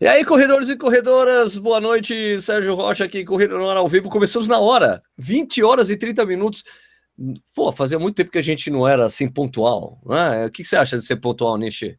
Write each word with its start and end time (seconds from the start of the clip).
E 0.00 0.08
aí, 0.08 0.24
corredores 0.24 0.68
e 0.68 0.76
corredoras, 0.76 1.56
boa 1.56 1.80
noite. 1.80 2.40
Sérgio 2.40 2.74
Rocha 2.74 3.04
aqui, 3.04 3.24
Corrida 3.24 3.56
no 3.56 3.68
Ar 3.68 3.76
ao 3.76 3.88
vivo. 3.88 4.10
Começamos 4.10 4.48
na 4.48 4.58
hora, 4.58 5.00
20 5.16 5.62
horas 5.62 5.88
e 5.88 5.96
30 5.96 6.26
minutos. 6.26 6.64
Pô, 7.54 7.70
fazia 7.70 7.98
muito 7.98 8.16
tempo 8.16 8.30
que 8.30 8.38
a 8.38 8.42
gente 8.42 8.70
não 8.70 8.88
era 8.88 9.06
assim 9.06 9.28
pontual, 9.28 10.00
né? 10.04 10.46
O 10.46 10.50
que 10.50 10.64
você 10.64 10.76
acha 10.76 10.98
de 10.98 11.06
ser 11.06 11.16
pontual, 11.16 11.56
Nishi? 11.56 11.96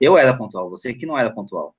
Eu 0.00 0.16
era 0.16 0.34
pontual, 0.36 0.70
você 0.70 0.94
que 0.94 1.04
não 1.04 1.18
era 1.18 1.30
pontual. 1.30 1.74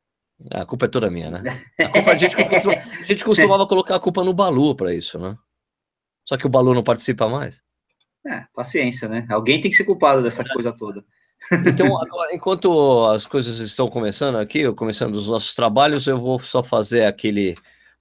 A 0.52 0.66
culpa 0.66 0.86
é 0.86 0.90
toda 0.90 1.10
minha, 1.10 1.32
né? 1.32 1.42
A, 1.80 1.90
culpa, 1.90 2.12
a, 2.12 2.18
gente, 2.18 2.36
costuma, 2.36 2.74
a 2.76 3.04
gente 3.04 3.26
costumava 3.26 3.68
colocar 3.68 3.96
a 3.96 4.00
culpa 4.00 4.24
no 4.24 4.34
Balu 4.34 4.76
para 4.76 4.94
isso, 4.94 5.18
né? 5.18 5.36
Só 6.26 6.38
que 6.38 6.46
o 6.46 6.50
Balu 6.50 6.76
não 6.76 6.84
participa 6.84 7.28
mais. 7.28 7.64
É, 8.26 8.46
paciência, 8.54 9.10
né? 9.10 9.26
Alguém 9.30 9.60
tem 9.60 9.72
que 9.72 9.78
ser 9.78 9.84
culpado 9.84 10.22
dessa 10.22 10.44
coisa 10.44 10.72
toda. 10.72 11.04
Então, 11.66 12.00
agora, 12.02 12.34
enquanto 12.34 13.06
as 13.08 13.26
coisas 13.26 13.60
estão 13.60 13.90
começando 13.90 14.36
aqui, 14.36 14.72
começando 14.74 15.16
os 15.16 15.28
nossos 15.28 15.54
trabalhos, 15.54 16.08
eu 16.08 16.20
vou 16.20 16.40
só 16.40 16.62
fazer 16.62 17.06
aquele 17.06 17.56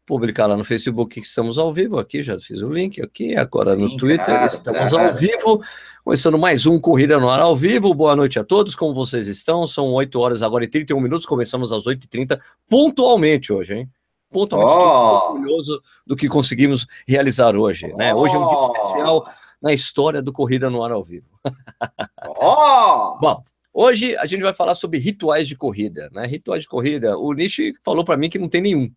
publicar 0.09 0.47
lá 0.47 0.57
no 0.57 0.65
Facebook 0.65 1.21
que 1.21 1.27
estamos 1.27 1.59
ao 1.59 1.71
vivo 1.71 1.99
aqui, 1.99 2.23
já 2.23 2.39
fiz 2.41 2.63
o 2.63 2.73
link 2.73 2.99
aqui, 3.03 3.37
agora 3.37 3.75
Sim, 3.75 3.83
no 3.83 3.97
Twitter, 3.99 4.43
estamos 4.43 4.95
ao 4.95 5.15
vivo, 5.15 5.63
começando 6.03 6.39
mais 6.39 6.65
um 6.65 6.81
Corrida 6.81 7.21
no 7.21 7.29
Ar 7.29 7.41
ao 7.41 7.55
vivo, 7.55 7.93
boa 7.93 8.17
noite 8.17 8.39
a 8.39 8.45
todos, 8.45 8.75
como 8.75 8.95
vocês 8.95 9.29
estão? 9.29 9.67
São 9.67 9.93
8 9.93 10.19
horas 10.19 10.43
agora 10.43 10.65
e 10.65 10.69
31 10.69 10.99
minutos, 10.99 11.27
começamos 11.27 11.73
às 11.73 11.85
8h30, 11.85 12.41
pontualmente 12.67 13.53
hoje, 13.53 13.75
hein? 13.75 13.91
Pontualmente, 14.31 14.73
oh. 14.73 14.79
estou 14.79 15.33
orgulhoso 15.33 15.83
do 16.07 16.17
que 16.17 16.27
conseguimos 16.27 16.87
realizar 17.07 17.55
hoje, 17.55 17.89
né? 17.95 18.15
Hoje 18.15 18.35
é 18.35 18.39
um 18.39 18.49
dia 18.49 18.81
especial, 18.81 19.31
na 19.61 19.73
história 19.73 20.23
do 20.23 20.33
Corrida 20.33 20.71
no 20.71 20.83
Ar 20.83 20.93
ao 20.93 21.03
Vivo. 21.03 21.27
oh! 22.41 23.19
Bom, 23.21 23.43
hoje 23.73 24.17
a 24.17 24.27
gente 24.27 24.43
vai 24.43 24.55
falar 24.55 24.75
sobre 24.75 24.99
rituais 24.99 25.49
de 25.49 25.57
corrida, 25.57 26.09
né? 26.13 26.27
Rituais 26.27 26.63
de 26.63 26.69
corrida. 26.69 27.19
O 27.19 27.33
Nishi 27.33 27.75
falou 27.85 28.05
para 28.05 28.17
mim 28.17 28.31
que 28.31 28.39
não 28.39 28.49
tem 28.49 28.61
nenhum. 28.61 28.91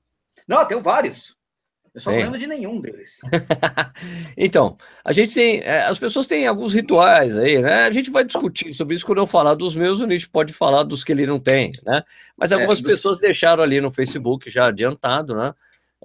Não, 0.48 0.66
tem 0.66 0.80
vários. 0.82 1.35
Eu 1.94 2.00
só 2.00 2.10
não 2.10 2.20
lembro 2.20 2.40
de 2.40 2.48
nenhum 2.48 2.80
deles. 2.80 3.20
então, 4.38 4.77
a 5.04 5.12
gente 5.12 5.34
tem. 5.34 5.60
É, 5.60 5.84
as 5.84 5.98
pessoas 5.98 6.26
têm 6.26 6.48
alguns 6.48 6.74
rituais 6.74 7.35
aí, 7.35 7.62
né? 7.62 7.84
A 7.84 7.91
gente 7.91 8.10
vai 8.10 8.24
discutir 8.24 8.74
sobre 8.74 8.96
isso 8.96 9.05
quando 9.05 9.18
eu 9.18 9.28
falar 9.28 9.55
dos 9.55 9.76
meus, 9.76 10.00
o 10.00 10.07
Nishi 10.07 10.30
pode 10.30 10.54
falar 10.54 10.84
dos 10.84 11.04
que 11.04 11.12
ele 11.12 11.28
não 11.28 11.38
tem, 11.38 11.74
né? 11.85 12.02
Mas 12.38 12.54
é, 12.54 12.55
algumas 12.55 12.80
é, 12.80 12.84
pessoas 12.84 13.20
deixaram 13.20 13.62
ali 13.62 13.82
no 13.82 13.91
Facebook 13.91 14.50
já 14.50 14.68
adiantado, 14.68 15.35
né? 15.35 15.54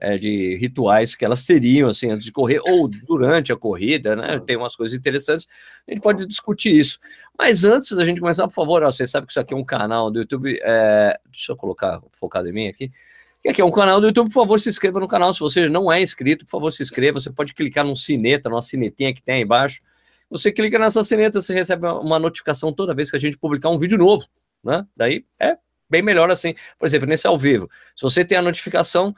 É, 0.01 0.17
de 0.17 0.57
rituais 0.57 1.15
que 1.15 1.25
elas 1.25 1.45
teriam 1.45 1.89
assim 1.89 2.11
antes 2.11 2.25
de 2.25 2.33
correr 2.33 2.61
ou 2.69 2.89
durante 2.89 3.53
a 3.53 3.57
corrida, 3.57 4.15
né? 4.15 4.39
Tem 4.45 4.57
umas 4.57 4.77
coisas 4.77 4.97
interessantes, 4.97 5.47
a 5.87 5.91
gente 5.91 6.03
pode 6.03 6.27
discutir 6.27 6.77
isso. 6.77 6.99
Mas 7.39 7.65
antes 7.65 7.93
da 7.93 8.05
gente 8.05 8.21
começar, 8.21 8.47
por 8.47 8.55
favor, 8.55 8.83
ó, 8.83 8.91
você 8.91 9.07
sabe 9.07 9.27
que 9.27 9.33
isso 9.33 9.41
aqui 9.41 9.55
é 9.55 9.57
um 9.57 9.65
canal 9.65 10.11
do 10.11 10.21
YouTube. 10.21 10.59
É... 10.63 11.19
Deixa 11.31 11.53
eu 11.53 11.57
colocar 11.57 12.01
focado 12.13 12.49
em 12.49 12.53
mim 12.53 12.69
aqui. 12.69 12.91
Que 13.43 13.51
aqui 13.51 13.61
é 13.61 13.65
um 13.65 13.71
canal 13.71 14.01
do 14.01 14.07
YouTube, 14.07 14.27
por 14.27 14.41
favor, 14.41 14.61
se 14.61 14.69
inscreva 14.69 15.01
no 15.01 15.09
canal. 15.09 15.33
Se 15.33 15.41
você 15.41 15.69
não 15.69 15.91
é 15.91 16.03
inscrito, 16.03 16.45
por 16.45 16.51
favor, 16.51 16.71
se 16.71 16.83
inscreva. 16.83 17.21
Você 17.21 17.31
pode 17.31 17.55
clicar 17.55 17.85
num 17.85 17.95
sineta, 17.95 18.49
numa 18.49 18.63
sinetinha 18.63 19.15
que 19.15 19.23
tem 19.23 19.37
aí 19.37 19.43
embaixo. 19.43 19.81
Você 20.29 20.51
clica 20.51 20.79
nessa 20.79 21.05
sineta, 21.05 21.41
você 21.41 21.55
recebe 21.55 21.87
uma 21.87 22.19
notificação 22.19 22.73
toda 22.73 22.95
vez 22.95 23.11
que 23.11 23.17
a 23.17 23.21
gente 23.21 23.39
publicar 23.39 23.71
um 23.71 23.79
vídeo 23.79 23.97
novo, 23.97 24.27
né? 24.65 24.85
Daí 24.97 25.25
é 25.39 25.57
bem 25.89 26.03
melhor 26.03 26.31
assim. 26.31 26.55
Por 26.79 26.87
exemplo, 26.87 27.07
nesse 27.07 27.27
ao 27.27 27.39
vivo, 27.39 27.71
se 27.95 28.03
você 28.03 28.25
tem 28.25 28.37
a 28.37 28.43
notificação, 28.43 29.15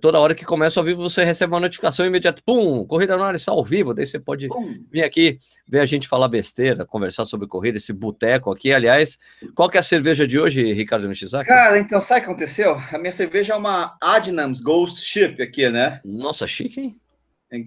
toda 0.00 0.20
hora 0.20 0.34
que 0.34 0.44
começa 0.44 0.78
ao 0.78 0.84
vivo 0.84 1.02
você 1.02 1.24
recebe 1.24 1.52
uma 1.52 1.60
notificação 1.60 2.06
imediata, 2.06 2.40
pum, 2.44 2.86
corrida 2.86 3.16
no 3.16 3.24
ar 3.24 3.34
está 3.34 3.50
ao 3.50 3.64
vivo, 3.64 3.92
daí 3.92 4.06
você 4.06 4.18
pode 4.18 4.46
pum. 4.46 4.84
vir 4.90 5.02
aqui 5.02 5.38
ver 5.66 5.80
a 5.80 5.86
gente 5.86 6.06
falar 6.06 6.28
besteira, 6.28 6.86
conversar 6.86 7.24
sobre 7.24 7.48
corrida, 7.48 7.78
esse 7.78 7.92
boteco 7.92 8.50
aqui. 8.52 8.72
Aliás, 8.72 9.18
qual 9.54 9.68
que 9.68 9.76
é 9.76 9.80
a 9.80 9.82
cerveja 9.82 10.26
de 10.26 10.38
hoje, 10.38 10.72
Ricardo 10.72 11.08
Nishizaki? 11.08 11.48
Cara, 11.48 11.78
então 11.78 12.00
sabe 12.00 12.20
o 12.20 12.24
que 12.24 12.30
aconteceu? 12.30 12.80
A 12.92 12.98
minha 12.98 13.12
cerveja 13.12 13.54
é 13.54 13.56
uma 13.56 13.96
Adnams 14.00 14.60
Ghost 14.60 15.00
Ship 15.00 15.42
aqui, 15.42 15.68
né? 15.68 16.00
Nossa, 16.04 16.46
chique, 16.46 16.80
hein? 16.80 16.96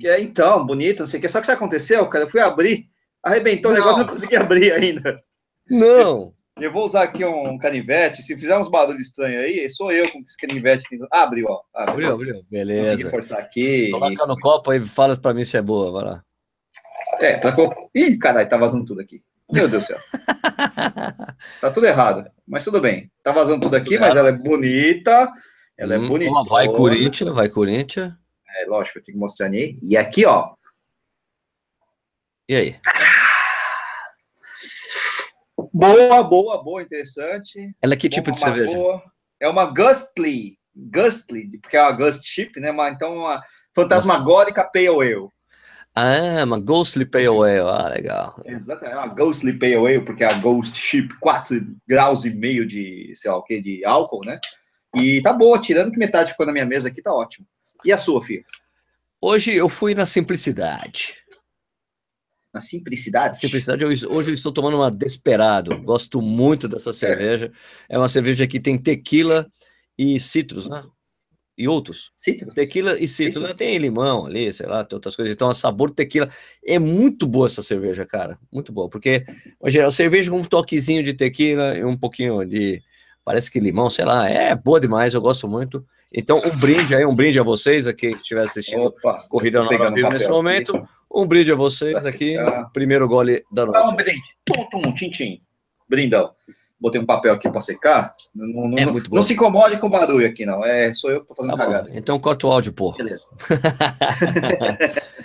É, 0.03 0.19
então, 0.19 0.65
bonita, 0.65 1.03
não 1.03 1.07
sei 1.07 1.19
o 1.19 1.21
que. 1.21 1.29
Só 1.29 1.39
que 1.39 1.45
isso 1.45 1.51
aconteceu, 1.51 2.07
cara, 2.07 2.25
eu 2.25 2.29
fui 2.29 2.41
abrir, 2.41 2.87
arrebentou 3.21 3.71
não. 3.71 3.77
o 3.77 3.79
negócio, 3.79 4.03
não 4.03 4.09
consegui 4.09 4.35
abrir 4.35 4.71
ainda. 4.71 5.21
Não! 5.69 6.34
Eu 6.59 6.71
vou 6.71 6.85
usar 6.85 7.03
aqui 7.03 7.25
um 7.25 7.57
canivete. 7.57 8.21
Se 8.21 8.37
fizer 8.37 8.57
uns 8.57 8.69
barulhos 8.69 9.07
estranhos 9.07 9.43
aí, 9.43 9.69
sou 9.69 9.91
eu 9.91 10.09
com 10.09 10.19
esse 10.19 10.37
canivete. 10.37 10.85
Ah, 11.11 11.23
abriu, 11.23 11.47
ó. 11.49 11.61
Abriu, 11.73 12.11
abriu. 12.11 12.45
Beleza. 12.49 12.91
Consegui 12.91 13.09
forçar 13.09 13.39
aqui. 13.39 13.91
Coloca 13.91 14.25
no 14.25 14.39
copo 14.39 14.73
e 14.73 14.85
fala 14.85 15.17
pra 15.17 15.33
mim 15.33 15.43
se 15.43 15.57
é 15.57 15.61
boa, 15.61 15.91
vai 15.91 16.03
lá. 16.05 16.23
É, 17.19 17.37
tá 17.37 17.51
com... 17.51 17.69
Ih, 17.93 18.17
caralho, 18.17 18.47
tá 18.47 18.57
vazando 18.57 18.85
tudo 18.85 19.01
aqui. 19.01 19.21
Meu 19.51 19.67
Deus 19.67 19.83
do 19.83 19.87
céu. 19.87 19.99
tá 21.61 21.69
tudo 21.71 21.85
errado, 21.85 22.29
mas 22.47 22.63
tudo 22.63 22.79
bem. 22.79 23.11
Tá 23.21 23.31
vazando 23.31 23.61
tudo 23.61 23.75
aqui, 23.75 23.99
mas 23.99 24.15
ela 24.15 24.29
é 24.29 24.31
bonita. 24.31 25.31
Ela 25.77 25.99
hum, 25.99 26.05
é 26.05 26.07
bonita. 26.07 26.43
Vai 26.49 26.67
Corinthians, 26.67 27.35
vai 27.35 27.49
Corinthians. 27.49 28.13
É, 28.57 28.65
lógico, 28.65 28.99
eu 28.99 29.03
tenho 29.03 29.17
que 29.17 29.19
mostrar 29.19 29.47
aí. 29.47 29.77
E 29.83 29.97
aqui, 29.97 30.25
ó. 30.25 30.55
E 32.47 32.55
aí? 32.55 32.75
Boa, 35.73 36.23
boa, 36.23 36.63
boa, 36.63 36.81
interessante. 36.81 37.75
Ela 37.81 37.93
é 37.93 37.97
que 37.97 38.09
tipo 38.09 38.31
de 38.31 38.39
cerveja? 38.39 38.73
Boa. 38.73 39.01
É 39.39 39.47
uma 39.47 39.65
Gustly, 39.65 40.57
Gustly, 40.75 41.59
porque 41.59 41.77
é 41.77 41.81
uma 41.81 41.91
Gust 41.91 42.25
Chip, 42.25 42.59
né? 42.59 42.71
Uma, 42.71 42.89
então, 42.89 43.15
uma 43.15 43.43
fantasmagórica 43.75 44.63
Pale 44.63 44.87
Ale. 44.87 45.29
Ah, 45.93 46.43
uma 46.43 46.59
Ghostly 46.59 47.05
Pale 47.05 47.27
Ale, 47.27 47.59
ah, 47.59 47.89
legal. 47.89 48.41
Exatamente, 48.45 48.95
é 48.95 48.97
uma 48.97 49.07
Ghostly 49.07 49.53
Pale 49.53 49.75
Ale, 49.75 50.01
porque 50.01 50.23
é 50.23 50.27
a 50.27 50.37
Ghost 50.39 50.77
Chip, 50.77 51.17
4 51.19 51.57
graus 51.87 52.25
e 52.25 52.35
meio 52.35 52.65
de, 52.65 53.11
sei 53.15 53.31
lá 53.31 53.37
o 53.37 53.43
que, 53.43 53.61
de 53.61 53.85
álcool, 53.85 54.25
né? 54.25 54.39
E 54.95 55.21
tá 55.21 55.31
boa, 55.31 55.59
tirando 55.59 55.91
que 55.91 55.97
metade 55.97 56.31
ficou 56.31 56.45
na 56.45 56.51
minha 56.51 56.65
mesa 56.65 56.89
aqui, 56.89 57.01
tá 57.01 57.13
ótimo. 57.13 57.45
E 57.83 57.91
a 57.91 57.97
sua, 57.97 58.21
filha? 58.21 58.43
Hoje 59.21 59.53
eu 59.53 59.69
fui 59.69 59.95
na 59.95 60.05
simplicidade 60.05 61.24
na 62.55 62.61
simplicidade. 62.61 63.37
Simplicidade, 63.37 63.83
eu, 63.83 63.89
hoje 63.89 64.31
eu 64.31 64.33
estou 64.33 64.51
tomando 64.51 64.77
uma 64.77 64.89
Desperado. 64.89 65.77
Gosto 65.81 66.21
muito 66.21 66.69
dessa 66.69 66.93
cerveja. 66.93 67.51
É 67.89 67.97
uma 67.97 68.07
cerveja 68.07 68.47
que 68.47 68.61
tem 68.61 68.77
tequila 68.77 69.45
e 69.97 70.17
citros, 70.21 70.67
né? 70.67 70.81
E 71.57 71.67
outros. 71.67 72.11
Citros. 72.15 72.53
Tequila 72.53 72.97
e 72.97 73.07
citros. 73.07 73.43
Né? 73.43 73.53
Tem 73.53 73.77
limão 73.77 74.25
ali, 74.25 74.51
sei 74.53 74.67
lá, 74.67 74.85
tem 74.85 74.95
outras 74.95 75.17
coisas. 75.17 75.35
Então, 75.35 75.49
o 75.49 75.53
sabor 75.53 75.91
tequila. 75.91 76.29
É 76.65 76.79
muito 76.79 77.27
boa 77.27 77.47
essa 77.47 77.61
cerveja, 77.61 78.05
cara. 78.05 78.37
Muito 78.51 78.71
boa. 78.71 78.89
Porque, 78.89 79.25
a 79.61 79.91
cerveja 79.91 80.31
com 80.31 80.39
um 80.39 80.43
toquezinho 80.43 81.03
de 81.03 81.13
tequila 81.13 81.77
e 81.77 81.83
um 81.83 81.97
pouquinho 81.97 82.45
de. 82.45 82.81
Parece 83.23 83.51
que 83.51 83.59
limão, 83.59 83.89
sei 83.89 84.05
lá. 84.05 84.29
É 84.29 84.55
boa 84.55 84.79
demais, 84.79 85.13
eu 85.13 85.21
gosto 85.21 85.47
muito. 85.47 85.85
Então, 86.13 86.41
um 86.45 86.57
brinde 86.57 86.95
aí, 86.95 87.05
um 87.05 87.15
brinde 87.15 87.39
a 87.39 87.43
vocês 87.43 87.87
aqui 87.87 88.11
que 88.11 88.21
estiver 88.21 88.45
assistindo 88.45 88.85
Opa, 88.85 89.25
Corrida 89.27 89.61
Nova 89.61 89.91
Vivo 89.91 90.09
nesse 90.09 90.29
momento. 90.29 90.77
Aqui. 90.77 90.87
Um 91.15 91.25
brinde 91.25 91.51
a 91.51 91.55
vocês 91.55 92.05
aqui. 92.05 92.35
Primeiro 92.73 93.07
gole 93.07 93.41
da 93.49 93.65
noite. 93.65 93.79
Ah, 93.81 93.89
um 93.89 93.95
brinde. 93.95 94.21
Tum, 94.43 94.65
tum, 94.69 94.93
tchim, 94.93 95.09
tchim. 95.09 95.41
Brindão. 95.87 96.31
Botei 96.77 96.99
um 96.99 97.05
papel 97.05 97.33
aqui 97.33 97.49
para 97.49 97.61
secar. 97.61 98.13
Não, 98.35 98.67
não, 98.69 98.77
é 98.77 98.85
muito 98.85 99.09
bom. 99.09 99.15
não 99.15 99.23
se 99.23 99.33
incomode 99.33 99.77
com 99.77 99.89
barulho 99.89 100.27
aqui, 100.27 100.45
não. 100.45 100.63
É, 100.65 100.93
sou 100.93 101.09
eu 101.09 101.21
que 101.21 101.27
tô 101.29 101.35
fazendo 101.35 101.55
tá 101.55 101.65
cagada. 101.65 101.89
Então 101.93 102.19
corta 102.19 102.45
o 102.45 102.51
áudio, 102.51 102.73
pô. 102.73 102.91
Beleza. 102.91 103.27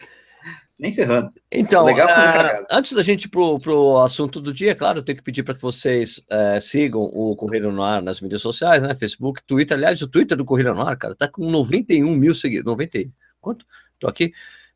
Nem 0.78 0.92
ferrando. 0.94 1.30
Então, 1.52 1.84
Legal 1.84 2.08
uh, 2.08 2.66
antes 2.70 2.92
da 2.92 3.02
gente 3.02 3.24
ir 3.24 3.28
pro, 3.28 3.58
pro 3.58 3.98
assunto 3.98 4.40
do 4.40 4.50
dia, 4.50 4.74
claro, 4.74 5.00
eu 5.00 5.02
tenho 5.02 5.18
que 5.18 5.24
pedir 5.24 5.42
para 5.42 5.54
que 5.54 5.60
vocês 5.60 6.18
uh, 6.18 6.58
sigam 6.58 7.02
o 7.02 7.36
Corrida 7.36 7.70
no 7.70 7.82
Ar 7.82 8.00
nas 8.00 8.20
mídias 8.20 8.40
sociais, 8.40 8.82
né? 8.82 8.94
Facebook, 8.94 9.42
Twitter. 9.46 9.76
Aliás, 9.76 10.00
o 10.00 10.08
Twitter 10.08 10.38
do 10.38 10.44
Corrida 10.44 10.72
no 10.72 10.80
Ar, 10.80 10.96
cara, 10.96 11.14
tá 11.14 11.28
com 11.28 11.50
91 11.50 12.16
mil 12.16 12.32
seguidores. 12.32 12.64
90, 12.64 13.10
quanto? 13.40 13.66
Tô 13.98 14.08
aqui. 14.08 14.32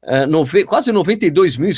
Uh, 0.06 0.26
nove, 0.28 0.64
quase 0.64 0.92
92 0.92 1.56
mil 1.56 1.72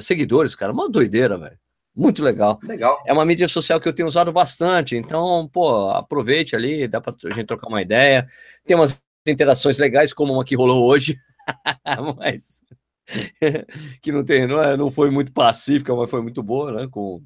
seguidores, 0.00 0.54
cara. 0.54 0.72
Uma 0.72 0.88
doideira, 0.88 1.38
velho. 1.38 1.58
Muito 1.96 2.22
legal. 2.22 2.58
Legal. 2.64 3.02
É 3.06 3.12
uma 3.12 3.24
mídia 3.24 3.48
social 3.48 3.80
que 3.80 3.88
eu 3.88 3.92
tenho 3.92 4.08
usado 4.08 4.32
bastante. 4.32 4.96
Então, 4.96 5.48
pô, 5.52 5.90
aproveite 5.90 6.54
ali, 6.54 6.86
dá 6.86 7.00
para 7.00 7.14
a 7.24 7.34
gente 7.34 7.46
trocar 7.46 7.68
uma 7.68 7.82
ideia. 7.82 8.26
Tem 8.64 8.76
umas 8.76 9.00
interações 9.26 9.78
legais, 9.78 10.12
como 10.12 10.32
uma 10.32 10.44
que 10.44 10.54
rolou 10.54 10.84
hoje. 10.84 11.18
Mas 12.18 12.62
que 14.00 14.12
não 14.12 14.24
tem, 14.24 14.46
não, 14.46 14.62
é, 14.62 14.76
não 14.76 14.90
foi 14.90 15.10
muito 15.10 15.32
pacífica, 15.32 15.94
mas 15.94 16.10
foi 16.10 16.22
muito 16.22 16.42
boa, 16.42 16.72
né? 16.72 16.88
Com, 16.90 17.22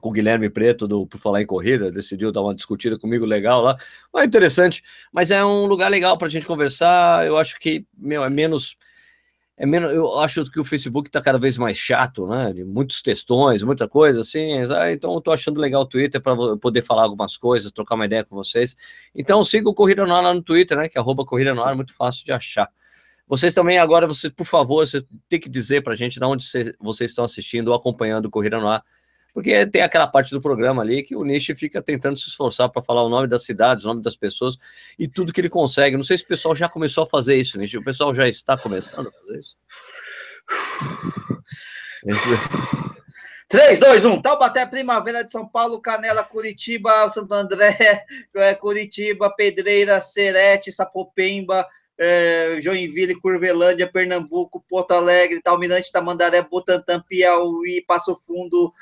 com 0.00 0.08
o 0.08 0.12
Guilherme 0.12 0.50
Preto, 0.50 0.86
do 0.86 1.06
Por 1.06 1.18
Falar 1.18 1.42
em 1.42 1.46
Corrida, 1.46 1.90
decidiu 1.90 2.32
dar 2.32 2.42
uma 2.42 2.54
discutida 2.54 2.98
comigo 2.98 3.24
legal 3.24 3.62
lá. 3.62 3.76
Mas 4.12 4.24
é 4.24 4.26
interessante, 4.26 4.82
mas 5.12 5.30
é 5.30 5.44
um 5.44 5.66
lugar 5.66 5.90
legal 5.90 6.18
para 6.18 6.26
a 6.26 6.30
gente 6.30 6.46
conversar. 6.46 7.26
Eu 7.26 7.38
acho 7.38 7.58
que 7.58 7.86
meu, 7.96 8.24
é 8.24 8.30
menos. 8.30 8.76
É 9.56 9.64
menos, 9.64 9.92
eu 9.92 10.18
acho 10.18 10.44
que 10.50 10.58
o 10.58 10.64
Facebook 10.64 11.08
está 11.08 11.20
cada 11.20 11.38
vez 11.38 11.56
mais 11.56 11.76
chato, 11.76 12.26
né? 12.26 12.52
De 12.52 12.64
muitos 12.64 13.00
textões, 13.00 13.62
muita 13.62 13.86
coisa 13.86 14.22
assim. 14.22 14.52
Ah, 14.76 14.92
então 14.92 15.14
eu 15.14 15.20
tô 15.20 15.30
achando 15.30 15.60
legal 15.60 15.82
o 15.82 15.86
Twitter 15.86 16.20
para 16.20 16.34
poder 16.56 16.82
falar 16.82 17.04
algumas 17.04 17.36
coisas, 17.36 17.70
trocar 17.70 17.94
uma 17.94 18.06
ideia 18.06 18.24
com 18.24 18.34
vocês. 18.34 18.76
Então 19.14 19.44
siga 19.44 19.68
o 19.68 19.74
Corrida 19.74 20.04
no 20.04 20.12
Ar 20.12 20.24
lá 20.24 20.34
no 20.34 20.42
Twitter, 20.42 20.76
né? 20.76 20.88
Que 20.88 20.98
é 20.98 21.00
arroba 21.00 21.24
Corrida 21.24 21.54
no 21.54 21.62
Ar, 21.62 21.76
muito 21.76 21.94
fácil 21.94 22.24
de 22.24 22.32
achar. 22.32 22.68
Vocês 23.28 23.54
também 23.54 23.78
agora, 23.78 24.08
vocês, 24.08 24.32
por 24.32 24.44
favor, 24.44 24.84
você 24.84 25.04
tem 25.28 25.38
que 25.38 25.48
dizer 25.48 25.82
para 25.82 25.92
a 25.92 25.96
gente 25.96 26.18
de 26.18 26.24
onde 26.24 26.44
vocês, 26.44 26.72
vocês 26.80 27.10
estão 27.12 27.24
assistindo 27.24 27.68
ou 27.68 27.74
acompanhando 27.74 28.26
o 28.26 28.30
Corrida 28.30 28.58
no 28.58 28.68
Ar. 28.68 28.82
Porque 29.34 29.66
tem 29.66 29.82
aquela 29.82 30.06
parte 30.06 30.30
do 30.30 30.40
programa 30.40 30.80
ali 30.80 31.02
que 31.02 31.16
o 31.16 31.24
Nishi 31.24 31.56
fica 31.56 31.82
tentando 31.82 32.16
se 32.16 32.28
esforçar 32.28 32.68
para 32.70 32.80
falar 32.80 33.02
o 33.02 33.08
nome 33.08 33.26
das 33.26 33.44
cidades, 33.44 33.84
o 33.84 33.88
nome 33.88 34.00
das 34.00 34.16
pessoas 34.16 34.56
e 34.96 35.08
tudo 35.08 35.32
que 35.32 35.40
ele 35.40 35.50
consegue. 35.50 35.96
Não 35.96 36.04
sei 36.04 36.16
se 36.16 36.22
o 36.22 36.28
pessoal 36.28 36.54
já 36.54 36.68
começou 36.68 37.02
a 37.02 37.06
fazer 37.08 37.36
isso, 37.36 37.58
Nishi. 37.58 37.76
O 37.76 37.84
pessoal 37.84 38.14
já 38.14 38.28
está 38.28 38.56
começando 38.56 39.08
a 39.08 39.12
fazer 39.12 39.40
isso. 39.40 39.56
Esse... 42.06 42.28
3, 43.48 43.78
2, 43.80 44.04
1. 44.04 44.22
Taubaté, 44.22 44.64
Primavera 44.66 45.24
de 45.24 45.32
São 45.32 45.46
Paulo, 45.46 45.80
Canela, 45.80 46.22
Curitiba, 46.22 47.08
Santo 47.08 47.34
André, 47.34 48.04
Curitiba, 48.60 49.34
Pedreira, 49.34 50.00
Serete, 50.00 50.70
Sapopemba, 50.70 51.66
é, 51.98 52.58
Joinville, 52.60 53.20
Curvelândia, 53.20 53.90
Pernambuco, 53.90 54.64
Porto 54.68 54.92
Alegre, 54.92 55.42
Talmirante, 55.42 55.92
Tamandaré, 55.92 56.42
Butantã, 56.42 57.00
Piauí, 57.00 57.84
Passo 57.86 58.18
Fundo, 58.24 58.72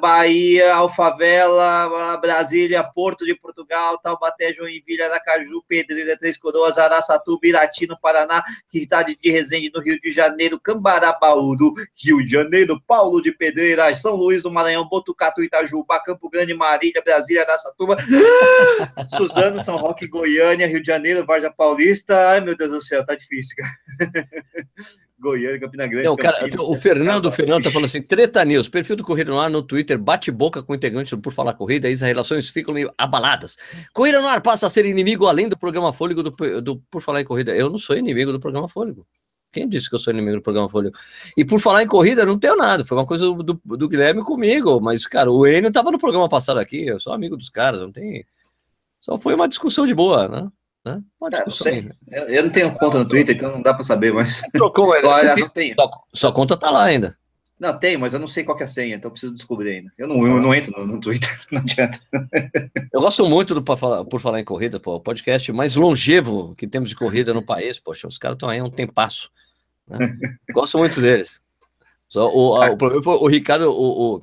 Bahia, 0.00 0.74
Alfavela, 0.74 2.16
Brasília, 2.18 2.84
Porto 2.84 3.24
de 3.24 3.34
Portugal, 3.34 3.98
Taubaté, 3.98 4.52
Joinville, 4.52 5.02
Aracaju, 5.02 5.62
Pedreira, 5.66 6.16
Três 6.16 6.36
Coroas, 6.36 6.76
Araçatuba, 6.78 7.46
Irati, 7.46 7.86
no 7.86 7.98
Paraná, 7.98 8.42
Cidade 8.68 9.18
de 9.20 9.30
Resende, 9.30 9.70
no 9.74 9.80
Rio 9.80 9.98
de 10.00 10.10
Janeiro, 10.10 10.60
Cambarabaú, 10.60 11.56
Rio 11.96 12.24
de 12.24 12.30
Janeiro, 12.30 12.80
Paulo 12.86 13.22
de 13.22 13.32
Pedreiras, 13.32 14.02
São 14.02 14.14
Luís 14.14 14.42
do 14.42 14.50
Maranhão, 14.50 14.86
Botucatu, 14.88 15.42
Itajuba, 15.42 16.02
Campo 16.04 16.28
Grande, 16.28 16.52
Marília, 16.52 17.02
Brasília, 17.02 17.42
Araçatuba, 17.42 17.96
Suzano, 19.16 19.62
São 19.62 19.76
Roque, 19.76 20.06
Goiânia, 20.06 20.66
Rio 20.66 20.82
de 20.82 20.86
Janeiro, 20.86 21.24
Varja 21.24 21.50
Paulista, 21.50 22.28
ai 22.28 22.40
meu 22.40 22.54
Deus 22.54 22.72
do 22.72 22.82
céu, 22.82 23.04
tá 23.06 23.14
difícil, 23.14 23.56
cara. 23.56 24.28
Goiânia, 25.20 25.58
Campina 25.58 25.86
Grande. 25.86 26.06
Não, 26.06 26.16
cara, 26.16 26.40
Campinas, 26.40 26.66
o 26.66 26.76
Fernando, 26.76 27.26
o 27.26 27.32
Fernando 27.32 27.64
tá 27.64 27.70
falando 27.70 27.86
assim: 27.86 28.00
Treta 28.00 28.44
News, 28.44 28.68
perfil 28.68 28.96
do 28.96 29.04
Corrida 29.04 29.30
no 29.30 29.40
Ar 29.40 29.50
no 29.50 29.62
Twitter, 29.62 29.98
bate 29.98 30.30
boca 30.30 30.62
com 30.62 30.74
integrantes 30.74 31.10
do 31.10 31.18
Por 31.18 31.32
Falar 31.32 31.54
Corrida, 31.54 31.88
e 31.88 31.92
as 31.92 32.00
relações 32.00 32.48
ficam 32.50 32.74
abaladas. 32.96 33.56
Corrida 33.92 34.20
no 34.20 34.28
Ar 34.28 34.40
passa 34.40 34.66
a 34.66 34.70
ser 34.70 34.86
inimigo 34.86 35.26
além 35.26 35.48
do 35.48 35.58
programa 35.58 35.92
Fôlego 35.92 36.22
do, 36.22 36.60
do 36.60 36.76
Por 36.90 37.02
Falar 37.02 37.20
em 37.20 37.24
Corrida. 37.24 37.54
Eu 37.54 37.68
não 37.68 37.78
sou 37.78 37.96
inimigo 37.96 38.32
do 38.32 38.38
programa 38.38 38.68
Fôlego. 38.68 39.06
Quem 39.50 39.68
disse 39.68 39.88
que 39.88 39.94
eu 39.94 39.98
sou 39.98 40.12
inimigo 40.12 40.36
do 40.36 40.42
programa 40.42 40.68
Fôlego? 40.68 40.96
E 41.36 41.44
por 41.44 41.58
falar 41.58 41.82
em 41.82 41.86
corrida, 41.86 42.24
não 42.24 42.38
tenho 42.38 42.54
nada. 42.56 42.84
Foi 42.84 42.96
uma 42.96 43.06
coisa 43.06 43.24
do, 43.24 43.42
do, 43.42 43.60
do 43.64 43.88
Guilherme 43.88 44.22
comigo. 44.22 44.78
Mas, 44.80 45.06
cara, 45.06 45.30
o 45.32 45.46
Enio 45.46 45.72
tava 45.72 45.90
no 45.90 45.98
programa 45.98 46.28
passado 46.28 46.60
aqui. 46.60 46.86
Eu 46.86 47.00
sou 47.00 47.14
amigo 47.14 47.36
dos 47.36 47.48
caras, 47.48 47.80
não 47.80 47.90
tem. 47.90 48.26
Só 49.00 49.18
foi 49.18 49.34
uma 49.34 49.48
discussão 49.48 49.86
de 49.86 49.94
boa, 49.94 50.28
né? 50.28 50.48
Né? 50.84 51.02
É, 51.32 51.40
não 51.40 51.50
sei. 51.50 51.90
Eu 52.10 52.44
não 52.44 52.50
tenho 52.50 52.72
conta 52.72 52.98
no 52.98 53.08
Twitter, 53.08 53.34
então 53.34 53.52
não 53.52 53.62
dá 53.62 53.74
para 53.74 53.84
saber, 53.84 54.12
mas. 54.12 54.42
Trocou, 54.52 54.88
Olha, 55.04 55.36
não 55.36 55.48
tenho. 55.48 55.74
Sua, 55.74 55.90
sua, 56.12 56.32
conta 56.32 56.56
tá 56.56 56.70
lá 56.70 56.84
ainda. 56.84 57.16
Não, 57.58 57.76
tem, 57.76 57.96
mas 57.96 58.14
eu 58.14 58.20
não 58.20 58.28
sei 58.28 58.44
qual 58.44 58.58
é 58.60 58.62
a 58.62 58.68
senha, 58.68 58.94
então 58.94 59.08
eu 59.08 59.12
preciso 59.12 59.34
descobrir 59.34 59.70
ainda. 59.70 59.92
Eu 59.98 60.06
não, 60.06 60.24
eu 60.24 60.40
não 60.40 60.54
entro 60.54 60.72
no, 60.78 60.86
no 60.86 61.00
Twitter, 61.00 61.28
não 61.50 61.60
adianta. 61.60 61.98
Eu 62.92 63.00
gosto 63.00 63.26
muito 63.26 63.52
do 63.52 63.62
Por 63.62 63.76
Falar, 63.76 64.04
por 64.04 64.20
falar 64.20 64.40
em 64.40 64.44
Corrida, 64.44 64.78
pô, 64.78 64.94
o 64.94 65.00
podcast 65.00 65.52
mais 65.52 65.74
longevo 65.74 66.54
que 66.54 66.68
temos 66.68 66.90
de 66.90 66.96
corrida 66.96 67.34
no 67.34 67.44
país. 67.44 67.80
Poxa, 67.80 68.06
os 68.06 68.16
caras 68.16 68.36
estão 68.36 68.48
aí 68.48 68.60
há 68.60 68.64
um 68.64 68.70
tempasso. 68.70 69.28
Né? 69.88 70.16
Gosto 70.52 70.78
muito 70.78 71.00
deles. 71.00 71.40
Só, 72.08 72.32
o, 72.32 72.62
a, 72.62 72.70
o 72.70 72.76
problema 72.76 73.02
foi 73.02 73.16
o 73.16 73.26
Ricardo, 73.26 73.70
o, 73.70 74.16
o 74.16 74.22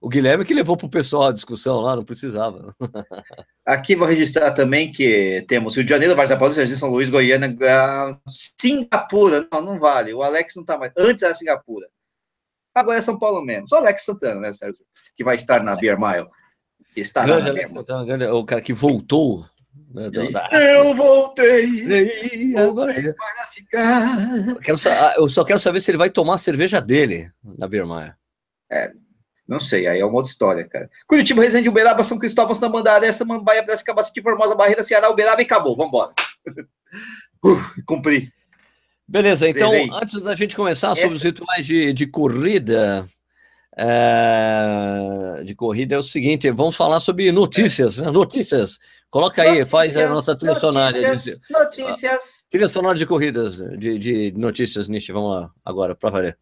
o 0.00 0.08
Guilherme 0.08 0.44
que 0.44 0.54
levou 0.54 0.76
para 0.76 0.86
o 0.86 0.90
pessoal 0.90 1.28
a 1.28 1.32
discussão 1.32 1.80
lá, 1.80 1.96
não 1.96 2.04
precisava. 2.04 2.74
Aqui 3.64 3.96
vou 3.96 4.06
registrar 4.06 4.52
também 4.52 4.92
que 4.92 5.44
temos 5.48 5.74
Rio 5.74 5.84
de 5.84 5.90
Janeiro, 5.90 6.14
Vargas 6.14 6.38
Paulista, 6.38 6.66
São 6.66 6.90
Luís, 6.90 7.08
Goiânia, 7.08 7.56
Singapura. 8.26 9.48
Não, 9.50 9.60
não 9.60 9.78
vale. 9.78 10.12
O 10.12 10.22
Alex 10.22 10.54
não 10.56 10.62
está 10.62 10.78
mais. 10.78 10.92
Antes 10.96 11.22
era 11.22 11.34
Singapura. 11.34 11.88
Agora 12.74 12.98
é 12.98 13.02
São 13.02 13.18
Paulo 13.18 13.42
mesmo. 13.42 13.68
Só 13.68 13.76
o 13.76 13.78
Alex 13.78 14.04
Santana, 14.04 14.40
né, 14.40 14.52
Sérgio? 14.52 14.84
Que 15.16 15.24
vai 15.24 15.34
estar 15.34 15.62
na 15.62 15.74
Beer 15.76 15.98
Mile. 15.98 16.28
Está 16.94 17.24
grande 17.24 17.48
Alex 17.48 17.70
Santana, 17.70 18.34
o 18.34 18.44
cara 18.44 18.60
que 18.60 18.74
voltou. 18.74 19.46
Né, 19.94 20.10
da... 20.10 20.48
Eu 20.52 20.94
voltei. 20.94 22.54
Agora 22.54 22.92
voltei 22.92 23.12
para 23.14 23.46
ficar. 23.46 24.48
Eu, 24.48 24.56
quero 24.56 24.78
só, 24.78 24.90
ah, 24.90 25.14
eu 25.16 25.28
só 25.28 25.42
quero 25.42 25.58
saber 25.58 25.80
se 25.80 25.90
ele 25.90 25.98
vai 25.98 26.10
tomar 26.10 26.34
a 26.34 26.38
cerveja 26.38 26.80
dele 26.80 27.30
na 27.42 27.66
Beer 27.66 27.86
Mile. 27.86 28.12
É, 28.70 28.92
não 29.48 29.60
sei, 29.60 29.86
aí 29.86 30.00
é 30.00 30.04
uma 30.04 30.16
outra 30.16 30.30
história, 30.30 30.64
cara. 30.64 30.90
Curitiba, 31.06 31.42
Resende, 31.42 31.68
Uberaba, 31.68 32.02
São 32.02 32.18
Cristóvão, 32.18 32.54
Samambaia, 32.54 33.12
Samambaia, 33.12 33.62
Piracicaba, 33.62 34.02
City, 34.02 34.20
Formosa, 34.20 34.54
Barreira, 34.54 34.82
Ceará, 34.82 35.08
Uberaba 35.10 35.40
e 35.40 35.44
acabou. 35.44 35.76
Vambora. 35.76 36.12
uh, 37.44 37.84
cumpri. 37.86 38.32
Beleza, 39.08 39.48
então, 39.48 39.70
antes 39.94 40.20
da 40.20 40.34
gente 40.34 40.56
começar 40.56 40.90
Essa... 40.90 41.02
sobre 41.02 41.16
os 41.16 41.22
rituais 41.22 41.64
de, 41.64 41.92
de 41.92 42.06
corrida, 42.08 43.08
é, 43.78 45.42
de 45.44 45.54
corrida 45.54 45.94
é 45.94 45.98
o 45.98 46.02
seguinte, 46.02 46.50
vamos 46.50 46.74
falar 46.74 46.98
sobre 46.98 47.30
notícias, 47.30 47.98
né? 47.98 48.10
Notícias. 48.10 48.80
Coloca 49.08 49.42
aí, 49.42 49.48
notícias, 49.48 49.70
faz 49.70 49.96
a 49.96 50.08
nossa 50.08 50.36
trilha 50.36 50.56
sonora. 50.56 50.86
Notícias, 50.86 51.24
de, 51.24 51.52
notícias. 51.52 52.46
Trilha 52.50 52.68
sonora 52.68 52.98
de 52.98 53.06
corridas, 53.06 53.58
de, 53.78 53.96
de 53.96 54.32
notícias, 54.36 54.88
Nish, 54.88 55.06
vamos 55.08 55.30
lá, 55.30 55.50
agora, 55.64 55.94
para 55.94 56.10
valer. 56.10 56.38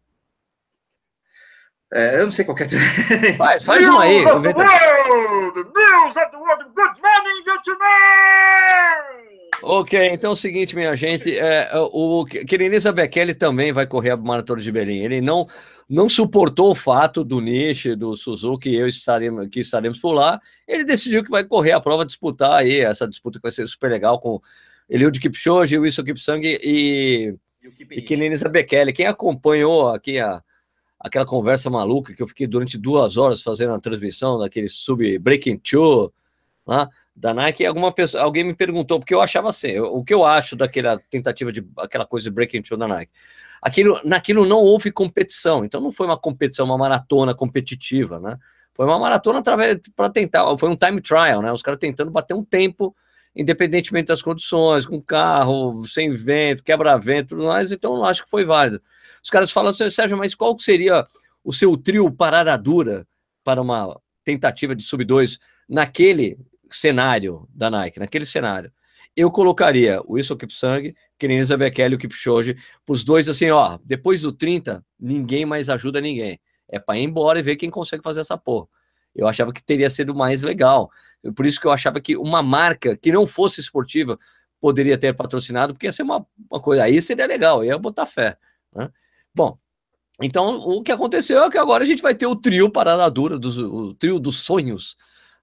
É, 1.93 2.19
eu 2.19 2.23
não 2.23 2.31
sei 2.31 2.43
qual 2.43 2.57
é. 2.57 2.65
Faz, 3.37 3.63
faz 3.63 3.85
uma 3.85 4.03
aí. 4.03 4.19
News 4.19 4.31
of 4.31 4.41
the 4.41 4.53
world! 4.53 5.55
News 5.55 6.17
of 6.17 6.31
the 6.31 6.37
world! 6.37 6.65
Good 6.75 7.01
morning, 7.01 7.43
gentlemen! 7.45 9.35
Ok, 9.63 10.09
então 10.11 10.31
é 10.31 10.33
o 10.33 10.35
seguinte, 10.35 10.75
minha 10.75 10.95
gente, 10.95 11.35
é, 11.35 11.69
o 11.91 12.25
Querenisa 12.25 12.91
Bekele 12.91 13.33
também 13.33 13.71
vai 13.71 13.87
correr 13.87 14.11
a 14.11 14.17
Maratona 14.17 14.61
de 14.61 14.71
Belém. 14.71 15.05
Ele 15.05 15.21
não, 15.21 15.47
não 15.89 16.09
suportou 16.09 16.71
o 16.71 16.75
fato 16.75 17.23
do 17.23 17.39
Nishi, 17.39 17.95
do 17.95 18.15
Suzuki 18.15 18.69
e 18.69 18.75
eu 18.75 18.87
estaremos, 18.87 19.47
que 19.47 19.61
estaremos 19.61 19.99
por 19.99 20.11
lá. 20.11 20.39
Ele 20.67 20.83
decidiu 20.83 21.23
que 21.23 21.31
vai 21.31 21.43
correr 21.43 21.71
a 21.71 21.79
prova, 21.79 22.05
disputar 22.05 22.53
aí, 22.53 22.81
essa 22.81 23.07
disputa 23.07 23.39
que 23.39 23.43
vai 23.43 23.51
ser 23.51 23.67
super 23.67 23.89
legal 23.89 24.19
com 24.19 24.41
Eliud 24.89 25.19
Kipchoge, 25.19 25.79
Wilson 25.79 26.03
Kipsang 26.03 26.45
e, 26.45 26.59
e, 26.63 27.35
e 27.91 28.01
Kenenisa 28.01 28.49
Bekele. 28.49 28.91
Quem 28.91 29.07
acompanhou 29.07 29.89
aqui 29.89 30.19
a 30.19 30.43
aquela 31.05 31.25
conversa 31.25 31.69
maluca 31.69 32.15
que 32.15 32.23
eu 32.23 32.27
fiquei 32.27 32.47
durante 32.47 32.79
duas 32.79 33.15
horas 33.15 33.43
fazendo 33.43 33.73
a 33.73 33.79
transmissão 33.79 34.39
daquele 34.39 34.67
sub 34.67 35.19
Breaking 35.19 35.57
Two 35.57 36.11
lá 36.65 36.89
da 37.15 37.31
Nike. 37.31 37.63
Alguma 37.63 37.91
pessoa, 37.91 38.23
alguém 38.23 38.43
me 38.43 38.55
perguntou 38.55 38.97
porque 38.97 39.13
eu 39.13 39.21
achava 39.21 39.49
assim, 39.49 39.77
o 39.79 40.03
que 40.03 40.11
eu 40.11 40.25
acho 40.25 40.55
daquela 40.55 40.97
tentativa 40.97 41.51
de 41.51 41.63
aquela 41.77 42.07
coisa 42.07 42.23
de 42.23 42.31
Breaking 42.31 42.63
Two 42.63 42.75
da 42.75 42.87
Nike. 42.87 43.11
Aquilo, 43.61 44.01
naquilo 44.03 44.47
não 44.47 44.57
houve 44.57 44.91
competição, 44.91 45.63
então 45.63 45.79
não 45.79 45.91
foi 45.91 46.07
uma 46.07 46.17
competição, 46.17 46.65
uma 46.65 46.77
maratona 46.77 47.35
competitiva, 47.35 48.19
né? 48.19 48.39
Foi 48.73 48.87
uma 48.87 48.97
maratona 48.97 49.39
através 49.39 49.79
para 49.95 50.09
tentar, 50.09 50.57
foi 50.57 50.69
um 50.69 50.75
time 50.75 50.99
trial, 51.01 51.39
né? 51.43 51.51
Os 51.51 51.61
caras 51.61 51.79
tentando 51.79 52.09
bater 52.09 52.33
um 52.33 52.43
tempo 52.43 52.95
independentemente 53.35 54.07
das 54.07 54.21
condições, 54.21 54.85
com 54.85 55.01
carro, 55.01 55.83
sem 55.85 56.11
vento, 56.11 56.63
quebra-vento, 56.63 57.29
tudo 57.29 57.45
mais, 57.45 57.71
então 57.71 57.95
não 57.95 58.05
acho 58.05 58.23
que 58.23 58.29
foi 58.29 58.45
válido. 58.45 58.81
Os 59.23 59.29
caras 59.29 59.51
falam 59.51 59.71
assim, 59.71 59.89
Sérgio, 59.89 60.17
mas 60.17 60.33
qual 60.33 60.57
seria 60.57 61.05
o 61.43 61.51
seu 61.51 61.75
trio 61.75 62.09
parada 62.11 62.55
dura 62.57 63.05
para 63.43 63.61
uma 63.61 63.99
tentativa 64.23 64.75
de 64.75 64.83
sub-2 64.83 65.39
naquele 65.67 66.37
cenário 66.71 67.47
da 67.53 67.69
Nike, 67.69 67.99
naquele 67.99 68.25
cenário? 68.25 68.71
Eu 69.15 69.31
colocaria 69.31 70.01
o 70.01 70.13
Wilson 70.13 70.35
Kipsang, 70.35 70.95
Kenenisa 71.17 71.55
Bekele 71.55 71.93
e 71.93 71.95
o 71.95 71.99
Kipchoge, 71.99 72.57
os 72.87 73.03
dois 73.03 73.29
assim, 73.29 73.49
ó, 73.49 73.79
depois 73.83 74.21
do 74.21 74.31
30, 74.31 74.83
ninguém 74.99 75.45
mais 75.45 75.69
ajuda 75.69 76.01
ninguém. 76.01 76.39
É 76.67 76.79
para 76.79 76.97
ir 76.97 77.03
embora 77.03 77.39
e 77.39 77.43
ver 77.43 77.55
quem 77.55 77.69
consegue 77.69 78.03
fazer 78.03 78.21
essa 78.21 78.37
porra. 78.37 78.67
Eu 79.15 79.27
achava 79.27 79.53
que 79.53 79.63
teria 79.63 79.89
sido 79.89 80.13
mais 80.13 80.41
legal. 80.41 80.91
Por 81.35 81.45
isso 81.45 81.59
que 81.59 81.65
eu 81.65 81.71
achava 81.71 81.99
que 81.99 82.17
uma 82.17 82.43
marca 82.43 82.97
que 82.97 83.11
não 83.11 83.25
fosse 83.25 83.61
esportiva 83.61 84.19
poderia 84.59 84.97
ter 84.97 85.13
patrocinado, 85.15 85.73
porque 85.73 85.85
ia 85.85 85.91
ser 85.91 86.03
uma, 86.03 86.25
uma 86.49 86.59
coisa. 86.59 86.83
Aí 86.83 87.01
seria 87.01 87.25
legal, 87.25 87.63
ia 87.63 87.77
botar 87.77 88.05
fé. 88.05 88.37
Né? 88.73 88.89
Bom, 89.33 89.57
então 90.21 90.59
o 90.59 90.81
que 90.81 90.91
aconteceu 90.91 91.43
é 91.43 91.49
que 91.49 91.57
agora 91.57 91.83
a 91.83 91.87
gente 91.87 92.01
vai 92.01 92.15
ter 92.15 92.25
o 92.25 92.35
trio 92.35 92.69
Parada 92.69 93.09
Dura, 93.09 93.37
dos, 93.37 93.57
o 93.57 93.93
trio 93.93 94.19
dos 94.19 94.37
sonhos, 94.39 94.95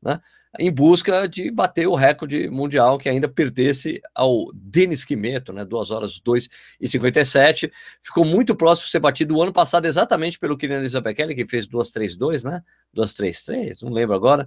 né? 0.02 0.20
Em 0.58 0.70
busca 0.70 1.26
de 1.26 1.50
bater 1.50 1.86
o 1.86 1.94
recorde 1.94 2.50
mundial 2.50 2.98
que 2.98 3.08
ainda 3.08 3.26
pertence 3.26 4.00
ao 4.14 4.52
Denis 4.52 5.04
Quimeto, 5.04 5.52
né, 5.52 5.64
2 5.64 5.90
horas 5.90 6.20
2 6.20 6.48
e 6.80 6.86
57. 6.86 7.72
Ficou 8.02 8.24
muito 8.24 8.54
próximo 8.54 8.86
de 8.86 8.90
ser 8.90 9.00
batido 9.00 9.36
o 9.36 9.42
ano 9.42 9.52
passado 9.52 9.86
exatamente 9.86 10.38
pelo 10.38 10.56
Kylian 10.56 10.82
Isabekele, 10.82 11.34
que 11.34 11.46
fez 11.46 11.66
2-3-2, 11.66 12.44
né? 12.44 12.62
2-3-3, 12.94 13.82
não 13.82 13.92
lembro 13.92 14.14
agora. 14.14 14.46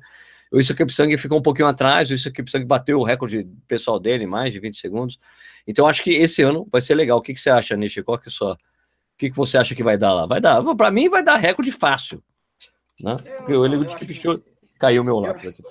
O 0.51 0.59
Isso 0.59 0.75
Kipsang 0.75 1.17
ficou 1.17 1.39
um 1.39 1.41
pouquinho 1.41 1.67
atrás, 1.67 2.11
o 2.11 2.13
Isso 2.13 2.31
Kipsang 2.31 2.65
bateu 2.65 2.99
o 2.99 3.03
recorde 3.03 3.47
pessoal 3.67 3.99
dele, 3.99 4.27
mais 4.27 4.53
de 4.53 4.59
20 4.59 4.77
segundos. 4.77 5.17
Então 5.65 5.87
acho 5.87 6.03
que 6.03 6.11
esse 6.11 6.43
ano 6.43 6.67
vai 6.71 6.81
ser 6.81 6.93
legal. 6.93 7.17
O 7.17 7.21
que, 7.21 7.33
que 7.33 7.39
você 7.39 7.49
acha, 7.49 7.75
Nishi? 7.75 8.03
Qual 8.03 8.17
que 8.19 8.29
é 8.29 8.31
sua... 8.31 8.53
O 8.53 9.17
que, 9.17 9.31
que 9.31 9.35
você 9.35 9.57
acha 9.57 9.73
que 9.73 9.83
vai 9.83 9.97
dar 9.97 10.13
lá? 10.13 10.25
Vai 10.25 10.39
dar, 10.39 10.61
para 10.75 10.91
mim 10.91 11.09
vai 11.09 11.23
dar 11.23 11.37
recorde 11.37 11.71
fácil. 11.71 12.21
Né? 13.01 13.15
Porque 13.37 13.53
o 13.53 13.65
Eliud 13.65 13.95
Kipchoge 13.95 14.43
caiu 14.77 15.03
meu 15.03 15.19
lápis 15.19 15.47
aqui. 15.47 15.63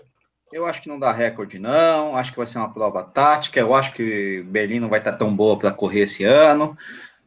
Eu 0.54 0.64
acho 0.66 0.80
que 0.80 0.88
não 0.88 1.00
dá 1.00 1.10
recorde, 1.10 1.58
não. 1.58 2.14
Acho 2.14 2.30
que 2.30 2.36
vai 2.36 2.46
ser 2.46 2.58
uma 2.58 2.72
prova 2.72 3.02
tática. 3.02 3.58
Eu 3.58 3.74
acho 3.74 3.92
que 3.92 4.40
Berlim 4.48 4.78
não 4.78 4.88
vai 4.88 5.00
estar 5.00 5.14
tão 5.14 5.34
boa 5.34 5.58
para 5.58 5.72
correr 5.72 6.02
esse 6.02 6.22
ano. 6.22 6.78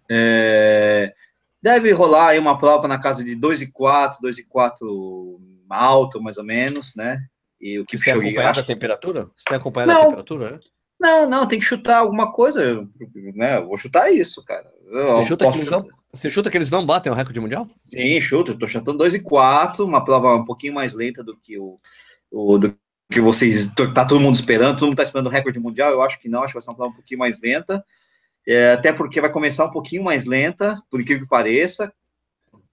É... 0.09 1.13
Deve 1.61 1.91
rolar 1.91 2.29
aí 2.29 2.39
uma 2.39 2.57
prova 2.57 2.87
na 2.87 2.97
casa 2.97 3.25
de 3.25 3.35
2 3.35 3.63
e 3.63 3.71
4, 3.73 4.21
2 4.21 4.37
e 4.37 4.47
4 4.47 5.41
alto, 5.69 6.23
mais 6.23 6.37
ou 6.37 6.45
menos, 6.45 6.95
né? 6.95 7.19
E 7.59 7.77
o 7.77 7.85
que 7.85 7.97
você 7.97 8.13
tem 8.13 8.13
acompanhado 8.13 8.61
a 8.61 8.63
temperatura? 8.63 9.29
Você 9.35 9.43
tem 9.45 9.57
acompanhado 9.57 9.91
não, 9.91 9.99
a 9.99 10.05
temperatura, 10.05 10.51
né? 10.51 10.59
Não, 10.97 11.29
não, 11.29 11.45
tem 11.45 11.59
que 11.59 11.65
chutar 11.65 11.97
alguma 11.97 12.31
coisa, 12.31 12.87
né? 13.35 13.57
Eu 13.57 13.67
vou 13.67 13.75
chutar 13.75 14.09
isso, 14.09 14.41
cara. 14.45 14.71
você 14.89 15.27
chuta, 15.27 15.51
que 15.51 15.57
eles 15.57 15.69
não, 15.69 15.87
você 16.13 16.29
chuta 16.29 16.49
que 16.49 16.57
eles 16.57 16.71
não 16.71 16.85
batem 16.85 17.11
o 17.11 17.15
recorde 17.15 17.41
mundial? 17.41 17.67
Sim, 17.69 18.21
chuto. 18.21 18.53
Estou 18.53 18.69
chutando 18.69 18.99
2 18.99 19.15
e 19.15 19.19
4, 19.19 19.83
uma 19.83 20.05
prova 20.05 20.33
um 20.33 20.45
pouquinho 20.45 20.73
mais 20.73 20.93
lenta 20.93 21.21
do 21.21 21.35
que 21.35 21.59
o, 21.59 21.77
o 22.31 22.57
do 22.57 22.73
que 23.11 23.21
vocês. 23.21 23.73
Tá 23.93 24.05
todo 24.05 24.19
mundo 24.19 24.35
esperando, 24.35 24.75
todo 24.75 24.87
mundo 24.87 24.93
está 24.93 25.03
esperando 25.03 25.27
o 25.27 25.31
recorde 25.31 25.59
mundial. 25.59 25.91
Eu 25.91 26.01
acho 26.01 26.19
que 26.19 26.29
não, 26.29 26.43
acho 26.43 26.49
que 26.49 26.55
vai 26.55 26.61
ser 26.61 26.69
uma 26.71 26.75
prova 26.75 26.91
um 26.91 26.95
pouquinho 26.95 27.19
mais 27.19 27.41
lenta. 27.41 27.83
É, 28.47 28.71
até 28.71 28.93
porque 28.93 29.19
vai 29.19 29.31
começar 29.31 29.65
um 29.65 29.71
pouquinho 29.71 30.03
mais 30.03 30.25
lenta, 30.25 30.77
por 30.89 31.01
incrível 31.01 31.23
que 31.23 31.29
pareça. 31.29 31.91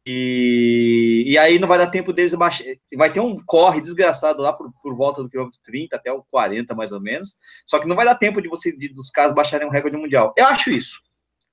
E, 0.07 1.25
e 1.27 1.39
aí 1.39 1.59
não 1.59 1.67
vai 1.67 1.79
dar 1.79 1.87
tempo 1.87 2.13
deles 2.13 2.35
baixar. 2.35 2.65
Vai 2.95 3.11
ter 3.11 3.21
um 3.21 3.37
corre 3.45 3.81
desgraçado 3.81 4.43
lá 4.43 4.53
por, 4.53 4.71
por 4.83 4.95
volta 4.95 5.23
do 5.23 5.31
quilômetro 5.31 5.59
30 5.65 5.97
até 5.97 6.13
o 6.13 6.23
40, 6.31 6.75
mais 6.75 6.93
ou 6.93 7.01
menos. 7.01 7.39
Só 7.67 7.79
que 7.79 7.89
não 7.89 7.97
vai 7.97 8.05
dar 8.05 8.15
tempo 8.17 8.41
de 8.43 8.49
você 8.49 8.77
de, 8.77 8.89
dos 8.89 9.11
caras 9.11 9.33
baixarem 9.33 9.67
um 9.67 9.71
recorde 9.71 9.97
mundial. 9.97 10.35
Eu 10.37 10.47
acho 10.47 10.71
isso. 10.71 11.03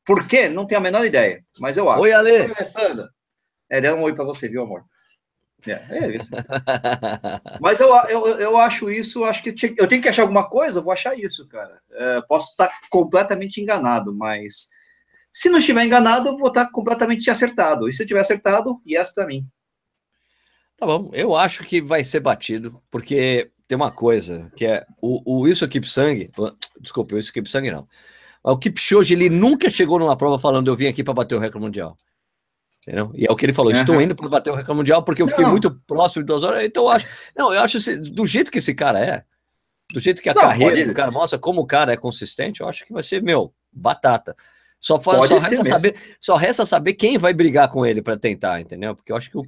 Por 0.06 0.28
quê? 0.28 0.50
Não 0.50 0.66
tenho 0.66 0.80
a 0.80 0.84
menor 0.84 1.06
ideia, 1.06 1.44
mas 1.60 1.78
eu 1.78 1.90
acho. 1.90 2.02
Oi, 2.02 2.12
Ale. 2.12 2.50
Começando. 2.50 3.08
É, 3.70 3.80
dá 3.80 3.96
um 3.96 4.02
oi 4.02 4.14
para 4.14 4.26
você, 4.26 4.50
viu, 4.50 4.64
amor? 4.64 4.84
É, 5.68 5.86
é 5.90 6.16
isso. 6.16 6.32
mas 7.60 7.80
eu, 7.80 7.90
eu, 8.10 8.28
eu 8.40 8.58
acho 8.58 8.90
isso, 8.90 9.24
acho 9.24 9.44
que 9.44 9.56
eu 9.78 9.88
tenho 9.88 10.02
que 10.02 10.10
achar 10.10 10.24
alguma 10.24 10.50
coisa, 10.50 10.80
eu 10.80 10.84
vou 10.84 10.94
achar 10.94 11.18
isso, 11.18 11.48
cara. 11.48 11.80
É, 11.92 12.22
posso 12.22 12.52
estar 12.52 12.72
completamente 12.90 13.62
enganado, 13.62 14.14
mas 14.14 14.70
se 15.32 15.50
não 15.50 15.60
estiver 15.60 15.86
enganado, 15.86 16.30
eu 16.30 16.38
vou 16.38 16.50
estar 16.50 16.70
completamente 16.72 17.30
acertado. 17.30 17.88
E 17.88 17.94
se 17.94 18.06
tiver 18.06 18.20
acertado, 18.20 18.82
yes 18.88 19.14
para 19.14 19.26
mim. 19.26 19.46
Tá 20.78 20.86
bom, 20.86 21.12
eu 21.14 21.36
acho 21.36 21.64
que 21.64 21.82
vai 21.82 22.04
ser 22.04 22.20
batido, 22.20 22.82
porque 22.90 23.52
tem 23.68 23.76
uma 23.76 23.92
coisa, 23.92 24.52
que 24.56 24.66
é 24.66 24.86
o, 25.00 25.38
o 25.38 25.40
Wilson 25.42 25.68
Kipsang, 25.68 26.30
desculpa, 26.80 27.14
o 27.14 27.16
Wilson 27.18 27.34
Kipsang 27.34 27.70
não, 27.70 27.88
o 28.44 28.58
Kipchoge, 28.58 29.14
ele 29.14 29.30
nunca 29.30 29.70
chegou 29.70 30.00
numa 30.00 30.18
prova 30.18 30.40
falando 30.40 30.68
eu 30.68 30.76
vim 30.76 30.88
aqui 30.88 31.04
para 31.04 31.14
bater 31.14 31.36
o 31.36 31.40
recorde 31.40 31.64
mundial. 31.64 31.96
Entendeu? 32.82 33.12
E 33.14 33.28
é 33.28 33.32
o 33.32 33.36
que 33.36 33.46
ele 33.46 33.54
falou, 33.54 33.72
uhum. 33.72 33.78
estou 33.78 34.02
indo 34.02 34.16
para 34.16 34.28
bater 34.28 34.50
o 34.50 34.56
recorde 34.56 34.78
mundial 34.78 35.04
porque 35.04 35.22
eu 35.22 35.28
fiquei 35.28 35.44
não. 35.44 35.52
muito 35.52 35.70
próximo 35.86 36.24
de 36.24 36.28
duas 36.28 36.44
horas, 36.44 36.64
então 36.64 36.84
eu 36.86 36.90
acho, 36.90 37.06
não, 37.38 37.54
eu 37.54 37.62
acho, 37.62 37.78
do 38.02 38.26
jeito 38.26 38.52
que 38.52 38.58
esse 38.58 38.74
cara 38.74 39.00
é, 39.00 39.24
do 39.94 40.00
jeito 40.00 40.22
que 40.22 40.30
a 40.30 40.34
não, 40.34 40.42
carreira 40.42 40.88
do 40.88 40.94
cara 40.94 41.12
mostra 41.12 41.38
como 41.38 41.62
o 41.62 41.68
cara 41.68 41.94
é 41.94 41.98
consistente, 41.98 42.62
eu 42.62 42.68
acho 42.68 42.84
que 42.84 42.94
vai 42.94 43.04
ser, 43.04 43.22
meu, 43.22 43.54
batata. 43.72 44.36
Só, 44.80 44.98
só, 44.98 45.22
resta 45.22 45.64
saber, 45.64 45.96
só 46.20 46.36
resta 46.36 46.66
saber 46.66 46.94
quem 46.96 47.20
vai 47.20 47.34
brigar 47.34 47.70
com 47.70 47.86
ele 47.86 48.02
para 48.02 48.18
tentar, 48.18 48.60
entendeu? 48.60 48.96
Porque 48.96 49.12
eu 49.12 49.16
acho 49.16 49.30
que 49.30 49.38
o, 49.38 49.46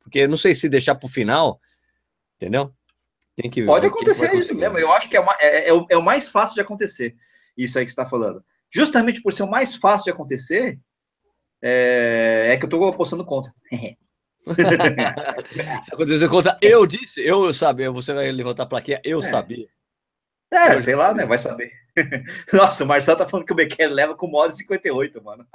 porque 0.00 0.20
eu 0.20 0.28
não 0.28 0.36
sei 0.36 0.54
se 0.54 0.68
deixar 0.68 0.94
para 0.94 1.06
o 1.06 1.10
final, 1.10 1.60
entendeu? 2.36 2.72
Tem 3.36 3.50
que 3.50 3.64
Pode 3.64 3.86
acontecer 3.86 4.34
isso 4.34 4.54
mesmo. 4.54 4.78
Eu 4.78 4.92
acho 4.92 5.08
que 5.08 5.16
é, 5.16 5.20
uma, 5.20 5.36
é, 5.40 5.68
é, 5.68 5.72
o, 5.72 5.86
é, 5.90 5.96
o, 5.96 6.02
mais 6.02 6.28
fácil 6.28 6.54
de 6.54 6.60
acontecer. 6.60 7.14
Isso 7.56 7.78
aí 7.78 7.84
que 7.84 7.90
está 7.90 8.06
falando. 8.06 8.42
Justamente 8.72 9.20
por 9.20 9.32
ser 9.32 9.42
o 9.42 9.50
mais 9.50 9.74
fácil 9.74 10.06
de 10.06 10.10
acontecer, 10.12 10.78
é, 11.62 12.52
é 12.52 12.56
que 12.56 12.64
eu 12.64 12.68
estou 12.68 12.86
apostando 12.86 13.24
contra. 13.24 13.52
Se 15.82 15.94
acontecer 15.94 16.28
contra, 16.28 16.56
eu 16.62 16.86
disse, 16.86 17.20
eu 17.20 17.52
sabia. 17.52 17.90
Você 17.90 18.12
vai 18.12 18.30
levantar 18.30 18.62
a 18.64 18.66
plaquinha, 18.66 19.00
eu 19.04 19.18
é. 19.18 19.22
sabia. 19.22 19.66
É, 20.52 20.74
eu 20.74 20.78
sei 20.78 20.94
lá, 20.94 21.12
né? 21.12 21.26
Vai 21.26 21.38
saber. 21.38 21.70
Nossa, 22.52 22.84
o 22.84 22.86
Marcelo 22.86 23.18
tá 23.18 23.28
falando 23.28 23.46
que 23.46 23.52
o 23.52 23.56
Bekele 23.56 23.92
leva 23.92 24.14
com 24.14 24.26
o 24.26 24.30
modo 24.30 24.52
58, 24.52 25.22
mano. 25.22 25.46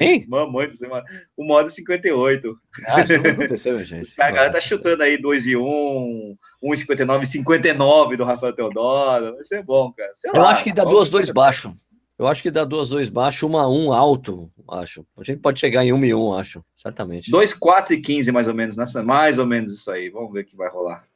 Hein? 0.00 0.24
Mamãe 0.28 0.68
do 0.68 0.74
céu, 0.74 0.90
mano. 0.90 1.04
O 1.36 1.44
modo 1.44 1.68
58. 1.68 2.56
Ah, 2.86 3.02
isso 3.02 3.20
não 3.20 3.30
aconteceu, 3.30 3.78
gente. 3.84 4.14
A 4.18 4.30
galera 4.30 4.52
tá 4.52 4.60
chutando 4.60 5.02
aí 5.02 5.20
2 5.20 5.46
e 5.48 5.56
1, 5.56 6.36
1,59 6.64 7.24
59 7.24 8.16
do 8.16 8.24
Rafael 8.24 8.54
Teodoro. 8.54 9.34
Vai 9.34 9.44
ser 9.44 9.62
bom, 9.62 9.92
cara. 9.92 10.10
Sei 10.14 10.30
Eu 10.32 10.40
lá, 10.40 10.50
acho 10.50 10.64
que 10.64 10.72
dá 10.72 10.84
duas, 10.84 11.10
dois 11.10 11.30
baixo. 11.30 11.74
Eu 12.18 12.26
acho 12.26 12.42
que 12.42 12.50
dá 12.50 12.64
duas, 12.64 12.88
dois 12.88 13.08
baixo, 13.08 13.46
uma, 13.46 13.68
um 13.68 13.92
alto, 13.92 14.50
acho. 14.70 15.06
A 15.16 15.22
gente 15.22 15.40
pode 15.40 15.60
chegar 15.60 15.84
em 15.84 15.92
1 15.92 16.04
e 16.04 16.14
1, 16.14 16.34
acho. 16.34 16.64
Certamente. 16.76 17.30
2, 17.30 17.54
4 17.54 17.94
e 17.94 18.00
15, 18.00 18.32
mais 18.32 18.48
ou 18.48 18.54
menos. 18.54 18.76
Nessa, 18.76 19.04
mais 19.04 19.38
ou 19.38 19.46
menos 19.46 19.72
isso 19.72 19.88
aí. 19.90 20.10
Vamos 20.10 20.32
ver 20.32 20.40
o 20.40 20.44
que 20.44 20.56
vai 20.56 20.68
rolar. 20.68 21.06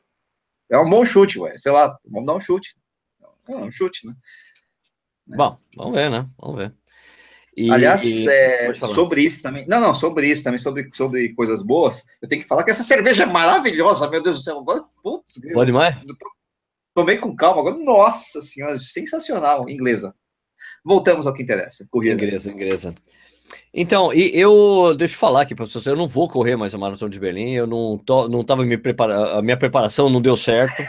É 0.71 0.79
um 0.79 0.89
bom 0.89 1.05
chute, 1.05 1.41
ué. 1.41 1.59
Sei 1.59 1.73
lá, 1.73 1.99
vamos 2.07 2.27
dar 2.27 2.37
um 2.37 2.41
chute. 2.41 2.77
É 3.49 3.57
um 3.57 3.71
chute, 3.71 4.07
né? 4.07 4.15
Bom, 5.27 5.59
vamos 5.77 5.93
ver, 5.93 6.09
né? 6.09 6.29
Vamos 6.39 6.57
ver. 6.57 6.73
E, 7.57 7.71
Aliás, 7.71 8.05
e... 8.05 8.31
É, 8.31 8.73
sobre 8.73 9.23
isso 9.23 9.43
também. 9.43 9.67
Não, 9.69 9.81
não, 9.81 9.95
sobre 9.95 10.29
isso 10.29 10.45
também, 10.45 10.59
sobre, 10.59 10.89
sobre 10.95 11.35
coisas 11.35 11.63
boas, 11.63 12.07
eu 12.23 12.29
tenho 12.29 12.43
que 12.43 12.49
falar 12.49 12.65
que 12.65 12.71
essa 12.71 12.83
cerveja 12.83 13.25
é 13.25 13.27
maravilhosa, 13.27 14.09
meu 14.09 14.23
Deus 14.23 14.37
do 14.37 14.43
céu. 14.43 14.61
Agora, 14.61 14.85
putz, 15.03 15.41
Pode 15.53 15.73
mais? 15.73 15.97
Tomei 16.95 17.19
com 17.19 17.35
calma, 17.35 17.61
agora, 17.61 17.85
nossa 17.85 18.41
senhora, 18.41 18.79
sensacional, 18.79 19.69
inglesa. 19.69 20.15
Voltamos 20.85 21.27
ao 21.27 21.33
que 21.33 21.43
interessa. 21.43 21.87
Corrida. 21.91 22.15
Inglesa, 22.15 22.51
inglesa. 22.51 22.95
Então, 23.75 24.13
e 24.13 24.39
eu, 24.39 24.95
deixa 24.97 25.15
eu 25.15 25.19
falar 25.19 25.43
aqui 25.43 25.55
para 25.55 25.67
vocês, 25.67 25.87
eu 25.87 25.97
não 25.97 26.07
vou 26.07 26.29
correr 26.29 26.57
mais 26.57 26.75
a 26.75 26.79
Maratona 26.79 27.11
de 27.11 27.19
Berlim, 27.19 27.53
eu 27.53 27.67
não, 27.67 27.99
tô, 27.99 28.29
não 28.29 28.45
tava 28.45 28.65
me 28.65 28.77
preparando, 28.77 29.31
a 29.31 29.43
minha 29.43 29.57
preparação 29.57 30.11
não 30.11 30.21
deu 30.21 30.37
certo. 30.37 30.83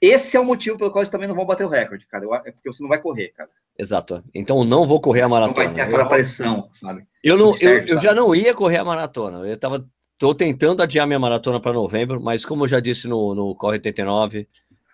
Esse 0.00 0.36
é 0.36 0.40
o 0.40 0.44
motivo 0.44 0.78
pelo 0.78 0.90
qual 0.90 1.00
eles 1.00 1.10
também 1.10 1.28
não 1.28 1.34
vão 1.34 1.44
bater 1.44 1.66
o 1.66 1.68
recorde, 1.68 2.06
cara. 2.06 2.24
Eu, 2.24 2.34
é 2.34 2.52
porque 2.52 2.72
você 2.72 2.82
não 2.82 2.88
vai 2.88 3.00
correr, 3.00 3.28
cara. 3.28 3.50
Exato. 3.78 4.22
Então 4.34 4.58
eu 4.58 4.64
não 4.64 4.86
vou 4.86 5.00
correr 5.00 5.22
a 5.22 5.28
maratona. 5.28 5.58
Não 5.58 5.66
vai 5.66 5.74
ter 5.74 5.80
aquela 5.82 6.06
pressão, 6.06 6.68
sabe? 6.70 7.04
Eu, 7.22 7.36
não, 7.36 7.52
eu, 7.60 7.78
eu, 7.78 8.00
já 8.00 8.14
não 8.14 8.34
ia 8.34 8.54
correr 8.54 8.78
a 8.78 8.84
maratona. 8.84 9.46
Eu 9.46 9.56
tava, 9.58 9.86
tô 10.18 10.34
tentando 10.34 10.82
adiar 10.82 11.06
minha 11.06 11.18
maratona 11.18 11.60
para 11.60 11.72
novembro, 11.72 12.20
mas 12.20 12.44
como 12.44 12.64
eu 12.64 12.68
já 12.68 12.80
disse 12.80 13.08
no, 13.08 13.34
no 13.34 13.54
Corre 13.54 13.74
89, 13.74 14.48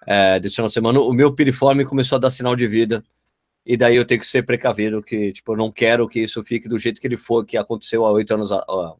é, 0.06 0.40
desse 0.40 0.56
final 0.56 0.68
de 0.68 0.74
semana, 0.74 1.00
o 1.00 1.12
meu 1.12 1.32
piriforme 1.32 1.84
começou 1.84 2.16
a 2.16 2.20
dar 2.20 2.30
sinal 2.30 2.54
de 2.56 2.66
vida. 2.66 3.04
E 3.66 3.76
daí 3.76 3.96
eu 3.96 4.04
tenho 4.06 4.20
que 4.20 4.26
ser 4.26 4.44
precavido, 4.44 5.02
que 5.02 5.32
tipo, 5.32 5.52
eu 5.52 5.56
não 5.56 5.72
quero 5.72 6.08
que 6.08 6.20
isso 6.20 6.42
fique 6.44 6.68
do 6.68 6.78
jeito 6.78 7.00
que 7.00 7.06
ele 7.06 7.16
foi, 7.16 7.44
que 7.44 7.56
aconteceu 7.56 8.06
há 8.06 8.12
oito 8.12 8.32
anos, 8.32 8.50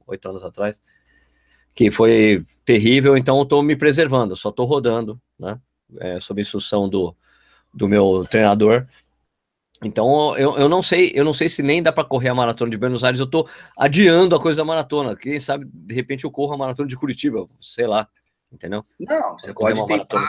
oito 0.07 0.29
anos 0.29 0.43
atrás, 0.43 0.83
que 1.75 1.91
foi 1.91 2.45
terrível, 2.65 3.17
então 3.17 3.39
eu 3.39 3.47
tô 3.47 3.63
me 3.63 3.77
preservando, 3.77 4.35
só 4.35 4.51
tô 4.51 4.65
rodando, 4.65 5.21
né? 5.39 5.61
é, 6.01 6.19
sob 6.21 6.41
instrução 6.41 6.89
do, 6.89 7.15
do 7.73 7.89
meu 7.89 8.27
treinador. 8.29 8.87
Então 9.83 10.37
eu, 10.39 10.57
eu 10.57 10.69
não 10.69 10.81
sei, 10.81 11.13
eu 11.15 11.25
não 11.25 11.35
sei 11.35 11.49
se 11.49 11.63
nem 11.63 11.83
dá 11.83 11.93
para 11.93 12.09
correr 12.09 12.31
a 12.31 12.35
maratona 12.35 12.71
de 12.71 12.79
Buenos 12.79 13.05
Aires. 13.05 13.21
Eu 13.21 13.27
estou 13.27 13.49
adiando 13.77 14.35
a 14.35 14.41
coisa 14.41 14.59
da 14.59 14.65
maratona. 14.65 15.15
Quem 15.15 15.39
sabe 15.39 15.67
de 15.73 15.95
repente 15.95 16.25
eu 16.25 16.31
corro 16.31 16.55
a 16.55 16.59
maratona 16.59 16.89
de 16.89 16.97
Curitiba, 16.97 17.47
sei 17.61 17.87
lá, 17.87 18.09
entendeu? 18.51 18.85
Não, 18.99 19.39
você 19.39 19.53
pode 19.53 19.79
tentar, 19.87 20.19
maratona, 20.19 20.27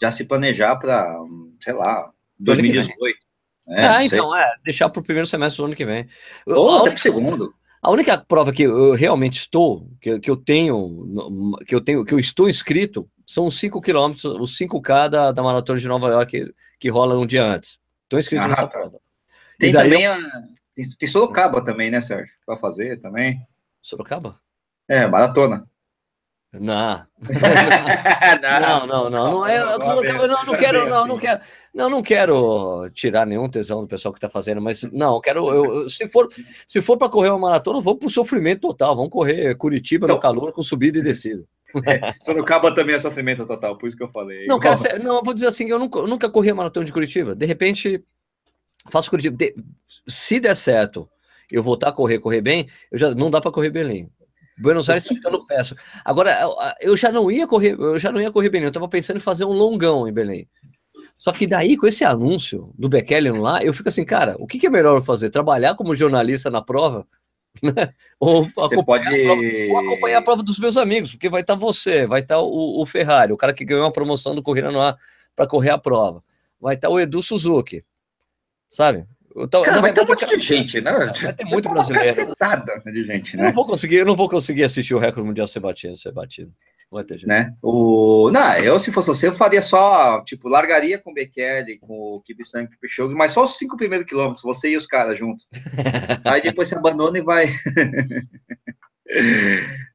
já 0.00 0.10
se 0.10 0.24
planejar 0.24 0.76
para, 0.76 1.14
sei 1.60 1.72
lá, 1.74 2.12
2018. 2.38 3.29
É, 3.70 3.86
ah, 3.86 4.04
então, 4.04 4.36
é, 4.36 4.54
deixar 4.64 4.88
para 4.88 5.00
o 5.00 5.04
primeiro 5.04 5.26
semestre 5.26 5.58
do 5.62 5.66
ano 5.66 5.76
que 5.76 5.86
vem. 5.86 6.08
Ou 6.46 6.78
até 6.78 6.90
para 6.90 6.96
o 6.96 7.00
segundo. 7.00 7.54
A 7.82 7.90
única 7.90 8.18
prova 8.18 8.52
que 8.52 8.64
eu 8.64 8.92
realmente 8.92 9.38
estou, 9.38 9.88
que, 10.00 10.18
que 10.20 10.30
eu 10.30 10.36
tenho, 10.36 11.56
que 11.66 11.74
eu 11.74 11.80
tenho, 11.80 12.04
que 12.04 12.12
eu 12.12 12.18
estou 12.18 12.48
inscrito, 12.48 13.08
são 13.26 13.46
os 13.46 13.58
5 13.58 13.80
quilômetros, 13.80 14.24
os 14.24 14.58
5K 14.58 15.08
da, 15.08 15.32
da 15.32 15.42
Maratona 15.42 15.78
de 15.78 15.88
Nova 15.88 16.08
York 16.08 16.30
que, 16.30 16.54
que 16.78 16.88
rola 16.88 17.18
um 17.18 17.26
dia 17.26 17.44
antes. 17.44 17.78
Estou 18.02 18.18
inscrito 18.18 18.44
ah, 18.44 18.48
nessa 18.48 18.62
tá. 18.62 18.68
prova. 18.68 19.00
Tem 19.58 19.72
também 19.72 20.02
eu... 20.02 20.12
a, 20.12 20.18
tem, 20.74 20.84
tem, 20.98 21.08
Sorocaba 21.08 21.64
também, 21.64 21.90
né, 21.90 22.00
Sérgio? 22.00 22.34
Para 22.44 22.56
fazer 22.56 23.00
também. 23.00 23.40
Sorocaba? 23.80 24.38
É, 24.88 25.06
maratona. 25.06 25.66
Não. 26.52 27.06
não, 28.42 28.86
não, 28.86 29.10
não, 29.10 29.10
não, 29.10 29.46
é, 29.46 29.60
não, 29.60 29.78
não, 29.78 29.94
não 29.94 30.02
quero, 30.56 30.88
não, 30.88 31.06
não 31.06 31.18
quero, 31.18 31.40
não, 31.72 31.90
não 31.90 32.02
quero 32.02 32.90
tirar 32.90 33.24
nenhum 33.24 33.48
tesão 33.48 33.82
do 33.82 33.86
pessoal 33.86 34.12
que 34.12 34.18
está 34.18 34.28
fazendo, 34.28 34.60
mas 34.60 34.82
não, 34.90 35.20
quero, 35.20 35.48
eu, 35.48 35.88
se 35.88 36.08
for, 36.08 36.28
se 36.66 36.82
for 36.82 36.96
para 36.96 37.08
correr 37.08 37.28
uma 37.28 37.38
maratona, 37.38 37.80
vamos 37.80 38.00
para 38.00 38.08
o 38.08 38.10
sofrimento 38.10 38.62
total, 38.62 38.96
vamos 38.96 39.10
correr 39.10 39.54
Curitiba 39.54 40.08
no 40.08 40.18
calor 40.18 40.52
com 40.52 40.60
subida 40.60 40.98
e 40.98 41.02
descida. 41.02 41.44
É, 41.86 42.12
Sorocaba 42.20 42.74
também 42.74 42.96
é 42.96 42.98
sofrimento 42.98 43.46
total, 43.46 43.78
por 43.78 43.86
isso 43.86 43.96
que 43.96 44.02
eu 44.02 44.10
falei. 44.10 44.46
Não, 44.46 44.58
cara, 44.58 44.98
não, 44.98 45.16
eu 45.16 45.22
vou 45.22 45.32
dizer 45.32 45.46
assim, 45.46 45.68
eu 45.68 45.78
nunca, 45.78 46.00
eu 46.00 46.06
nunca 46.08 46.28
corri 46.28 46.50
a 46.50 46.54
maratona 46.54 46.84
de 46.84 46.92
Curitiba. 46.92 47.34
De 47.34 47.46
repente, 47.46 48.02
faço 48.90 49.08
Curitiba. 49.08 49.36
De, 49.36 49.54
se 50.04 50.40
der 50.40 50.56
certo, 50.56 51.08
eu 51.48 51.62
voltar 51.62 51.90
a 51.90 51.92
correr, 51.92 52.18
correr 52.18 52.40
bem, 52.40 52.68
eu 52.90 52.98
já 52.98 53.14
não 53.14 53.30
dá 53.30 53.40
para 53.40 53.52
correr 53.52 53.70
Belém. 53.70 54.10
Buenos 54.60 54.88
Aires 54.88 55.04
está 55.04 55.14
ficando 55.14 55.44
péssimo. 55.46 55.78
Agora, 56.04 56.38
eu 56.80 56.96
já 56.96 57.10
não 57.10 57.30
ia 57.30 57.46
correr, 57.46 57.76
eu 57.78 57.98
já 57.98 58.12
não 58.12 58.20
ia 58.20 58.30
correr 58.30 58.50
Belém, 58.50 58.64
eu 58.64 58.70
estava 58.70 58.88
pensando 58.88 59.16
em 59.16 59.20
fazer 59.20 59.44
um 59.44 59.52
longão 59.52 60.06
em 60.06 60.12
Belém. 60.12 60.48
Só 61.16 61.32
que 61.32 61.46
daí, 61.46 61.76
com 61.76 61.86
esse 61.86 62.04
anúncio 62.04 62.72
do 62.78 62.88
Bekele 62.88 63.30
lá, 63.30 63.62
eu 63.62 63.72
fico 63.72 63.88
assim, 63.88 64.04
cara, 64.04 64.36
o 64.38 64.46
que, 64.46 64.58
que 64.58 64.66
é 64.66 64.70
melhor 64.70 65.02
fazer? 65.02 65.30
Trabalhar 65.30 65.74
como 65.74 65.94
jornalista 65.94 66.50
na 66.50 66.60
prova 66.60 67.06
né? 67.62 67.92
Ou, 68.18 68.48
você 68.54 68.82
pode... 68.82 69.08
prova, 69.08 69.42
ou 69.70 69.78
acompanhar 69.78 70.18
a 70.18 70.22
prova 70.22 70.42
dos 70.42 70.58
meus 70.58 70.76
amigos, 70.76 71.12
porque 71.12 71.28
vai 71.28 71.40
estar 71.40 71.54
tá 71.54 71.60
você, 71.60 72.06
vai 72.06 72.20
estar 72.20 72.36
tá 72.36 72.40
o, 72.40 72.80
o, 72.80 72.86
Ferrari, 72.86 73.32
o 73.32 73.36
cara 73.36 73.52
que 73.52 73.64
ganhou 73.64 73.86
a 73.86 73.92
promoção 73.92 74.34
do 74.34 74.42
Corrida 74.42 74.70
no 74.70 74.80
Ar 74.80 74.96
para 75.34 75.46
correr 75.46 75.70
a 75.70 75.78
prova. 75.78 76.22
Vai 76.60 76.74
estar 76.74 76.88
tá 76.88 76.94
o 76.94 77.00
Edu 77.00 77.22
Suzuki, 77.22 77.82
sabe? 78.68 79.06
Então, 79.44 79.62
Cara, 79.62 79.80
vai 79.80 79.92
ter 79.92 80.02
um 80.02 80.06
monte 80.06 80.26
de 80.26 80.38
gente, 80.38 80.80
né? 80.80 80.92
Vai 80.92 81.32
ter 81.32 81.44
muito 81.44 81.68
brasileiro. 81.68 82.34
de 82.92 83.04
gente, 83.04 83.36
né? 83.36 83.42
Eu 83.42 83.46
não 83.46 83.54
vou 83.54 83.66
conseguir, 83.66 83.96
eu 83.96 84.06
não 84.06 84.16
vou 84.16 84.28
conseguir 84.28 84.64
assistir 84.64 84.94
o 84.94 84.98
recorde 84.98 85.26
mundial 85.26 85.46
ser 85.46 85.60
batido, 85.60 85.96
ser 85.96 86.12
batido. 86.12 86.52
Vai 86.90 87.04
ter 87.04 87.14
gente. 87.14 87.28
Né? 87.28 87.54
O... 87.62 88.30
Não, 88.32 88.56
eu, 88.56 88.78
se 88.78 88.90
fosse 88.90 89.08
você, 89.08 89.28
eu 89.28 89.34
faria 89.34 89.62
só, 89.62 90.22
tipo, 90.24 90.48
largaria 90.48 90.98
com 90.98 91.12
o 91.12 91.14
Bekele, 91.14 91.78
com 91.78 92.16
o 92.16 92.20
Kibisang, 92.20 92.68
Kipchoge, 92.68 93.14
mas 93.14 93.32
só 93.32 93.44
os 93.44 93.56
cinco 93.56 93.76
primeiros 93.76 94.06
quilômetros, 94.06 94.42
você 94.42 94.70
e 94.70 94.76
os 94.76 94.86
caras 94.86 95.16
junto. 95.16 95.44
Aí 96.24 96.42
depois 96.42 96.68
você 96.68 96.74
abandona 96.74 97.18
e 97.18 97.22
vai. 97.22 97.48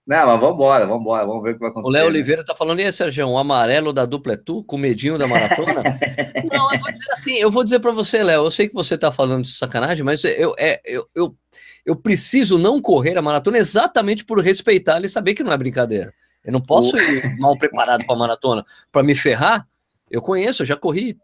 Não, 0.08 0.28
mas 0.28 0.40
vambora, 0.40 0.86
vambora, 0.86 1.26
vamos 1.26 1.42
ver 1.42 1.52
o 1.52 1.54
que 1.56 1.60
vai 1.60 1.70
acontecer. 1.70 1.90
O 1.90 1.94
Léo 1.94 2.04
né? 2.04 2.10
Oliveira 2.10 2.46
tá 2.46 2.54
falando, 2.54 2.80
e 2.80 2.84
aí, 2.84 2.92
Sérgio, 2.92 3.28
o 3.28 3.38
amarelo 3.40 3.92
da 3.92 4.06
dupla 4.06 4.34
é 4.34 4.38
tu, 4.38 4.64
com 4.64 4.78
medinho 4.78 5.18
da 5.18 5.28
maratona? 5.28 5.82
Não, 6.52 6.72
eu 6.72 6.80
vou 6.80 6.92
dizer 6.92 7.12
assim, 7.12 7.34
eu 7.34 7.50
vou 7.50 7.64
dizer 7.64 7.80
para 7.80 7.92
você, 7.92 8.22
Léo, 8.22 8.46
eu 8.46 8.52
sei 8.52 8.68
que 8.68 8.76
você 8.76 8.98
tá 8.98 9.12
falando 9.12 9.44
de 9.44 9.52
sacanagem, 9.52 10.04
mas 10.04 10.24
eu, 10.24 10.54
é, 10.60 10.80
eu, 10.86 11.08
eu, 11.16 11.36
eu 11.84 11.96
preciso 11.96 12.60
não 12.60 12.80
correr 12.80 13.18
a 13.18 13.22
maratona 13.22 13.58
exatamente 13.58 14.24
por 14.24 14.40
respeitar 14.40 15.04
e 15.04 15.08
saber 15.08 15.34
que 15.34 15.44
não 15.44 15.52
é 15.52 15.58
brincadeira. 15.58 16.14
Eu 16.44 16.54
não 16.54 16.62
posso 16.62 16.96
ir 16.98 17.40
mal 17.40 17.58
preparado 17.58 18.06
para 18.06 18.16
a 18.16 18.20
maratona 18.20 18.64
para 18.92 19.02
me 19.02 19.16
ferrar. 19.16 19.68
Eu 20.12 20.22
conheço, 20.22 20.62
eu 20.62 20.68
já 20.68 20.76
corri 20.76 21.18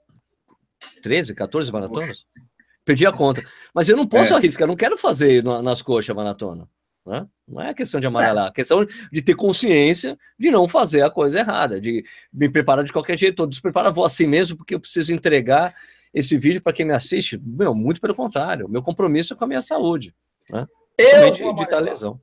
13, 1.03 1.35
14 1.35 1.71
maratonas. 1.71 2.25
Perdi 2.83 3.05
a 3.05 3.11
conta. 3.11 3.43
Mas 3.75 3.87
eu 3.87 3.95
não 3.95 4.07
posso 4.07 4.33
é. 4.33 4.37
arriscar, 4.37 4.63
eu 4.63 4.69
não 4.69 4.75
quero 4.75 4.97
fazer 4.97 5.43
nas 5.43 5.83
coxas 5.83 6.09
a 6.09 6.15
maratona. 6.15 6.67
Né? 7.05 7.27
Não 7.51 7.61
é 7.61 7.73
questão 7.73 7.99
de 7.99 8.07
amarelar, 8.07 8.47
é 8.47 8.51
questão 8.51 8.85
de 9.11 9.21
ter 9.21 9.35
consciência 9.35 10.17
de 10.39 10.49
não 10.49 10.67
fazer 10.67 11.01
a 11.01 11.09
coisa 11.09 11.39
errada, 11.39 11.79
de 11.79 12.03
me 12.31 12.49
preparar 12.49 12.83
de 12.83 12.93
qualquer 12.93 13.17
jeito. 13.17 13.33
Estou 13.33 13.47
despreparado, 13.47 13.93
vou 13.93 14.05
assim 14.05 14.25
mesmo, 14.25 14.57
porque 14.57 14.73
eu 14.73 14.79
preciso 14.79 15.13
entregar 15.13 15.73
esse 16.13 16.37
vídeo 16.37 16.61
para 16.61 16.73
quem 16.73 16.85
me 16.85 16.93
assiste. 16.93 17.39
Meu, 17.43 17.73
muito 17.73 17.99
pelo 17.99 18.15
contrário, 18.15 18.69
meu 18.69 18.81
compromisso 18.81 19.33
é 19.33 19.37
com 19.37 19.43
a 19.43 19.47
minha 19.47 19.61
saúde. 19.61 20.15
Né? 20.49 20.65
Eu 20.97 21.35
vou 21.35 21.51
evitar 21.51 21.79
lesão. 21.79 22.19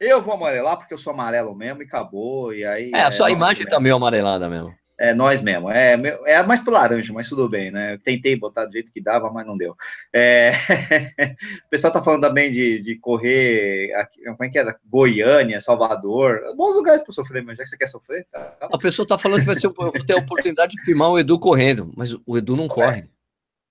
Eu 0.00 0.20
vou 0.20 0.34
amarelar 0.34 0.76
porque 0.76 0.92
eu 0.92 0.98
sou 0.98 1.12
amarelo 1.12 1.54
mesmo 1.54 1.82
e 1.82 1.86
acabou. 1.86 2.52
E 2.52 2.64
aí, 2.64 2.90
é, 2.92 3.02
a 3.02 3.10
sua 3.10 3.28
é 3.28 3.32
imagem 3.32 3.66
tá 3.66 3.78
meio 3.78 3.94
amarelada 3.94 4.48
mesmo. 4.48 4.74
É 4.96 5.12
nós 5.12 5.40
mesmo. 5.40 5.70
É, 5.70 5.96
é 6.26 6.42
mais 6.42 6.60
pro 6.60 6.72
laranja, 6.72 7.12
mas 7.12 7.28
tudo 7.28 7.48
bem, 7.48 7.70
né? 7.70 7.98
tentei 8.04 8.36
botar 8.36 8.64
do 8.64 8.72
jeito 8.72 8.92
que 8.92 9.00
dava, 9.00 9.30
mas 9.30 9.44
não 9.44 9.56
deu. 9.56 9.76
É... 10.12 10.52
o 11.66 11.70
pessoal 11.70 11.92
tá 11.92 12.00
falando 12.00 12.22
também 12.22 12.52
de, 12.52 12.80
de 12.80 12.96
correr. 12.96 13.92
Aqui, 13.94 14.22
como 14.24 14.44
é 14.44 14.48
que 14.48 14.58
é? 14.58 14.74
Goiânia, 14.86 15.60
Salvador. 15.60 16.42
Bons 16.56 16.76
lugares 16.76 17.02
para 17.02 17.12
sofrer, 17.12 17.42
mas 17.42 17.56
já 17.56 17.64
que 17.64 17.70
você 17.70 17.76
quer 17.76 17.88
sofrer, 17.88 18.26
tá. 18.30 18.40
tá. 18.40 18.68
A 18.72 18.78
pessoa 18.78 19.06
tá 19.06 19.18
falando 19.18 19.40
que 19.40 19.46
vai 19.46 19.56
ser, 19.56 19.70
ter 20.06 20.12
a 20.12 20.18
oportunidade 20.18 20.76
de 20.76 20.82
filmar 20.84 21.10
o 21.10 21.18
Edu 21.18 21.38
correndo, 21.38 21.90
mas 21.96 22.16
o 22.24 22.38
Edu 22.38 22.54
não 22.54 22.68
corre. 22.68 23.08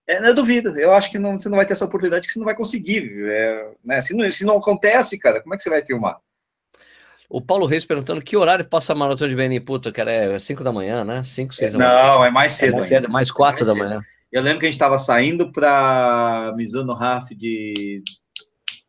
É, 0.07 0.27
eu 0.27 0.35
duvido. 0.35 0.77
Eu 0.77 0.91
acho 0.91 1.09
que 1.09 1.17
não, 1.17 1.37
você 1.37 1.47
não 1.47 1.55
vai 1.55 1.65
ter 1.65 1.73
essa 1.73 1.85
oportunidade, 1.85 2.27
que 2.27 2.33
você 2.33 2.39
não 2.39 2.45
vai 2.45 2.55
conseguir. 2.55 3.09
É, 3.29 3.71
né? 3.83 4.01
se, 4.01 4.15
não, 4.15 4.29
se 4.29 4.45
não 4.45 4.57
acontece, 4.57 5.17
cara, 5.19 5.41
como 5.41 5.53
é 5.53 5.57
que 5.57 5.63
você 5.63 5.69
vai 5.69 5.85
filmar? 5.85 6.17
O 7.33 7.41
Paulo 7.41 7.65
Reis 7.65 7.83
perguntando 7.83 8.21
que 8.21 8.37
horário 8.37 8.63
passa 8.63 8.93
a 8.93 8.95
maratona 8.95 9.27
de 9.27 9.35
Benin? 9.35 9.59
Puta, 9.59 9.91
cara, 9.91 10.11
é 10.11 10.37
5 10.37 10.63
da 10.63 10.71
manhã, 10.71 11.03
né? 11.03 11.23
5, 11.23 11.51
6 11.51 11.73
da 11.73 11.79
manhã. 11.79 11.91
Não, 11.91 12.25
é 12.25 12.29
mais 12.29 12.51
cedo. 12.51 12.73
É 12.73 12.77
mais, 12.77 12.87
cedo, 12.87 13.09
mais 13.09 13.31
4 13.31 13.65
da 13.65 13.73
manhã. 13.73 14.01
Eu 14.31 14.43
lembro 14.43 14.59
que 14.59 14.67
a 14.67 14.69
gente 14.69 14.75
estava 14.75 14.99
saindo 14.99 15.51
para 15.51 16.53
Mizuno 16.55 16.93
Raf 16.93 17.33
de 17.33 18.03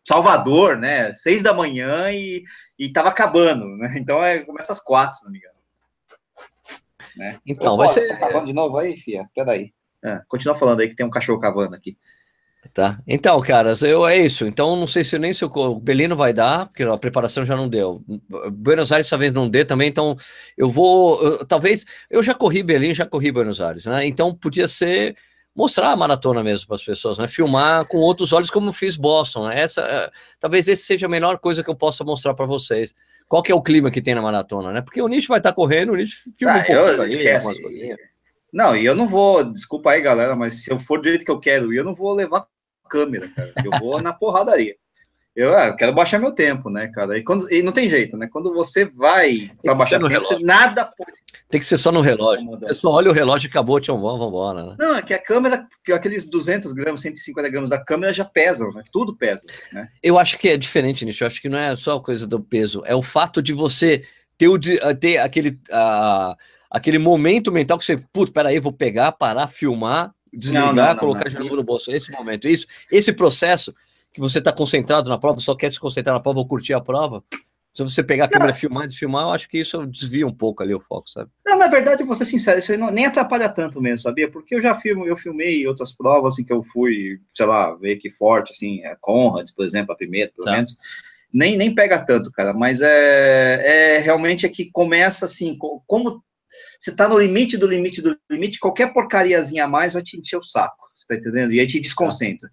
Salvador, 0.06 0.76
né? 0.76 1.14
6 1.14 1.42
da 1.42 1.54
manhã 1.54 2.12
e, 2.12 2.44
e 2.78 2.92
tava 2.92 3.08
acabando, 3.08 3.64
né? 3.78 3.94
Então 3.96 4.22
é, 4.22 4.40
começa 4.40 4.72
às 4.72 4.80
4, 4.80 5.16
se 5.16 5.24
não 5.24 5.32
me 5.32 5.38
engano. 5.38 5.54
Né? 7.16 7.40
Então, 7.46 7.78
vai 7.78 7.88
ser. 7.88 8.02
Você 8.02 8.08
tá 8.08 8.26
acabando 8.26 8.44
de 8.44 8.52
novo 8.52 8.76
aí, 8.76 8.94
Fia? 8.94 9.26
Peraí. 9.34 9.72
É, 10.04 10.20
continua 10.28 10.54
falando 10.54 10.80
aí 10.80 10.88
que 10.88 10.94
tem 10.94 11.06
um 11.06 11.10
cachorro 11.10 11.40
cavando 11.40 11.74
aqui. 11.74 11.96
Tá. 12.72 12.98
Então, 13.06 13.40
caras, 13.40 13.82
eu 13.82 14.06
é 14.06 14.16
isso. 14.16 14.46
Então, 14.46 14.74
não 14.76 14.86
sei 14.86 15.04
se 15.04 15.18
nem 15.18 15.32
se 15.32 15.44
o 15.44 15.74
Belino 15.76 16.16
vai 16.16 16.32
dar, 16.32 16.66
porque 16.66 16.82
a 16.82 16.96
preparação 16.96 17.44
já 17.44 17.54
não 17.54 17.68
deu. 17.68 18.02
Buenos 18.52 18.90
Aires 18.90 19.08
talvez 19.08 19.32
não 19.32 19.48
dê 19.48 19.64
também, 19.64 19.88
então 19.88 20.16
eu 20.56 20.70
vou. 20.70 21.22
Eu, 21.22 21.46
talvez. 21.46 21.84
Eu 22.10 22.22
já 22.22 22.34
corri 22.34 22.62
Belém, 22.62 22.94
já 22.94 23.06
corri 23.06 23.30
Buenos 23.30 23.60
Aires, 23.60 23.86
né? 23.86 24.06
Então 24.06 24.34
podia 24.34 24.66
ser 24.66 25.14
mostrar 25.54 25.90
a 25.90 25.96
maratona 25.96 26.42
mesmo 26.42 26.66
para 26.66 26.74
as 26.74 26.84
pessoas, 26.84 27.18
né? 27.18 27.28
Filmar 27.28 27.86
com 27.86 27.98
outros 27.98 28.32
olhos, 28.32 28.50
como 28.50 28.72
fiz 28.72 28.96
Boston. 28.96 29.48
Né? 29.48 29.60
Essa, 29.60 29.82
é, 29.82 30.10
talvez 30.40 30.66
esse 30.66 30.82
seja 30.82 31.06
a 31.06 31.08
melhor 31.08 31.38
coisa 31.38 31.62
que 31.62 31.70
eu 31.70 31.76
possa 31.76 32.02
mostrar 32.02 32.34
para 32.34 32.46
vocês. 32.46 32.94
Qual 33.28 33.42
que 33.42 33.52
é 33.52 33.54
o 33.54 33.62
clima 33.62 33.90
que 33.90 34.02
tem 34.02 34.14
na 34.14 34.22
maratona, 34.22 34.72
né? 34.72 34.80
Porque 34.80 35.00
o 35.00 35.08
Nicho 35.08 35.28
vai 35.28 35.38
estar 35.38 35.50
tá 35.50 35.54
correndo, 35.54 35.92
o 35.92 35.96
Nicho 35.96 36.30
filma 36.36 36.54
ah, 36.54 36.58
um 36.58 36.64
pouco. 36.64 36.80
Eu, 36.80 37.04
esquece. 37.04 37.96
Não, 38.52 38.76
e 38.76 38.84
eu 38.84 38.94
não 38.94 39.08
vou, 39.08 39.42
desculpa 39.42 39.90
aí, 39.90 40.00
galera, 40.00 40.36
mas 40.36 40.62
se 40.62 40.70
eu 40.70 40.78
for 40.78 41.00
do 41.00 41.08
jeito 41.08 41.24
que 41.24 41.30
eu 41.30 41.40
quero 41.40 41.72
eu 41.72 41.82
não 41.82 41.94
vou 41.94 42.12
levar 42.12 42.46
câmera, 42.94 43.28
cara. 43.28 43.52
Eu 43.64 43.72
vou 43.80 44.00
na 44.00 44.12
porradaria. 44.12 44.76
Eu, 45.34 45.52
ah, 45.56 45.66
eu 45.66 45.76
quero 45.76 45.92
baixar 45.92 46.20
meu 46.20 46.30
tempo, 46.30 46.70
né, 46.70 46.86
cara? 46.94 47.18
E, 47.18 47.24
quando, 47.24 47.52
e 47.52 47.60
não 47.60 47.72
tem 47.72 47.90
jeito, 47.90 48.16
né? 48.16 48.28
Quando 48.30 48.54
você 48.54 48.84
vai 48.84 49.50
para 49.64 49.74
baixar 49.74 49.98
no 49.98 50.08
tempo, 50.08 50.22
relógio. 50.22 50.46
nada 50.46 50.84
pode. 50.84 51.12
Tem 51.50 51.58
que 51.58 51.66
ser 51.66 51.76
só 51.76 51.90
no 51.90 52.00
relógio. 52.00 52.48
Você 52.60 52.74
só 52.74 52.92
olha 52.92 53.10
o 53.10 53.12
relógio 53.12 53.48
e 53.48 53.50
acabou, 53.50 53.80
tchau, 53.80 54.00
vamos 54.00 54.28
embora, 54.28 54.62
né? 54.62 54.76
Não, 54.78 54.96
é 54.96 55.02
que 55.02 55.12
a 55.12 55.18
câmera, 55.18 55.66
que 55.84 55.92
aqueles 55.92 56.28
200 56.28 56.72
gramas, 56.72 57.00
150 57.00 57.48
gramas 57.48 57.70
da 57.70 57.84
câmera 57.84 58.14
já 58.14 58.24
pesam, 58.24 58.72
né? 58.72 58.84
Tudo 58.92 59.16
pesa, 59.16 59.44
né? 59.72 59.88
Eu 60.00 60.20
acho 60.20 60.38
que 60.38 60.48
é 60.48 60.56
diferente, 60.56 61.04
Nicho. 61.04 61.24
Eu 61.24 61.26
acho 61.26 61.42
que 61.42 61.48
não 61.48 61.58
é 61.58 61.74
só 61.74 61.96
a 61.96 62.02
coisa 62.02 62.28
do 62.28 62.38
peso, 62.38 62.84
é 62.86 62.94
o 62.94 63.02
fato 63.02 63.42
de 63.42 63.52
você 63.52 64.04
ter, 64.38 64.46
o, 64.46 64.56
ter 64.94 65.18
aquele, 65.18 65.58
uh, 65.70 66.36
aquele 66.70 66.98
momento 66.98 67.50
mental 67.50 67.76
que 67.76 67.84
você, 67.84 67.96
putz, 68.12 68.30
peraí, 68.30 68.60
vou 68.60 68.72
pegar, 68.72 69.10
parar, 69.10 69.48
filmar 69.48 70.14
desligar, 70.36 70.74
não, 70.74 70.94
não, 70.94 70.96
colocar 70.96 71.28
de 71.28 71.38
novo 71.38 71.56
no 71.56 71.62
bolso. 71.62 71.90
Esse 71.92 72.10
momento, 72.12 72.48
isso, 72.48 72.66
esse 72.90 73.12
processo 73.12 73.74
que 74.12 74.20
você 74.20 74.38
está 74.38 74.52
concentrado 74.52 75.10
na 75.10 75.18
prova, 75.18 75.40
só 75.40 75.54
quer 75.56 75.70
se 75.70 75.80
concentrar 75.80 76.14
na 76.14 76.22
prova 76.22 76.38
ou 76.38 76.46
curtir 76.46 76.72
a 76.72 76.80
prova. 76.80 77.22
Se 77.72 77.82
você 77.82 78.04
pegar 78.04 78.26
a 78.26 78.28
câmera 78.28 78.52
e 78.52 78.54
filmar 78.54 78.84
e 78.84 78.86
desfilmar, 78.86 79.24
eu 79.24 79.32
acho 79.32 79.48
que 79.48 79.58
isso 79.58 79.84
desvia 79.84 80.24
um 80.24 80.32
pouco 80.32 80.62
ali 80.62 80.72
o 80.72 80.78
foco, 80.78 81.10
sabe? 81.10 81.28
Não, 81.44 81.58
na 81.58 81.66
verdade, 81.66 82.02
eu 82.02 82.06
vou 82.06 82.14
ser 82.14 82.24
sincero, 82.24 82.60
isso 82.60 82.70
aí 82.70 82.78
não, 82.78 82.92
nem 82.92 83.06
atrapalha 83.06 83.48
tanto 83.48 83.82
mesmo, 83.82 83.98
sabia? 83.98 84.30
Porque 84.30 84.54
eu 84.54 84.62
já 84.62 84.76
filmo, 84.76 85.04
eu 85.04 85.16
filmei 85.16 85.66
outras 85.66 85.90
provas, 85.90 86.34
assim, 86.34 86.44
que 86.44 86.52
eu 86.52 86.62
fui, 86.62 87.18
sei 87.32 87.46
lá, 87.46 87.74
ver 87.74 87.96
que 87.96 88.10
forte, 88.10 88.52
assim, 88.52 88.80
é 88.84 88.96
Conrads, 89.00 89.52
por 89.52 89.64
exemplo, 89.64 89.92
a 89.92 89.96
primeira, 89.96 90.30
pelo 90.30 90.44
tá. 90.44 90.52
menos. 90.52 90.78
Nem, 91.32 91.56
nem 91.56 91.74
pega 91.74 91.98
tanto, 91.98 92.30
cara, 92.30 92.54
mas 92.54 92.80
é, 92.80 93.96
é 93.96 93.98
realmente 93.98 94.46
é 94.46 94.48
que 94.48 94.70
começa 94.70 95.24
assim, 95.24 95.58
como 95.84 96.22
você 96.84 96.90
está 96.90 97.08
no 97.08 97.18
limite 97.18 97.56
do 97.56 97.66
limite 97.66 98.02
do 98.02 98.14
limite, 98.30 98.60
qualquer 98.60 98.92
porcariazinha 98.92 99.64
a 99.64 99.68
mais 99.68 99.94
vai 99.94 100.02
te 100.02 100.20
encher 100.20 100.36
o 100.36 100.42
saco, 100.42 100.90
você 100.94 101.06
tá 101.06 101.14
entendendo? 101.14 101.50
E 101.54 101.58
aí 101.58 101.66
te 101.66 101.80
desconcentra. 101.80 102.50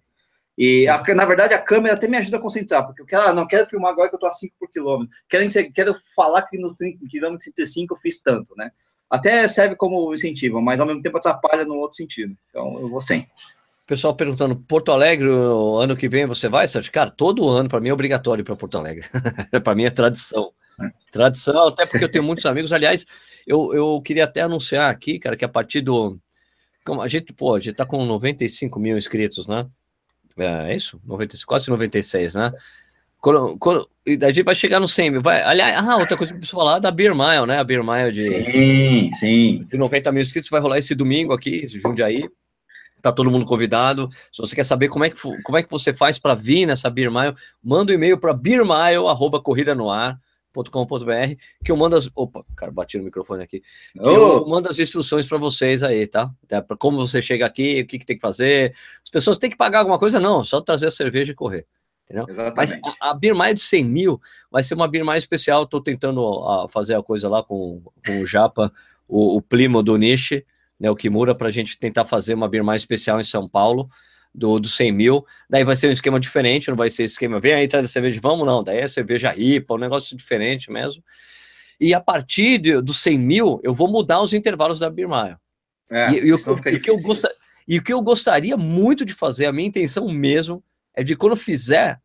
E, 0.56 0.88
a, 0.88 1.02
na 1.14 1.26
verdade, 1.26 1.52
a 1.52 1.58
câmera 1.58 1.94
até 1.94 2.08
me 2.08 2.16
ajuda 2.16 2.38
a 2.38 2.40
concentrar, 2.40 2.86
porque 2.86 3.02
eu 3.02 3.06
quero, 3.06 3.22
ah, 3.24 3.34
não 3.34 3.46
quero 3.46 3.68
filmar 3.68 3.92
agora 3.92 4.08
que 4.08 4.14
eu 4.14 4.18
tô 4.18 4.24
a 4.24 4.32
5 4.32 4.54
por 4.58 4.70
quilômetro, 4.70 5.14
quero, 5.28 5.72
quero 5.74 5.94
falar 6.16 6.42
que 6.46 6.56
no 6.56 6.74
quilômetro 7.10 7.52
35 7.54 7.92
eu 7.92 7.98
fiz 7.98 8.22
tanto, 8.22 8.54
né? 8.56 8.70
Até 9.10 9.46
serve 9.46 9.76
como 9.76 10.14
incentivo, 10.14 10.62
mas 10.62 10.80
ao 10.80 10.86
mesmo 10.86 11.02
tempo 11.02 11.18
atrapalha 11.18 11.66
no 11.66 11.74
outro 11.74 11.98
sentido. 11.98 12.34
Então, 12.48 12.80
eu 12.80 12.88
vou 12.88 13.02
sem. 13.02 13.28
Pessoal 13.86 14.16
perguntando, 14.16 14.56
Porto 14.56 14.92
Alegre, 14.92 15.28
ano 15.28 15.94
que 15.94 16.08
vem 16.08 16.24
você 16.24 16.48
vai, 16.48 16.66
Sérgio? 16.66 16.90
Cara, 16.90 17.10
todo 17.10 17.46
ano, 17.50 17.68
para 17.68 17.80
mim, 17.80 17.90
é 17.90 17.92
obrigatório 17.92 18.42
para 18.42 18.56
Porto 18.56 18.78
Alegre. 18.78 19.04
para 19.62 19.74
mim 19.74 19.84
é 19.84 19.90
tradição. 19.90 20.54
É. 20.80 20.90
Tradição, 21.12 21.68
até 21.68 21.84
porque 21.86 22.04
eu 22.04 22.10
tenho 22.10 22.24
muitos 22.24 22.46
amigos. 22.46 22.72
Aliás, 22.72 23.06
eu, 23.46 23.72
eu 23.74 24.00
queria 24.02 24.24
até 24.24 24.42
anunciar 24.42 24.90
aqui, 24.90 25.18
cara, 25.18 25.36
que 25.36 25.44
a 25.44 25.48
partir 25.48 25.80
do. 25.80 26.18
A 27.00 27.06
gente, 27.06 27.32
pô, 27.32 27.54
a 27.54 27.60
gente 27.60 27.76
tá 27.76 27.86
com 27.86 28.04
95 28.04 28.80
mil 28.80 28.96
inscritos, 28.96 29.46
né? 29.46 29.66
É, 30.36 30.72
é 30.72 30.76
isso? 30.76 31.00
95, 31.04 31.46
quase 31.46 31.68
96, 31.68 32.34
né? 32.34 32.52
Quando, 33.20 33.56
quando, 33.58 33.88
a 34.06 34.32
gente 34.32 34.42
vai 34.42 34.54
chegar 34.54 34.80
no 34.80 34.88
100 34.88 35.10
mil. 35.10 35.22
Vai, 35.22 35.42
aliás, 35.42 35.76
ah, 35.76 35.96
outra 35.96 36.16
coisa 36.16 36.32
que 36.32 36.36
eu 36.36 36.40
preciso 36.40 36.56
falar 36.56 36.80
da 36.80 36.90
Beer 36.90 37.14
Mile, 37.14 37.46
né? 37.46 37.58
A 37.58 37.64
Beer 37.64 37.84
Mile 37.84 38.10
de, 38.10 38.20
sim, 38.20 39.12
sim. 39.12 39.64
de 39.64 39.76
90 39.76 40.10
mil 40.10 40.22
inscritos 40.22 40.50
vai 40.50 40.60
rolar 40.60 40.78
esse 40.78 40.94
domingo 40.94 41.32
aqui, 41.32 41.68
Jundiaí. 41.68 42.28
Tá 43.00 43.12
todo 43.12 43.30
mundo 43.30 43.44
convidado. 43.44 44.08
Se 44.32 44.40
você 44.40 44.56
quer 44.56 44.64
saber 44.64 44.88
como 44.88 45.04
é 45.04 45.10
que, 45.10 45.16
como 45.42 45.58
é 45.58 45.62
que 45.62 45.70
você 45.70 45.92
faz 45.92 46.18
para 46.18 46.34
vir 46.34 46.66
nessa 46.66 46.90
Beer 46.90 47.12
Mile, 47.12 47.34
manda 47.62 47.92
um 47.92 47.94
e-mail 47.94 48.18
para 48.18 48.32
beermile, 48.32 49.06
arroba 49.08 49.40
corrida 49.40 49.74
no 49.74 49.90
ar 49.90 50.18
com.br 50.52 51.34
que 51.64 51.72
eu 51.72 51.76
mando 51.76 51.96
as. 51.96 52.10
Opa, 52.14 52.44
cara, 52.56 52.70
bati 52.70 52.98
no 52.98 53.04
microfone 53.04 53.42
aqui. 53.42 53.62
Oh. 53.98 54.08
eu 54.08 54.46
mando 54.46 54.68
as 54.68 54.78
instruções 54.78 55.26
para 55.26 55.38
vocês 55.38 55.82
aí, 55.82 56.06
tá? 56.06 56.30
É, 56.48 56.60
para 56.60 56.76
como 56.76 56.98
você 56.98 57.22
chega 57.22 57.46
aqui, 57.46 57.80
o 57.80 57.86
que, 57.86 57.98
que, 57.98 58.06
tem 58.06 58.16
que 58.16 58.22
fazer. 58.22 58.74
As 59.02 59.10
pessoas 59.10 59.38
têm 59.38 59.50
que 59.50 59.56
pagar 59.56 59.80
alguma 59.80 59.98
coisa? 59.98 60.20
Não, 60.20 60.44
só 60.44 60.60
trazer 60.60 60.88
a 60.88 60.90
cerveja 60.90 61.32
e 61.32 61.34
correr. 61.34 61.66
Entendeu? 62.04 62.26
Exatamente. 62.28 62.80
Mas 62.82 62.94
a, 63.00 63.10
a 63.10 63.14
Beer 63.14 63.34
mais 63.34 63.54
de 63.54 63.62
100 63.62 63.84
mil 63.84 64.20
vai 64.50 64.62
ser 64.62 64.74
uma 64.74 64.88
Beer 64.88 65.04
mais 65.04 65.22
especial. 65.22 65.62
Estou 65.62 65.80
tentando 65.80 66.22
a, 66.44 66.68
fazer 66.68 66.94
a 66.94 67.02
coisa 67.02 67.28
lá 67.28 67.42
com, 67.42 67.82
com 68.04 68.20
o 68.20 68.26
Japa, 68.26 68.72
o, 69.08 69.36
o 69.36 69.42
primo 69.42 69.82
do 69.82 69.96
Nishi, 69.96 70.44
né, 70.78 70.90
o 70.90 70.96
Kimura, 70.96 71.34
para 71.34 71.48
a 71.48 71.50
gente 71.50 71.78
tentar 71.78 72.04
fazer 72.04 72.34
uma 72.34 72.48
Beer 72.48 72.64
mais 72.64 72.82
especial 72.82 73.20
em 73.20 73.24
São 73.24 73.48
Paulo 73.48 73.88
do, 74.34 74.58
do 74.58 74.68
100 74.68 74.92
mil, 74.92 75.26
daí 75.48 75.64
vai 75.64 75.76
ser 75.76 75.88
um 75.88 75.92
esquema 75.92 76.18
diferente, 76.18 76.68
não 76.68 76.76
vai 76.76 76.88
ser 76.88 77.04
esquema, 77.04 77.38
vem 77.38 77.52
aí, 77.52 77.68
traz 77.68 77.84
a 77.84 77.88
cerveja, 77.88 78.18
vamos, 78.22 78.46
não, 78.46 78.62
daí 78.62 78.78
é 78.78 78.88
cerveja 78.88 79.30
ripa, 79.30 79.74
um 79.74 79.78
negócio 79.78 80.16
diferente 80.16 80.70
mesmo. 80.70 81.02
E 81.78 81.92
a 81.92 82.00
partir 82.00 82.58
de, 82.58 82.80
do 82.80 82.94
100 82.94 83.18
mil, 83.18 83.60
eu 83.62 83.74
vou 83.74 83.88
mudar 83.88 84.22
os 84.22 84.32
intervalos 84.32 84.78
da 84.78 84.88
Beer 84.88 85.08
Mile. 85.08 85.36
É, 85.90 86.10
e, 86.12 86.24
e, 86.24 86.28
eu, 86.28 86.38
que 86.80 86.90
eu, 86.90 86.96
gost, 86.96 87.26
E 87.68 87.78
o 87.78 87.82
que 87.82 87.92
eu 87.92 88.00
gostaria 88.00 88.56
muito 88.56 89.04
de 89.04 89.12
fazer, 89.12 89.46
a 89.46 89.52
minha 89.52 89.68
intenção 89.68 90.08
mesmo, 90.08 90.62
é 90.94 91.02
de 91.02 91.14
quando 91.16 91.36
fizer 91.36 92.00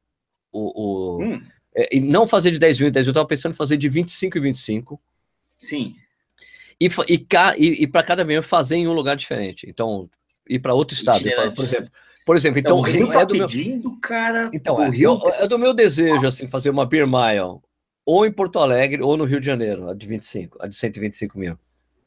o. 0.51 1.19
o 1.19 1.23
hum. 1.23 1.41
é, 1.75 1.95
e 1.95 2.01
não 2.01 2.27
fazer 2.27 2.51
de 2.51 2.59
10 2.59 2.79
mil 2.79 2.89
em 2.89 2.91
10 2.91 3.05
mil, 3.05 3.09
eu 3.09 3.11
estava 3.11 3.27
pensando 3.27 3.53
em 3.53 3.55
fazer 3.55 3.77
de 3.77 3.87
25 3.87 4.37
e 4.37 4.41
25. 4.41 5.01
Sim. 5.57 5.95
E, 6.79 6.87
e, 7.07 7.27
e, 7.57 7.83
e 7.83 7.87
para 7.87 8.03
cada 8.03 8.25
membro 8.25 8.43
fazer 8.43 8.75
em 8.75 8.87
um 8.87 8.93
lugar 8.93 9.15
diferente. 9.15 9.65
Então, 9.69 10.09
ir 10.49 10.59
para 10.59 10.73
outro 10.73 10.95
estado. 10.95 11.23
por 11.55 11.63
exemplo. 11.63 11.91
Por 12.27 12.35
exemplo, 12.35 12.59
então. 12.59 12.79
então 12.79 12.89
o 12.89 12.93
Rio 12.93 13.07
tá 13.07 13.21
é 13.21 13.25
do 13.25 13.47
pedindo, 13.47 13.89
meu... 13.89 13.99
cara. 14.01 14.49
Então, 14.51 14.83
é, 14.83 14.89
Rio... 14.89 15.17
é 15.39 15.47
do 15.47 15.57
meu 15.57 15.73
desejo, 15.73 16.27
assim, 16.27 16.45
fazer 16.45 16.69
uma 16.69 16.85
Beer 16.85 17.07
Mile 17.07 17.61
ou 18.05 18.25
em 18.25 18.31
Porto 18.33 18.59
Alegre 18.59 19.01
ou 19.01 19.15
no 19.15 19.23
Rio 19.23 19.39
de 19.39 19.45
Janeiro, 19.45 19.89
a 19.89 19.93
de 19.93 20.05
25, 20.05 20.57
a 20.61 20.67
de 20.67 20.75
125 20.75 21.39
mil. 21.39 21.57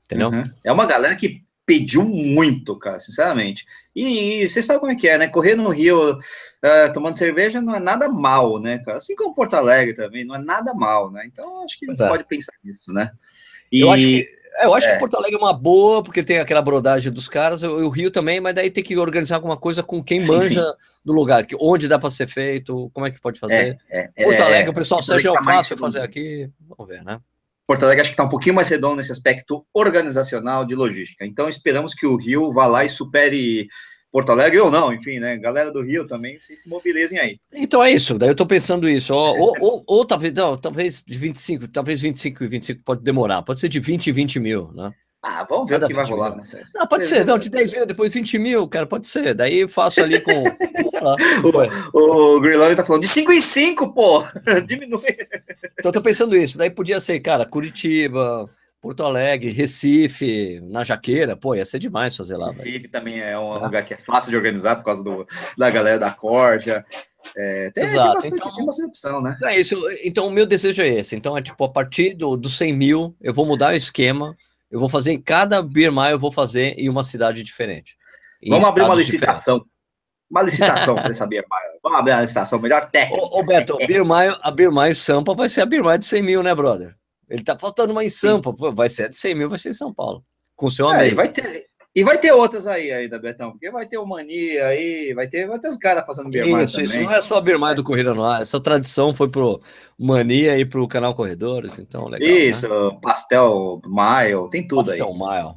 Entendeu? 0.05 0.29
Uhum. 0.29 0.43
É 0.63 0.71
uma 0.71 0.85
galera 0.85 1.17
que 1.17 1.43
pediu 1.65 2.05
muito, 2.05 2.77
cara, 2.77 3.01
sinceramente. 3.01 3.65
E, 3.97 4.43
e 4.43 4.49
você 4.49 4.61
sabe 4.61 4.81
como 4.81 4.93
é 4.93 4.95
que 4.95 5.09
é, 5.09 5.17
né? 5.17 5.27
Correr 5.27 5.55
no 5.55 5.71
Rio 5.71 6.13
uh, 6.13 6.93
tomando 6.93 7.17
cerveja 7.17 7.63
não 7.63 7.75
é 7.75 7.81
nada 7.81 8.07
mal, 8.11 8.61
né, 8.61 8.77
cara? 8.85 8.99
Assim 8.99 9.17
como 9.17 9.33
Porto 9.33 9.55
Alegre 9.55 9.95
também, 9.95 10.23
não 10.23 10.35
é 10.35 10.39
nada 10.39 10.75
mal, 10.75 11.11
né? 11.11 11.25
Então, 11.25 11.65
acho 11.65 11.79
que 11.79 11.91
é. 11.91 11.95
pode 11.97 12.25
pensar 12.25 12.53
nisso, 12.63 12.93
né? 12.93 13.11
E... 13.73 13.81
Eu 13.81 13.91
acho 13.91 14.05
que 14.05 14.40
é, 14.57 14.67
eu 14.67 14.75
acho 14.75 14.89
é. 14.89 14.93
que 14.93 14.99
Porto 14.99 15.17
Alegre 15.17 15.37
é 15.37 15.39
uma 15.39 15.53
boa, 15.53 16.03
porque 16.03 16.23
tem 16.23 16.39
aquela 16.39 16.63
brodagem 16.63 17.13
dos 17.13 17.29
caras, 17.29 17.63
o 17.63 17.89
Rio 17.89 18.11
também, 18.11 18.41
mas 18.41 18.55
daí 18.55 18.71
tem 18.71 18.83
que 18.83 18.97
organizar 18.97 19.37
alguma 19.37 19.57
coisa 19.57 19.83
com 19.83 20.03
quem 20.03 20.19
sim, 20.19 20.33
manja 20.33 20.65
sim. 20.65 21.01
do 21.05 21.13
lugar, 21.13 21.45
que, 21.47 21.57
onde 21.61 21.89
dá 21.89 21.99
para 21.99 22.11
ser 22.11 22.27
feito, 22.27 22.91
como 22.93 23.07
é 23.07 23.11
que 23.11 23.21
pode 23.21 23.39
fazer. 23.39 23.79
É, 23.89 24.09
é 24.17 24.25
Porto 24.25 24.43
Alegre, 24.43 24.71
o 24.71 24.75
pessoal 24.75 25.03
Sérgio 25.03 25.33
tá 25.35 25.41
é 25.41 25.45
fácil 25.45 25.79
fazer 25.79 26.01
aqui, 26.01 26.51
vamos 26.69 26.89
ver, 26.89 27.05
né? 27.05 27.21
Porto 27.67 27.85
Alegre 27.85 28.01
acho 28.01 28.11
que 28.11 28.15
está 28.15 28.25
um 28.25 28.29
pouquinho 28.29 28.57
mais 28.57 28.69
redondo 28.69 28.97
nesse 28.97 29.13
aspecto 29.13 29.65
organizacional 29.73 30.65
de 30.65 30.75
logística. 30.75 31.25
Então 31.25 31.49
esperamos 31.49 31.95
que 31.95 32.05
o 32.05 32.17
Rio 32.17 32.53
vá 32.53 32.67
lá 32.67 32.85
e 32.85 32.89
supere 32.89 33.69
Porto 34.13 34.33
Alegre 34.33 34.59
ou 34.59 34.71
não, 34.71 34.93
enfim, 34.93 35.21
né? 35.21 35.37
Galera 35.39 35.71
do 35.71 35.83
Rio 35.83 36.07
também, 36.07 36.41
vocês 36.41 36.63
se 36.63 36.69
mobilizem 36.69 37.19
aí. 37.19 37.39
Então 37.53 37.83
é 37.83 37.93
isso, 37.93 38.19
daí 38.19 38.29
eu 38.29 38.33
estou 38.33 38.47
pensando 38.47 38.89
isso. 38.89 39.15
Ou, 39.15 39.39
ou, 39.39 39.55
ou, 39.61 39.85
ou, 39.87 40.05
talvez, 40.05 40.35
não, 40.35 40.57
talvez 40.57 41.03
de 41.07 41.17
25, 41.17 41.69
talvez 41.69 42.01
25 42.01 42.43
e 42.43 42.49
25 42.49 42.83
pode 42.85 43.03
demorar, 43.03 43.43
pode 43.43 43.61
ser 43.61 43.69
de 43.69 43.79
20 43.79 44.09
e 44.09 44.13
20 44.13 44.41
mil, 44.41 44.73
né? 44.73 44.93
Ah, 45.23 45.47
vamos 45.49 45.69
ver 45.69 45.75
Cada 45.75 45.85
o 45.85 45.89
que 45.89 45.95
vai 45.95 46.05
rolar, 46.07 46.35
né? 46.35 46.43
Não, 46.75 46.87
pode 46.87 47.05
ser, 47.05 47.27
não, 47.27 47.39
de 47.39 47.51
10 47.51 47.73
mil, 47.73 47.87
depois 47.87 48.13
20 48.13 48.39
mil, 48.39 48.67
cara, 48.67 48.87
pode 48.87 49.07
ser. 49.07 49.35
Daí 49.35 49.69
faço 49.69 50.01
ali 50.01 50.19
com, 50.19 50.33
sei 50.89 51.01
lá. 51.01 51.15
O, 51.93 52.37
o 52.37 52.41
Grilão 52.41 52.75
tá 52.75 52.83
falando 52.83 53.03
de 53.03 53.09
5 53.09 53.31
em 53.31 53.41
5, 53.41 53.93
pô, 53.93 54.25
diminui. 54.67 55.03
Então 55.79 55.91
eu 55.91 55.93
tô 55.93 56.01
pensando 56.01 56.35
isso, 56.35 56.57
daí 56.57 56.71
podia 56.71 56.99
ser, 56.99 57.21
cara, 57.21 57.45
Curitiba, 57.45 58.49
Porto 58.81 59.03
Alegre, 59.03 59.51
Recife, 59.51 60.61
na 60.63 60.83
Jaqueira, 60.83 61.37
pô, 61.37 61.55
ia 61.55 61.65
ser 61.65 61.79
demais 61.79 62.17
fazer 62.17 62.37
lá. 62.37 62.47
Recife 62.47 62.71
véio. 62.71 62.91
também 62.91 63.21
é 63.21 63.39
um 63.39 63.63
lugar 63.63 63.85
que 63.85 63.95
é 63.95 63.97
fácil 63.97 64.31
de 64.31 64.37
organizar 64.37 64.77
por 64.77 64.85
causa 64.85 65.05
do, 65.05 65.27
da 65.59 65.71
galera 65.71 65.99
da 65.99 66.11
Corja. 66.11 66.85
É, 67.37 67.71
tem, 67.71 67.85
Exato. 67.85 68.05
Tem 68.05 68.15
bastante, 68.15 68.35
então, 68.35 68.57
tem 68.57 68.67
bastante 68.67 68.89
opção, 68.89 69.23
né? 69.23 69.37
É 69.45 69.61
isso. 69.61 69.77
Então, 70.03 70.27
o 70.27 70.31
meu 70.31 70.47
desejo 70.47 70.81
é 70.81 70.89
esse. 70.89 71.15
Então, 71.15 71.37
é 71.37 71.43
tipo, 71.43 71.63
a 71.63 71.69
partir 71.69 72.15
do, 72.15 72.37
do 72.37 72.49
100 72.49 72.73
mil, 72.73 73.17
eu 73.21 73.35
vou 73.35 73.45
mudar 73.45 73.73
o 73.73 73.77
esquema 73.77 74.35
eu 74.71 74.79
vou 74.79 74.89
fazer 74.89 75.13
em 75.13 75.21
cada 75.21 75.63
Mile, 75.63 76.13
eu 76.13 76.19
vou 76.19 76.31
fazer 76.31 76.75
em 76.79 76.89
uma 76.89 77.03
cidade 77.03 77.43
diferente. 77.43 77.97
Vamos 78.49 78.65
abrir 78.65 78.85
uma 78.85 78.95
licitação. 78.95 79.57
Diferentes. 79.57 79.81
Uma 80.31 80.43
licitação 80.43 80.95
para 80.95 81.11
essa 81.11 81.27
Mile. 81.27 81.45
Vamos 81.83 81.99
abrir 81.99 82.13
a 82.13 82.21
licitação, 82.23 82.61
melhor 82.61 82.89
técnica. 82.89 83.21
Ô, 83.21 83.41
ô 83.41 83.43
Beto, 83.43 83.77
a 84.43 84.51
Beer 84.51 84.73
Mile 84.73 84.95
Sampa 84.95 85.35
vai 85.35 85.49
ser 85.49 85.63
a 85.63 85.67
Mile 85.67 85.99
de 85.99 86.07
100 86.07 86.23
mil, 86.23 86.43
né, 86.43 86.55
brother? 86.55 86.95
Ele 87.31 87.45
tá 87.45 87.57
faltando 87.59 87.93
uma 87.93 88.05
em 88.05 88.11
Sampa, 88.11 88.53
Pô, 88.53 88.73
vai 88.73 88.89
ser 88.89 89.09
de 89.09 89.17
100 89.17 89.35
mil, 89.35 89.49
vai 89.49 89.59
ser 89.59 89.71
em 89.71 89.75
São 89.75 89.95
Paulo. 89.95 90.25
Com 90.57 90.69
seu 90.69 90.89
amigo. 90.89 91.13
É, 91.13 91.15
vai 91.15 91.29
ter, 91.29 91.71
e 91.95 92.05
vai 92.05 92.19
ter 92.19 92.31
outras 92.31 92.69
aí 92.69 92.93
ainda, 92.93 93.19
Betão, 93.19 93.51
porque 93.51 93.69
vai 93.69 93.85
ter 93.85 93.99
o 93.99 94.07
Mania 94.07 94.67
aí, 94.67 95.13
vai 95.13 95.27
ter, 95.27 95.49
vai 95.49 95.59
ter 95.59 95.69
os 95.69 95.77
caras 95.77 96.07
fazendo 96.07 96.31
Birmar 96.31 96.63
Isso, 96.63 96.75
também. 96.75 96.89
isso 96.89 97.01
não 97.01 97.13
é 97.13 97.21
só 97.21 97.41
Birmar 97.41 97.75
do 97.75 97.83
Corrida 97.83 98.15
no 98.15 98.25
Ar, 98.25 98.43
essa 98.43 98.61
tradição 98.61 99.13
foi 99.13 99.29
pro 99.29 99.61
Mania 99.99 100.57
e 100.57 100.65
pro 100.65 100.87
canal 100.87 101.15
Corredores, 101.15 101.81
então 101.81 102.07
legal. 102.07 102.29
Né? 102.29 102.35
Isso, 102.35 102.69
né? 102.69 102.99
Pastel 103.03 103.81
Mile, 103.85 104.49
tem 104.51 104.67
tudo 104.67 104.87
Pastel 104.87 105.07
aí. 105.09 105.19
Pastel 105.19 105.45
Mile. 105.45 105.55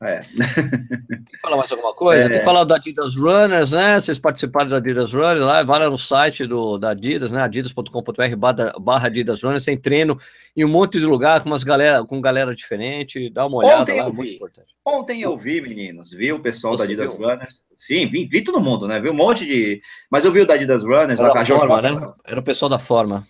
É. 0.00 0.20
Tem 0.20 1.40
falar 1.42 1.56
mais 1.56 1.72
alguma 1.72 1.92
coisa? 1.92 2.26
É. 2.26 2.28
Tem 2.28 2.38
que 2.38 2.44
falar 2.44 2.62
da 2.62 2.76
Adidas 2.76 3.18
Runners, 3.18 3.72
né? 3.72 4.00
Vocês 4.00 4.16
participaram 4.16 4.70
da 4.70 4.76
Adidas 4.76 5.12
Runners 5.12 5.40
lá, 5.40 5.64
vai 5.64 5.80
lá 5.80 5.90
no 5.90 5.98
site 5.98 6.46
do, 6.46 6.78
da 6.78 6.90
Adidas, 6.90 7.32
né? 7.32 7.42
adidas.com.br 7.42 8.36
barra 8.80 9.06
Adidas 9.06 9.42
Runners, 9.42 9.64
tem 9.64 9.76
treino 9.76 10.16
em 10.56 10.64
um 10.64 10.68
monte 10.68 11.00
de 11.00 11.04
lugar 11.06 11.40
com 11.42 11.48
umas 11.48 11.64
galera, 11.64 12.04
com 12.04 12.20
galera 12.20 12.54
diferente, 12.54 13.28
dá 13.28 13.46
uma 13.46 13.58
olhada 13.58 13.82
Ontem 13.82 14.00
lá, 14.00 14.06
é 14.06 14.12
muito 14.12 14.34
importante. 14.34 14.68
Ontem 14.84 15.20
eu 15.20 15.36
vi, 15.36 15.60
meninos, 15.60 16.12
vi 16.12 16.32
o 16.32 16.40
pessoal 16.40 16.76
Você 16.76 16.86
da 16.86 16.92
Adidas 16.92 17.12
viu? 17.12 17.26
Runners. 17.26 17.64
Sim, 17.74 18.06
vi, 18.06 18.24
vi, 18.26 18.40
todo 18.42 18.60
mundo, 18.60 18.86
né? 18.86 19.00
Vi 19.00 19.10
um 19.10 19.14
monte 19.14 19.44
de. 19.44 19.82
Mas 20.08 20.24
eu 20.24 20.30
vi 20.30 20.42
o 20.42 20.46
da 20.46 20.54
Adidas 20.54 20.84
Runners, 20.84 21.20
Era, 21.20 21.40
a 21.40 21.44
forma, 21.44 21.82
né? 21.82 22.12
Era 22.24 22.38
o 22.38 22.44
pessoal 22.44 22.68
da 22.68 22.78
forma. 22.78 23.26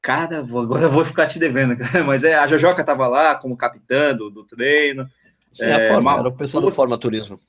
Cara, 0.00 0.40
agora 0.40 0.82
eu 0.82 0.90
vou 0.90 1.02
ficar 1.02 1.26
te 1.26 1.38
devendo. 1.38 1.76
Mas 2.06 2.24
é, 2.24 2.34
a 2.34 2.46
Jojoca 2.46 2.84
tava 2.84 3.08
lá 3.08 3.34
como 3.34 3.56
capitã 3.56 4.14
do, 4.14 4.30
do 4.30 4.44
treino. 4.44 5.08
Sim, 5.54 5.66
é, 5.66 5.86
a 5.88 5.92
forma, 5.92 6.18
era 6.18 6.28
o 6.28 6.32
pessoal 6.32 6.60
puta, 6.60 6.72
do 6.72 6.76
Forma 6.76 6.98
Turismo. 6.98 7.40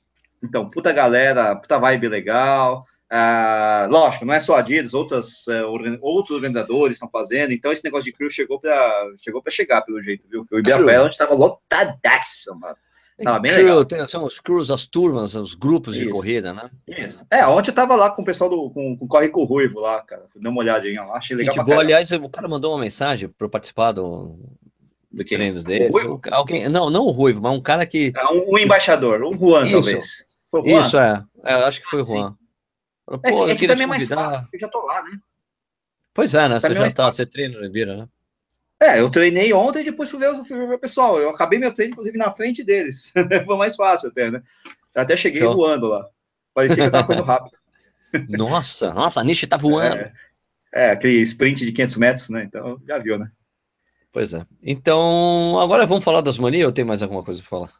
Então, 0.42 0.68
puta 0.68 0.92
galera, 0.92 1.56
puta 1.56 1.78
vibe 1.78 2.08
legal. 2.08 2.86
Ah, 3.10 3.86
lógico, 3.88 4.24
não 4.24 4.34
é 4.34 4.40
só 4.40 4.56
a 4.56 4.58
Adidas, 4.58 4.92
outras, 4.92 5.46
uh, 5.46 5.98
outros 6.00 6.34
organizadores 6.34 6.96
estão 6.96 7.08
fazendo, 7.08 7.52
então 7.52 7.70
esse 7.70 7.84
negócio 7.84 8.06
de 8.06 8.12
crew 8.12 8.28
chegou 8.28 8.58
para 8.58 9.12
chegou 9.18 9.40
chegar, 9.48 9.82
pelo 9.82 10.02
jeito, 10.02 10.24
viu? 10.28 10.44
O 10.50 10.58
Ibirapuera 10.58 11.08
estava 11.08 11.32
lotadaça, 11.34 12.52
mano. 12.56 12.76
Tava 13.22 13.38
bem 13.38 13.52
crew, 13.52 13.64
legal. 13.64 13.84
Tem, 13.84 14.06
são 14.06 14.24
os 14.24 14.40
crews, 14.40 14.70
as 14.70 14.86
turmas, 14.86 15.36
os 15.36 15.54
grupos 15.54 15.94
Isso. 15.94 16.04
de 16.04 16.10
corrida, 16.10 16.52
né? 16.52 16.68
Isso. 16.86 17.24
É, 17.30 17.46
ontem 17.46 17.70
eu 17.70 17.74
tava 17.74 17.94
lá 17.94 18.10
com 18.10 18.22
o 18.22 18.24
pessoal 18.24 18.50
do 18.50 18.70
com, 18.70 18.96
com 18.96 19.06
Corre 19.06 19.28
com 19.28 19.42
o 19.42 19.44
Ruivo 19.44 19.80
lá, 19.80 20.02
cara. 20.02 20.24
Deu 20.34 20.50
uma 20.50 20.60
olhadinha 20.60 21.04
lá, 21.04 21.16
achei 21.16 21.36
legal. 21.36 21.54
Gente, 21.54 21.64
boa, 21.64 21.80
aliás, 21.80 22.10
o 22.10 22.28
cara 22.28 22.48
mandou 22.48 22.72
uma 22.72 22.80
mensagem 22.80 23.28
para 23.28 23.48
participar 23.48 23.92
do, 23.92 24.36
do 25.10 25.24
treinos 25.24 25.62
dele. 25.64 25.90
Alguém, 26.30 26.68
não, 26.68 26.90
não 26.90 27.04
o 27.04 27.10
Ruivo, 27.10 27.40
mas 27.40 27.52
um 27.52 27.60
cara 27.60 27.86
que. 27.86 28.12
É 28.14 28.26
um, 28.26 28.54
um, 28.54 28.58
embaixador, 28.58 29.22
um 29.22 29.36
Juan, 29.36 29.64
Isso. 29.64 29.72
talvez. 29.72 30.28
Juan? 30.52 30.86
Isso, 30.86 30.98
é. 30.98 31.24
é. 31.44 31.54
Acho 31.54 31.80
que 31.80 31.86
foi 31.86 32.00
o 32.00 32.04
Juan. 32.04 32.36
Falou, 33.06 33.44
é, 33.44 33.46
que, 33.46 33.52
é 33.52 33.56
que 33.56 33.66
também 33.68 33.84
é 33.84 33.86
mais 33.86 34.08
fácil, 34.08 34.42
porque 34.42 34.56
eu 34.56 34.60
já 34.60 34.68
tô 34.68 34.84
lá, 34.84 35.02
né? 35.02 35.18
Pois 36.12 36.34
é, 36.34 36.48
né? 36.48 36.58
Você 36.58 36.74
já 36.74 36.90
tá, 36.90 37.10
você 37.10 37.24
treina 37.24 37.58
no 37.58 37.64
Ibira, 37.64 37.96
né? 37.96 38.08
É, 38.80 39.00
eu 39.00 39.08
treinei 39.08 39.52
ontem 39.52 39.80
e 39.80 39.84
depois 39.84 40.10
fui 40.10 40.18
ver, 40.18 40.34
fui 40.44 40.66
ver 40.66 40.74
o 40.74 40.78
pessoal. 40.78 41.18
Eu 41.18 41.30
acabei 41.30 41.58
meu 41.58 41.72
treino, 41.72 41.92
inclusive, 41.92 42.18
na 42.18 42.30
frente 42.32 42.62
deles. 42.62 43.12
Foi 43.46 43.56
mais 43.56 43.74
fácil 43.74 44.10
até, 44.10 44.30
né? 44.30 44.42
Até 44.94 45.16
cheguei 45.16 45.40
Show. 45.40 45.54
voando 45.54 45.86
lá. 45.86 46.06
Parecia 46.52 46.82
que 46.82 46.88
eu 46.88 46.90
tava 46.90 47.06
correndo 47.06 47.24
rápido. 47.26 47.56
Nossa, 48.28 48.92
nossa, 48.92 49.20
a 49.20 49.24
Nishi 49.24 49.46
tá 49.46 49.56
voando. 49.56 49.96
É, 49.96 50.12
é, 50.74 50.90
aquele 50.90 51.20
sprint 51.22 51.64
de 51.64 51.72
500 51.72 51.96
metros, 51.96 52.30
né? 52.30 52.44
Então, 52.44 52.80
já 52.86 52.98
viu, 52.98 53.18
né? 53.18 53.30
Pois 54.16 54.32
é. 54.32 54.46
Então, 54.62 55.60
agora 55.60 55.84
vamos 55.84 56.02
falar 56.02 56.22
das 56.22 56.38
manias 56.38 56.64
ou 56.64 56.72
tem 56.72 56.86
mais 56.86 57.02
alguma 57.02 57.22
coisa 57.22 57.42
para 57.42 57.50
falar? 57.50 57.70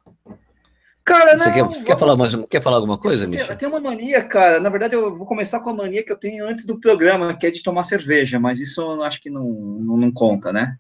Cara, 1.03 1.39
você, 1.39 1.47
não, 1.47 1.55
quer, 1.55 1.65
você 1.65 1.87
quer, 1.87 1.99
falar 1.99 2.15
mais, 2.15 2.35
quer 2.51 2.63
falar 2.63 2.77
alguma 2.77 2.99
coisa, 2.99 3.27
Michel? 3.27 3.47
Eu 3.47 3.57
tenho 3.57 3.73
uma 3.73 3.81
mania, 3.81 4.23
cara. 4.23 4.61
Na 4.61 4.69
verdade, 4.69 4.95
eu 4.95 5.17
vou 5.17 5.27
começar 5.27 5.61
com 5.61 5.71
a 5.71 5.75
mania 5.75 6.05
que 6.05 6.13
eu 6.13 6.19
tenho 6.19 6.47
antes 6.47 6.67
do 6.67 6.79
programa, 6.79 7.35
que 7.35 7.47
é 7.47 7.51
de 7.51 7.63
tomar 7.63 7.85
cerveja, 7.85 8.39
mas 8.39 8.61
isso 8.61 8.83
eu 8.83 9.03
acho 9.03 9.23
que 9.23 9.31
não, 9.31 9.49
não, 9.49 9.97
não 9.97 10.13
conta, 10.13 10.53
né? 10.53 10.77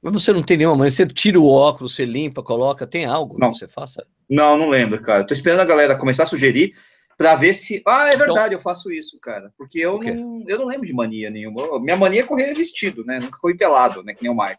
Mas 0.00 0.12
você 0.12 0.32
não 0.32 0.44
tem 0.44 0.56
nenhuma 0.56 0.76
mania? 0.76 0.92
Você 0.92 1.04
tira 1.04 1.40
o 1.40 1.50
óculos, 1.50 1.96
você 1.96 2.04
limpa, 2.04 2.40
coloca, 2.40 2.86
tem 2.86 3.04
algo 3.04 3.36
não. 3.36 3.50
que 3.50 3.58
você 3.58 3.66
faça? 3.66 4.06
Não, 4.28 4.56
não 4.56 4.68
lembro, 4.68 5.02
cara. 5.02 5.24
Tô 5.24 5.34
esperando 5.34 5.58
a 5.58 5.64
galera 5.64 5.98
começar 5.98 6.22
a 6.22 6.26
sugerir 6.26 6.72
para 7.18 7.34
ver 7.34 7.52
se. 7.52 7.82
Ah, 7.84 8.10
é 8.10 8.14
então 8.14 8.26
verdade, 8.26 8.54
então... 8.54 8.58
eu 8.58 8.62
faço 8.62 8.92
isso, 8.92 9.18
cara. 9.18 9.52
Porque 9.58 9.80
eu 9.80 9.98
não, 9.98 10.44
eu 10.46 10.56
não 10.56 10.66
lembro 10.66 10.86
de 10.86 10.92
mania 10.92 11.30
nenhuma. 11.30 11.80
Minha 11.80 11.96
mania 11.96 12.20
é 12.20 12.24
correr 12.24 12.54
vestido, 12.54 13.04
né? 13.04 13.18
Nunca 13.18 13.40
corri 13.40 13.56
pelado, 13.56 14.04
né? 14.04 14.14
Que 14.14 14.22
nem 14.22 14.30
o 14.30 14.36
Michael. 14.36 14.58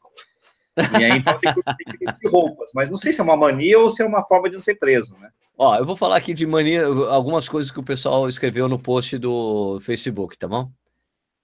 E 0.77 1.03
aí 1.03 1.17
então 1.17 1.37
tem 1.39 1.53
que, 1.53 2.29
roupas, 2.29 2.71
mas 2.73 2.89
não 2.89 2.97
sei 2.97 3.11
se 3.11 3.19
é 3.19 3.23
uma 3.23 3.35
mania 3.35 3.77
ou 3.79 3.89
se 3.89 4.01
é 4.01 4.05
uma 4.05 4.23
forma 4.23 4.49
de 4.49 4.55
não 4.55 4.61
ser 4.61 4.75
preso, 4.75 5.17
né? 5.19 5.29
Ó, 5.57 5.75
eu 5.75 5.85
vou 5.85 5.95
falar 5.95 6.15
aqui 6.15 6.33
de 6.33 6.45
mania, 6.45 6.85
algumas 6.85 7.47
coisas 7.47 7.69
que 7.69 7.79
o 7.79 7.83
pessoal 7.83 8.27
escreveu 8.27 8.67
no 8.67 8.79
post 8.79 9.17
do 9.17 9.79
Facebook, 9.81 10.37
tá 10.37 10.47
bom? 10.47 10.71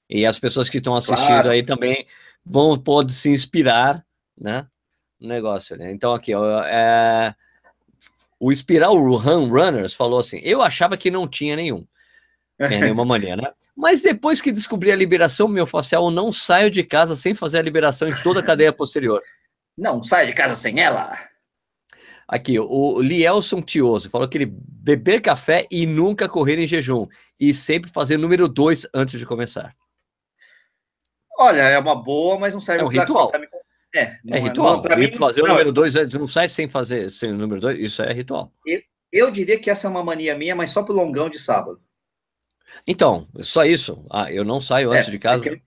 E 0.10 0.26
as 0.26 0.40
pessoas 0.40 0.70
que 0.70 0.78
estão 0.78 0.96
assistindo 0.96 1.28
claro. 1.28 1.50
aí 1.50 1.62
também 1.62 2.08
vão 2.46 2.78
pode 2.78 3.14
se 3.14 3.30
inspirar, 3.30 4.04
né? 4.40 4.66
No 5.20 5.28
negócio, 5.28 5.76
né? 5.78 5.92
Então 5.92 6.14
aqui, 6.14 6.34
ó, 6.34 6.64
é... 6.64 7.36
o 8.40 8.52
Espiral 8.52 8.96
Run 8.96 9.50
Runners 9.50 9.94
falou 9.94 10.20
assim: 10.20 10.40
eu 10.42 10.62
achava 10.62 10.96
que 10.96 11.12
não 11.12 11.28
tinha 11.28 11.56
nenhum. 11.56 11.86
É 12.60 12.80
nenhuma 12.80 13.06
mania, 13.06 13.36
né? 13.36 13.52
Mas 13.76 14.02
depois 14.02 14.42
que 14.42 14.52
descobri 14.52 14.92
a 14.92 14.96
liberação 14.96 15.48
miofascial, 15.48 16.06
eu 16.06 16.12
não 16.12 16.32
saio 16.32 16.72
de 16.72 16.84
casa 16.84 17.16
sem 17.16 17.36
fazer 17.36 17.60
a 17.60 17.62
liberação 17.62 18.08
em 18.08 18.24
toda 18.24 18.40
a 18.40 18.44
cadeia 18.44 18.74
posterior. 18.74 19.22
Não 19.78 20.04
saio 20.04 20.28
de 20.28 20.34
casa 20.34 20.56
sem 20.56 20.80
ela. 20.80 21.16
Aqui, 22.28 22.60
o 22.60 23.00
Lielson 23.00 23.62
Tioso 23.62 24.10
falou 24.10 24.28
que 24.28 24.40
ele 24.40 24.52
beber 24.52 25.22
café 25.22 25.68
e 25.72 25.86
nunca 25.86 26.28
correr 26.28 26.60
em 26.60 26.68
jejum. 26.68 27.08
E 27.40 27.54
sempre 27.54 27.92
fazer 27.92 28.18
número 28.18 28.48
dois 28.48 28.88
antes 28.94 29.20
de 29.20 29.26
começar. 29.26 29.74
Olha, 31.38 31.62
é 31.62 31.78
uma 31.78 31.96
boa, 31.96 32.40
mas 32.40 32.56
não 32.56 32.60
serve 32.60 32.82
é 32.82 32.86
um 32.86 32.90
ritual. 32.90 33.30
Pra... 33.30 33.40
É, 33.96 34.18
é 34.30 34.40
ritual. 34.40 34.82
Não, 34.82 34.98
mim, 34.98 35.12
fazer 35.12 35.42
não, 35.42 35.50
o 35.50 35.52
número 35.52 35.72
dois, 35.72 35.94
não 36.14 36.28
sai 36.28 36.50
sem 36.50 36.68
fazer 36.68 37.10
sem 37.10 37.32
o 37.32 37.38
número 37.38 37.62
dois, 37.62 37.80
isso 37.80 38.02
é 38.02 38.12
ritual. 38.12 38.52
Eu 39.12 39.32
diria 39.32 39.58
que 39.58 39.70
essa 39.70 39.88
é 39.88 39.90
uma 39.90 40.04
mania 40.04 40.36
minha, 40.36 40.56
mas 40.56 40.72
só 40.72 40.84
pro 40.84 40.94
longão 40.94 41.30
de 41.30 41.40
sábado. 41.40 41.80
Então, 42.86 43.28
só 43.42 43.66
isso. 43.66 44.06
Ah, 44.10 44.32
eu 44.32 44.44
não 44.44 44.62
saio 44.62 44.92
antes 44.92 45.08
é, 45.08 45.12
de 45.12 45.20
casa. 45.20 45.48
É 45.48 45.62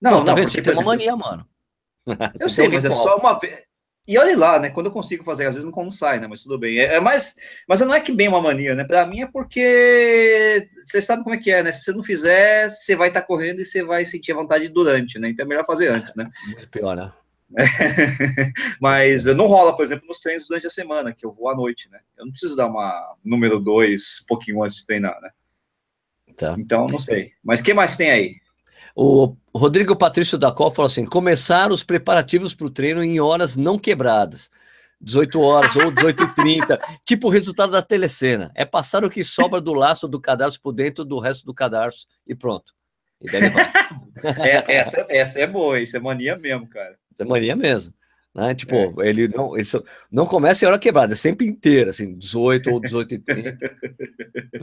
não, 0.00 0.10
não, 0.10 0.24
tá 0.24 0.32
não, 0.32 0.36
vendo? 0.36 0.46
Porque, 0.46 0.62
você 0.62 0.62
tem 0.62 0.72
uma 0.74 0.82
mania, 0.82 1.16
mano. 1.16 1.46
eu 2.40 2.48
sei, 2.48 2.68
mas 2.68 2.84
é 2.84 2.90
só 2.90 3.16
uma 3.16 3.38
vez. 3.38 3.68
E 4.08 4.16
olhe 4.16 4.34
lá, 4.34 4.58
né? 4.58 4.70
Quando 4.70 4.86
eu 4.86 4.92
consigo 4.92 5.22
fazer, 5.22 5.44
às 5.44 5.54
vezes 5.54 5.66
não 5.66 5.72
como 5.72 5.92
sai, 5.92 6.18
né? 6.18 6.26
Mas 6.26 6.42
tudo 6.42 6.58
bem. 6.58 6.78
É, 6.78 6.94
é 6.94 7.00
mais, 7.00 7.36
mas 7.68 7.80
não 7.80 7.92
é 7.92 8.00
que 8.00 8.10
bem 8.10 8.26
uma 8.26 8.40
mania, 8.40 8.74
né? 8.74 8.82
Para 8.82 9.04
mim 9.04 9.20
é 9.20 9.26
porque 9.26 10.66
você 10.82 11.02
sabe 11.02 11.22
como 11.22 11.34
é 11.34 11.38
que 11.38 11.50
é, 11.50 11.62
né? 11.62 11.70
Se 11.72 11.84
você 11.84 11.92
não 11.92 12.02
fizer, 12.02 12.70
você 12.70 12.96
vai 12.96 13.08
estar 13.08 13.20
tá 13.20 13.26
correndo 13.26 13.60
e 13.60 13.66
você 13.66 13.84
vai 13.84 14.06
sentir 14.06 14.32
a 14.32 14.36
vontade 14.36 14.66
durante, 14.70 15.18
né? 15.18 15.28
Então 15.28 15.44
é 15.44 15.48
melhor 15.48 15.66
fazer 15.66 15.88
antes, 15.88 16.16
né? 16.16 16.30
Muito 16.46 16.70
pior, 16.70 16.96
né? 16.96 17.12
mas 18.80 19.26
não 19.26 19.46
rola, 19.46 19.76
por 19.76 19.82
exemplo, 19.82 20.06
nos 20.08 20.20
treinos 20.20 20.46
durante 20.48 20.66
a 20.66 20.70
semana, 20.70 21.12
que 21.12 21.26
eu 21.26 21.32
vou 21.32 21.50
à 21.50 21.54
noite, 21.54 21.90
né? 21.90 21.98
Eu 22.16 22.24
não 22.24 22.30
preciso 22.30 22.56
dar 22.56 22.66
uma 22.66 23.14
número 23.22 23.60
dois 23.60 24.20
um 24.22 24.26
pouquinho 24.26 24.62
antes 24.62 24.78
de 24.78 24.86
treinar, 24.86 25.20
né? 25.20 25.28
Tá. 26.38 26.54
Então, 26.56 26.86
não 26.88 27.00
sei. 27.00 27.32
Mas 27.44 27.60
o 27.60 27.64
que 27.64 27.74
mais 27.74 27.96
tem 27.96 28.10
aí? 28.10 28.36
O 28.94 29.34
Rodrigo 29.54 29.96
Patrício 29.96 30.38
da 30.38 30.52
Col 30.52 30.70
falou 30.70 30.86
assim: 30.86 31.04
começar 31.04 31.72
os 31.72 31.82
preparativos 31.82 32.54
para 32.54 32.66
o 32.66 32.70
treino 32.70 33.02
em 33.02 33.20
horas 33.20 33.56
não 33.56 33.78
quebradas. 33.78 34.48
18 35.00 35.40
horas 35.40 35.76
ou 35.76 35.92
18h30, 35.92 36.78
tipo 37.04 37.28
o 37.28 37.30
resultado 37.30 37.70
da 37.70 37.82
telecena. 37.82 38.50
É 38.54 38.64
passar 38.64 39.04
o 39.04 39.10
que 39.10 39.22
sobra 39.22 39.60
do 39.60 39.72
laço 39.72 40.08
do 40.08 40.20
cadarço 40.20 40.60
por 40.60 40.72
dentro 40.72 41.04
do 41.04 41.18
resto 41.18 41.44
do 41.44 41.54
cadarço 41.54 42.06
e 42.26 42.34
pronto. 42.34 42.72
E 43.20 43.30
daí 43.30 43.42
é, 44.48 44.76
essa, 44.76 45.06
essa 45.08 45.40
é 45.40 45.46
boa, 45.46 45.80
isso 45.80 45.96
é 45.96 46.00
mania 46.00 46.36
mesmo, 46.36 46.68
cara. 46.68 46.96
Isso 47.12 47.22
é 47.22 47.24
mania 47.24 47.54
mesmo. 47.54 47.94
Né? 48.34 48.54
Tipo, 48.54 49.02
é. 49.02 49.08
ele 49.08 49.28
não, 49.28 49.56
isso 49.56 49.82
não 50.10 50.26
começa 50.26 50.64
em 50.64 50.68
hora 50.68 50.78
quebrada, 50.78 51.12
é 51.12 51.16
sempre 51.16 51.46
inteira, 51.46 51.90
assim, 51.90 52.16
18 52.16 52.70
ou 52.70 52.80
18 52.80 53.14
e 53.14 53.18
30. 53.18 53.58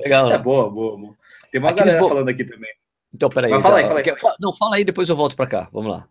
Legal, 0.04 0.30
né? 0.30 0.36
É 0.36 0.38
boa, 0.38 0.70
boa, 0.70 0.98
boa. 0.98 1.16
Tem 1.52 1.60
uma 1.60 1.70
Aqueles 1.70 1.94
galera 1.94 2.02
bo... 2.02 2.10
falando 2.10 2.30
aqui 2.30 2.46
também. 2.46 2.72
Então, 3.14 3.30
peraí. 3.30 3.52
Mas 3.52 3.64
fala 3.64 3.78
aí, 3.78 3.88
fala 3.88 4.00
aí. 4.00 4.36
Não, 4.40 4.56
fala 4.56 4.76
aí, 4.76 4.86
depois 4.86 5.10
eu 5.10 5.16
volto 5.16 5.36
para 5.36 5.48
cá. 5.48 5.70
Vamos 5.72 5.92
lá. 5.92 6.08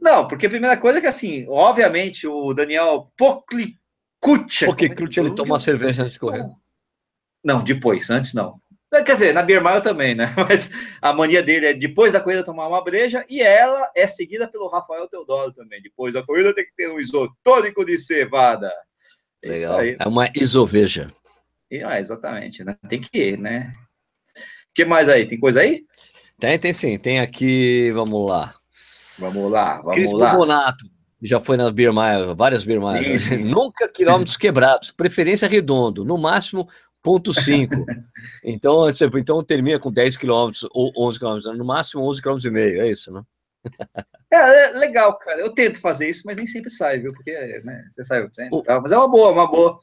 Não, 0.00 0.26
porque 0.26 0.46
a 0.46 0.50
primeira 0.50 0.76
coisa 0.76 0.98
é 0.98 1.00
que, 1.00 1.06
assim, 1.06 1.46
obviamente, 1.48 2.26
o 2.26 2.54
Daniel 2.54 3.10
Poklicucha... 3.16 4.66
Poklicucha, 4.66 5.20
ele 5.20 5.34
toma 5.34 5.54
uma 5.54 5.58
cerveja 5.58 6.02
antes 6.02 6.14
de 6.14 6.20
correr. 6.20 6.46
Não, 7.44 7.62
depois, 7.62 8.08
antes 8.10 8.34
não. 8.34 8.52
Quer 8.90 9.12
dizer, 9.12 9.34
na 9.34 9.42
Beer 9.42 9.62
Mile 9.62 9.82
também, 9.82 10.14
né? 10.14 10.32
Mas 10.48 10.70
a 11.02 11.12
mania 11.12 11.42
dele 11.42 11.66
é 11.66 11.74
depois 11.74 12.12
da 12.12 12.20
corrida 12.20 12.42
tomar 12.42 12.66
uma 12.68 12.82
breja 12.82 13.24
e 13.28 13.42
ela 13.42 13.90
é 13.94 14.08
seguida 14.08 14.48
pelo 14.48 14.68
Rafael 14.68 15.06
Teodoro 15.08 15.52
também. 15.52 15.82
Depois 15.82 16.14
da 16.14 16.22
corrida 16.22 16.54
tem 16.54 16.64
que 16.64 16.74
ter 16.74 16.90
um 16.90 16.98
isotônico 16.98 17.84
de 17.84 17.98
cevada. 17.98 18.72
Legal. 19.44 19.80
É 19.82 20.08
uma 20.08 20.30
isoveja. 20.34 21.12
Ah, 21.84 22.00
exatamente, 22.00 22.64
né? 22.64 22.76
Tem 22.88 23.00
que 23.00 23.18
ir, 23.18 23.38
né? 23.38 23.72
O 24.36 24.74
que 24.74 24.84
mais 24.84 25.08
aí? 25.08 25.26
Tem 25.26 25.38
coisa 25.38 25.60
aí? 25.60 25.84
Tem, 26.40 26.58
tem 26.58 26.72
sim. 26.72 26.98
Tem 26.98 27.20
aqui, 27.20 27.90
vamos 27.92 28.26
lá. 28.26 28.54
Vamos 29.18 29.50
lá, 29.50 29.82
vamos 29.82 29.94
Cris 29.94 30.12
lá. 30.12 30.34
Bonato, 30.34 30.86
já 31.20 31.40
foi 31.40 31.56
nas 31.56 31.72
Beer 31.72 31.92
Mile, 31.92 32.34
várias 32.36 32.64
Beer 32.64 32.80
Miles. 32.80 33.30
Nunca 33.32 33.88
quilômetros 33.88 34.36
quebrados, 34.36 34.92
preferência 34.92 35.48
redondo, 35.48 36.04
no 36.04 36.16
máximo 36.16 36.68
ponto 37.08 37.32
5. 37.32 37.74
então, 38.44 38.86
então 39.16 39.42
termina 39.42 39.78
com 39.78 39.90
10 39.90 40.18
quilômetros 40.18 40.68
ou 40.72 40.92
11 40.94 41.18
quilômetros, 41.18 41.56
no 41.56 41.64
máximo 41.64 42.06
11 42.06 42.20
quilômetros 42.20 42.44
e 42.44 42.50
meio, 42.50 42.82
é 42.82 42.90
isso, 42.90 43.10
né? 43.10 43.22
É, 44.30 44.36
é, 44.36 44.70
legal, 44.72 45.18
cara. 45.18 45.40
Eu 45.40 45.54
tento 45.54 45.80
fazer 45.80 46.10
isso, 46.10 46.24
mas 46.26 46.36
nem 46.36 46.44
sempre 46.44 46.70
sai, 46.70 46.98
viu? 46.98 47.14
Porque, 47.14 47.32
né, 47.64 47.82
você 47.90 48.04
sai 48.04 48.22
o 48.22 48.30
tempo, 48.30 48.58
o... 48.58 48.80
mas 48.82 48.92
é 48.92 48.98
uma 48.98 49.08
boa, 49.08 49.30
uma 49.30 49.50
boa. 49.50 49.80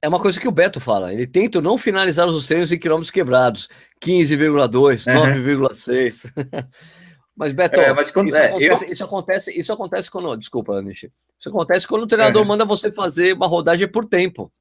É 0.00 0.08
uma 0.08 0.20
coisa 0.20 0.38
que 0.38 0.46
o 0.46 0.52
Beto 0.52 0.80
fala. 0.80 1.12
Ele 1.12 1.26
tenta 1.26 1.60
não 1.60 1.76
finalizar 1.76 2.28
os 2.28 2.46
treinos 2.46 2.70
em 2.70 2.78
quilômetros 2.78 3.10
quebrados. 3.10 3.68
15,2, 4.00 5.04
9,6. 5.04 6.32
mas, 7.36 7.52
Beto, 7.52 7.80
é, 7.80 7.92
mas 7.92 8.12
quando, 8.12 8.28
isso, 8.28 8.36
é, 8.36 8.46
acontece, 8.46 8.84
eu... 8.84 8.92
isso, 8.92 9.04
acontece, 9.04 9.60
isso 9.60 9.72
acontece 9.72 10.10
quando. 10.10 10.36
Desculpa, 10.36 10.80
Nishi. 10.80 11.10
Isso 11.38 11.48
acontece 11.48 11.88
quando 11.88 12.02
o 12.02 12.06
treinador 12.06 12.44
manda 12.44 12.64
você 12.64 12.92
fazer 12.92 13.34
uma 13.34 13.48
rodagem 13.48 13.88
por 13.88 14.06
tempo. 14.06 14.52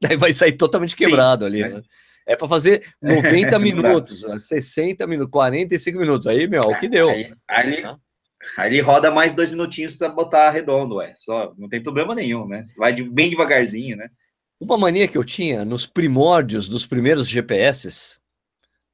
Daí 0.08 0.16
vai 0.16 0.32
sair 0.32 0.52
totalmente 0.52 0.96
quebrado 0.96 1.44
Sim, 1.44 1.62
ali. 1.62 1.74
Né? 1.74 1.82
É 2.26 2.36
para 2.36 2.48
fazer 2.48 2.82
90 3.02 3.58
minutos, 3.58 4.24
60 4.38 5.06
minutos, 5.06 5.30
45 5.30 5.98
minutos. 5.98 6.26
Aí, 6.26 6.46
meu, 6.48 6.62
o 6.62 6.78
que 6.78 6.88
deu. 6.88 7.10
Aí, 7.10 7.32
aí, 7.48 7.84
aí 8.56 8.70
ele 8.70 8.80
roda 8.80 9.10
mais 9.10 9.34
dois 9.34 9.50
minutinhos 9.50 9.94
para 9.94 10.08
botar 10.08 10.50
redondo, 10.50 11.00
é. 11.00 11.12
Só, 11.16 11.52
não 11.58 11.68
tem 11.68 11.82
problema 11.82 12.14
nenhum, 12.14 12.46
né? 12.46 12.66
Vai 12.76 12.92
de, 12.92 13.02
bem 13.02 13.30
devagarzinho, 13.30 13.96
né? 13.96 14.08
Uma 14.60 14.76
mania 14.76 15.08
que 15.08 15.16
eu 15.16 15.24
tinha 15.24 15.64
nos 15.64 15.86
primórdios 15.86 16.68
dos 16.68 16.84
primeiros 16.84 17.26
GPS, 17.26 18.18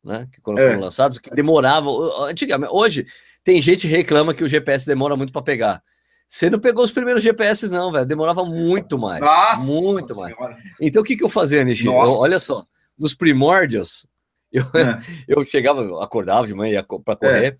né, 0.03 0.29
que 0.33 0.41
quando 0.41 0.61
é. 0.61 0.69
foram 0.69 0.81
lançados, 0.81 1.19
que 1.19 1.29
demorava. 1.31 1.91
Antigamente, 2.29 2.73
hoje 2.73 3.07
tem 3.43 3.61
gente 3.61 3.89
que 3.89 3.93
reclama 3.93 4.33
que 4.33 4.45
o 4.45 4.49
GPS 4.49 4.87
demora 4.87 5.17
muito 5.17 5.33
para 5.33 5.43
pegar. 5.43 5.83
Você 6.29 6.51
não 6.51 6.59
pegou 6.59 6.83
os 6.83 6.91
primeiros 6.91 7.23
GPS, 7.23 7.69
não, 7.69 7.93
velho. 7.93 8.05
Demorava 8.05 8.45
muito 8.45 8.99
mais. 8.99 9.21
Nossa 9.21 9.65
muito 9.65 10.15
senhora. 10.15 10.35
mais. 10.39 10.59
Então, 10.81 11.03
o 11.03 11.05
que, 11.05 11.17
que 11.17 11.25
eu 11.25 11.29
fazia, 11.29 11.63
Nishi? 11.65 11.89
olha 11.89 12.39
só, 12.39 12.65
nos 12.99 13.15
primórdios, 13.15 14.07
eu, 14.53 14.63
é. 14.63 14.99
eu 15.29 15.45
chegava, 15.45 15.83
eu 15.83 16.01
acordava 16.01 16.47
de 16.47 16.55
manhã 16.55 16.85
para 17.05 17.17
correr. 17.17 17.53
É. 17.53 17.57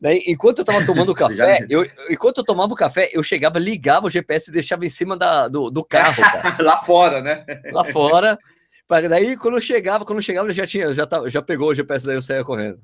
Daí, 0.00 0.22
enquanto 0.26 0.60
eu 0.60 0.64
tava 0.64 0.86
tomando 0.86 1.12
café, 1.14 1.66
eu, 1.68 1.84
enquanto 2.08 2.38
eu 2.38 2.44
tomava 2.44 2.72
o 2.72 2.76
café, 2.76 3.10
eu 3.12 3.22
chegava, 3.22 3.58
ligava 3.58 4.06
o 4.06 4.10
GPS 4.10 4.48
e 4.48 4.52
deixava 4.52 4.86
em 4.86 4.90
cima 4.90 5.16
da, 5.16 5.48
do, 5.48 5.70
do 5.70 5.84
carro, 5.84 6.22
Lá 6.62 6.82
fora, 6.84 7.20
né? 7.20 7.44
Lá 7.72 7.84
fora. 7.84 8.38
Daí, 8.88 9.36
quando 9.36 9.54
eu 9.54 9.60
chegava, 9.60 10.04
quando 10.04 10.18
eu 10.18 10.22
chegava, 10.22 10.50
já 10.50 10.66
tinha, 10.66 10.92
já, 10.94 11.04
tava, 11.04 11.28
já 11.28 11.42
pegou 11.42 11.68
o 11.68 11.74
GPS, 11.74 12.06
daí 12.06 12.16
eu 12.16 12.22
saía 12.22 12.44
correndo. 12.44 12.80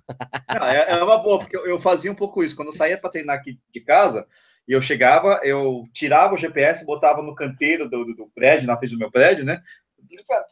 Não, 0.54 0.66
é, 0.66 0.90
é, 0.90 1.02
uma 1.02 1.16
boa, 1.16 1.38
porque 1.38 1.56
eu, 1.56 1.64
eu, 1.64 1.78
fazia 1.78 2.12
um 2.12 2.14
pouco 2.14 2.44
isso. 2.44 2.54
Quando 2.54 2.68
eu 2.68 2.72
saía 2.72 2.98
para 2.98 3.08
treinar 3.08 3.36
aqui 3.36 3.58
de 3.72 3.80
casa, 3.80 4.26
e 4.66 4.72
eu 4.72 4.80
chegava, 4.80 5.40
eu 5.42 5.84
tirava 5.92 6.34
o 6.34 6.38
GPS, 6.38 6.86
botava 6.86 7.22
no 7.22 7.34
canteiro 7.34 7.88
do, 7.88 8.04
do, 8.04 8.14
do 8.14 8.30
prédio, 8.34 8.66
na 8.66 8.76
frente 8.76 8.92
do 8.92 8.98
meu 8.98 9.10
prédio, 9.10 9.44
né? 9.44 9.60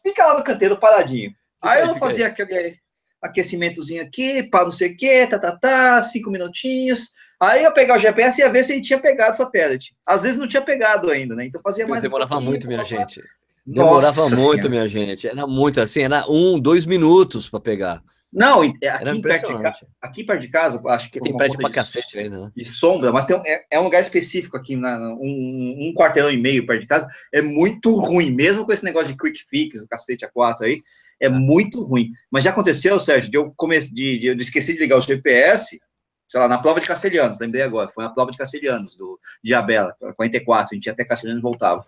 Fica 0.02 0.26
lá 0.26 0.38
no 0.38 0.44
canteiro 0.44 0.76
paradinho. 0.76 1.32
Aí 1.60 1.82
eu 1.82 1.94
fazia 1.96 2.26
aquele 2.26 2.76
aquecimentozinho 3.22 4.02
aqui, 4.02 4.42
para 4.42 4.64
não 4.64 4.70
sei 4.72 4.90
o 4.90 4.96
quê, 4.96 5.26
tá, 5.28 5.38
tá, 5.38 5.56
tá, 5.56 6.02
cinco 6.02 6.30
minutinhos. 6.30 7.12
Aí 7.40 7.62
eu 7.62 7.72
pegava 7.72 7.98
o 7.98 8.02
GPS 8.02 8.40
e 8.40 8.44
ia 8.44 8.50
ver 8.50 8.64
se 8.64 8.72
ele 8.72 8.82
tinha 8.82 8.98
pegado 8.98 9.32
o 9.32 9.36
satélite. 9.36 9.94
Às 10.04 10.24
vezes 10.24 10.36
não 10.36 10.48
tinha 10.48 10.62
pegado 10.62 11.10
ainda, 11.10 11.34
né? 11.34 11.46
Então 11.46 11.60
fazia 11.62 11.86
mais. 11.86 12.02
Demorava 12.02 12.38
um 12.38 12.40
muito, 12.40 12.66
minha 12.66 12.84
gente. 12.84 13.22
Demorava 13.64 14.06
Nossa 14.06 14.36
muito, 14.36 14.38
senhora. 14.38 14.68
minha 14.68 14.88
gente. 14.88 15.28
Era 15.28 15.46
muito 15.46 15.80
assim, 15.80 16.02
era 16.02 16.28
um, 16.28 16.58
dois 16.58 16.84
minutos 16.84 17.48
para 17.48 17.60
pegar. 17.60 18.02
Não, 18.32 18.62
aqui 18.62 18.78
perto, 19.20 19.54
de 19.54 19.62
casa, 19.62 19.86
aqui 20.00 20.24
perto 20.24 20.40
de 20.40 20.48
casa, 20.48 20.82
acho 20.88 21.10
que 21.10 21.20
tem 21.20 21.36
perto 21.36 21.58
pra 21.58 21.68
de, 21.68 21.74
cacete 21.74 22.18
ainda, 22.18 22.40
né? 22.40 22.52
De 22.56 22.64
sombra, 22.64 23.12
mas 23.12 23.26
tem 23.26 23.38
é, 23.44 23.66
é, 23.70 23.78
um 23.78 23.84
lugar 23.84 24.00
específico 24.00 24.56
aqui, 24.56 24.74
na, 24.74 24.98
um, 24.98 25.76
um 25.78 25.94
quarteirão 25.94 26.30
e 26.30 26.38
meio 26.38 26.64
perto 26.64 26.80
de 26.80 26.86
casa, 26.86 27.06
é 27.30 27.42
muito 27.42 27.94
ruim, 27.94 28.30
mesmo 28.30 28.64
com 28.64 28.72
esse 28.72 28.84
negócio 28.84 29.08
de 29.08 29.18
quick 29.18 29.44
fix, 29.50 29.82
o 29.82 29.86
cacete 29.86 30.24
a 30.24 30.30
quatro 30.30 30.64
aí, 30.64 30.82
é 31.20 31.28
muito 31.28 31.82
ruim. 31.82 32.10
Mas 32.30 32.44
já 32.44 32.50
aconteceu, 32.50 32.98
Sérgio, 32.98 33.30
de 33.30 33.36
eu, 33.36 33.52
comece, 33.54 33.94
de, 33.94 34.18
de, 34.18 34.26
eu 34.28 34.36
esqueci 34.36 34.72
de 34.72 34.78
ligar 34.78 34.96
o 34.96 35.02
GPS, 35.02 35.78
sei 36.26 36.40
lá, 36.40 36.48
na 36.48 36.56
prova 36.56 36.80
de 36.80 36.86
Castelhanos, 36.86 37.38
lembrei 37.38 37.60
agora, 37.60 37.90
foi 37.90 38.02
na 38.02 38.10
prova 38.10 38.30
de 38.30 38.38
Castelhanos, 38.38 38.96
do 38.96 39.20
Diabela, 39.44 39.94
44, 40.16 40.68
a 40.72 40.74
gente 40.74 40.86
ia 40.86 40.92
até 40.92 41.04
Castelhanos 41.04 41.40
e 41.40 41.42
voltava. 41.42 41.84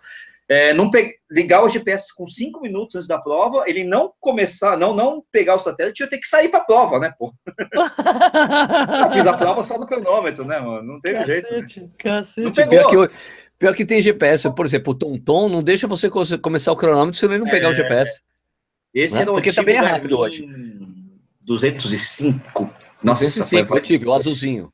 É, 0.47 0.73
não 0.75 0.91
ligar 1.31 1.63
o 1.63 1.69
GPS 1.69 2.13
com 2.15 2.27
cinco 2.27 2.61
minutos 2.61 2.95
antes 2.95 3.07
da 3.07 3.17
prova, 3.17 3.63
ele 3.65 3.83
não 3.83 4.13
começar, 4.19 4.77
não 4.77 4.93
não 4.93 5.23
pegar 5.31 5.55
o 5.55 5.59
satélite, 5.59 6.03
eu 6.03 6.09
ter 6.09 6.19
que 6.19 6.27
sair 6.27 6.49
para 6.49 6.59
a 6.59 6.63
prova, 6.63 6.99
né, 6.99 7.11
pô? 7.17 7.33
eu 7.47 9.11
fiz 9.11 9.25
a 9.25 9.35
prova 9.35 9.63
só 9.63 9.79
no 9.79 9.87
cronômetro, 9.87 10.45
né, 10.45 10.59
mano? 10.59 10.83
Não 10.83 11.01
teve 11.01 11.17
cacete, 11.17 11.49
jeito. 11.49 11.81
Né? 11.81 11.89
Cacete, 11.97 12.67
pior 12.67 12.87
que, 12.87 12.95
eu, 12.95 13.09
pior 13.57 13.73
que 13.73 13.85
tem 13.85 13.99
GPS, 13.99 14.47
por 14.53 14.67
exemplo, 14.67 14.93
o 14.93 14.95
TomTom 14.95 15.49
não 15.49 15.63
deixa 15.63 15.87
você 15.87 16.09
começar 16.09 16.71
o 16.71 16.77
cronômetro 16.77 17.19
se 17.19 17.25
ele 17.25 17.39
não 17.39 17.47
pegar 17.47 17.69
é... 17.69 17.71
o 17.71 17.73
GPS. 17.73 18.21
Esse 18.93 19.19
né? 19.19 19.25
Porque 19.25 19.51
também 19.51 19.75
é 19.75 19.79
rápido 19.79 20.19
hoje. 20.19 20.47
205. 21.41 22.73
Nossa, 23.03 23.23
205, 23.23 23.75
eu 23.75 23.79
tive, 23.81 24.05
o 24.05 24.13
azulzinho. 24.13 24.71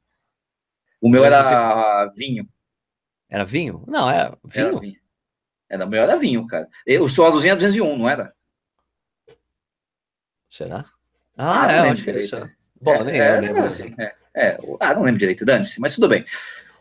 O 1.02 1.10
meu 1.10 1.24
205. 1.24 1.56
era 1.56 2.12
vinho. 2.14 2.48
Era 3.30 3.46
vinho? 3.46 3.84
Não, 3.88 4.10
era 4.10 4.38
vinho. 4.46 4.68
Era 4.68 4.80
vinho. 4.80 5.01
Era, 5.72 5.86
o 5.86 5.90
meu 5.90 6.04
era 6.04 6.18
vinho, 6.18 6.46
cara. 6.46 6.68
O 7.00 7.08
seu 7.08 7.26
azulzinho 7.26 7.52
era 7.52 7.60
201, 7.62 7.98
não 7.98 8.10
era? 8.10 8.34
Será? 10.50 10.84
Ah, 11.38 11.66
ah 11.66 11.72
é, 11.72 11.80
acho 11.90 12.04
que 12.04 12.10
era 12.10 12.20
isso. 12.20 12.50
Bom, 12.82 12.94
é, 12.94 13.04
nem 13.06 13.22
é, 13.22 13.38
eu 13.38 13.42
lembro. 13.42 13.64
Assim, 13.64 13.96
é, 13.98 14.14
é, 14.36 14.58
ah, 14.82 14.94
não 14.94 15.04
lembro 15.04 15.20
direito, 15.20 15.46
dane-se, 15.46 15.80
mas 15.80 15.96
tudo 15.96 16.10
bem. 16.10 16.26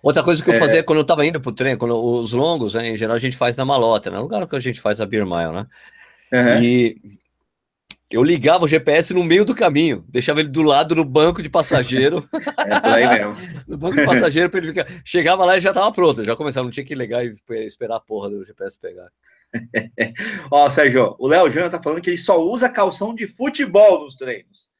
Outra 0.02 0.24
coisa 0.24 0.42
que 0.42 0.50
eu 0.50 0.54
é... 0.54 0.58
fazia 0.58 0.82
quando 0.82 0.98
eu 0.98 1.04
tava 1.04 1.24
indo 1.24 1.40
pro 1.40 1.52
trem, 1.52 1.76
quando 1.76 1.94
os 1.94 2.32
longos, 2.32 2.74
né, 2.74 2.88
em 2.88 2.96
geral, 2.96 3.14
a 3.14 3.20
gente 3.20 3.36
faz 3.36 3.56
na 3.56 3.64
malota, 3.64 4.10
né? 4.10 4.16
No 4.16 4.24
lugar 4.24 4.44
que 4.48 4.56
a 4.56 4.60
gente 4.60 4.80
faz 4.80 5.00
a 5.00 5.06
Beer 5.06 5.24
Mile, 5.24 5.52
né? 5.52 5.66
Uhum. 6.32 6.62
E 6.62 7.00
eu 8.10 8.24
ligava 8.24 8.64
o 8.64 8.68
GPS 8.68 9.14
no 9.14 9.22
meio 9.22 9.44
do 9.44 9.54
caminho, 9.54 10.04
deixava 10.08 10.40
ele 10.40 10.48
do 10.48 10.62
lado 10.62 10.96
no 10.96 11.04
banco 11.04 11.40
de 11.40 11.48
passageiro. 11.48 12.28
é 12.58 12.80
por 12.80 12.90
aí 12.90 13.06
mesmo. 13.06 13.36
no 13.68 13.78
banco 13.78 13.96
de 13.96 14.04
passageiro 14.04 14.50
para 14.50 14.58
ele 14.58 14.68
ficar. 14.68 14.86
Chegava 15.04 15.44
lá 15.44 15.56
e 15.56 15.60
já 15.60 15.70
estava 15.70 15.92
pronto, 15.92 16.24
já 16.24 16.34
começava, 16.34 16.64
não 16.64 16.72
tinha 16.72 16.84
que 16.84 16.94
ligar 16.94 17.24
e 17.24 17.34
esperar 17.64 17.96
a 17.96 18.00
porra 18.00 18.28
do 18.28 18.44
GPS 18.44 18.78
pegar. 18.80 19.08
Ó, 20.50 20.68
Sérgio, 20.68 21.14
o 21.20 21.28
Léo 21.28 21.48
Júnior 21.48 21.70
tá 21.70 21.80
falando 21.80 22.02
que 22.02 22.10
ele 22.10 22.18
só 22.18 22.40
usa 22.40 22.68
calção 22.68 23.14
de 23.14 23.28
futebol 23.28 24.02
nos 24.02 24.16
treinos. 24.16 24.70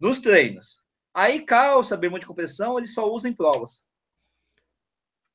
Nos 0.00 0.20
treinos. 0.20 0.82
Aí 1.12 1.40
calça, 1.40 1.96
bermuda 1.96 2.20
de 2.20 2.26
compressão, 2.26 2.78
ele 2.78 2.86
só 2.86 3.12
usa 3.12 3.28
em 3.28 3.32
provas. 3.34 3.86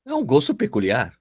É 0.04 0.12
um 0.12 0.24
gosto 0.24 0.54
peculiar. 0.54 1.16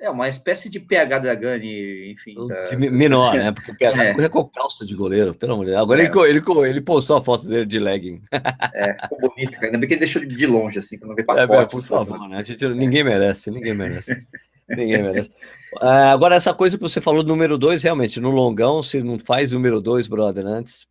É 0.00 0.10
uma 0.10 0.28
espécie 0.28 0.68
de 0.68 0.80
PH 0.80 1.18
Dragani, 1.18 2.12
enfim. 2.12 2.34
Da... 2.46 2.76
Menor, 2.76 3.34
né? 3.34 3.52
Porque 3.52 3.70
o 3.70 3.76
PH 3.76 4.04
é. 4.20 4.28
com 4.28 4.44
calça 4.44 4.84
de 4.84 4.94
goleiro, 4.94 5.34
pelo 5.34 5.54
amor 5.54 5.64
de 5.64 5.70
Deus. 5.70 5.82
Agora 5.82 6.02
é. 6.02 6.06
ele, 6.06 6.20
ele, 6.28 6.68
ele 6.68 6.80
postou 6.80 7.16
a 7.16 7.22
foto 7.22 7.46
dele 7.46 7.64
de 7.64 7.78
legging. 7.78 8.22
É, 8.74 8.94
ficou 9.02 9.20
bonito, 9.20 9.52
cara. 9.52 9.66
Ainda 9.66 9.78
bem 9.78 9.86
que 9.86 9.94
ele 9.94 10.00
deixou 10.00 10.24
de 10.24 10.46
longe, 10.46 10.78
assim, 10.78 10.98
que 10.98 11.06
não 11.06 11.14
vê 11.14 11.22
pacote. 11.22 11.76
É, 11.76 11.78
por 11.78 11.86
favor, 11.86 12.28
né? 12.28 12.42
Gente, 12.42 12.66
ninguém 12.68 13.04
merece, 13.04 13.50
ninguém 13.50 13.72
merece. 13.72 14.26
ninguém 14.68 15.02
merece. 15.02 15.30
Uh, 15.74 16.12
agora, 16.12 16.34
essa 16.34 16.52
coisa 16.52 16.76
que 16.76 16.82
você 16.82 17.00
falou 17.00 17.22
do 17.22 17.28
número 17.28 17.56
2, 17.56 17.84
realmente, 17.84 18.20
no 18.20 18.30
longão, 18.30 18.82
se 18.82 19.00
não 19.00 19.18
faz 19.18 19.52
número 19.52 19.80
2, 19.80 20.08
brother, 20.08 20.44
antes, 20.44 20.88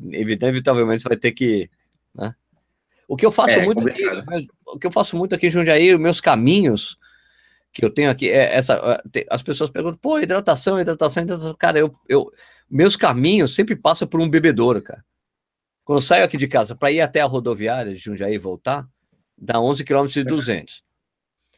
inevitavelmente 0.00 1.02
você 1.02 1.08
vai 1.08 1.16
ter 1.16 1.32
que. 1.32 1.70
Né? 2.14 2.34
O 3.08 3.16
que 3.16 3.24
eu 3.24 3.32
faço 3.32 3.58
é, 3.58 3.64
muito 3.64 3.88
aqui, 3.88 4.04
o 4.66 4.78
que 4.78 4.86
eu 4.86 4.92
faço 4.92 5.16
muito 5.16 5.34
aqui 5.34 5.46
em 5.46 5.50
Jundiaí, 5.50 5.96
meus 5.96 6.20
caminhos 6.20 6.98
que 7.72 7.84
eu 7.84 7.90
tenho 7.90 8.10
aqui 8.10 8.28
é 8.30 8.54
essa. 8.54 9.02
As 9.30 9.42
pessoas 9.42 9.70
perguntam, 9.70 9.98
pô, 9.98 10.18
hidratação, 10.18 10.80
hidratação, 10.80 11.22
hidratação. 11.22 11.54
Cara, 11.54 11.78
eu, 11.78 11.90
eu 12.08 12.30
meus 12.70 12.96
caminhos 12.96 13.54
sempre 13.54 13.74
passam 13.74 14.06
por 14.06 14.20
um 14.20 14.28
bebedouro, 14.28 14.82
cara. 14.82 15.04
Quando 15.84 15.98
eu 15.98 16.02
saio 16.02 16.24
aqui 16.24 16.36
de 16.36 16.46
casa 16.46 16.76
para 16.76 16.92
ir 16.92 17.00
até 17.00 17.20
a 17.20 17.26
rodoviária 17.26 17.92
de 17.92 17.98
Jundiaí 17.98 18.34
e 18.34 18.38
voltar, 18.38 18.86
dá 19.36 19.60
11 19.60 19.84
km 19.84 20.06
e 20.16 20.24
200. 20.24 20.84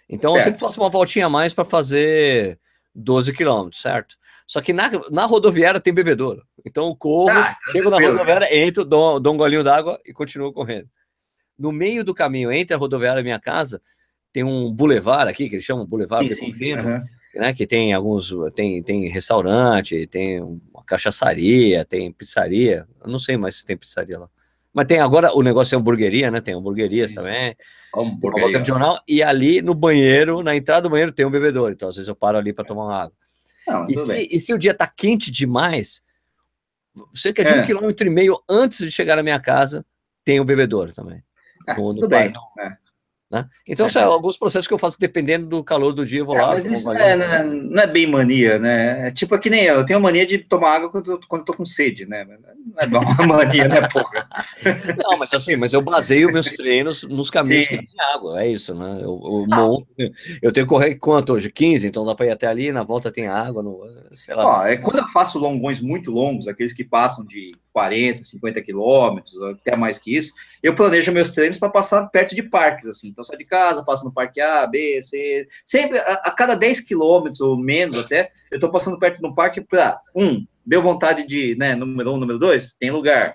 Então 0.09 0.33
certo. 0.33 0.41
eu 0.41 0.45
sempre 0.45 0.61
faço 0.61 0.81
uma 0.81 0.89
voltinha 0.89 1.27
a 1.27 1.31
mais 1.31 1.53
para 1.53 1.65
fazer 1.65 2.59
12 2.95 3.33
km, 3.33 3.69
certo? 3.73 4.17
Só 4.47 4.61
que 4.61 4.73
na, 4.73 4.91
na 5.11 5.25
rodoviária 5.25 5.81
tem 5.81 5.93
bebedouro. 5.93 6.47
Então 6.65 6.89
eu 6.89 6.97
corro, 6.97 7.31
ah, 7.31 7.57
chego 7.73 7.91
na 7.91 7.99
rodoviária, 7.99 8.57
entro, 8.57 8.85
dou, 8.85 9.19
dou 9.19 9.35
um 9.35 9.37
golinho 9.37 9.65
d'água 9.65 10.01
e 10.05 10.13
continuo 10.13 10.53
correndo. 10.53 10.89
No 11.59 11.73
meio 11.73 12.05
do 12.05 12.15
caminho, 12.15 12.53
entre 12.53 12.75
a 12.75 12.79
rodoviária 12.79 13.21
e 13.21 13.23
a 13.23 13.25
minha 13.25 13.41
casa, 13.41 13.81
tem 14.35 14.43
um 14.43 14.69
bulevar 14.73 15.29
aqui, 15.29 15.49
que 15.49 15.55
eles 15.55 15.65
chamam 15.65 15.87
Boulevard 15.87 16.35
sim, 16.35 16.53
sim, 16.53 16.75
uhum. 16.75 16.97
né? 17.37 17.55
Que 17.55 17.69
tem 17.69 17.93
alguns, 17.93 18.35
tem, 18.53 18.83
tem 18.83 19.09
restaurante, 19.09 20.09
tem 20.09 20.43
uma 20.43 20.83
cachaçaria, 20.85 21.85
tem 21.85 22.11
pizzaria. 22.11 22.85
Eu 23.01 23.09
não 23.09 23.19
sei 23.21 23.37
mais 23.37 23.55
se 23.55 23.65
tem 23.65 23.77
pizzaria 23.77 24.19
lá. 24.19 24.29
Mas 24.73 24.87
tem 24.87 24.99
agora, 24.99 25.33
o 25.33 25.41
negócio 25.41 25.77
é 25.77 25.79
hamburgueria, 25.79 26.33
né? 26.33 26.41
Tem 26.41 26.53
hamburguerias 26.53 27.11
sim. 27.11 27.15
também. 27.15 27.57
Hamburgueria. 27.97 28.59
de 28.59 28.67
jornal. 28.67 29.01
E 29.07 29.23
ali 29.23 29.63
no 29.63 29.73
banheiro, 29.73 30.43
na 30.43 30.57
entrada 30.57 30.83
do 30.83 30.91
banheiro, 30.91 31.13
tem 31.13 31.25
um 31.25 31.31
bebedouro. 31.31 31.73
Então, 31.73 31.89
às 31.89 31.95
vezes 31.95 32.09
eu 32.09 32.17
paro 32.17 32.37
ali 32.37 32.53
para 32.53 32.65
tomar 32.65 32.87
uma 32.87 33.03
água. 33.03 33.15
Não, 33.69 33.87
e, 33.89 33.97
se, 33.97 34.29
e, 34.33 34.41
se, 34.41 34.53
o 34.53 34.59
dia 34.59 34.75
tá 34.75 34.89
quente 34.89 35.31
demais, 35.31 36.03
cerca 37.15 37.45
de 37.45 37.53
é. 37.53 37.61
um 37.61 37.65
quilômetro 37.65 38.05
e 38.05 38.11
meio 38.11 38.43
antes 38.51 38.79
de 38.79 38.91
chegar 38.91 39.15
na 39.15 39.23
minha 39.23 39.39
casa, 39.39 39.87
tem 40.25 40.41
o 40.41 40.45
bebedouro 40.45 40.93
também. 40.93 41.23
É, 41.69 41.75
tudo 41.75 42.09
bem. 42.09 42.33
É. 42.59 42.84
Né? 43.31 43.47
Então, 43.69 43.89
são 43.89 44.13
alguns 44.13 44.37
processos 44.37 44.69
que 44.69 44.75
eu 44.75 44.79
faço 44.79 44.97
dependendo 44.99 45.47
do 45.47 45.65
calor 45.65 45.93
do 45.93 46.07
dia, 46.07 46.21
eu 46.21 46.27
vou 46.27 46.37
é, 46.37 46.43
lá. 46.43 46.49
Mas 46.55 46.67
isso 46.67 46.93
é, 46.93 47.17
não, 47.17 47.27
é, 47.27 47.43
não, 47.45 47.83
é, 47.83 47.87
bem 47.87 48.07
mania, 48.07 48.59
né? 48.59 49.09
É 49.09 49.11
tipo 49.11 49.37
que 49.39 49.51
nem 49.51 49.65
eu, 49.65 49.77
eu 49.77 49.87
tenho 49.87 50.01
mania 50.01 50.27
de 50.27 50.39
tomar 50.39 50.77
água 50.77 50.91
quando 50.91 51.19
quando 51.27 51.41
eu 51.41 51.45
tô 51.45 51.55
com 51.55 51.65
sede, 51.65 52.07
né? 52.07 52.25
Não 52.89 53.01
é 53.01 53.05
uma 53.05 53.27
mania, 53.27 53.67
né, 53.67 53.89
porra? 53.89 54.29
Não, 55.03 55.19
mas 55.19 55.33
assim, 55.33 55.57
mas 55.57 55.73
eu 55.73 55.83
baseio 55.83 56.33
meus 56.33 56.47
treinos 56.53 57.03
nos 57.05 57.31
caminhos 57.31 57.65
Sim. 57.67 57.79
que 57.79 57.87
tem 57.87 58.05
água, 58.15 58.43
é 58.43 58.49
isso, 58.49 58.75
né? 58.75 58.99
Eu, 59.01 59.21
eu, 59.25 59.47
ah. 59.51 59.57
monto, 59.57 59.87
eu 60.43 60.53
tenho 60.53 60.67
que 60.67 60.71
correr 60.71 60.95
quanto 60.97 61.33
hoje? 61.33 61.51
15, 61.51 61.87
então 61.87 62.05
dá 62.05 62.15
para 62.15 62.27
ir 62.27 62.31
até 62.31 62.47
ali, 62.47 62.71
na 62.71 62.85
volta 62.85 63.11
tem 63.11 63.27
água, 63.27 63.63
no, 63.63 63.81
sei 64.13 64.35
lá. 64.35 64.61
Ó, 64.61 64.67
é 64.67 64.77
quando 64.77 64.99
eu 64.99 65.09
faço 65.09 65.39
longões 65.39 65.81
muito 65.81 66.11
longos, 66.11 66.47
aqueles 66.47 66.73
que 66.73 66.85
passam 66.85 67.25
de 67.25 67.53
40, 67.75 68.23
50 68.23 68.63
quilômetros, 68.63 69.43
até 69.43 69.75
mais 69.75 69.99
que 69.99 70.17
isso, 70.17 70.33
eu 70.63 70.77
planejo 70.77 71.11
meus 71.11 71.33
treinos 71.33 71.59
para 71.59 71.69
passar 71.69 72.07
perto 72.07 72.33
de 72.33 72.43
parques, 72.45 72.87
assim. 72.87 73.09
Então, 73.09 73.25
sai 73.25 73.37
de 73.37 73.45
casa, 73.45 73.85
passo 73.85 74.05
no 74.05 74.15
parque 74.15 74.41
A, 74.41 74.65
B, 74.65 75.03
C. 75.03 75.49
Sempre, 75.67 75.99
a, 75.99 76.13
a 76.13 76.31
cada 76.31 76.55
10 76.55 76.81
quilômetros 76.81 77.41
ou 77.41 77.59
menos 77.59 77.99
até, 77.99 78.31
eu 78.49 78.59
estou 78.59 78.71
passando 78.71 78.97
perto 78.97 79.21
do 79.21 79.35
parque 79.35 79.61
para, 79.61 80.01
um, 80.15 80.47
deu 80.65 80.81
vontade 80.81 81.27
de, 81.27 81.57
né, 81.57 81.75
número 81.75 82.13
um, 82.13 82.17
número 82.17 82.39
dois, 82.39 82.77
tem 82.79 82.93
lugar. 82.93 83.35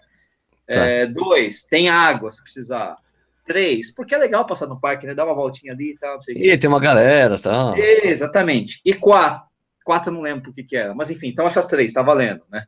Tá. 0.66 0.86
É, 0.86 1.06
dois, 1.06 1.64
tem 1.64 1.90
água, 1.90 2.32
se 2.32 2.42
precisar. 2.42 2.96
Três, 3.44 3.94
porque 3.94 4.16
é 4.16 4.18
legal 4.18 4.46
passar 4.46 4.68
no 4.68 4.80
parque, 4.80 5.08
né? 5.08 5.16
Dar 5.16 5.26
uma 5.26 5.34
voltinha 5.34 5.74
ali 5.74 5.92
e 5.94 5.98
tal, 5.98 6.14
não 6.14 6.20
sei 6.20 6.36
E 6.36 6.56
tem 6.58 6.70
uma 6.70 6.80
galera, 6.80 7.38
tá? 7.40 7.74
Exatamente. 7.76 8.80
E 8.86 8.94
quatro, 8.94 9.44
quatro 9.84 10.12
eu 10.12 10.14
não 10.14 10.22
lembro 10.22 10.52
o 10.52 10.54
que 10.54 10.64
que 10.64 10.78
era, 10.78 10.94
mas 10.94 11.10
enfim, 11.10 11.30
então 11.30 11.48
essas 11.48 11.66
três, 11.66 11.92
tá 11.92 12.04
valendo, 12.04 12.44
né? 12.52 12.64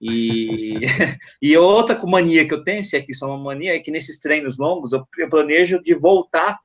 E, 0.00 0.74
e 1.42 1.56
outra 1.56 2.00
mania 2.06 2.46
que 2.46 2.54
eu 2.54 2.62
tenho, 2.62 2.84
se 2.84 2.96
é 2.96 3.02
que 3.02 3.12
isso 3.12 3.24
é 3.24 3.28
uma 3.28 3.38
mania, 3.38 3.74
é 3.74 3.78
que 3.78 3.90
nesses 3.90 4.20
treinos 4.20 4.58
longos 4.58 4.92
eu, 4.92 5.06
planejo 5.28 5.82
de 5.82 5.94
voltar 5.94 6.58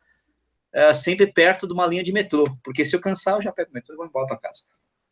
uh, 0.75 0.93
sempre 0.93 1.27
perto 1.27 1.67
de 1.67 1.73
uma 1.73 1.87
linha 1.87 2.03
de 2.03 2.13
metrô, 2.13 2.47
porque 2.63 2.85
se 2.85 2.95
eu 2.95 3.01
cansar, 3.01 3.35
eu 3.35 3.41
já 3.41 3.51
pego 3.51 3.71
o 3.71 3.73
metrô 3.73 3.95
e 3.95 3.97
vou 3.97 4.05
embora 4.05 4.27
para 4.27 4.37
casa. 4.37 4.63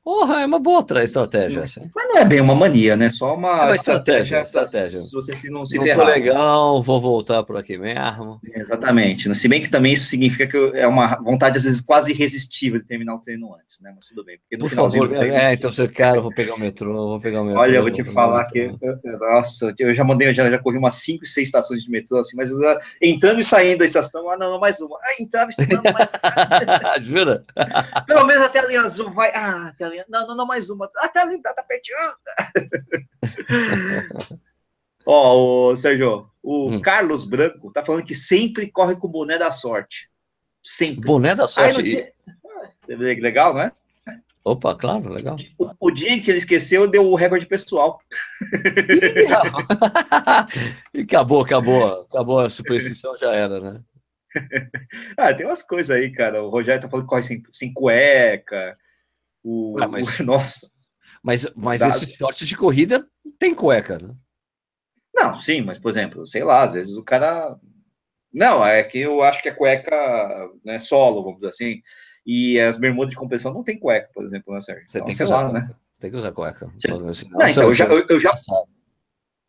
Porra, 0.04 0.42
é 0.42 0.46
uma 0.48 0.58
boa 0.58 0.84
estratégia. 1.04 1.62
Assim. 1.62 1.80
Mas 1.96 2.08
não 2.08 2.18
é 2.18 2.26
bem 2.26 2.42
uma 2.42 2.56
mania, 2.56 2.96
né? 2.96 3.10
Só 3.12 3.36
uma, 3.36 3.50
é 3.50 3.64
uma 3.66 3.72
estratégia. 3.72 4.42
estratégia. 4.42 4.88
Se 4.88 5.12
você 5.12 5.36
se 5.36 5.52
não 5.52 5.64
se 5.64 5.78
não 5.78 5.94
tô 5.94 6.04
legal, 6.04 6.82
vou 6.82 7.00
voltar 7.00 7.44
por 7.44 7.56
aqui 7.56 7.78
mesmo. 7.78 8.40
Exatamente. 8.52 9.34
Se 9.36 9.48
bem 9.48 9.62
que 9.62 9.70
também 9.70 9.94
isso 9.94 10.06
significa 10.06 10.48
que 10.48 10.58
é 10.74 10.88
uma 10.88 11.18
vontade, 11.18 11.58
às 11.58 11.66
vezes, 11.66 11.82
quase 11.82 12.14
irresistível 12.14 12.80
de 12.80 12.86
terminar 12.88 13.14
o 13.14 13.20
treino 13.20 13.54
antes, 13.54 13.80
né? 13.82 13.94
Mas 13.96 14.08
tudo 14.08 14.26
bem. 14.26 14.40
por 14.60 14.72
favor, 14.72 15.08
treino, 15.08 15.36
é, 15.36 15.54
então 15.54 15.72
você 15.72 15.88
quer, 15.88 16.16
eu 16.16 16.24
vou 16.24 16.34
pegar 16.34 16.56
o 16.56 16.60
metrô, 16.60 16.94
vou 16.94 17.20
pegar 17.20 17.42
o 17.42 17.46
metrô. 17.46 17.62
Olha, 17.62 17.76
eu 17.76 17.82
vou 17.84 17.92
te 17.92 18.04
falar 18.04 18.46
que, 18.46 18.74
nossa, 19.20 19.72
eu 19.78 19.94
já 19.94 20.04
mandei, 20.04 20.30
eu 20.30 20.34
já, 20.34 20.50
já 20.50 20.58
corri 20.58 20.80
umas 20.80 20.96
5, 20.96 21.28
6 21.28 21.48
estações 21.48 21.84
de 21.84 21.92
metrô, 21.92 22.18
assim, 22.18 22.36
mas 22.36 22.50
entrando 23.00 23.40
e 23.40 23.44
saindo 23.44 23.80
da 23.80 23.86
estação, 23.86 24.28
ah, 24.32 24.38
não, 24.38 24.60
mais 24.60 24.80
uma. 24.82 24.98
Ah, 24.98 25.22
entrava 25.22 25.52
e 25.52 25.54
saindo 25.54 25.84
mais 25.84 26.12
uma. 26.18 27.04
Jura? 27.04 27.46
Pelo 28.08 28.26
menos 28.26 28.42
até 28.44 28.60
a 28.60 28.68
linha 28.68 28.82
azul 28.82 29.12
vai, 29.12 29.30
ah, 29.36 29.68
até 29.68 29.86
a 29.86 29.91
linha, 29.92 30.06
não, 30.10 30.28
não, 30.28 30.36
não, 30.36 30.46
mais 30.46 30.70
uma. 30.70 30.90
Até 30.98 31.20
ah, 31.20 31.24
ali 31.24 31.42
tá, 31.42 31.54
tá 31.54 31.64
pertinho. 31.64 31.98
Ó, 35.06 35.72
o 35.72 35.78
Sérgio, 35.78 36.30
o 36.42 36.70
hum. 36.70 36.82
Carlos 36.82 37.26
Branco 37.26 37.72
tá 37.72 37.84
falando 37.84 38.06
que 38.06 38.16
sempre 38.16 38.72
corre 38.72 38.96
com 38.96 39.08
o 39.08 39.12
boné 39.12 39.38
da 39.38 39.52
sorte. 39.52 40.10
Sempre. 40.64 41.06
Boné 41.06 41.36
da 41.36 41.48
sorte. 41.48 41.84
Dia... 41.84 42.12
Você 42.82 42.96
vê 42.96 43.16
que 43.16 43.22
legal, 43.22 43.54
não 43.54 43.62
é? 43.62 43.72
Opa, 44.44 44.76
claro, 44.76 45.10
legal. 45.10 45.38
O, 45.58 45.72
o, 45.80 45.92
dia 45.92 46.14
em 46.14 46.20
que 46.20 46.32
ele 46.32 46.40
esqueceu, 46.40 46.88
deu 46.88 47.08
o 47.08 47.16
recorde 47.16 47.46
pessoal. 47.46 48.00
e 50.94 51.02
acabou, 51.02 51.44
acabou, 51.44 52.02
acabou 52.02 52.40
a 52.40 52.50
superstição, 52.50 53.16
já 53.16 53.32
era, 53.32 53.60
né? 53.60 53.80
ah, 55.18 55.34
tem 55.34 55.46
umas 55.46 55.62
coisas 55.62 55.96
aí, 55.96 56.12
cara. 56.12 56.44
O 56.44 56.50
Rogério 56.50 56.82
tá 56.82 56.90
falando 56.90 57.06
que 57.06 57.10
corre 57.10 57.22
sem, 57.22 57.44
sem 57.52 57.72
cueca. 57.72 58.76
O, 59.44 59.78
ah, 59.82 59.88
mas, 59.88 60.20
o, 60.20 60.24
nossa. 60.26 60.70
Mas, 61.24 61.48
mas 61.56 61.82
esses 61.82 62.14
shorts 62.14 62.48
de 62.48 62.58
corrida 62.58 63.08
tem 63.38 63.54
cueca, 63.54 64.00
né? 64.00 64.14
Não, 65.14 65.36
sim, 65.36 65.62
mas, 65.62 65.78
por 65.78 65.90
exemplo, 65.90 66.26
sei 66.26 66.44
lá, 66.44 66.64
às 66.64 66.72
vezes 66.72 66.96
o 66.96 67.04
cara. 67.04 67.58
Não, 68.34 68.66
é 68.66 68.82
que 68.82 69.00
eu 69.00 69.22
acho 69.22 69.42
que 69.42 69.50
a 69.50 69.56
cueca 69.56 70.50
né, 70.64 70.80
solo, 70.80 71.24
vamos 71.24 71.40
dizer 71.40 71.50
assim. 71.50 71.82
E 72.26 72.60
as 72.60 72.78
bermudas 72.78 73.10
de 73.10 73.18
compressão 73.18 73.54
não 73.54 73.64
tem 73.64 73.78
cueca, 73.78 74.10
por 74.14 74.24
exemplo, 74.24 74.54
né, 74.54 74.62
Sérgio? 74.62 74.88
Você 74.88 75.00
então, 75.00 75.08
tem 75.08 75.18
que 75.18 75.24
usar, 75.24 75.42
lá, 75.42 75.52
né? 75.52 75.68
Tem 76.00 76.12
que 76.12 76.18
usar 76.18 76.32
cueca. 76.32 76.72
Você... 76.78 76.92
Assim, 76.92 77.30
não, 77.30 77.48
então, 77.48 77.64
eu 77.64 77.74
já, 77.74 77.86
eu, 77.86 78.06
eu 78.08 78.20
já. 78.20 78.34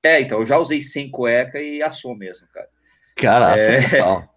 É, 0.03 0.21
então, 0.21 0.41
eu 0.41 0.47
já 0.47 0.59
usei 0.59 0.83
sem 0.83 1.11
cueca 1.11 1.61
e 1.61 1.83
assou 1.83 2.17
mesmo, 2.17 2.49
cara. 2.49 2.69
Cara, 3.17 3.55
é... 3.55 3.89
total. 3.89 4.29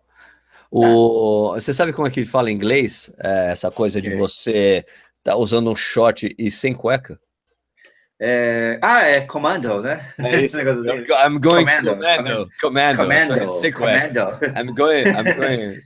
O, 0.77 1.53
você 1.53 1.73
sabe 1.73 1.93
como 1.93 2.05
é 2.05 2.11
que 2.11 2.25
fala 2.25 2.51
em 2.51 2.53
inglês? 2.53 3.09
É, 3.23 3.51
essa 3.51 3.71
coisa 3.71 4.01
de 4.01 4.13
você 4.13 4.85
tá 5.25 5.35
usando 5.35 5.71
um 5.71 5.75
short 5.75 6.33
e 6.37 6.51
sem 6.51 6.73
cueca? 6.73 7.19
É... 8.21 8.79
Ah, 8.81 9.01
é 9.01 9.21
Commando, 9.21 9.81
né? 9.81 10.13
É 10.19 10.39
isso. 10.45 10.59
I'm 10.61 11.39
going 11.39 11.65
commando, 11.65 11.95
commando, 11.95 12.49
commando, 12.61 12.97
commando, 12.97 13.49
sem 13.51 13.73
cueca. 13.73 14.07
Commando. 14.07 14.55
I'm 14.55 14.73
going, 14.73 15.03
I'm 15.03 15.35
going, 15.35 15.81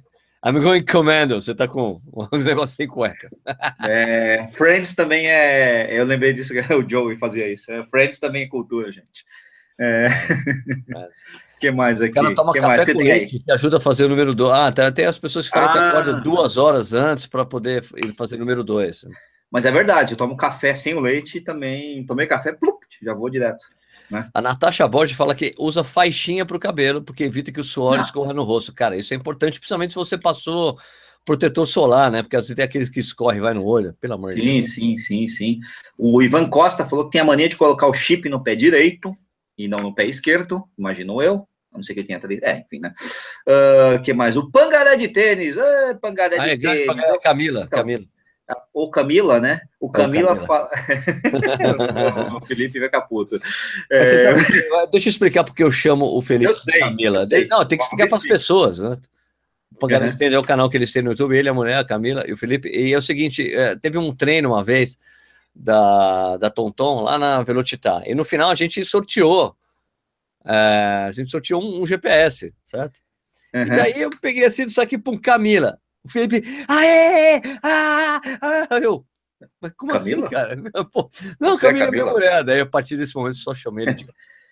I'm 0.45 0.61
going 0.61 0.85
commando. 0.85 1.41
Você 1.41 1.55
tá 1.55 1.67
com 1.67 2.01
um 2.13 2.37
negócio 2.43 2.75
sem 2.75 2.87
cueca. 2.87 3.29
É, 3.87 4.45
Friends 4.53 4.93
também 4.93 5.27
é. 5.27 5.97
Eu 5.97 6.03
lembrei 6.03 6.33
disso 6.33 6.53
o 6.77 6.87
Joey 6.87 7.17
fazia 7.17 7.47
isso. 7.47 7.71
É, 7.71 7.83
Friends 7.85 8.19
também 8.19 8.43
é 8.43 8.47
cultura, 8.47 8.91
gente. 8.91 9.25
É... 9.79 10.07
que 11.59 11.71
mais 11.71 12.01
aqui? 12.01 12.11
O 12.11 12.23
cara 12.23 12.35
toma 12.35 12.53
que 12.53 12.59
café 12.59 12.77
mais? 12.77 12.93
com 12.93 12.99
leite, 12.99 13.39
que 13.39 13.51
ajuda 13.51 13.77
a 13.77 13.79
fazer 13.79 14.05
o 14.05 14.09
número 14.09 14.33
2. 14.33 14.53
Ah, 14.53 14.71
tem, 14.71 14.91
tem 14.91 15.05
as 15.05 15.19
pessoas 15.19 15.47
que 15.47 15.51
falam 15.51 15.69
ah. 15.69 15.73
que 15.73 15.79
acordam 15.79 16.23
duas 16.23 16.57
horas 16.57 16.93
antes 16.93 17.25
para 17.25 17.45
poder 17.45 17.83
fazer 18.17 18.35
o 18.35 18.39
número 18.39 18.63
2. 18.63 19.05
Mas 19.51 19.65
é 19.65 19.71
verdade, 19.71 20.13
eu 20.13 20.17
tomo 20.17 20.37
café 20.37 20.73
sem 20.73 20.93
o 20.93 20.99
leite 20.99 21.37
e 21.37 21.41
também 21.41 22.05
tomei 22.05 22.27
café, 22.27 22.53
plup, 22.53 22.83
já 23.01 23.13
vou 23.13 23.29
direto. 23.29 23.65
Né? 24.09 24.29
A 24.33 24.41
Natasha 24.41 24.87
Borges 24.87 25.15
fala 25.15 25.35
que 25.35 25.53
usa 25.57 25.83
faixinha 25.83 26.45
para 26.45 26.57
o 26.57 26.59
cabelo, 26.59 27.01
porque 27.01 27.23
evita 27.23 27.51
que 27.51 27.59
o 27.59 27.63
suor 27.63 27.99
escorra 27.99 28.33
no 28.33 28.43
rosto. 28.43 28.73
Cara, 28.73 28.95
isso 28.95 29.13
é 29.13 29.17
importante, 29.17 29.59
principalmente 29.59 29.91
se 29.91 29.95
você 29.95 30.17
passou 30.17 30.77
protetor 31.25 31.67
solar, 31.67 32.11
né? 32.11 32.23
Porque 32.23 32.35
às 32.35 32.45
vezes 32.45 32.55
tem 32.55 32.65
aqueles 32.65 32.89
que 32.89 32.99
escorrem, 32.99 33.41
vai 33.41 33.53
no 33.53 33.63
olho, 33.63 33.93
pelo 33.99 34.15
amor 34.15 34.33
de 34.33 34.41
Deus. 34.41 34.71
Sim, 34.71 34.97
sim, 34.97 34.97
sim, 34.97 35.27
sim. 35.27 35.59
O 35.97 36.21
Ivan 36.21 36.49
Costa 36.49 36.85
falou 36.85 37.05
que 37.05 37.11
tem 37.11 37.21
a 37.21 37.23
mania 37.23 37.47
de 37.47 37.57
colocar 37.57 37.87
o 37.87 37.93
chip 37.93 38.27
no 38.29 38.41
pé 38.41 38.55
direito 38.55 39.15
e 39.59 39.67
não 39.67 39.79
no 39.79 39.93
pé 39.93 40.05
esquerdo, 40.05 40.63
imagino 40.77 41.21
eu. 41.21 41.45
não 41.73 41.83
sei 41.83 42.01
tem 42.01 42.15
atrás. 42.15 42.39
É, 42.41 42.63
enfim, 42.65 42.79
né? 42.79 42.93
Uh, 43.45 44.01
que 44.01 44.13
mais? 44.13 44.37
O 44.37 44.49
Pangaré 44.49 44.95
de 44.95 45.09
tênis. 45.09 45.57
Ah, 45.57 45.99
Pangaré 46.01 46.37
ah, 46.39 46.43
de 46.45 46.51
é, 46.51 46.57
tênis. 46.57 46.85
Pangaré, 46.87 47.19
Camila, 47.19 47.63
então, 47.65 47.79
Camila. 47.79 48.05
Ou 48.73 48.89
Camila, 48.89 49.39
né? 49.39 49.59
O 49.79 49.91
Camila, 49.91 50.29
Camila. 50.29 50.47
fala. 50.47 50.69
o 52.41 52.45
Felipe 52.47 52.79
vai 52.79 52.89
caputo. 52.89 53.37
É... 53.91 54.33
deixa 54.89 55.09
eu 55.09 55.11
explicar 55.11 55.43
porque 55.43 55.61
eu 55.61 55.71
chamo 55.71 56.05
o 56.05 56.21
Felipe 56.21 56.49
eu 56.49 56.55
sei, 56.55 56.79
Camila. 56.79 57.21
Sei. 57.21 57.45
Não, 57.47 57.67
tem 57.67 57.77
que 57.77 57.83
explicar 57.83 58.07
para 58.07 58.17
as 58.17 58.23
pessoas, 58.23 58.79
né? 58.79 58.97
O 59.73 59.75
Pangaré 59.75 60.09
uhum. 60.09 60.33
é 60.33 60.39
o 60.39 60.43
canal 60.43 60.69
que 60.69 60.77
eles 60.77 60.91
têm 60.91 61.03
no 61.03 61.11
YouTube, 61.11 61.37
ele, 61.37 61.49
a 61.49 61.53
mulher, 61.53 61.77
a 61.77 61.85
Camila 61.85 62.23
e 62.25 62.31
o 62.31 62.37
Felipe. 62.37 62.69
E 62.69 62.93
é 62.93 62.97
o 62.97 63.01
seguinte: 63.01 63.53
é, 63.53 63.75
teve 63.75 63.97
um 63.97 64.15
treino 64.15 64.49
uma 64.49 64.63
vez 64.63 64.97
da, 65.59 66.37
da 66.37 66.49
Tonton 66.49 67.01
lá 67.01 67.17
na 67.17 67.43
Velocitar. 67.43 68.03
E 68.05 68.15
no 68.15 68.23
final 68.23 68.49
a 68.49 68.55
gente 68.55 68.83
sorteou. 68.85 69.55
É, 70.45 71.05
a 71.07 71.11
gente 71.11 71.29
sorteou 71.29 71.61
um, 71.61 71.81
um 71.81 71.85
GPS, 71.85 72.53
certo? 72.65 73.01
Uhum. 73.53 73.63
E 73.63 73.65
daí 73.65 74.01
eu 74.01 74.09
peguei 74.21 74.45
assim 74.45 74.63
isso 74.63 74.81
aqui 74.81 74.97
para 74.97 75.13
um 75.13 75.19
Camila. 75.19 75.77
O 76.03 76.09
Felipe, 76.09 76.41
aê! 76.67 77.41
Ah, 77.61 78.21
ah, 78.41 78.79
eu. 78.81 79.05
Mas 79.61 79.73
como 79.75 79.93
assim, 79.93 80.21
Camila? 80.21 80.47
assim, 80.47 80.69
cara? 80.71 80.85
Pô, 80.93 81.09
não, 81.39 81.57
Você 81.57 81.67
Camila 81.67 81.85
é, 81.85 81.87
Camila 81.87 82.01
é 82.01 82.03
minha 82.03 82.13
mulher. 82.13 82.43
Daí 82.43 82.61
a 82.61 82.65
partir 82.65 82.95
desse 82.95 83.13
momento 83.15 83.35
eu 83.35 83.41
só 83.41 83.53
chamei 83.53 83.85
ele 83.85 83.93
de. 83.95 84.07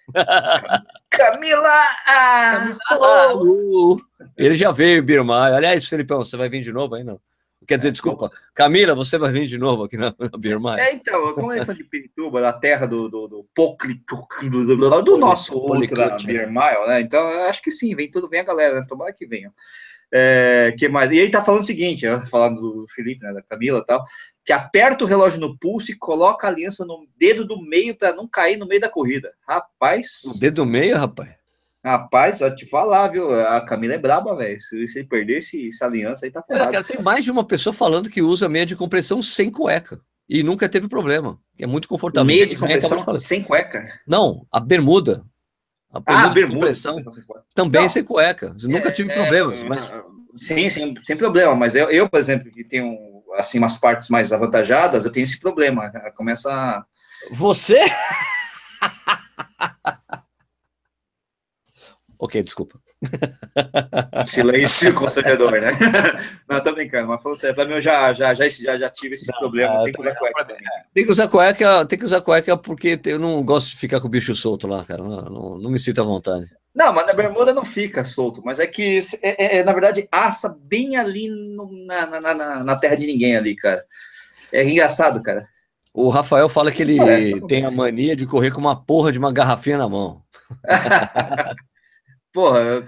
Camila! 1.10 1.84
Ah, 2.06 2.76
Camila. 2.90 4.02
Ele 4.36 4.58
já 4.58 4.72
veio, 4.72 5.02
Birmar. 5.02 5.54
Aliás, 5.54 5.88
Felipão, 5.88 6.20
você 6.20 6.36
vai 6.36 6.50
vir 6.50 6.62
de 6.62 6.74
novo 6.74 6.96
aí, 6.96 7.04
não? 7.04 7.20
Quer 7.68 7.78
dizer, 7.78 7.92
desculpa, 7.92 8.32
Camila, 8.56 8.96
você 8.96 9.18
vai 9.18 9.30
vir 9.30 9.46
de 9.46 9.58
novo 9.58 9.84
aqui 9.84 9.98
na, 9.98 10.16
na. 10.18 10.80
É, 10.82 10.94
então, 10.94 11.34
como 11.34 11.52
eles 11.52 11.66
são 11.66 11.76
de 11.76 11.84
Pirituba, 11.84 12.40
da 12.40 12.54
terra 12.54 12.86
do, 12.86 13.10
do, 13.10 13.28
do, 13.28 13.50
do, 13.54 15.02
do, 15.04 15.18
nosso 15.18 15.54
ultra 15.54 16.16
Birmaio, 16.16 16.88
né? 16.88 17.02
Então, 17.02 17.28
acho 17.44 17.62
que 17.62 17.70
sim, 17.70 17.94
vem 17.94 18.10
tudo 18.10 18.30
bem 18.30 18.40
a 18.40 18.46
galera, 18.46 18.80
né? 18.80 18.86
tomara 18.88 19.12
que 19.12 19.28
venham. 19.28 19.52
É, 20.10 20.74
que 20.78 20.88
mais? 20.88 21.12
E 21.12 21.20
aí 21.20 21.30
tá 21.30 21.44
falando 21.44 21.62
o 21.62 21.66
seguinte, 21.66 22.06
falando 22.30 22.62
do 22.62 22.86
Felipe, 22.88 23.26
né, 23.26 23.34
da 23.34 23.42
Camila 23.42 23.80
e 23.80 23.86
tal, 23.86 24.06
que 24.46 24.54
aperta 24.54 25.04
o 25.04 25.08
relógio 25.08 25.40
no 25.40 25.58
pulso 25.58 25.92
e 25.92 25.98
coloca 25.98 26.48
a 26.48 26.50
aliança 26.50 26.86
no 26.86 27.06
dedo 27.18 27.46
do 27.46 27.62
meio 27.62 27.94
para 27.94 28.14
não 28.14 28.26
cair 28.26 28.56
no 28.56 28.66
meio 28.66 28.80
da 28.80 28.88
corrida. 28.88 29.34
Rapaz. 29.46 30.22
O 30.38 30.40
dedo 30.40 30.56
do 30.56 30.66
meio, 30.66 30.96
rapaz? 30.96 31.37
Rapaz, 31.88 32.40
só 32.40 32.54
te 32.54 32.66
falar, 32.66 33.08
viu? 33.08 33.34
A 33.34 33.62
Camila 33.62 33.94
é 33.94 33.98
braba, 33.98 34.36
velho. 34.36 34.60
Se, 34.60 34.86
você 34.86 35.06
perder 35.06 35.38
esse, 35.38 35.70
essa 35.70 35.86
aliança 35.86 36.26
aí, 36.26 36.32
tá 36.32 36.44
ferrado. 36.44 36.74
Cara, 36.74 36.84
tem 36.84 37.02
mais 37.02 37.24
de 37.24 37.32
uma 37.32 37.46
pessoa 37.46 37.72
falando 37.72 38.10
que 38.10 38.22
usa 38.22 38.50
meia 38.50 38.66
de 38.66 38.76
compressão 38.76 39.22
sem 39.22 39.50
cueca. 39.50 40.02
E 40.28 40.44
nunca 40.44 40.68
teve 40.68 40.90
problema. 40.90 41.40
É 41.58 41.66
muito 41.66 41.88
confortável. 41.88 42.26
Meia 42.26 42.46
de 42.46 42.58
compressão 42.58 43.10
sem 43.14 43.42
cueca? 43.42 43.88
Não, 44.06 44.46
a 44.52 44.60
bermuda. 44.60 45.24
A 45.90 46.02
bermuda, 46.02 46.28
ah, 46.28 46.34
bermuda 46.34 46.60
compressão 46.60 47.02
também 47.56 47.84
não, 47.84 47.90
sem 47.90 48.04
cueca. 48.04 48.54
Nunca 48.64 48.92
tive 48.92 49.10
é, 49.10 49.14
problemas. 49.14 49.64
É, 49.64 49.64
mas... 49.64 49.90
Sim, 50.36 50.70
sem, 50.70 50.94
sem 51.02 51.16
problema. 51.16 51.56
Mas 51.56 51.74
eu, 51.74 51.90
eu, 51.90 52.10
por 52.10 52.20
exemplo, 52.20 52.52
que 52.52 52.66
tenho 52.66 52.98
assim 53.36 53.60
umas 53.60 53.78
partes 53.78 54.10
mais 54.10 54.34
avantajadas, 54.34 55.06
eu 55.06 55.12
tenho 55.12 55.24
esse 55.24 55.40
problema. 55.40 55.90
Começa. 56.18 56.86
Você? 57.32 57.80
Ok, 62.20 62.42
desculpa. 62.42 62.80
Silêncio 64.26 64.94
concededor, 64.96 65.52
né? 65.52 65.72
Não, 66.50 66.62
tô 66.62 66.74
brincando, 66.74 67.08
mas 67.08 67.22
falando 67.22 67.38
sério, 67.38 67.56
pra 67.56 67.66
mim 67.66 67.74
eu 67.74 67.82
já, 67.82 68.12
já, 68.14 68.34
já, 68.34 68.50
já, 68.50 68.78
já 68.78 68.90
tive 68.90 69.14
esse 69.14 69.32
não, 69.32 69.40
problema. 69.40 69.84
Tem 69.84 69.92
que 69.92 70.00
usar 70.00 70.16
cueca 70.16 70.46
também. 70.46 70.64
Tem 70.94 71.06
que 71.06 71.12
usar 71.12 71.28
cueca, 71.28 71.86
tem 71.86 72.00
que 72.00 72.06
usar 72.06 72.22
cueca 72.22 72.58
porque 72.58 73.00
eu 73.06 73.20
não 73.20 73.44
gosto 73.44 73.70
de 73.70 73.78
ficar 73.78 74.02
com 74.02 74.08
o 74.08 74.10
bicho 74.10 74.36
solto 74.36 74.68
lá, 74.68 74.84
cara. 74.84 75.04
Não, 75.04 75.22
não, 75.22 75.58
não 75.60 75.70
me 75.70 75.78
sinto 75.78 76.02
à 76.02 76.04
vontade. 76.04 76.50
Não, 76.74 76.94
mas 76.94 77.08
na 77.08 77.14
bermuda 77.14 77.54
não 77.54 77.66
fica 77.66 78.04
solto, 78.04 78.42
mas 78.46 78.60
é 78.60 78.68
que, 78.68 79.00
é, 79.22 79.58
é, 79.58 79.58
é 79.58 79.64
na 79.64 79.74
verdade, 79.74 80.08
assa 80.12 80.58
bem 80.64 80.96
ali 80.96 81.28
no, 81.28 81.70
na, 81.86 82.06
na, 82.06 82.34
na, 82.34 82.64
na 82.64 82.76
terra 82.76 82.96
de 82.96 83.06
ninguém 83.08 83.36
ali, 83.36 83.56
cara. 83.56 83.84
É 84.52 84.64
engraçado, 84.64 85.22
cara. 85.22 85.44
O 85.94 86.10
Rafael 86.10 86.48
fala 86.48 86.72
que 86.72 86.84
ele 86.84 87.00
é, 87.00 87.40
tem 87.48 87.66
a 87.66 87.72
mania 87.72 88.16
de 88.16 88.28
correr 88.28 88.52
com 88.52 88.62
uma 88.62 88.76
porra 88.76 89.12
de 89.12 89.18
uma 89.18 89.32
garrafinha 89.32 89.80
na 89.80 89.90
mão. 89.90 90.22
Porra, 92.34 92.84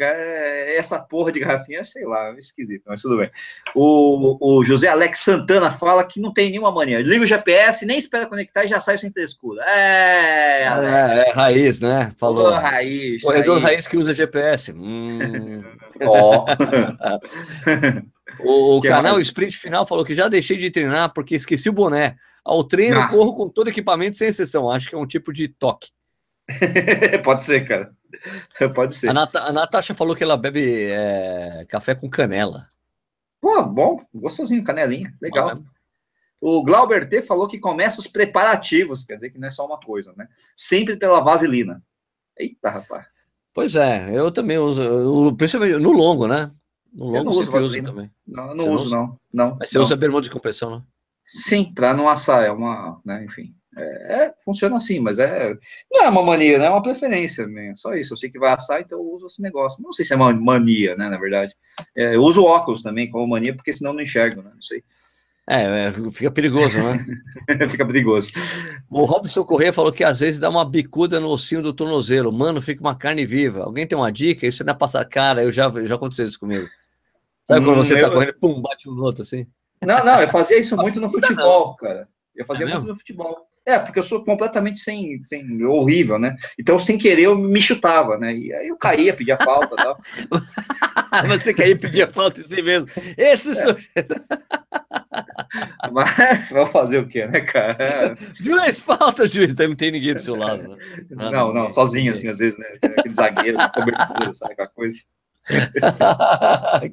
essa 0.75 0.99
porra 0.99 1.31
de 1.31 1.39
garrafinha, 1.39 1.83
sei 1.83 2.05
lá, 2.05 2.35
esquisito, 2.37 2.83
mas 2.85 3.01
tudo 3.01 3.17
bem. 3.17 3.29
O, 3.73 4.37
o 4.39 4.63
José 4.63 4.87
Alex 4.87 5.19
Santana 5.19 5.71
fala 5.71 6.03
que 6.03 6.19
não 6.19 6.31
tem 6.31 6.51
nenhuma 6.51 6.71
mania. 6.71 6.99
Liga 6.99 7.23
o 7.23 7.27
GPS, 7.27 7.85
nem 7.85 7.97
espera 7.97 8.27
conectar 8.27 8.65
e 8.65 8.67
já 8.67 8.79
sai 8.79 8.97
sem 8.97 9.11
frescura. 9.11 9.63
É, 9.67 10.63
é, 10.63 11.29
é, 11.29 11.31
raiz, 11.31 11.79
né? 11.79 12.13
Falou. 12.17 12.51
raiz. 12.51 13.23
Corredor 13.23 13.55
raiz. 13.55 13.63
raiz 13.63 13.87
que 13.87 13.97
usa 13.97 14.13
GPS. 14.13 14.71
Hum. 14.71 15.63
Ó. 16.05 16.45
o, 18.39 18.77
o 18.77 18.81
canal 18.81 19.13
mais? 19.13 19.27
Sprint 19.27 19.57
Final 19.57 19.87
falou 19.87 20.05
que 20.05 20.15
já 20.15 20.27
deixei 20.27 20.57
de 20.57 20.69
treinar 20.69 21.13
porque 21.13 21.35
esqueci 21.35 21.69
o 21.69 21.73
boné. 21.73 22.15
Ao 22.43 22.63
treino, 22.63 22.99
ah. 22.99 23.07
corro 23.07 23.35
com 23.35 23.49
todo 23.49 23.69
equipamento 23.69 24.17
sem 24.17 24.27
exceção. 24.27 24.69
Acho 24.69 24.89
que 24.89 24.95
é 24.95 24.97
um 24.97 25.07
tipo 25.07 25.33
de 25.33 25.47
toque. 25.47 25.89
Pode 27.23 27.43
ser, 27.43 27.67
cara. 27.67 27.91
Pode 28.75 28.95
ser. 28.95 29.09
A, 29.09 29.13
Nat 29.13 29.35
a 29.35 29.51
Natasha 29.51 29.93
falou 29.93 30.15
que 30.15 30.23
ela 30.23 30.37
bebe 30.37 30.85
é, 30.91 31.65
café 31.67 31.95
com 31.95 32.09
canela. 32.09 32.67
Pô, 33.41 33.63
bom, 33.63 34.05
gostosinho, 34.13 34.63
canelinha, 34.63 35.13
legal. 35.21 35.61
O 36.41 36.63
Glauber 36.63 37.07
T 37.07 37.21
falou 37.21 37.47
que 37.47 37.59
começa 37.59 37.99
os 37.99 38.07
preparativos, 38.07 39.03
quer 39.03 39.15
dizer 39.15 39.29
que 39.29 39.39
não 39.39 39.47
é 39.47 39.51
só 39.51 39.65
uma 39.65 39.79
coisa, 39.79 40.13
né? 40.15 40.27
Sempre 40.55 40.97
pela 40.97 41.19
vaselina. 41.19 41.81
Eita, 42.37 42.69
rapaz. 42.69 43.05
Pois 43.53 43.75
é, 43.75 44.17
eu 44.17 44.31
também 44.31 44.57
uso, 44.57 45.35
principalmente 45.35 45.77
no 45.79 45.91
longo, 45.91 46.27
né? 46.27 46.51
No 46.93 47.05
longo 47.05 47.17
eu 47.17 47.23
não 47.25 47.31
uso 47.31 47.51
vaselina. 47.51 47.89
também. 47.89 48.11
Não, 48.25 48.55
não 48.55 48.73
uso, 48.73 48.89
não. 48.89 49.19
não. 49.33 49.57
Mas 49.59 49.69
você 49.69 49.77
não. 49.77 49.85
usa 49.85 49.95
bermuda 49.95 50.23
de 50.23 50.31
compressão, 50.31 50.77
né? 50.77 50.83
Sim, 51.23 51.73
para 51.73 51.93
não 51.93 52.09
assar, 52.09 52.43
é 52.43 52.51
uma, 52.51 52.99
né, 53.05 53.23
enfim. 53.23 53.53
É, 53.79 54.23
é, 54.23 54.33
funciona 54.43 54.75
assim, 54.75 54.99
mas 54.99 55.19
é 55.19 55.53
não 55.91 56.03
é 56.03 56.09
uma 56.09 56.21
mania, 56.21 56.59
né? 56.59 56.65
É 56.65 56.69
uma 56.69 56.83
preferência? 56.83 57.47
Só 57.75 57.93
isso. 57.93 58.13
Eu 58.13 58.17
sei 58.17 58.29
que 58.29 58.39
vai 58.39 58.51
assar, 58.51 58.81
então 58.81 58.99
eu 58.99 59.05
uso 59.05 59.27
esse 59.27 59.41
negócio. 59.41 59.83
Não 59.83 59.91
sei 59.91 60.05
se 60.05 60.13
é 60.13 60.15
uma 60.15 60.33
mania, 60.33 60.95
né? 60.95 61.09
Na 61.09 61.17
verdade, 61.17 61.53
é, 61.95 62.15
eu 62.15 62.21
uso 62.21 62.43
óculos 62.43 62.81
também 62.81 63.09
como 63.09 63.27
mania, 63.27 63.55
porque 63.55 63.71
senão 63.71 63.93
não 63.93 64.01
enxergo, 64.01 64.41
né? 64.41 64.51
Não 64.53 64.61
sei. 64.61 64.83
É, 65.47 65.87
é 65.87 66.11
fica 66.11 66.29
perigoso, 66.29 66.77
né? 66.77 67.05
fica 67.69 67.85
perigoso. 67.85 68.31
O 68.89 69.03
Robson 69.05 69.43
Corrêa 69.43 69.73
falou 69.73 69.91
que 69.91 70.03
às 70.03 70.19
vezes 70.19 70.39
dá 70.39 70.47
uma 70.47 70.63
bicuda 70.63 71.19
no 71.19 71.29
ossinho 71.29 71.63
do 71.63 71.73
tornozelo. 71.73 72.31
Mano, 72.31 72.61
fica 72.61 72.81
uma 72.81 72.95
carne 72.95 73.25
viva. 73.25 73.63
Alguém 73.63 73.87
tem 73.87 73.97
uma 73.97 74.11
dica? 74.11 74.45
Isso 74.45 74.63
não 74.63 74.73
é 74.73 74.77
passar 74.77 75.03
cara, 75.05 75.43
eu 75.43 75.51
já, 75.51 75.71
já 75.85 75.95
aconteceu 75.95 76.25
isso 76.25 76.39
comigo. 76.39 76.67
Sabe 77.45 77.65
quando 77.65 77.79
hum, 77.79 77.83
você 77.83 77.95
tá 77.95 78.01
eu... 78.01 78.07
tá 78.09 78.13
correndo, 78.13 78.33
pum, 78.35 78.61
bate 78.61 78.87
um 78.87 78.93
no 78.93 79.03
outro 79.03 79.23
assim? 79.23 79.47
Não, 79.81 80.05
não, 80.05 80.21
eu 80.21 80.27
fazia 80.27 80.59
isso 80.59 80.77
muito 80.77 80.99
no 80.99 81.09
futebol, 81.09 81.75
cara. 81.77 82.07
Eu 82.39 82.45
fazia 82.45 82.65
é 82.65 82.69
muito 82.69 82.87
no 82.87 82.95
futebol. 82.95 83.45
É, 83.65 83.77
porque 83.77 83.99
eu 83.99 84.03
sou 84.03 84.23
completamente 84.23 84.79
sem, 84.79 85.17
sem 85.17 85.61
horrível, 85.65 86.17
né? 86.17 86.37
Então, 86.57 86.79
sem 86.79 86.97
querer, 86.97 87.23
eu 87.23 87.37
me 87.37 87.61
chutava, 87.61 88.17
né? 88.17 88.33
E 88.33 88.53
aí 88.53 88.69
eu 88.69 88.77
caía, 88.77 89.13
pedia 89.13 89.35
falta 89.35 89.75
e 89.75 89.83
tal. 89.83 90.01
Você 91.27 91.53
caía 91.53 91.73
e 91.73 91.77
pedia 91.77 92.09
falta 92.09 92.39
em 92.39 92.45
si 92.45 92.61
mesmo. 92.61 92.87
Esse 93.17 93.51
é. 93.51 93.55
sou... 93.55 93.75
Mas 95.91 96.49
vou 96.49 96.65
fazer 96.67 96.99
o 96.99 97.07
quê, 97.07 97.27
né, 97.27 97.41
cara? 97.41 98.15
Juiz, 98.39 98.79
falta, 98.79 99.27
juiz. 99.27 99.53
Não 99.57 99.75
tem 99.75 99.91
ninguém 99.91 100.13
do 100.13 100.21
seu 100.21 100.35
lado, 100.35 100.63
né? 100.63 100.77
Não, 101.09 101.31
não, 101.31 101.53
não 101.53 101.69
sozinho, 101.69 102.13
assim, 102.13 102.29
às 102.29 102.37
vezes, 102.37 102.57
né? 102.57 102.67
Aquele 102.81 103.13
zagueiro, 103.13 103.57
cobertura, 103.73 104.33
sabe 104.33 104.53
aquela 104.53 104.69
coisa. 104.69 104.97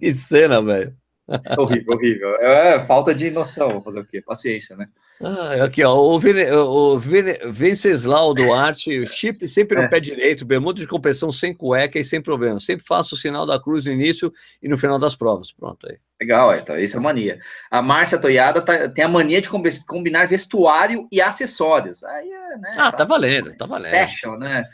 que 0.00 0.12
cena, 0.12 0.60
velho. 0.60 0.96
horrível, 1.58 1.94
horrível. 1.94 2.36
É, 2.36 2.78
falta 2.80 3.14
de 3.14 3.30
noção, 3.30 3.70
vou 3.70 3.82
fazer 3.82 4.00
o 4.00 4.04
quê? 4.04 4.22
Paciência, 4.22 4.76
né? 4.76 4.88
Ah, 5.22 5.64
aqui, 5.64 5.82
ó, 5.82 5.94
o, 5.94 6.20
Vene, 6.20 6.50
o 6.52 6.98
Vene, 6.98 7.38
Venceslau 7.50 8.34
Duarte, 8.34 9.04
chip 9.06 9.48
sempre 9.48 9.76
no 9.76 9.84
é. 9.84 9.88
pé 9.88 9.98
direito, 9.98 10.44
bermuda 10.44 10.80
de 10.80 10.86
compressão 10.86 11.32
sem 11.32 11.54
cueca 11.54 11.98
e 11.98 12.04
sem 12.04 12.20
problema. 12.20 12.60
Sempre 12.60 12.86
faço 12.86 13.14
o 13.14 13.18
sinal 13.18 13.46
da 13.46 13.60
cruz 13.60 13.86
no 13.86 13.92
início 13.92 14.32
e 14.62 14.68
no 14.68 14.78
final 14.78 14.98
das 14.98 15.16
provas. 15.16 15.50
Pronto 15.50 15.88
aí. 15.88 15.98
Legal, 16.20 16.54
então, 16.54 16.78
isso 16.78 16.96
é 16.96 17.00
mania. 17.00 17.40
A 17.70 17.82
Márcia 17.82 18.18
Toiada 18.18 18.62
tá, 18.62 18.88
tem 18.88 19.04
a 19.04 19.08
mania 19.08 19.40
de 19.40 19.48
combinar 19.86 20.28
vestuário 20.28 21.08
e 21.10 21.20
acessórios. 21.20 22.04
Aí 22.04 22.30
é, 22.30 22.58
né? 22.58 22.74
Ah, 22.76 22.92
tá 22.92 23.04
valendo, 23.04 23.54
tá 23.56 23.66
valendo. 23.66 23.92
Fashion, 23.92 24.36
né? 24.36 24.64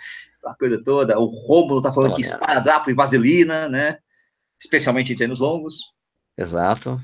A 0.45 0.55
coisa 0.55 0.83
toda. 0.83 1.19
O 1.19 1.27
Rômulo 1.27 1.81
tá 1.81 1.93
falando 1.93 2.11
tá 2.11 2.17
que 2.17 2.23
esparadrapo 2.23 2.91
e 2.91 2.95
vaselina, 2.95 3.69
né? 3.69 3.99
Especialmente 4.61 5.13
em 5.13 5.17
treinos 5.17 5.41
longos. 5.41 5.93
Exato 6.37 7.01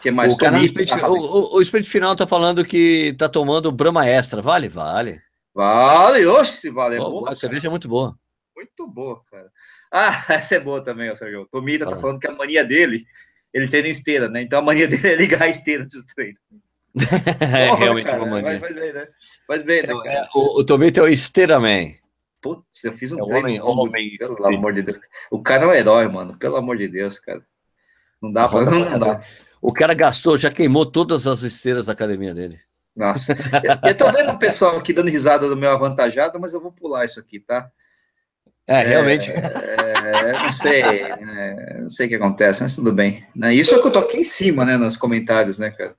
que 0.00 0.10
mais? 0.10 0.32
O, 0.32 0.36
canal 0.36 0.62
sprint, 0.64 0.92
o, 0.94 1.12
o, 1.12 1.56
o, 1.56 1.62
sprint 1.62 1.88
final 1.88 2.16
tá 2.16 2.26
falando 2.26 2.64
que 2.64 3.14
tá 3.18 3.28
tomando 3.28 3.70
Brahma 3.70 4.06
Extra. 4.06 4.42
Vale? 4.42 4.68
Vale. 4.68 5.20
Vale, 5.54 6.26
oxe, 6.26 6.70
vale. 6.70 6.96
É 6.96 6.98
boa, 6.98 7.30
a 7.30 7.34
cerveja 7.34 7.68
é 7.68 7.70
muito 7.70 7.88
boa. 7.88 8.16
Muito 8.56 8.86
boa, 8.86 9.22
cara. 9.30 9.50
Ah, 9.92 10.24
essa 10.34 10.56
é 10.56 10.60
boa 10.60 10.82
também, 10.82 11.14
Sérgio. 11.14 11.42
O 11.42 11.46
Tomita 11.46 11.86
tá 11.86 11.98
falando 11.98 12.18
que 12.18 12.28
a 12.28 12.32
mania 12.32 12.64
dele 12.64 13.04
ele 13.52 13.68
treina 13.68 13.88
esteira, 13.88 14.28
né? 14.28 14.42
Então 14.42 14.60
a 14.60 14.62
mania 14.62 14.86
dele 14.88 15.08
é 15.08 15.16
ligar 15.16 15.42
a 15.42 15.48
esteira 15.48 15.84
do 15.84 16.14
treino. 16.14 16.38
é 17.40 17.68
Porra, 17.68 17.78
realmente 17.78 18.06
cara, 18.06 18.22
uma 18.22 18.42
mania. 18.42 18.60
Faz, 18.60 18.74
bem, 18.74 18.92
né? 18.92 19.08
Faz 19.46 19.62
bem, 19.62 19.82
né, 19.82 19.88
cara? 19.88 20.28
O, 20.34 20.60
o 20.60 20.64
Tomito 20.64 21.00
é 21.00 21.02
o 21.02 21.08
esteiraman. 21.08 21.92
Putz, 22.40 22.84
eu 22.84 22.92
fiz 22.92 23.12
um 23.12 23.20
é 23.20 23.26
treino. 23.26 23.46
Homem, 23.48 23.60
homem, 23.60 24.16
pelo 24.16 24.46
amor 24.46 24.72
de 24.72 24.82
Deus. 24.82 24.98
O 25.30 25.42
cara 25.42 25.64
é 25.64 25.66
um 25.66 25.72
herói, 25.72 26.08
mano. 26.08 26.38
Pelo 26.38 26.56
amor 26.56 26.78
de 26.78 26.88
Deus, 26.88 27.18
cara. 27.18 27.44
Não 28.22 28.32
dá 28.32 28.48
pra. 28.48 28.64
Não, 28.64 28.90
não 28.90 28.98
dá. 28.98 29.20
O 29.62 29.72
cara 29.72 29.94
gastou, 29.94 30.38
já 30.38 30.50
queimou 30.50 30.86
todas 30.86 31.26
as 31.26 31.42
esteiras 31.42 31.86
da 31.86 31.92
academia 31.92 32.34
dele. 32.34 32.58
Nossa. 32.96 33.34
eu, 33.84 33.96
tô 33.96 34.10
vendo 34.10 34.32
o 34.32 34.38
pessoal 34.38 34.76
aqui 34.76 34.92
dando 34.92 35.10
risada 35.10 35.48
do 35.48 35.56
meu 35.56 35.70
avantajado, 35.70 36.40
mas 36.40 36.54
eu 36.54 36.60
vou 36.60 36.72
pular 36.72 37.04
isso 37.04 37.20
aqui, 37.20 37.38
tá? 37.40 37.70
É, 38.66 38.82
realmente. 38.82 39.30
É, 39.30 40.32
não 40.32 40.52
sei, 40.52 40.82
né? 40.82 41.78
não 41.80 41.88
sei 41.88 42.06
o 42.06 42.08
que 42.08 42.14
acontece, 42.14 42.62
mas 42.62 42.76
tudo 42.76 42.92
bem. 42.92 43.26
Né? 43.34 43.54
Isso 43.54 43.74
é 43.74 43.80
que 43.80 43.86
eu 43.86 43.90
tô 43.90 43.98
aqui 43.98 44.18
em 44.18 44.24
cima, 44.24 44.64
né, 44.64 44.76
nos 44.76 44.96
comentários, 44.96 45.58
né, 45.58 45.70
cara? 45.70 45.94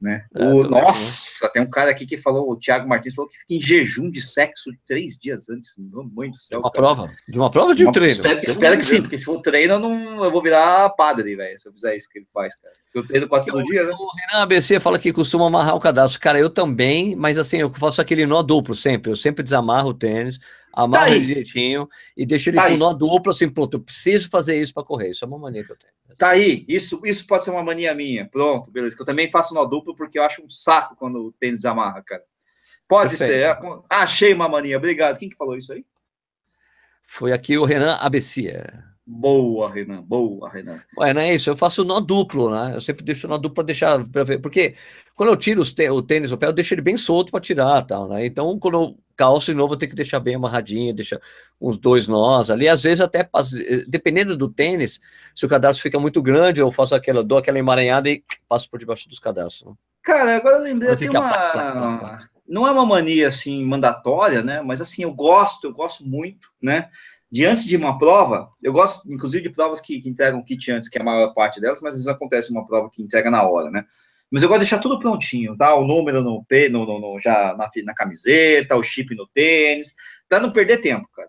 Né? 0.00 0.24
É, 0.32 0.44
o, 0.44 0.62
nossa, 0.62 1.46
bem, 1.46 1.52
tem 1.54 1.62
um 1.62 1.70
cara 1.70 1.90
aqui 1.90 2.06
que 2.06 2.16
falou, 2.16 2.48
o 2.52 2.56
Thiago 2.56 2.88
Martins 2.88 3.16
falou 3.16 3.28
que 3.28 3.36
fica 3.38 3.54
em 3.54 3.60
jejum 3.60 4.08
de 4.08 4.20
sexo 4.20 4.70
três 4.86 5.18
dias 5.18 5.50
antes. 5.50 5.74
Meu 5.76 6.04
mãe 6.04 6.30
do 6.30 6.36
céu. 6.36 6.60
De 6.60 6.66
uma 6.66 6.70
cara. 6.70 6.94
prova. 6.94 7.10
De 7.28 7.38
uma 7.38 7.50
prova 7.50 7.74
de 7.74 7.84
um 7.84 7.90
treino. 7.90 8.14
Espero, 8.14 8.40
espero 8.44 8.78
que 8.78 8.84
sim, 8.84 9.02
porque 9.02 9.18
se 9.18 9.24
for 9.24 9.40
treino, 9.40 9.74
eu, 9.74 9.78
não, 9.80 10.24
eu 10.24 10.30
vou 10.30 10.40
virar 10.40 10.88
padre, 10.90 11.34
velho, 11.34 11.58
se 11.58 11.68
eu 11.68 11.72
fizer 11.72 11.96
isso 11.96 12.08
que 12.08 12.20
ele 12.20 12.28
faz, 12.32 12.54
cara. 12.56 12.74
Eu 12.94 13.04
treino 13.04 13.28
quase 13.28 13.50
todo 13.50 13.62
dia, 13.64 13.84
né? 13.84 13.92
O 13.92 14.08
Renan 14.16 14.42
ABC 14.42 14.80
fala 14.80 14.98
que 14.98 15.12
costuma 15.12 15.46
amarrar 15.46 15.74
o 15.74 15.80
cadastro. 15.80 16.20
Cara, 16.20 16.38
eu 16.38 16.48
também, 16.48 17.16
mas 17.16 17.38
assim, 17.38 17.58
eu 17.58 17.70
faço 17.70 18.00
aquele 18.00 18.24
nó 18.24 18.42
duplo 18.42 18.74
sempre. 18.74 19.10
Eu 19.10 19.16
sempre 19.16 19.42
desamarro 19.42 19.90
o 19.90 19.94
tênis 19.94 20.38
amarra 20.72 21.06
tá 21.06 21.14
ele 21.14 21.26
direitinho 21.26 21.88
e 22.16 22.24
deixa 22.24 22.50
ele 22.50 22.56
tá 22.56 22.68
com 22.68 22.76
nó 22.76 22.92
duplo, 22.92 23.30
assim, 23.30 23.48
pronto, 23.48 23.76
eu 23.76 23.80
preciso 23.80 24.28
fazer 24.28 24.60
isso 24.60 24.72
para 24.72 24.84
correr. 24.84 25.10
Isso 25.10 25.24
é 25.24 25.28
uma 25.28 25.38
mania 25.38 25.64
que 25.64 25.72
eu 25.72 25.76
tenho. 25.76 25.92
Tá 26.16 26.30
aí, 26.30 26.64
isso, 26.68 27.00
isso 27.04 27.26
pode 27.26 27.44
ser 27.44 27.50
uma 27.50 27.62
mania 27.62 27.94
minha. 27.94 28.26
Pronto, 28.28 28.70
beleza. 28.70 28.96
Que 28.96 29.02
eu 29.02 29.06
também 29.06 29.30
faço 29.30 29.54
nó 29.54 29.64
duplo 29.64 29.94
porque 29.94 30.18
eu 30.18 30.22
acho 30.22 30.42
um 30.42 30.50
saco 30.50 30.96
quando 30.96 31.26
o 31.26 31.32
tênis 31.32 31.64
amarra, 31.64 32.02
cara. 32.02 32.22
Pode 32.88 33.16
Perfeito. 33.16 33.30
ser. 33.30 33.58
Achei 33.90 34.32
uma 34.32 34.48
mania. 34.48 34.78
Obrigado. 34.78 35.18
Quem 35.18 35.28
que 35.28 35.36
falou 35.36 35.56
isso 35.56 35.72
aí? 35.72 35.84
Foi 37.02 37.32
aqui 37.32 37.58
o 37.58 37.64
Renan 37.64 37.94
ABC. 37.96 38.52
Boa, 39.10 39.72
Renan. 39.72 40.02
Boa, 40.02 40.50
Renan. 40.50 40.82
Ué, 40.98 41.14
não 41.14 41.22
é 41.22 41.34
isso. 41.34 41.48
Eu 41.48 41.56
faço 41.56 41.82
nó 41.82 41.98
duplo, 41.98 42.50
né? 42.50 42.74
Eu 42.74 42.80
sempre 42.80 43.02
deixo 43.02 43.26
nó 43.26 43.38
duplo 43.38 43.54
para 43.54 43.64
deixar 43.64 44.06
para 44.06 44.22
ver, 44.22 44.38
porque 44.38 44.74
quando 45.14 45.30
eu 45.30 45.36
tiro 45.36 45.62
o 45.62 46.02
tênis 46.02 46.28
do 46.28 46.36
pé, 46.36 46.46
eu 46.46 46.52
deixo 46.52 46.74
ele 46.74 46.82
bem 46.82 46.98
solto 46.98 47.32
para 47.32 47.40
tirar, 47.40 47.80
tal, 47.86 48.06
né? 48.06 48.26
Então, 48.26 48.58
quando 48.58 48.74
eu 48.74 48.98
calço 49.16 49.50
de 49.50 49.56
novo, 49.56 49.72
eu 49.72 49.78
tenho 49.78 49.88
que 49.88 49.96
deixar 49.96 50.20
bem 50.20 50.34
amarradinho, 50.34 50.94
deixar 50.94 51.18
uns 51.58 51.78
dois 51.78 52.06
nós 52.06 52.50
ali. 52.50 52.68
Às 52.68 52.82
vezes 52.82 53.00
até 53.00 53.26
dependendo 53.88 54.36
do 54.36 54.46
tênis, 54.46 55.00
se 55.34 55.46
o 55.46 55.48
cadastro 55.48 55.82
fica 55.82 55.98
muito 55.98 56.20
grande, 56.20 56.60
eu 56.60 56.70
faço 56.70 56.94
aquela, 56.94 57.24
dou 57.24 57.38
aquela 57.38 57.58
emaranhada 57.58 58.10
e 58.10 58.22
passo 58.46 58.68
por 58.68 58.78
debaixo 58.78 59.08
dos 59.08 59.18
cadastros. 59.18 59.70
Né? 59.70 59.76
Cara, 60.02 60.36
agora 60.36 60.56
eu 60.56 60.62
lembrei, 60.64 60.94
tem 60.96 61.08
uma 61.08 62.28
não 62.46 62.66
é 62.66 62.70
uma 62.70 62.86
mania 62.86 63.28
assim 63.28 63.62
mandatória, 63.64 64.42
né? 64.42 64.62
Mas 64.62 64.80
assim, 64.80 65.02
eu 65.02 65.12
gosto, 65.12 65.66
eu 65.66 65.72
gosto 65.72 66.06
muito, 66.06 66.48
né? 66.62 66.88
De 67.30 67.44
antes 67.44 67.64
de 67.64 67.76
uma 67.76 67.98
prova, 67.98 68.50
eu 68.62 68.72
gosto, 68.72 69.12
inclusive, 69.12 69.48
de 69.48 69.54
provas 69.54 69.80
que, 69.80 70.00
que 70.00 70.08
entregam 70.08 70.42
kit 70.42 70.70
antes, 70.70 70.88
que 70.88 70.98
é 70.98 71.00
a 71.00 71.04
maior 71.04 71.34
parte 71.34 71.60
delas, 71.60 71.80
mas 71.80 71.90
às 71.90 71.96
vezes 71.98 72.08
acontece 72.08 72.50
uma 72.50 72.66
prova 72.66 72.88
que 72.90 73.02
entrega 73.02 73.30
na 73.30 73.42
hora, 73.42 73.70
né? 73.70 73.84
Mas 74.30 74.42
eu 74.42 74.48
gosto 74.48 74.60
de 74.60 74.66
deixar 74.66 74.80
tudo 74.80 74.98
prontinho, 74.98 75.56
tá? 75.56 75.74
O 75.74 75.86
número 75.86 76.22
no, 76.22 76.44
no, 76.70 76.86
no, 76.86 77.00
no 77.00 77.20
já 77.20 77.54
na, 77.54 77.68
na, 77.84 77.94
camiseta, 77.94 78.76
o 78.76 78.82
chip 78.82 79.14
no 79.14 79.26
tênis, 79.26 79.94
pra 80.28 80.40
não 80.40 80.50
perder 80.50 80.78
tempo, 80.78 81.08
cara. 81.14 81.28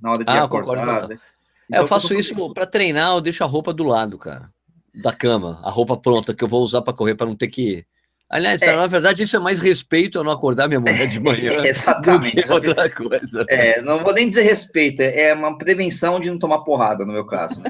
Na 0.00 0.12
hora 0.12 0.24
de 0.24 0.30
ah, 0.30 0.44
acordar. 0.44 1.08
Né? 1.08 1.18
Então, 1.66 1.80
é, 1.80 1.82
eu 1.82 1.86
faço 1.86 2.14
isso 2.14 2.52
para 2.52 2.66
treinar, 2.66 3.12
eu 3.12 3.20
deixo 3.20 3.44
a 3.44 3.46
roupa 3.46 3.72
do 3.72 3.84
lado, 3.84 4.18
cara, 4.18 4.50
da 4.94 5.12
cama, 5.12 5.60
a 5.62 5.70
roupa 5.70 5.96
pronta 5.96 6.34
que 6.34 6.42
eu 6.42 6.48
vou 6.48 6.62
usar 6.62 6.82
para 6.82 6.94
correr 6.94 7.14
para 7.14 7.26
não 7.26 7.36
ter 7.36 7.48
que 7.48 7.84
Aliás, 8.30 8.62
é. 8.62 8.76
na 8.76 8.86
verdade, 8.86 9.24
isso 9.24 9.36
é 9.36 9.40
mais 9.40 9.58
respeito 9.58 10.20
a 10.20 10.22
não 10.22 10.30
acordar 10.30 10.68
minha 10.68 10.78
mulher 10.78 11.08
de 11.08 11.18
manhã. 11.20 11.66
Exatamente. 11.66 12.46
outra 12.52 12.88
coisa. 12.88 13.44
É, 13.48 13.82
não 13.82 13.98
vou 14.04 14.14
nem 14.14 14.28
dizer 14.28 14.42
respeito, 14.42 15.02
é 15.02 15.34
uma 15.34 15.58
prevenção 15.58 16.20
de 16.20 16.30
não 16.30 16.38
tomar 16.38 16.60
porrada, 16.60 17.04
no 17.04 17.12
meu 17.12 17.26
caso. 17.26 17.60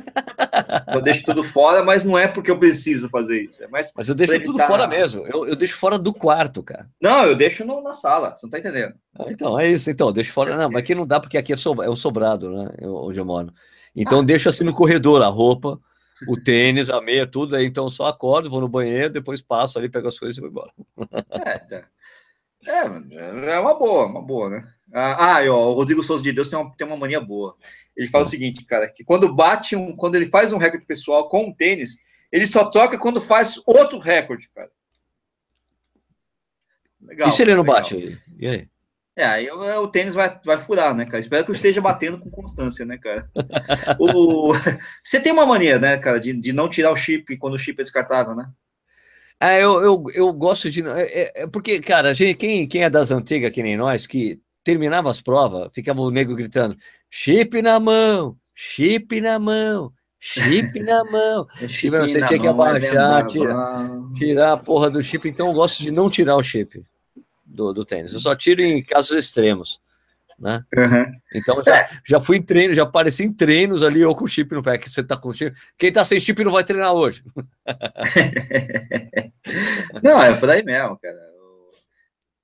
eu 0.93 1.01
deixo 1.01 1.25
tudo 1.25 1.43
fora, 1.43 1.83
mas 1.83 2.05
não 2.05 2.19
é 2.19 2.29
porque 2.29 2.51
eu 2.51 2.59
preciso 2.59 3.09
fazer 3.09 3.45
isso. 3.45 3.65
É 3.65 3.69
mais 3.69 3.91
mas 3.97 4.11
eu 4.11 4.15
deixo 4.15 4.39
tudo 4.45 4.59
fora 4.59 4.87
mesmo. 4.87 5.27
Eu, 5.27 5.47
eu 5.47 5.57
deixo 5.57 5.77
fora 5.77 5.99
do 5.99 6.13
quarto, 6.13 6.63
cara. 6.63 6.87
Não, 7.01 7.25
eu 7.25 7.35
deixo 7.35 7.65
no, 7.65 7.83
na 7.83 7.95
sala, 7.95 8.37
você 8.37 8.45
não 8.45 8.51
tá 8.51 8.59
entendendo. 8.59 8.93
Ah, 9.19 9.25
então, 9.29 9.59
é 9.59 9.67
isso. 9.67 9.91
Então, 9.91 10.09
eu 10.09 10.13
deixo 10.13 10.31
fora. 10.31 10.59
Não, 10.59 10.69
mas 10.69 10.83
aqui 10.83 10.95
não 10.95 11.07
dá, 11.07 11.19
porque 11.19 11.39
aqui 11.39 11.55
é, 11.55 11.57
so, 11.57 11.83
é 11.83 11.89
um 11.89 11.97
sobrado, 11.97 12.51
né? 12.51 12.71
Onde 12.83 13.19
eu 13.19 13.25
moro. 13.25 13.51
Então, 13.97 14.21
ah. 14.21 14.23
deixo 14.23 14.51
assim 14.51 14.65
no 14.65 14.75
corredor 14.75 15.23
a 15.23 15.29
roupa 15.29 15.81
o 16.29 16.37
tênis, 16.37 16.91
a 16.91 17.01
meia, 17.01 17.27
tudo, 17.27 17.57
aí 17.57 17.65
então 17.65 17.89
só 17.89 18.07
acordo, 18.07 18.51
vou 18.51 18.61
no 18.61 18.69
banheiro, 18.69 19.13
depois 19.13 19.41
passo 19.41 19.79
ali, 19.79 19.89
pego 19.89 20.09
as 20.09 20.19
coisas 20.19 20.37
e 20.37 20.41
vou 20.41 20.51
embora. 20.51 20.73
É, 21.31 21.59
tá. 21.59 21.89
é, 22.67 23.53
é 23.53 23.59
uma 23.59 23.75
boa, 23.75 24.07
uma 24.07 24.23
boa, 24.23 24.51
né? 24.51 24.75
Ah, 24.93 25.39
ah 25.39 25.51
ó, 25.51 25.71
o 25.71 25.75
Rodrigo 25.75 26.03
Souza 26.03 26.23
de 26.23 26.33
Deus 26.33 26.49
tem 26.49 26.59
uma, 26.59 26.71
tem 26.77 26.87
uma 26.87 26.97
mania 26.97 27.21
boa. 27.21 27.57
Ele 27.97 28.09
fala 28.09 28.25
o 28.25 28.27
é. 28.27 28.31
seguinte, 28.31 28.65
cara, 28.65 28.89
que 28.89 29.05
quando 29.05 29.33
bate 29.33 29.77
um, 29.77 29.95
quando 29.95 30.17
ele 30.17 30.27
faz 30.27 30.53
um 30.53 30.59
recorde 30.59 30.85
pessoal 30.85 31.29
com 31.29 31.47
um 31.47 31.55
tênis, 31.55 31.99
ele 32.31 32.47
só 32.47 32.65
troca 32.65 32.99
quando 32.99 33.21
faz 33.21 33.61
outro 33.67 33.99
recorde, 33.99 34.49
cara. 34.51 34.71
Legal. 37.01 37.29
E 37.29 37.33
se 37.33 37.43
ele 37.43 37.55
não 37.55 37.63
legal. 37.63 37.77
bate? 37.77 38.21
E 38.39 38.47
aí? 38.47 38.69
É, 39.21 39.25
aí 39.27 39.51
o, 39.51 39.83
o, 39.83 39.87
tênis 39.87 40.15
vai, 40.15 40.41
vai 40.43 40.57
furar, 40.57 40.95
né, 40.95 41.05
cara? 41.05 41.19
Espero 41.19 41.45
que 41.45 41.51
eu 41.51 41.55
esteja 41.55 41.79
batendo 41.79 42.19
com 42.19 42.31
constância, 42.31 42.87
né, 42.87 42.97
cara? 42.97 43.31
O, 43.99 44.55
você 45.05 45.21
tem 45.21 45.31
uma 45.31 45.45
mania, 45.45 45.79
né, 45.79 45.99
cara, 45.99 46.19
de, 46.19 46.33
de 46.33 46.55
não 46.55 46.71
tirar 46.71 46.91
o 46.91 46.97
chip 46.97 47.37
quando 47.37 47.53
o 47.53 47.59
chip 47.59 47.79
é 47.79 47.83
descartável, 47.83 48.35
né? 48.35 48.49
É, 49.39 49.63
eu, 49.63 49.83
eu, 49.83 50.05
eu 50.15 50.33
gosto 50.33 50.71
de. 50.71 50.83
É, 50.89 51.03
é, 51.03 51.43
é 51.43 51.47
porque, 51.47 51.81
cara, 51.81 52.15
gente, 52.15 52.39
quem, 52.39 52.67
quem 52.67 52.83
é 52.83 52.89
das 52.89 53.11
antigas, 53.11 53.51
que 53.51 53.63
nem 53.63 53.77
nós, 53.77 54.07
que 54.07 54.41
terminava 54.65 55.11
as 55.11 55.21
provas, 55.21 55.71
ficava 55.75 56.01
o 56.01 56.11
nego 56.11 56.35
gritando: 56.35 56.75
chip 57.11 57.61
na 57.61 57.79
mão, 57.79 58.39
chip 58.55 59.21
na 59.21 59.39
mão, 59.39 59.93
chip 60.19 60.81
na 60.81 61.05
mão. 61.05 61.47
chip 61.69 61.91
você 61.91 62.25
tinha 62.25 62.41
que 62.41 62.49
abaixar, 62.49 63.27
tirar, 63.27 63.91
tirar 64.15 64.53
a 64.55 64.57
porra 64.57 64.89
do 64.89 65.03
chip, 65.03 65.29
então 65.29 65.49
eu 65.49 65.53
gosto 65.53 65.83
de 65.83 65.91
não 65.91 66.09
tirar 66.09 66.37
o 66.37 66.43
chip 66.43 66.83
do, 67.51 67.73
do 67.73 67.85
tênis. 67.85 68.13
Eu 68.13 68.21
só 68.21 68.35
tiro 68.35 68.63
em 68.63 68.83
casos 68.83 69.17
extremos. 69.17 69.81
Né? 70.39 70.65
Uhum. 70.75 71.21
Então 71.35 71.63
já, 71.63 71.81
é. 71.81 71.91
já 72.03 72.19
fui 72.19 72.39
em 72.39 72.43
treino, 72.43 72.73
já 72.73 72.85
apareci 72.85 73.25
em 73.25 73.33
treinos 73.33 73.83
ali, 73.83 74.03
ou 74.03 74.17
com 74.17 74.27
chip 74.27 74.55
no 74.55 74.63
pé, 74.63 74.79
que 74.79 74.89
você 74.89 75.05
tá 75.05 75.15
com 75.15 75.35
chip. 75.35 75.55
Quem 75.77 75.93
tá 75.93 76.03
sem 76.03 76.19
chip 76.19 76.43
não 76.43 76.53
vai 76.53 76.65
treinar 76.65 76.95
hoje. 76.95 77.23
não, 80.03 80.23
é 80.23 80.35
por 80.35 80.49
aí 80.49 80.63
mesmo, 80.63 80.99
cara. 80.99 81.31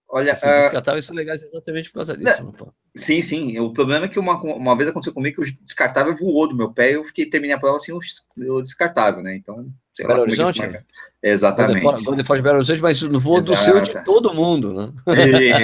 Olha, 0.09 0.33
Esses 0.33 0.45
uh... 0.45 0.63
descartáveis 0.63 1.07
são 1.07 1.17
legais 1.17 1.43
exatamente 1.43 1.89
por 1.89 1.95
causa 1.95 2.17
disso. 2.17 2.45
Né? 2.45 2.53
Sim, 2.97 3.21
sim. 3.21 3.59
O 3.59 3.73
problema 3.73 4.07
é 4.07 4.09
que 4.09 4.19
uma, 4.19 4.41
uma 4.41 4.77
vez 4.77 4.89
aconteceu 4.89 5.13
comigo 5.13 5.43
que 5.43 5.49
o 5.49 5.65
descartável 5.65 6.17
voou 6.17 6.49
do 6.49 6.57
meu 6.57 6.73
pé 6.73 6.93
e 6.93 6.95
eu 6.95 7.05
fiquei 7.05 7.27
terminei 7.27 7.55
a 7.55 7.59
prova 7.59 7.77
assim, 7.77 7.93
o 7.93 8.63
descartável, 8.63 9.23
né? 9.23 9.37
Então, 9.37 9.69
sei 9.93 10.07
Belo 10.07 10.21
lá. 10.21 10.25
Horizonte? 10.25 10.63
É 10.63 10.83
exatamente. 11.23 11.83
Golden 12.05 12.25
Force 12.25 12.43
Belo 12.43 12.57
Horizonte, 12.57 12.81
mas 12.81 13.03
no 13.03 13.21
voo 13.21 13.43
do 13.43 13.55
seu 13.55 13.81
de 13.83 14.03
todo 14.03 14.33
mundo, 14.33 14.73
né? 14.73 14.93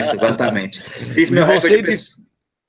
Isso, 0.03 0.16
exatamente. 0.16 0.80
Fiz 0.80 1.30
meu 1.30 1.47
recorde 1.47 1.83
de 1.83 1.99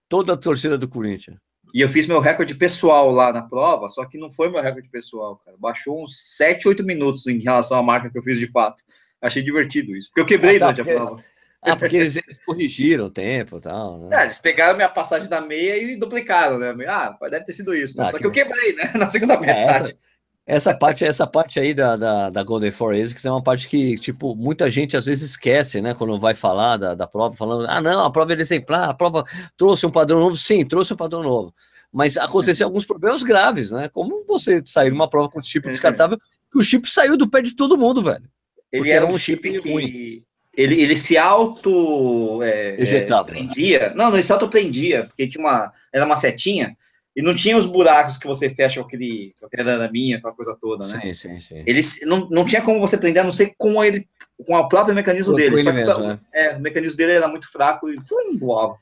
toda 0.08 0.34
a 0.34 0.38
torcida 0.38 0.78
do 0.78 0.88
Corinthians. 0.88 1.38
E 1.74 1.82
eu 1.82 1.90
fiz 1.90 2.06
meu 2.06 2.20
recorde 2.20 2.54
pessoal 2.56 3.12
lá 3.12 3.34
na 3.34 3.42
prova, 3.42 3.90
só 3.90 4.06
que 4.06 4.18
não 4.18 4.30
foi 4.30 4.50
meu 4.50 4.62
recorde 4.62 4.88
pessoal, 4.90 5.42
cara. 5.44 5.58
Baixou 5.60 6.02
uns 6.02 6.36
7, 6.38 6.68
8 6.68 6.84
minutos 6.84 7.28
em 7.28 7.40
relação 7.40 7.80
à 7.80 7.84
marca 7.84 8.10
que 8.10 8.18
eu 8.18 8.24
fiz 8.24 8.38
de 8.38 8.48
fato. 8.48 8.84
Achei 9.20 9.42
divertido 9.42 9.96
isso. 9.96 10.10
Porque 10.10 10.22
eu 10.22 10.26
quebrei 10.26 10.58
ah, 10.58 10.60
tá, 10.60 10.72
durante 10.72 10.84
porque... 10.84 10.92
a 10.92 11.06
prova. 11.06 11.33
Ah, 11.66 11.76
porque 11.78 11.96
eles, 11.96 12.16
eles 12.16 12.38
corrigiram 12.46 13.06
o 13.06 13.10
tempo 13.10 13.58
e 13.58 13.62
tal. 13.62 13.98
Né? 13.98 14.22
É, 14.22 14.24
eles 14.26 14.38
pegaram 14.38 14.76
minha 14.76 14.90
passagem 14.90 15.30
da 15.30 15.40
meia 15.40 15.78
e 15.78 15.96
duplicaram, 15.96 16.60
né? 16.60 16.74
Ah, 16.88 17.18
deve 17.30 17.46
ter 17.46 17.54
sido 17.54 17.74
isso. 17.74 17.98
Né? 17.98 18.04
Ah, 18.04 18.08
Só 18.08 18.18
que... 18.18 18.22
que... 18.22 18.28
eu 18.28 18.32
quebrei, 18.32 18.74
né? 18.74 18.92
Na 19.00 19.08
segunda 19.08 19.40
metade. 19.40 19.62
É, 19.66 19.70
essa, 19.70 19.98
essa, 20.46 20.74
parte, 20.78 21.06
essa 21.06 21.26
parte 21.26 21.60
aí 21.60 21.74
da, 21.74 21.96
da, 21.96 22.30
da 22.30 22.44
Golden 22.44 22.72
Forensics 22.72 23.24
é 23.24 23.32
uma 23.32 23.42
parte 23.42 23.70
que, 23.70 23.96
tipo, 23.96 24.36
muita 24.36 24.70
gente 24.70 24.98
às 24.98 25.06
vezes 25.06 25.32
esquece, 25.32 25.82
né? 25.82 25.94
Quando 25.94 26.20
vai 26.20 26.36
falar 26.36 26.76
da, 26.76 26.94
da 26.94 27.08
prova, 27.08 27.34
falando, 27.34 27.66
ah, 27.70 27.80
não, 27.80 28.04
a 28.04 28.12
prova 28.12 28.34
é 28.34 28.40
exemplar, 28.40 28.90
a 28.90 28.94
prova 28.94 29.24
trouxe 29.56 29.86
um 29.86 29.92
padrão 29.92 30.20
novo. 30.20 30.36
Sim, 30.36 30.66
trouxe 30.66 30.94
um 30.94 30.98
padrão 30.98 31.24
novo. 31.24 31.54
Mas 31.94 32.18
aconteceram 32.18 32.68
é. 32.68 32.70
alguns 32.70 32.86
problemas 32.86 33.24
graves, 33.24 33.72
né? 33.72 33.88
Como 33.88 34.26
você 34.28 34.62
sair 34.66 34.90
numa 34.90 35.10
prova 35.10 35.30
com 35.30 35.42
chip 35.42 35.70
descartável, 35.70 36.18
que 36.52 36.60
o 36.60 36.64
chip 36.64 36.90
saiu 36.90 37.16
do 37.16 37.30
pé 37.30 37.42
de 37.42 37.56
todo 37.56 37.78
mundo, 37.78 38.02
velho. 38.02 38.28
Ele 38.70 38.90
era 38.90 39.06
um 39.06 39.18
chip, 39.18 39.48
chip 39.48 39.62
que... 39.62 39.72
ruim 39.72 40.26
ele, 40.56 40.82
ele 40.82 40.96
se 40.96 41.18
auto 41.18 42.42
é, 42.44 42.76
é, 42.80 43.24
prendia. 43.24 43.94
Não, 43.96 44.06
não, 44.06 44.14
ele 44.14 44.24
se 44.24 44.32
auto 44.32 44.50
prendia, 44.50 45.06
porque 45.06 45.28
tinha 45.28 45.44
uma. 45.44 45.72
Era 45.92 46.06
uma 46.06 46.18
setinha 46.18 46.76
e 47.16 47.22
não 47.22 47.36
tinha 47.36 47.56
os 47.56 47.66
buracos 47.66 48.18
que 48.18 48.26
você 48.26 48.50
fecha 48.50 48.82
com 48.82 48.88
aquele, 48.88 49.36
com 49.40 49.46
aquele 49.46 49.70
araminha, 49.70 50.18
aquela 50.18 50.34
coisa 50.34 50.58
toda, 50.60 50.86
né? 50.88 51.00
Sim, 51.02 51.14
sim, 51.14 51.40
sim. 51.40 51.64
Ele 51.66 51.82
não, 52.06 52.28
não 52.30 52.46
tinha 52.46 52.62
como 52.62 52.80
você 52.80 52.98
prender, 52.98 53.22
a 53.22 53.26
não 53.26 53.32
ser 53.32 53.54
com 53.56 53.84
ele, 53.84 54.08
com 54.46 54.56
o 54.56 54.68
próprio 54.68 54.96
mecanismo 54.96 55.36
dele. 55.36 55.60
Só 55.60 55.72
que 55.72 55.78
mesmo, 55.78 56.04
o, 56.04 56.12
é. 56.12 56.20
é. 56.34 56.56
o 56.56 56.60
mecanismo 56.60 56.98
dele 56.98 57.12
era 57.12 57.28
muito 57.28 57.52
fraco 57.52 57.90
e 57.90 57.96
não 57.96 58.38
voava. 58.38 58.78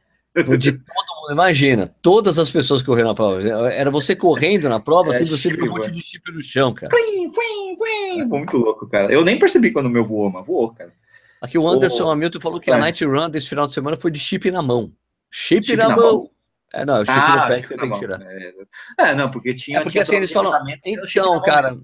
De 0.57 0.71
todo 0.71 1.21
mundo, 1.21 1.33
imagina, 1.33 1.93
todas 2.01 2.39
as 2.39 2.49
pessoas 2.49 2.81
que 2.81 2.85
correram 2.85 3.09
na 3.09 3.15
prova. 3.15 3.41
Era 3.69 3.91
você 3.91 4.15
correndo 4.15 4.69
na 4.69 4.79
prova, 4.79 5.11
é, 5.11 5.15
assim, 5.15 5.25
você 5.25 5.49
viu 5.49 5.65
um 5.65 5.71
monte 5.71 5.91
de 5.91 6.01
chip 6.01 6.31
no 6.31 6.41
chão, 6.41 6.73
cara. 6.73 6.89
Fui, 6.89 7.27
fui, 7.33 7.75
fui. 7.77 8.25
Muito 8.25 8.57
louco, 8.57 8.87
cara. 8.87 9.11
Eu 9.11 9.25
nem 9.25 9.37
percebi 9.37 9.71
quando 9.71 9.87
o 9.87 9.89
meu 9.89 10.05
voou, 10.05 10.31
mas 10.31 10.45
voou, 10.45 10.73
cara. 10.73 10.93
Aqui 11.41 11.57
o 11.57 11.67
Anderson 11.67 12.05
oh, 12.05 12.11
Hamilton 12.11 12.39
falou 12.39 12.59
que 12.59 12.69
é. 12.69 12.73
a 12.75 12.77
Night 12.77 13.03
Run 13.03 13.29
desse 13.31 13.49
final 13.49 13.65
de 13.65 13.73
semana 13.73 13.97
foi 13.97 14.11
de 14.11 14.19
chip 14.19 14.51
na 14.51 14.61
mão. 14.61 14.93
Chip, 15.31 15.65
chip 15.65 15.75
na, 15.75 15.89
na, 15.89 15.95
mão. 15.95 16.05
mão. 16.05 16.31
É, 16.71 16.85
não, 16.85 17.01
o 17.01 17.05
chip 17.05 17.17
ah, 17.17 17.41
no 17.41 17.47
pé 17.47 17.61
que 17.61 17.67
você 17.67 17.77
tem 17.77 17.89
mão. 17.89 17.99
que 17.99 18.05
tirar. 18.05 18.21
É, 18.21 18.53
é, 18.99 19.15
não, 19.15 19.31
porque 19.31 19.55
tinha. 19.55 19.79
É 19.79 19.81
porque 19.81 19.93
tinha 19.93 20.03
assim 20.03 20.17
eles 20.17 20.31
falam. 20.31 20.53
Então, 20.85 21.41
cara, 21.41 21.75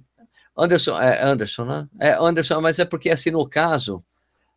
Anderson, 0.55 1.01
é 1.01 1.23
Anderson, 1.23 1.65
né? 1.65 1.87
É 1.99 2.13
Anderson, 2.13 2.61
mas 2.61 2.77
é 2.77 2.85
porque 2.85 3.09
assim, 3.09 3.31
no 3.31 3.49
caso, 3.49 3.97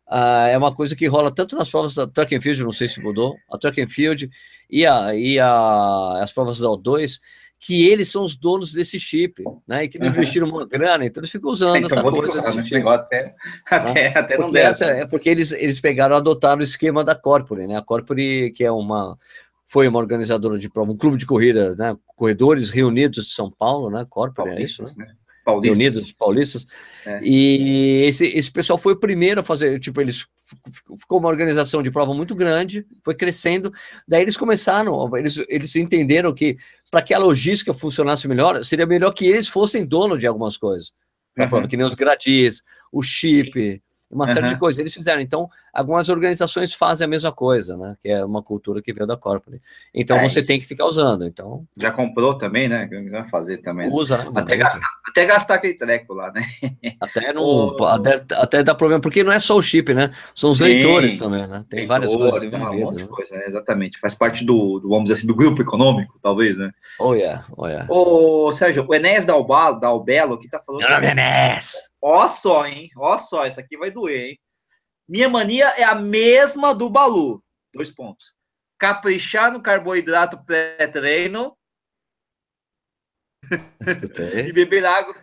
uh, 0.07 0.47
é 0.49 0.57
uma 0.57 0.73
coisa 0.73 0.95
que 0.95 1.07
rola 1.07 1.33
tanto 1.33 1.55
nas 1.55 1.69
provas 1.69 1.95
da 1.95 2.05
track 2.05 2.35
and 2.35 2.41
field, 2.41 2.63
não 2.63 2.71
sei 2.71 2.87
se 2.87 3.01
mudou, 3.01 3.35
a 3.51 3.57
track 3.57 3.81
and 3.81 3.89
field 3.89 4.29
e, 4.69 4.85
a, 4.85 5.15
e 5.15 5.39
a, 5.39 6.19
as 6.21 6.31
provas 6.31 6.59
da 6.59 6.67
O2, 6.67 7.19
que 7.63 7.87
eles 7.87 8.11
são 8.11 8.23
os 8.23 8.35
donos 8.35 8.73
desse 8.73 8.99
chip, 8.99 9.43
né? 9.67 9.83
E 9.83 9.87
que 9.87 9.99
eles 9.99 10.09
investiram 10.09 10.49
uma 10.49 10.65
grana, 10.65 11.05
então 11.05 11.21
eles 11.21 11.29
ficam 11.29 11.51
usando 11.51 11.77
então, 11.77 11.91
essa 11.91 12.01
coisa. 12.01 12.41
Falar, 12.41 12.63
chip, 12.63 12.87
até, 12.87 13.23
né? 13.23 13.33
até, 13.69 14.07
até 14.17 14.37
não 14.39 14.51
der. 14.51 14.75
é 14.81 15.05
porque 15.05 15.29
eles, 15.29 15.51
eles 15.51 15.79
pegaram, 15.79 16.15
adotaram 16.15 16.59
o 16.59 16.63
esquema 16.63 17.03
da 17.03 17.13
Corpore, 17.13 17.67
né? 17.67 17.77
A 17.77 17.81
Corpore, 17.83 18.51
que 18.51 18.63
é 18.63 18.71
uma 18.71 19.15
foi 19.67 19.87
uma 19.87 19.99
organizadora 19.99 20.57
de 20.57 20.69
prova, 20.69 20.91
um 20.91 20.97
clube 20.97 21.15
de 21.17 21.25
corrida, 21.25 21.75
né? 21.75 21.95
Corredores 22.15 22.71
reunidos 22.71 23.27
de 23.27 23.31
São 23.31 23.49
Paulo, 23.49 23.91
né? 23.91 24.05
Corpore, 24.09 24.49
é 24.49 24.61
isso, 24.61 24.83
né? 24.83 25.05
né? 25.05 25.13
Paulistas. 25.53 25.77
Unidos 25.77 26.11
Paulistas. 26.13 26.67
É. 27.05 27.19
E 27.23 28.03
esse, 28.05 28.25
esse 28.27 28.51
pessoal 28.51 28.77
foi 28.77 28.93
o 28.93 28.99
primeiro 28.99 29.41
a 29.41 29.43
fazer, 29.43 29.79
tipo, 29.79 29.99
eles 29.99 30.25
ficou 30.99 31.19
uma 31.19 31.29
organização 31.29 31.81
de 31.81 31.91
prova 31.91 32.13
muito 32.13 32.35
grande, 32.35 32.85
foi 33.03 33.15
crescendo. 33.15 33.71
Daí 34.07 34.21
eles 34.21 34.37
começaram, 34.37 35.09
eles, 35.17 35.37
eles 35.47 35.75
entenderam 35.75 36.33
que 36.33 36.57
para 36.89 37.01
que 37.01 37.13
a 37.13 37.17
logística 37.17 37.73
funcionasse 37.73 38.27
melhor, 38.27 38.63
seria 38.63 38.85
melhor 38.85 39.13
que 39.13 39.25
eles 39.25 39.47
fossem 39.47 39.85
dono 39.85 40.17
de 40.17 40.27
algumas 40.27 40.57
coisas. 40.57 40.91
Uhum. 41.37 41.47
Prova, 41.47 41.67
que 41.67 41.77
nem 41.77 41.85
os 41.85 41.93
gradis, 41.93 42.61
o 42.91 43.01
chip, 43.01 43.53
Sim 43.53 43.81
uma 44.11 44.27
série 44.27 44.47
de 44.47 44.57
coisas. 44.57 44.79
Eles 44.79 44.93
fizeram. 44.93 45.21
Então, 45.21 45.49
algumas 45.73 46.09
organizações 46.09 46.73
fazem 46.73 47.05
a 47.05 47.07
mesma 47.07 47.31
coisa, 47.31 47.77
né? 47.77 47.95
Que 48.01 48.09
é 48.09 48.23
uma 48.23 48.43
cultura 48.43 48.81
que 48.81 48.93
veio 48.93 49.07
da 49.07 49.15
corporate. 49.15 49.61
Então, 49.93 50.17
é, 50.17 50.27
você 50.27 50.43
tem 50.43 50.59
que 50.59 50.65
ficar 50.65 50.85
usando. 50.85 51.25
Então, 51.25 51.65
já 51.77 51.91
comprou 51.91 52.37
também, 52.37 52.67
né? 52.67 52.89
Vai 53.09 53.29
fazer 53.29 53.57
também. 53.57 53.87
Né? 53.87 53.93
Usa, 53.93 54.17
né? 54.17 54.31
Até, 54.35 54.57
gastar, 54.57 54.87
até 55.07 55.25
gastar 55.25 55.55
aquele 55.55 55.73
treco 55.75 56.13
lá, 56.13 56.31
né? 56.31 56.43
Até, 56.99 57.31
no, 57.33 57.41
o... 57.79 57.85
até, 57.85 58.23
até 58.33 58.63
dá 58.63 58.75
problema, 58.75 59.01
porque 59.01 59.23
não 59.23 59.31
é 59.31 59.39
só 59.39 59.55
o 59.55 59.61
chip, 59.61 59.93
né? 59.93 60.11
São 60.35 60.49
os 60.49 60.57
Sim, 60.57 60.65
leitores 60.65 61.19
também, 61.19 61.47
né? 61.47 61.65
Tem 61.69 61.79
leitor, 61.79 61.93
várias 61.93 62.15
coisas. 62.15 62.39
Tem 62.39 62.49
um 62.53 62.79
monte 62.79 62.97
de 62.97 63.03
né? 63.03 63.09
coisa, 63.09 63.35
né? 63.37 63.43
exatamente. 63.47 63.99
Faz 63.99 64.15
parte 64.15 64.45
do, 64.45 64.79
do, 64.79 64.89
vamos 64.89 65.05
dizer 65.05 65.15
assim, 65.15 65.27
do 65.27 65.35
grupo 65.35 65.61
econômico, 65.61 66.19
talvez, 66.21 66.57
né? 66.57 66.71
Oh, 66.99 67.13
yeah, 67.13 67.45
oh, 67.55 67.67
yeah. 67.67 67.87
Ô, 67.89 68.51
Sérgio, 68.51 68.85
o 68.87 68.95
Enéas 68.95 69.25
Dalbelo 69.25 70.33
aqui 70.33 70.49
tá 70.49 70.59
falando. 70.59 70.81
Meu 70.81 70.89
nome 70.89 71.07
é 71.07 71.11
Enéas! 71.11 71.90
Ó 72.01 72.27
só, 72.27 72.65
hein? 72.65 72.89
Ó 72.97 73.17
só, 73.19 73.45
isso 73.45 73.59
aqui 73.59 73.77
vai 73.77 73.91
doer, 73.91 74.29
hein? 74.31 74.39
Minha 75.07 75.29
mania 75.29 75.67
é 75.77 75.83
a 75.83 75.93
mesma 75.93 76.73
do 76.73 76.89
Balu. 76.89 77.43
Dois 77.73 77.91
pontos. 77.91 78.35
Caprichar 78.79 79.51
no 79.51 79.61
carboidrato 79.61 80.43
pré-treino. 80.43 81.55
E 84.47 84.53
beber 84.53 84.85
água 84.85 85.15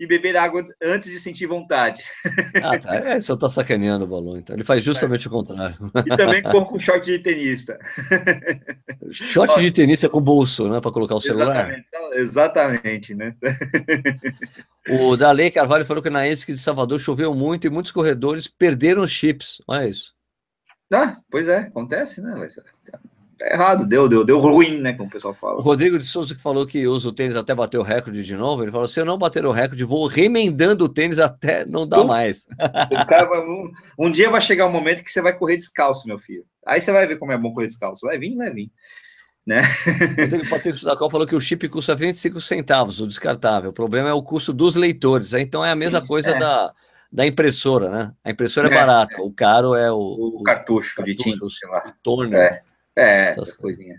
e 0.00 0.06
beber 0.06 0.36
água 0.36 0.62
antes 0.82 1.10
de 1.10 1.18
sentir 1.18 1.46
vontade. 1.46 2.02
Ah, 2.62 2.78
tá. 2.78 2.94
É, 2.96 3.20
só 3.20 3.36
tá 3.36 3.48
sacaneando 3.48 4.04
o 4.04 4.08
balão, 4.08 4.36
então. 4.36 4.56
Ele 4.56 4.64
faz 4.64 4.82
justamente 4.82 5.26
é. 5.26 5.28
o 5.28 5.30
contrário. 5.30 5.76
E 6.06 6.16
também 6.16 6.42
com, 6.42 6.64
com 6.64 6.78
short 6.78 7.04
de 7.04 7.18
tenista. 7.18 7.78
Short 9.10 9.60
de 9.60 9.70
tenista 9.70 10.08
com 10.08 10.20
bolso, 10.20 10.68
né? 10.68 10.80
Para 10.80 10.90
colocar 10.90 11.14
o 11.14 11.20
celular. 11.20 11.70
Exatamente, 11.70 11.90
exatamente, 12.14 13.14
né? 13.14 13.32
O 14.88 15.16
Dalei 15.16 15.50
Carvalho 15.50 15.84
falou 15.84 16.02
que 16.02 16.10
na 16.10 16.26
ESC 16.28 16.52
de 16.52 16.58
Salvador 16.58 16.98
choveu 16.98 17.34
muito 17.34 17.66
e 17.66 17.70
muitos 17.70 17.92
corredores 17.92 18.48
perderam 18.48 19.02
os 19.02 19.10
chips. 19.10 19.60
Olha 19.66 19.88
isso. 19.88 20.14
Ah, 20.92 21.16
pois 21.30 21.48
é, 21.48 21.58
acontece, 21.58 22.22
né? 22.22 22.34
Tá 23.38 23.52
errado, 23.52 23.86
deu, 23.86 24.08
deu, 24.08 24.24
deu 24.24 24.38
ruim, 24.38 24.78
né? 24.78 24.94
Como 24.94 25.08
o 25.08 25.12
pessoal 25.12 25.34
fala. 25.34 25.58
O 25.58 25.60
Rodrigo 25.60 25.98
de 25.98 26.06
Souza 26.06 26.34
que 26.34 26.40
falou 26.40 26.66
que 26.66 26.86
usa 26.86 27.08
o 27.08 27.12
tênis 27.12 27.36
até 27.36 27.54
bater 27.54 27.76
o 27.76 27.82
recorde 27.82 28.22
de 28.22 28.34
novo, 28.34 28.62
ele 28.62 28.72
falou: 28.72 28.86
se 28.86 28.98
eu 28.98 29.04
não 29.04 29.18
bater 29.18 29.44
o 29.44 29.52
recorde, 29.52 29.84
vou 29.84 30.06
remendando 30.06 30.86
o 30.86 30.88
tênis 30.88 31.18
até 31.18 31.64
não 31.66 31.86
dar 31.86 32.02
mais. 32.04 32.46
O 32.90 33.06
cara 33.06 33.26
vai, 33.26 33.40
um, 33.40 33.70
um, 33.98 34.10
dia 34.10 34.30
vai 34.30 34.40
chegar 34.40 34.66
um 34.66 34.72
momento 34.72 35.04
que 35.04 35.10
você 35.10 35.20
vai 35.20 35.36
correr 35.36 35.56
descalço, 35.56 36.08
meu 36.08 36.18
filho. 36.18 36.44
Aí 36.66 36.80
você 36.80 36.90
vai 36.90 37.06
ver 37.06 37.18
como 37.18 37.30
é 37.30 37.36
bom 37.36 37.52
correr 37.52 37.66
descalço. 37.66 38.06
Vai 38.06 38.18
vir, 38.18 38.34
vai 38.36 38.50
vir. 38.50 38.70
Né? 39.46 39.62
O 40.44 40.48
Patrick 40.48 40.78
Sudacol 40.78 41.10
falou 41.10 41.26
que 41.26 41.36
o 41.36 41.40
chip 41.40 41.68
custa 41.68 41.94
25 41.94 42.40
centavos, 42.40 43.00
o 43.00 43.06
descartável. 43.06 43.70
O 43.70 43.72
problema 43.72 44.08
é 44.08 44.12
o 44.12 44.22
custo 44.22 44.52
dos 44.52 44.74
leitores. 44.74 45.34
Então 45.34 45.64
é 45.64 45.70
a 45.70 45.76
mesma 45.76 46.00
Sim, 46.00 46.06
coisa 46.06 46.30
é. 46.30 46.38
da, 46.38 46.72
da 47.12 47.26
impressora, 47.26 47.90
né? 47.90 48.12
A 48.24 48.30
impressora 48.30 48.68
é, 48.68 48.72
é 48.72 48.74
barata, 48.74 49.18
é. 49.18 49.20
o 49.20 49.30
caro 49.30 49.74
é 49.76 49.92
o, 49.92 49.96
o, 49.96 50.40
o 50.40 50.42
cartucho, 50.42 50.96
cartucho, 50.96 51.16
de 51.16 51.22
tinta, 51.22 51.48
sei 51.48 51.68
lá. 51.68 51.94
Torno. 52.02 52.36
É. 52.36 52.62
É, 52.96 53.30
essas, 53.30 53.42
essas 53.42 53.56
coisinhas. 53.56 53.98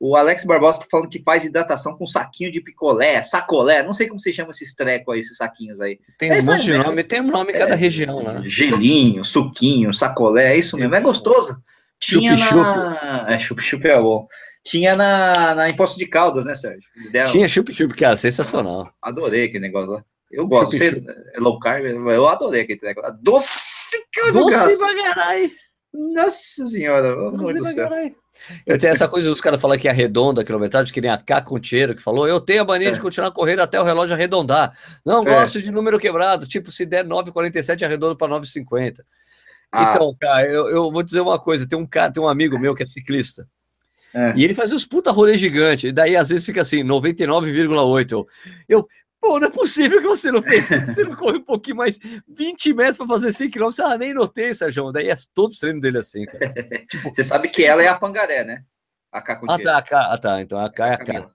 O 0.00 0.14
Alex 0.14 0.44
Barbosa 0.44 0.80
tá 0.80 0.86
falando 0.88 1.08
que 1.08 1.22
faz 1.22 1.44
hidratação 1.44 1.96
com 1.96 2.06
saquinho 2.06 2.52
de 2.52 2.60
picolé, 2.60 3.20
sacolé, 3.20 3.82
não 3.82 3.92
sei 3.92 4.06
como 4.06 4.20
se 4.20 4.32
chama 4.32 4.50
esses 4.50 4.72
trecos 4.74 5.12
aí, 5.12 5.20
esses 5.20 5.36
saquinhos 5.36 5.80
aí. 5.80 5.98
Tem 6.16 6.30
é 6.30 6.38
um 6.38 6.44
monte 6.44 6.64
de 6.66 6.78
nome, 6.78 6.94
né? 6.94 7.02
tem 7.02 7.20
um 7.20 7.30
nome 7.30 7.52
em 7.52 7.58
cada 7.58 7.74
é, 7.74 7.76
região, 7.76 8.22
né? 8.22 8.42
Gelinho, 8.44 9.24
suquinho, 9.24 9.92
sacolé, 9.92 10.52
é 10.52 10.56
isso 10.56 10.76
mesmo, 10.76 10.94
é 10.94 11.00
gostoso. 11.00 11.60
Tinha 11.98 12.36
chup, 12.36 12.54
na... 12.54 12.94
Chup. 12.94 13.32
É, 13.32 13.38
chup-chup 13.40 13.88
é 13.88 14.00
bom. 14.00 14.28
Tinha 14.64 14.94
na, 14.94 15.54
na 15.56 15.68
Imposto 15.68 15.98
de 15.98 16.06
Caldas, 16.06 16.44
né, 16.44 16.54
Sérgio? 16.54 16.88
Deram... 17.10 17.30
Tinha 17.32 17.48
chup-chup, 17.48 17.92
que 17.94 18.04
era 18.04 18.16
sensacional. 18.16 18.92
Adorei 19.02 19.46
aquele 19.46 19.66
negócio 19.66 19.94
lá. 19.94 20.04
Eu 20.30 20.46
gosto. 20.46 20.76
Chup, 20.76 21.00
Você, 21.00 21.04
é 21.34 21.40
low 21.40 21.58
carb, 21.58 21.84
eu 21.84 22.28
adorei 22.28 22.60
aquele 22.60 22.78
treco. 22.78 23.00
Doce 23.20 23.96
que 24.12 24.30
Doce 24.30 24.78
pra 24.78 24.94
caralho. 24.94 25.50
Nossa 25.92 26.66
senhora, 26.66 27.16
meu 27.16 27.52
Deus 27.52 27.56
do 27.56 27.64
céu. 27.64 27.88
Eu 28.66 28.78
tenho 28.78 28.92
essa 28.92 29.08
coisa 29.08 29.30
dos 29.30 29.40
caras 29.40 29.60
falam 29.60 29.78
que 29.78 29.88
é 29.88 29.92
redonda 29.92 30.42
a 30.42 30.44
quilometragem, 30.44 30.92
que 30.92 31.00
nem 31.00 31.10
a 31.10 31.18
K 31.18 31.40
Contiero 31.42 31.94
que 31.94 32.02
falou, 32.02 32.26
eu 32.26 32.40
tenho 32.40 32.62
a 32.62 32.64
mania 32.64 32.88
é. 32.88 32.90
de 32.92 33.00
continuar 33.00 33.30
correndo 33.30 33.60
até 33.60 33.80
o 33.80 33.84
relógio 33.84 34.14
arredondar. 34.14 34.76
Não 35.04 35.22
é. 35.22 35.24
gosto 35.24 35.60
de 35.60 35.70
número 35.70 35.98
quebrado, 35.98 36.46
tipo, 36.46 36.70
se 36.70 36.86
der 36.86 37.04
9,47, 37.04 37.84
arredondo 37.84 38.16
para 38.16 38.32
9,50. 38.34 39.00
Ah. 39.70 39.92
Então, 39.94 40.16
cara, 40.18 40.46
eu, 40.46 40.68
eu, 40.68 40.90
vou 40.90 41.02
dizer 41.02 41.20
uma 41.20 41.38
coisa: 41.38 41.68
tem 41.68 41.78
um 41.78 41.86
cara, 41.86 42.12
tem 42.12 42.22
um 42.22 42.28
amigo 42.28 42.58
meu 42.58 42.74
que 42.74 42.82
é 42.82 42.86
ciclista. 42.86 43.46
É. 44.14 44.32
E 44.36 44.44
ele 44.44 44.54
faz 44.54 44.72
uns 44.72 44.86
puta 44.86 45.10
rolê 45.10 45.36
gigante. 45.36 45.88
E 45.88 45.92
daí, 45.92 46.16
às 46.16 46.30
vezes, 46.30 46.46
fica 46.46 46.62
assim, 46.62 46.82
99,8. 46.82 48.12
Eu, 48.12 48.26
eu, 48.68 48.88
Pô, 49.28 49.38
não 49.38 49.48
é 49.48 49.50
possível 49.50 50.00
que 50.00 50.06
você 50.06 50.32
não 50.32 50.40
fez. 50.42 50.66
Você 50.66 51.04
não 51.04 51.14
corre 51.14 51.36
um 51.36 51.44
pouquinho 51.44 51.76
mais 51.76 51.98
20 52.26 52.72
metros 52.72 52.96
para 52.96 53.06
fazer 53.06 53.30
100 53.30 53.50
km. 53.50 53.68
Ah, 53.82 53.98
nem 53.98 54.14
notei, 54.14 54.54
Sérgio. 54.54 54.90
Daí 54.90 55.10
é 55.10 55.14
todo 55.34 55.52
o 55.52 55.58
treino 55.58 55.82
dele 55.82 55.98
assim, 55.98 56.24
cara. 56.24 56.50
Tipo, 56.88 57.10
você 57.14 57.22
sabe 57.22 57.50
que 57.50 57.62
ela 57.62 57.82
é 57.82 57.88
a 57.88 57.98
pangaré, 57.98 58.42
né? 58.42 58.64
A 59.12 59.20
K 59.20 59.38
ah, 59.46 59.58
tá, 59.58 59.76
a 59.76 59.82
K, 59.82 60.00
ah, 60.00 60.18
tá. 60.18 60.40
Então 60.40 60.58
a 60.58 60.72
K 60.72 60.86
é 60.86 60.94
a 60.94 60.96
K. 60.96 61.12
Então, 61.12 61.32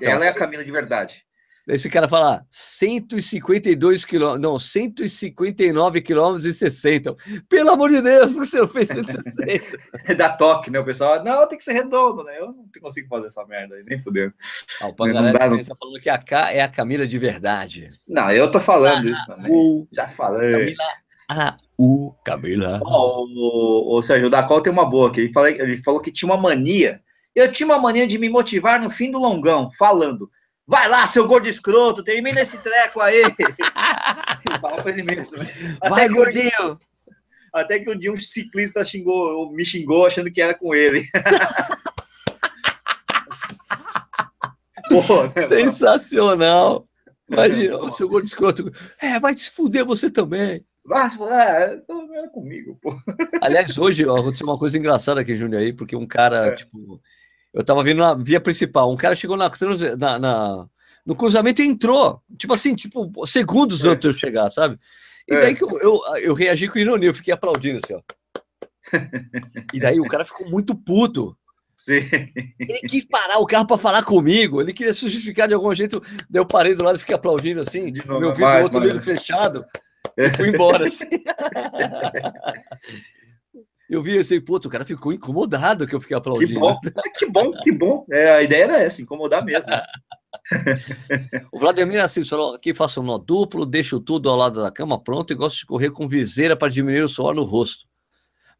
ela 0.00 0.24
é 0.24 0.28
a 0.28 0.32
Camila 0.32 0.62
de 0.62 0.70
verdade. 0.70 1.26
Esse 1.66 1.88
cara 1.88 2.06
fala 2.06 2.44
152 2.50 4.04
quilômetros, 4.04 4.42
não, 4.42 4.58
159 4.58 6.02
quilômetros 6.02 6.44
e 6.44 6.52
60. 6.52 7.16
Pelo 7.48 7.70
amor 7.70 7.88
de 7.88 8.02
Deus, 8.02 8.32
por 8.32 8.42
que 8.42 8.48
você 8.48 8.60
não 8.60 8.68
fez 8.68 8.88
160? 8.88 9.78
é 10.04 10.14
da 10.14 10.28
toque, 10.28 10.70
né? 10.70 10.78
O 10.78 10.84
pessoal, 10.84 11.24
não, 11.24 11.48
tem 11.48 11.56
que 11.56 11.64
ser 11.64 11.72
redondo, 11.72 12.22
né? 12.22 12.38
Eu 12.38 12.48
não 12.48 12.66
consigo 12.82 13.08
fazer 13.08 13.28
essa 13.28 13.44
merda 13.46 13.76
aí, 13.76 13.84
nem 13.84 13.98
fudendo. 13.98 14.34
Ah, 14.82 14.88
o 14.88 14.94
Pangaré 14.94 15.30
está 15.56 15.74
falando 15.74 16.00
que 16.00 16.10
a 16.10 16.18
K 16.18 16.52
é 16.52 16.60
a 16.60 16.68
Camila 16.68 17.06
de 17.06 17.18
verdade. 17.18 17.88
Não, 18.08 18.30
eu 18.30 18.50
tô 18.50 18.60
falando 18.60 19.08
ah, 19.08 19.10
isso 19.10 19.26
também. 19.26 19.50
O... 19.50 19.88
Já 19.90 20.06
falei. 20.08 20.52
Camila 20.52 20.84
ah, 21.28 21.56
o 21.78 22.14
Camila. 22.24 22.80
Oh, 22.84 23.24
o, 23.24 23.94
o, 23.94 23.98
o 23.98 24.02
Sérgio 24.02 24.28
Dacol 24.28 24.60
tem 24.60 24.72
uma 24.72 24.84
boa 24.84 25.08
aqui. 25.08 25.20
Ele 25.34 25.62
ele 25.62 25.76
falou 25.78 26.00
que 26.00 26.12
tinha 26.12 26.30
uma 26.30 26.40
mania. 26.40 27.00
Eu 27.34 27.50
tinha 27.50 27.66
uma 27.66 27.78
mania 27.78 28.06
de 28.06 28.18
me 28.18 28.28
motivar 28.28 28.80
no 28.80 28.90
fim 28.90 29.10
do 29.10 29.18
longão, 29.18 29.70
falando. 29.78 30.30
Vai 30.66 30.88
lá, 30.88 31.06
seu 31.06 31.28
gordo 31.28 31.46
escroto, 31.46 32.02
termina 32.02 32.40
esse 32.40 32.58
treco 32.58 33.00
aí. 33.00 33.22
Fala 34.60 34.82
pra 34.82 34.90
ele 34.90 35.02
mesmo. 35.02 35.38
Né? 35.38 35.76
Vai, 35.88 36.08
gordinho. 36.08 36.72
Um, 36.72 36.78
até 37.52 37.78
que 37.78 37.90
um 37.90 37.98
dia 37.98 38.10
um 38.12 38.16
ciclista 38.16 38.84
xingou, 38.84 39.52
me 39.52 39.64
xingou 39.64 40.06
achando 40.06 40.30
que 40.30 40.40
era 40.40 40.54
com 40.54 40.74
ele. 40.74 41.06
Pô, 44.88 45.24
né, 45.34 45.42
Sensacional. 45.42 46.88
Imagina, 47.28 47.78
o 47.78 47.90
seu 47.90 48.08
gordo 48.08 48.26
escroto. 48.26 48.70
É, 49.00 49.18
vai 49.18 49.36
se 49.36 49.50
fuder 49.50 49.84
você 49.84 50.10
também. 50.10 50.64
Vai, 50.84 51.08
é, 51.08 51.82
não 51.88 52.14
era 52.14 52.28
comigo, 52.28 52.78
pô. 52.82 52.94
Aliás, 53.40 53.78
hoje 53.78 54.04
ó, 54.06 54.18
aconteceu 54.18 54.46
uma 54.46 54.58
coisa 54.58 54.76
engraçada 54.76 55.22
aqui, 55.22 55.34
Júnior, 55.34 55.62
aí, 55.62 55.72
porque 55.72 55.96
um 55.96 56.06
cara, 56.06 56.48
é. 56.48 56.54
tipo, 56.54 57.00
eu 57.54 57.64
tava 57.64 57.84
vindo 57.84 57.98
na 57.98 58.14
via 58.14 58.40
principal, 58.40 58.92
um 58.92 58.96
cara 58.96 59.14
chegou 59.14 59.36
na, 59.36 59.48
na, 59.96 60.18
na 60.18 60.66
no 61.06 61.14
cruzamento 61.14 61.62
e 61.62 61.66
entrou. 61.66 62.20
Tipo 62.36 62.54
assim, 62.54 62.74
tipo, 62.74 63.12
segundos 63.26 63.84
é. 63.84 63.90
antes 63.90 64.00
de 64.00 64.08
eu 64.08 64.12
chegar, 64.12 64.50
sabe? 64.50 64.78
E 65.28 65.34
é. 65.34 65.40
daí 65.40 65.54
que 65.54 65.62
eu, 65.62 65.70
eu, 65.80 66.00
eu, 66.22 66.34
reagi 66.34 66.68
com 66.68 66.78
ironia, 66.78 67.08
eu 67.08 67.14
fiquei 67.14 67.32
aplaudindo 67.32 67.78
assim, 67.82 67.94
ó. 67.94 68.00
E 69.72 69.80
daí 69.80 70.00
o 70.00 70.08
cara 70.08 70.24
ficou 70.24 70.50
muito 70.50 70.74
puto. 70.74 71.36
Sim. 71.76 72.00
Ele 72.58 72.80
quis 72.88 73.04
parar 73.04 73.38
o 73.38 73.46
carro 73.46 73.66
para 73.66 73.78
falar 73.78 74.02
comigo, 74.02 74.60
ele 74.60 74.72
queria 74.72 74.92
se 74.92 75.08
justificar 75.08 75.46
de 75.46 75.54
algum 75.54 75.72
jeito. 75.74 76.00
Daí 76.28 76.40
eu 76.40 76.46
parei 76.46 76.74
do 76.74 76.82
lado 76.82 76.96
e 76.96 77.00
fiquei 77.00 77.14
aplaudindo 77.14 77.60
assim, 77.60 77.92
de 77.92 78.04
novo, 78.06 78.20
meu 78.20 78.28
ouvido 78.30 78.44
mais, 78.44 78.64
outro 78.64 78.80
mais. 78.80 79.04
fechado, 79.04 79.64
e 80.16 80.30
fui 80.30 80.48
embora. 80.48 80.86
Assim. 80.86 81.06
eu 83.88 84.02
vi 84.02 84.18
assim, 84.18 84.40
puto, 84.40 84.68
o 84.68 84.70
cara 84.70 84.84
ficou 84.84 85.12
incomodado 85.12 85.86
que 85.86 85.94
eu 85.94 86.00
fiquei 86.00 86.16
aplaudindo. 86.16 86.52
Que 86.52 86.58
bom, 86.58 86.80
que 87.18 87.26
bom, 87.26 87.52
que 87.62 87.72
bom. 87.72 88.06
É, 88.10 88.30
a 88.30 88.42
ideia 88.42 88.64
era 88.64 88.82
essa, 88.82 89.02
incomodar 89.02 89.44
mesmo. 89.44 89.72
o 91.52 91.58
Vladimir 91.58 92.02
Assis 92.02 92.28
falou: 92.28 92.54
aqui 92.54 92.74
faço 92.74 93.00
um 93.00 93.04
nó 93.04 93.18
duplo, 93.18 93.66
deixo 93.66 94.00
tudo 94.00 94.28
ao 94.28 94.36
lado 94.36 94.62
da 94.62 94.70
cama 94.70 95.02
pronto 95.02 95.32
e 95.32 95.36
gosto 95.36 95.58
de 95.58 95.66
correr 95.66 95.90
com 95.90 96.08
viseira 96.08 96.56
para 96.56 96.70
diminuir 96.70 97.02
o 97.02 97.08
suor 97.08 97.34
no 97.34 97.44
rosto. 97.44 97.86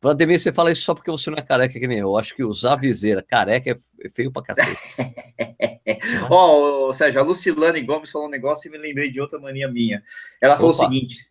Vladimir, 0.00 0.38
você 0.38 0.52
fala 0.52 0.70
isso 0.70 0.82
só 0.82 0.94
porque 0.94 1.10
você 1.10 1.30
não 1.30 1.38
é 1.38 1.42
careca 1.42 1.80
que 1.80 1.86
nem 1.86 1.98
eu. 1.98 2.08
Eu 2.08 2.18
acho 2.18 2.36
que 2.36 2.44
usar 2.44 2.76
viseira 2.76 3.22
careca 3.22 3.70
é 4.02 4.08
feio 4.10 4.30
pra 4.30 4.42
cacete. 4.42 4.78
Ó, 6.28 6.88
oh, 6.88 6.92
Sérgio, 6.92 7.20
a 7.20 7.24
Lucilane 7.24 7.80
Gomes 7.80 8.10
falou 8.10 8.28
um 8.28 8.30
negócio 8.30 8.68
e 8.68 8.70
me 8.70 8.76
lembrei 8.76 9.10
de 9.10 9.20
outra 9.20 9.38
mania 9.38 9.66
minha. 9.66 10.02
Ela 10.42 10.56
falou 10.56 10.72
Opa. 10.72 10.82
o 10.82 10.84
seguinte: 10.84 11.26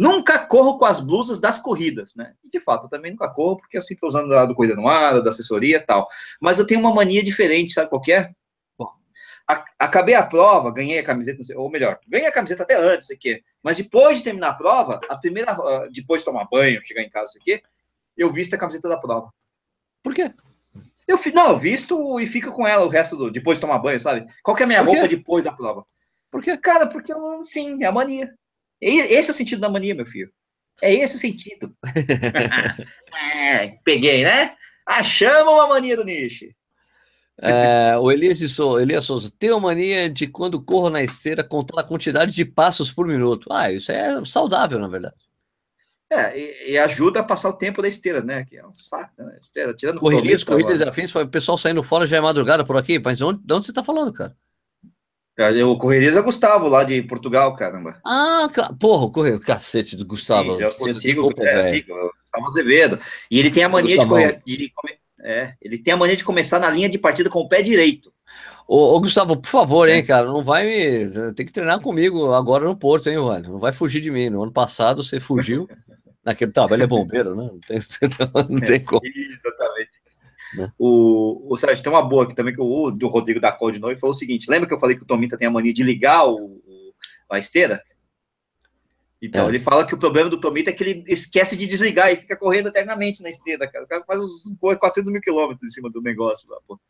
nunca 0.00 0.38
corro 0.38 0.78
com 0.78 0.86
as 0.86 0.98
blusas 0.98 1.38
das 1.40 1.58
corridas, 1.58 2.14
né? 2.16 2.32
E 2.42 2.48
de 2.48 2.58
fato, 2.58 2.86
eu 2.86 2.88
também 2.88 3.10
nunca 3.10 3.28
corro, 3.28 3.58
porque 3.58 3.76
eu 3.76 3.82
sempre 3.82 4.08
usando 4.08 4.32
a 4.32 4.46
do 4.46 4.54
Corrida 4.54 4.74
no 4.74 4.88
Ar, 4.88 5.20
da 5.20 5.28
assessoria 5.28 5.76
e 5.76 5.80
tal. 5.80 6.08
Mas 6.40 6.58
eu 6.58 6.66
tenho 6.66 6.80
uma 6.80 6.94
mania 6.94 7.22
diferente, 7.22 7.74
sabe 7.74 7.90
qual 7.90 8.02
é? 8.08 8.32
acabei 9.76 10.14
a 10.14 10.24
prova, 10.24 10.72
ganhei 10.72 11.00
a 11.00 11.04
camiseta, 11.04 11.42
ou 11.56 11.68
melhor, 11.68 11.98
ganhei 12.06 12.28
a 12.28 12.32
camiseta 12.32 12.62
até 12.62 12.76
antes, 12.76 13.10
aqui. 13.10 13.42
Mas 13.60 13.76
depois 13.76 14.18
de 14.18 14.24
terminar 14.24 14.50
a 14.50 14.54
prova, 14.54 15.00
a 15.08 15.18
primeira, 15.18 15.50
ah, 15.50 15.88
depois 15.92 16.20
de 16.20 16.26
tomar 16.26 16.46
banho, 16.48 16.80
chegar 16.84 17.02
em 17.02 17.10
casa, 17.10 17.32
isso 17.32 17.38
aqui, 17.40 17.60
eu 18.16 18.32
visto 18.32 18.54
a 18.54 18.58
camiseta 18.58 18.88
da 18.88 18.96
prova. 18.96 19.28
Por 20.04 20.14
quê? 20.14 20.32
Eu, 21.06 21.18
não, 21.34 21.50
eu 21.50 21.58
visto 21.58 22.20
e 22.20 22.26
fico 22.28 22.52
com 22.52 22.64
ela 22.64 22.86
o 22.86 22.88
resto 22.88 23.16
do. 23.16 23.28
Depois 23.28 23.58
de 23.58 23.62
tomar 23.62 23.80
banho, 23.80 24.00
sabe? 24.00 24.24
Qual 24.42 24.56
que 24.56 24.62
é 24.62 24.64
a 24.64 24.68
minha 24.68 24.82
roupa 24.82 25.08
depois 25.08 25.42
da 25.42 25.52
prova? 25.52 25.84
Por 26.30 26.40
quê? 26.40 26.56
Cara, 26.56 26.86
porque 26.86 27.12
eu, 27.12 27.42
sim, 27.42 27.82
é 27.82 27.86
a 27.86 27.92
mania. 27.92 28.32
Esse 28.80 29.30
é 29.30 29.32
o 29.32 29.34
sentido 29.34 29.60
da 29.60 29.68
mania, 29.68 29.94
meu 29.94 30.06
filho. 30.06 30.32
É 30.82 30.94
esse 30.94 31.16
o 31.16 31.18
sentido. 31.18 31.74
é, 33.34 33.78
peguei, 33.84 34.24
né? 34.24 34.54
Achamos 34.86 35.52
uma 35.52 35.68
mania 35.68 35.96
do 35.96 36.04
nicho. 36.04 36.46
É, 37.42 37.96
o 37.96 38.10
Elias, 38.10 38.40
Elias 38.80 39.04
Souza, 39.04 39.32
tenho 39.38 39.56
a 39.56 39.60
mania 39.60 40.10
de 40.10 40.26
quando 40.26 40.62
corro 40.62 40.90
na 40.90 41.02
esteira 41.02 41.42
contar 41.42 41.80
a 41.80 41.84
quantidade 41.84 42.32
de 42.32 42.44
passos 42.44 42.92
por 42.92 43.06
minuto. 43.06 43.50
Ah, 43.50 43.72
isso 43.72 43.90
é 43.90 44.22
saudável, 44.24 44.78
na 44.78 44.88
verdade. 44.88 45.16
É, 46.12 46.38
e, 46.38 46.72
e, 46.72 46.78
ajuda 46.78 47.20
a 47.20 47.24
passar 47.24 47.50
o 47.50 47.56
tempo 47.56 47.80
da 47.80 47.86
esteira, 47.86 48.20
né? 48.20 48.44
Que 48.44 48.56
é 48.56 48.66
um 48.66 48.74
saco, 48.74 49.22
né? 49.22 49.38
Esteira, 49.40 49.72
tirando 49.72 50.00
Correrias, 50.00 50.42
corridas 50.42 50.82
afins, 50.82 51.14
o 51.14 51.28
pessoal 51.28 51.56
saindo 51.56 51.82
fora 51.84 52.04
já 52.04 52.16
é 52.16 52.20
madrugada 52.20 52.64
por 52.64 52.76
aqui, 52.76 52.98
mas 52.98 53.22
onde, 53.22 53.40
de 53.42 53.54
onde 53.54 53.66
você 53.66 53.72
tá 53.72 53.84
falando, 53.84 54.12
cara? 54.12 54.36
O 55.66 55.78
Correrias 55.78 56.16
é 56.16 56.22
Gustavo, 56.22 56.68
lá 56.68 56.84
de 56.84 57.00
Portugal, 57.02 57.56
caramba. 57.56 57.98
Ah, 58.04 58.48
porra, 58.78 59.04
o 59.04 59.10
correio, 59.10 59.40
cacete 59.40 59.96
do 59.96 60.04
Gustavo. 60.04 60.56
Sim, 60.56 60.62
eu, 60.62 60.68
eu 60.68 60.72
sigo, 60.72 61.22
desculpa, 61.22 61.42
é, 61.42 61.62
sigo, 61.62 61.94
Gustavo 61.94 62.46
Azevedo. 62.46 62.98
E 63.30 63.38
ele 63.38 63.50
tem 63.50 63.64
a 63.64 63.68
mania 63.68 63.96
de 63.96 64.06
correr, 64.06 64.42
de, 64.44 64.70
é, 65.22 65.54
ele 65.62 65.78
tem 65.78 65.94
a 65.94 65.96
mania 65.96 66.16
de 66.16 66.24
começar 66.24 66.58
na 66.58 66.70
linha 66.70 66.88
de 66.88 66.98
partida 66.98 67.30
com 67.30 67.40
o 67.40 67.48
pé 67.48 67.62
direito. 67.62 68.12
Ô, 68.68 68.94
ô, 68.94 69.00
Gustavo, 69.00 69.36
por 69.36 69.48
favor, 69.48 69.88
hein, 69.88 69.98
é. 69.98 70.02
cara, 70.02 70.26
não 70.26 70.44
vai 70.44 70.64
me. 70.64 71.32
Tem 71.32 71.44
que 71.44 71.52
treinar 71.52 71.80
comigo 71.80 72.32
agora 72.32 72.64
no 72.64 72.76
Porto, 72.76 73.08
hein, 73.08 73.16
velho? 73.16 73.52
Não 73.52 73.58
vai 73.58 73.72
fugir 73.72 74.00
de 74.00 74.10
mim. 74.10 74.30
No 74.30 74.42
ano 74.42 74.52
passado 74.52 75.02
você 75.02 75.18
fugiu. 75.18 75.68
Naquele 76.24 76.52
trabalho 76.52 76.82
é 76.82 76.86
bombeiro, 76.86 77.34
né? 77.34 77.50
Não 77.50 77.60
tem, 77.60 77.80
não 78.48 78.60
tem 78.60 78.84
como. 78.84 79.00
Exatamente. 79.04 79.99
Né? 80.54 80.72
O, 80.78 81.52
o 81.52 81.56
Sérgio 81.56 81.82
tem 81.82 81.92
uma 81.92 82.02
boa 82.02 82.24
aqui 82.24 82.34
também, 82.34 82.54
que 82.54 82.60
o 82.60 82.90
do 82.90 83.08
Rodrigo 83.08 83.40
da 83.40 83.52
Cor 83.52 83.72
de 83.72 83.78
novo 83.78 83.96
foi 83.98 84.10
o 84.10 84.14
seguinte: 84.14 84.50
lembra 84.50 84.68
que 84.68 84.74
eu 84.74 84.80
falei 84.80 84.96
que 84.96 85.02
o 85.02 85.06
Tomita 85.06 85.38
tem 85.38 85.46
a 85.46 85.50
mania 85.50 85.72
de 85.72 85.82
ligar 85.82 86.26
o, 86.26 86.60
o 86.66 86.94
a 87.30 87.38
esteira? 87.38 87.82
Então, 89.22 89.46
é. 89.46 89.48
ele 89.50 89.60
fala 89.60 89.86
que 89.86 89.94
o 89.94 89.98
problema 89.98 90.30
do 90.30 90.40
Tomita 90.40 90.70
é 90.70 90.72
que 90.72 90.82
ele 90.82 91.04
esquece 91.06 91.56
de 91.56 91.66
desligar 91.66 92.10
e 92.10 92.16
fica 92.16 92.36
correndo 92.36 92.68
eternamente 92.68 93.22
na 93.22 93.28
esteira, 93.28 93.70
cara. 93.70 93.84
O 93.84 93.88
cara 93.88 94.02
faz 94.06 94.20
uns 94.20 94.56
400 94.58 95.12
mil 95.12 95.20
quilômetros 95.20 95.68
em 95.68 95.72
cima 95.72 95.90
do 95.90 96.00
negócio 96.00 96.50
lá, 96.50 96.58
pô. 96.66 96.80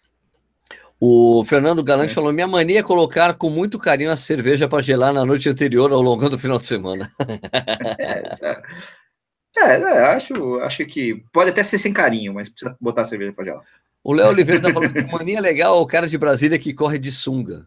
O 1.03 1.43
Fernando 1.47 1.83
Galante 1.83 2.13
é. 2.13 2.15
falou: 2.15 2.33
minha 2.33 2.47
mania 2.47 2.81
é 2.81 2.83
colocar 2.83 3.35
com 3.35 3.49
muito 3.49 3.79
carinho 3.79 4.13
a 4.13 4.17
cerveja 4.17 4.69
para 4.69 4.83
gelar 4.83 5.13
na 5.13 5.25
noite 5.25 5.49
anterior 5.49 5.91
ao 5.91 6.03
longo 6.03 6.29
do 6.29 6.39
final 6.39 6.59
de 6.59 6.67
semana. 6.67 7.11
É, 7.99 8.63
é. 9.57 9.61
É, 9.61 9.81
é, 9.81 9.99
acho, 10.07 10.59
acho 10.61 10.87
que 10.87 11.23
pode 11.33 11.51
até 11.51 11.63
ser 11.65 11.79
sem 11.79 11.93
carinho, 11.93 12.35
mas 12.35 12.49
precisa 12.49 12.77
botar 12.81 13.03
a 13.03 13.05
cerveja 13.05 13.33
para 13.33 13.45
gelar. 13.45 13.65
O 14.03 14.13
Léo 14.13 14.29
Oliveira 14.29 14.63
tá 14.63 14.73
falando 14.73 14.93
que 14.93 15.03
mania 15.13 15.41
legal 15.41 15.77
é 15.77 15.81
o 15.81 15.87
cara 15.87 16.09
de 16.09 16.17
Brasília 16.17 16.59
que 16.59 16.73
corre 16.73 16.99
de 16.99 17.13
sunga. 17.13 17.67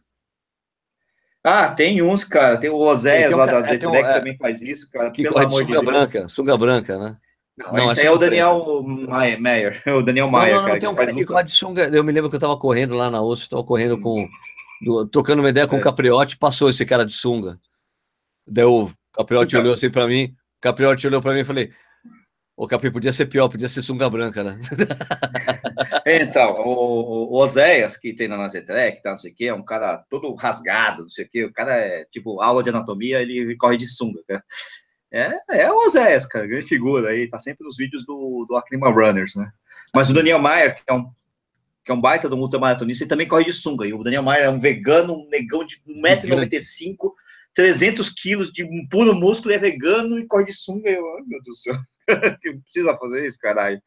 Ah, 1.44 1.70
tem 1.70 2.02
uns, 2.02 2.24
cara. 2.24 2.58
Tem 2.58 2.70
o 2.70 2.78
Oséias 2.78 3.36
lá 3.36 3.46
da 3.46 3.62
Zetec 3.62 3.86
um, 3.86 3.94
é, 3.94 4.14
também 4.14 4.38
faz 4.38 4.62
isso, 4.62 4.90
cara. 4.90 5.12
Que 5.12 5.26
corre 5.26 5.46
de 5.46 5.54
sunga 5.54 5.80
de 5.80 5.86
branca, 5.86 6.30
sunga 6.30 6.58
branca, 6.58 6.98
né? 6.98 7.18
Não, 7.56 7.72
não 7.72 7.86
esse 7.86 8.00
aí 8.00 8.08
é 8.08 8.12
o 8.12 8.18
Daniel 8.18 8.84
Meyer, 9.40 9.84
o 9.96 10.02
Daniel 10.02 10.32
Meyer, 10.32 10.56
não, 10.56 10.62
não, 10.62 10.68
cara. 10.68 10.80
Tem 10.80 10.90
um 10.90 10.96
cara 10.96 11.14
que 11.14 11.26
corre 11.26 11.44
de 11.44 11.52
sunga. 11.52 11.84
Eu 11.90 12.04
me 12.04 12.12
lembro 12.12 12.30
que 12.30 12.38
eu 12.38 12.40
tava 12.40 12.58
correndo 12.58 12.96
lá 12.96 13.12
na 13.12 13.22
USP, 13.22 13.50
tava 13.50 13.64
correndo 13.64 14.00
com. 14.00 14.28
trocando 15.12 15.42
uma 15.42 15.50
ideia 15.50 15.68
com 15.68 15.76
é. 15.76 15.80
o 15.80 15.82
Capriotti, 15.82 16.38
passou 16.38 16.70
esse 16.70 16.86
cara 16.86 17.06
de 17.06 17.14
sunga. 17.14 17.60
Daí 18.48 18.66
o 18.66 18.90
Capriotti 19.12 19.56
olhou 19.56 19.74
assim 19.74 19.92
pra 19.92 20.08
mim, 20.08 20.34
Capriotti 20.64 21.08
olhou 21.08 21.22
para 21.22 21.34
mim 21.34 21.42
e 21.42 21.46
falei: 21.46 21.74
o 22.56 22.66
Capri 22.66 22.90
podia 22.90 23.12
ser 23.12 23.26
pior, 23.26 23.50
podia 23.50 23.68
ser 23.68 23.82
sunga 23.82 24.10
branca, 24.10 24.42
né? 24.46 24.58
então, 26.08 26.56
o, 26.62 27.34
o 27.34 27.36
Oséias, 27.36 27.98
que 27.98 28.16
tem 28.16 28.30
na 28.30 28.38
Nazetrec, 28.38 29.04
tá, 29.04 29.12
não 29.12 29.18
sei 29.18 29.34
o 29.34 29.36
quê, 29.36 29.46
é 29.46 29.54
um 29.54 29.66
cara 29.66 29.98
todo 30.10 30.34
rasgado, 30.36 31.02
não 31.02 31.10
sei 31.10 31.26
o 31.26 31.30
quê, 31.30 31.44
o 31.44 31.52
cara 31.52 31.74
é, 31.74 32.06
tipo, 32.06 32.42
aula 32.42 32.64
de 32.64 32.70
anatomia, 32.70 33.22
ele 33.22 33.58
corre 33.58 33.76
de 33.76 33.88
sunga, 33.88 34.22
cara. 34.26 34.44
É, 35.12 35.64
é 35.64 35.72
o 35.72 35.86
Oséias, 35.86 36.26
cara, 36.26 36.48
grande 36.48 36.68
figura 36.68 37.10
aí, 37.10 37.30
tá 37.30 37.40
sempre 37.40 37.66
nos 37.66 37.76
vídeos 37.76 38.06
do, 38.06 38.46
do 38.48 38.56
Aclima 38.56 38.90
Runners, 38.90 39.36
né? 39.36 39.52
Mas 39.94 40.10
o 40.10 40.14
Daniel 40.14 40.40
Maier, 40.40 40.76
que 40.76 40.84
é 40.88 40.94
um, 40.94 41.12
que 41.84 41.92
é 41.92 41.94
um 41.94 42.02
baita 42.02 42.30
do 42.30 42.38
ultramaratonista, 42.38 43.04
ele 43.04 43.10
também 43.10 43.28
corre 43.28 43.44
de 43.44 43.52
sunga, 43.52 43.86
e 43.86 43.94
o 43.94 44.02
Daniel 44.02 44.24
Maier 44.24 44.46
é 44.46 44.50
um 44.50 44.60
vegano, 44.60 45.14
um 45.14 45.28
negão 45.30 45.68
de 45.68 45.82
1,95m, 45.86 47.12
300 47.56 48.10
quilos 48.10 48.52
de 48.52 48.64
um 48.64 48.88
puro 48.90 49.14
músculo, 49.14 49.54
é 49.54 49.58
vegano 49.58 50.20
e 50.20 50.28
corre 50.28 50.46
de 50.46 50.54
sunga. 50.54 50.90
Eu, 50.90 51.04
oh, 51.04 51.24
meu 51.26 51.42
Deus 51.42 51.44
do 51.44 51.56
céu, 51.56 51.76
precisa 52.64 52.96
fazer 52.98 53.26
isso, 53.26 53.38
caralho. 53.40 53.82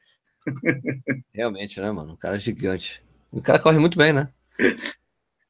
Realmente, 1.35 1.81
né, 1.81 1.91
mano? 1.91 2.13
Um 2.13 2.17
cara 2.17 2.39
gigante. 2.39 3.03
O 3.31 3.43
cara 3.43 3.59
corre 3.59 3.79
muito 3.79 3.99
bem, 3.99 4.13
né? 4.13 4.29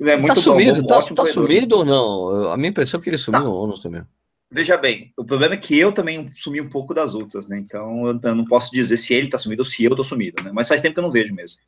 É 0.00 0.22
tá 0.26 0.34
sumido, 0.36 0.82
bom, 0.82 0.86
tá, 0.86 1.00
tá 1.14 1.24
sumido 1.24 1.76
ou 1.76 1.84
não? 1.84 2.50
A 2.52 2.56
minha 2.56 2.68
impressão 2.68 3.00
é 3.00 3.02
que 3.02 3.08
ele 3.08 3.16
sumiu 3.16 3.42
tá. 3.42 3.48
ou 3.48 3.66
não 3.66 3.76
sumiu. 3.76 4.04
Veja 4.50 4.76
bem, 4.76 5.12
o 5.16 5.24
problema 5.24 5.54
é 5.54 5.58
que 5.58 5.76
eu 5.76 5.90
também 5.90 6.30
sumi 6.34 6.60
um 6.60 6.68
pouco 6.68 6.94
das 6.94 7.14
outras, 7.14 7.48
né? 7.48 7.58
Então 7.58 8.06
eu 8.06 8.34
não 8.34 8.44
posso 8.44 8.70
dizer 8.70 8.96
se 8.96 9.14
ele 9.14 9.28
tá 9.28 9.38
sumido 9.38 9.62
ou 9.62 9.66
se 9.66 9.84
eu 9.84 9.96
tô 9.96 10.04
sumido, 10.04 10.42
né? 10.42 10.50
Mas 10.52 10.68
faz 10.68 10.80
tempo 10.80 10.94
que 10.94 11.00
eu 11.00 11.04
não 11.04 11.10
vejo 11.10 11.34
mesmo. 11.34 11.62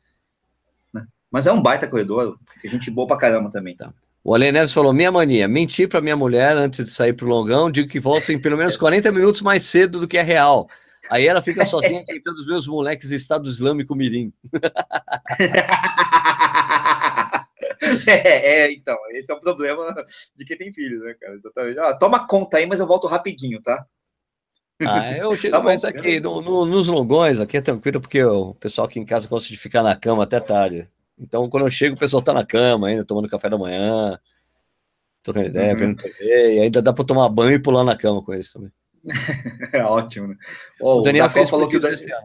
Né? 0.93 1.05
Mas 1.29 1.45
é 1.45 1.51
um 1.51 1.61
baita 1.61 1.87
corredor, 1.87 2.37
que 2.61 2.67
a 2.67 2.69
gente 2.69 2.89
boa 2.89 3.07
pra 3.07 3.17
caramba 3.17 3.51
também. 3.51 3.75
Tá. 3.75 3.93
O 4.23 4.35
Alê 4.35 4.51
Neves 4.51 4.73
falou: 4.73 4.93
minha 4.93 5.11
mania, 5.11 5.47
mentir 5.47 5.87
para 5.87 6.01
minha 6.01 6.15
mulher 6.15 6.55
antes 6.57 6.85
de 6.85 6.91
sair 6.91 7.13
pro 7.13 7.27
longão, 7.27 7.71
digo 7.71 7.89
que 7.89 7.99
volto 7.99 8.31
em 8.31 8.39
pelo 8.39 8.57
menos 8.57 8.77
40 8.77 9.11
minutos 9.11 9.41
mais 9.41 9.63
cedo 9.63 9.99
do 9.99 10.07
que 10.07 10.17
é 10.17 10.21
real. 10.21 10.69
Aí 11.09 11.27
ela 11.27 11.41
fica 11.41 11.65
sozinha 11.65 12.03
tentando 12.05 12.35
os 12.35 12.45
meus 12.45 12.67
moleques 12.67 13.11
Estado 13.11 13.49
Islâmico 13.49 13.95
Mirim. 13.95 14.31
é, 18.05 18.63
é, 18.63 18.73
então, 18.73 18.97
esse 19.11 19.31
é 19.31 19.35
o 19.35 19.39
problema 19.39 19.95
de 20.35 20.45
quem 20.45 20.57
tem 20.57 20.73
filho, 20.73 20.99
né, 20.99 21.15
cara? 21.19 21.35
Exatamente. 21.35 21.79
Ah, 21.79 21.95
toma 21.95 22.27
conta 22.27 22.57
aí, 22.57 22.65
mas 22.65 22.79
eu 22.79 22.87
volto 22.87 23.07
rapidinho, 23.07 23.61
tá? 23.61 23.85
Ah, 24.85 25.17
eu 25.17 25.35
chego 25.37 25.57
tá 25.57 25.63
mais 25.63 25.83
aqui, 25.83 26.19
no, 26.19 26.41
no, 26.41 26.65
nos 26.65 26.87
longões, 26.87 27.39
aqui 27.39 27.57
é 27.57 27.61
tranquilo, 27.61 28.01
porque 28.01 28.23
o 28.23 28.53
pessoal 28.55 28.87
aqui 28.87 28.99
em 28.99 29.05
casa 29.05 29.27
gosta 29.27 29.49
de 29.49 29.57
ficar 29.57 29.81
na 29.81 29.95
cama 29.95 30.23
até 30.23 30.39
tarde. 30.39 30.87
Então, 31.19 31.49
quando 31.49 31.65
eu 31.65 31.71
chego, 31.71 31.95
o 31.95 31.99
pessoal 31.99 32.21
tá 32.21 32.33
na 32.33 32.45
cama 32.45 32.87
ainda, 32.87 33.05
tomando 33.05 33.27
café 33.27 33.49
da 33.49 33.57
manhã, 33.57 34.17
trocando 35.21 35.47
ideia, 35.47 35.73
uhum. 35.73 35.79
vendo 35.79 35.97
TV, 35.97 36.55
e 36.55 36.59
ainda 36.61 36.81
dá 36.81 36.93
para 36.93 37.03
tomar 37.03 37.27
banho 37.29 37.55
e 37.55 37.59
pular 37.61 37.83
na 37.83 37.95
cama 37.95 38.23
com 38.23 38.33
eles 38.33 38.51
também. 38.51 38.71
é 39.73 39.83
ótimo, 39.83 40.27
né? 40.27 40.35
Oh, 40.79 40.99
o 40.99 41.01
Daniel 41.01 41.29
fez 41.29 41.49
falou 41.49 41.67
que 41.67 41.77
o 41.77 41.79
Daniel... 41.79 42.19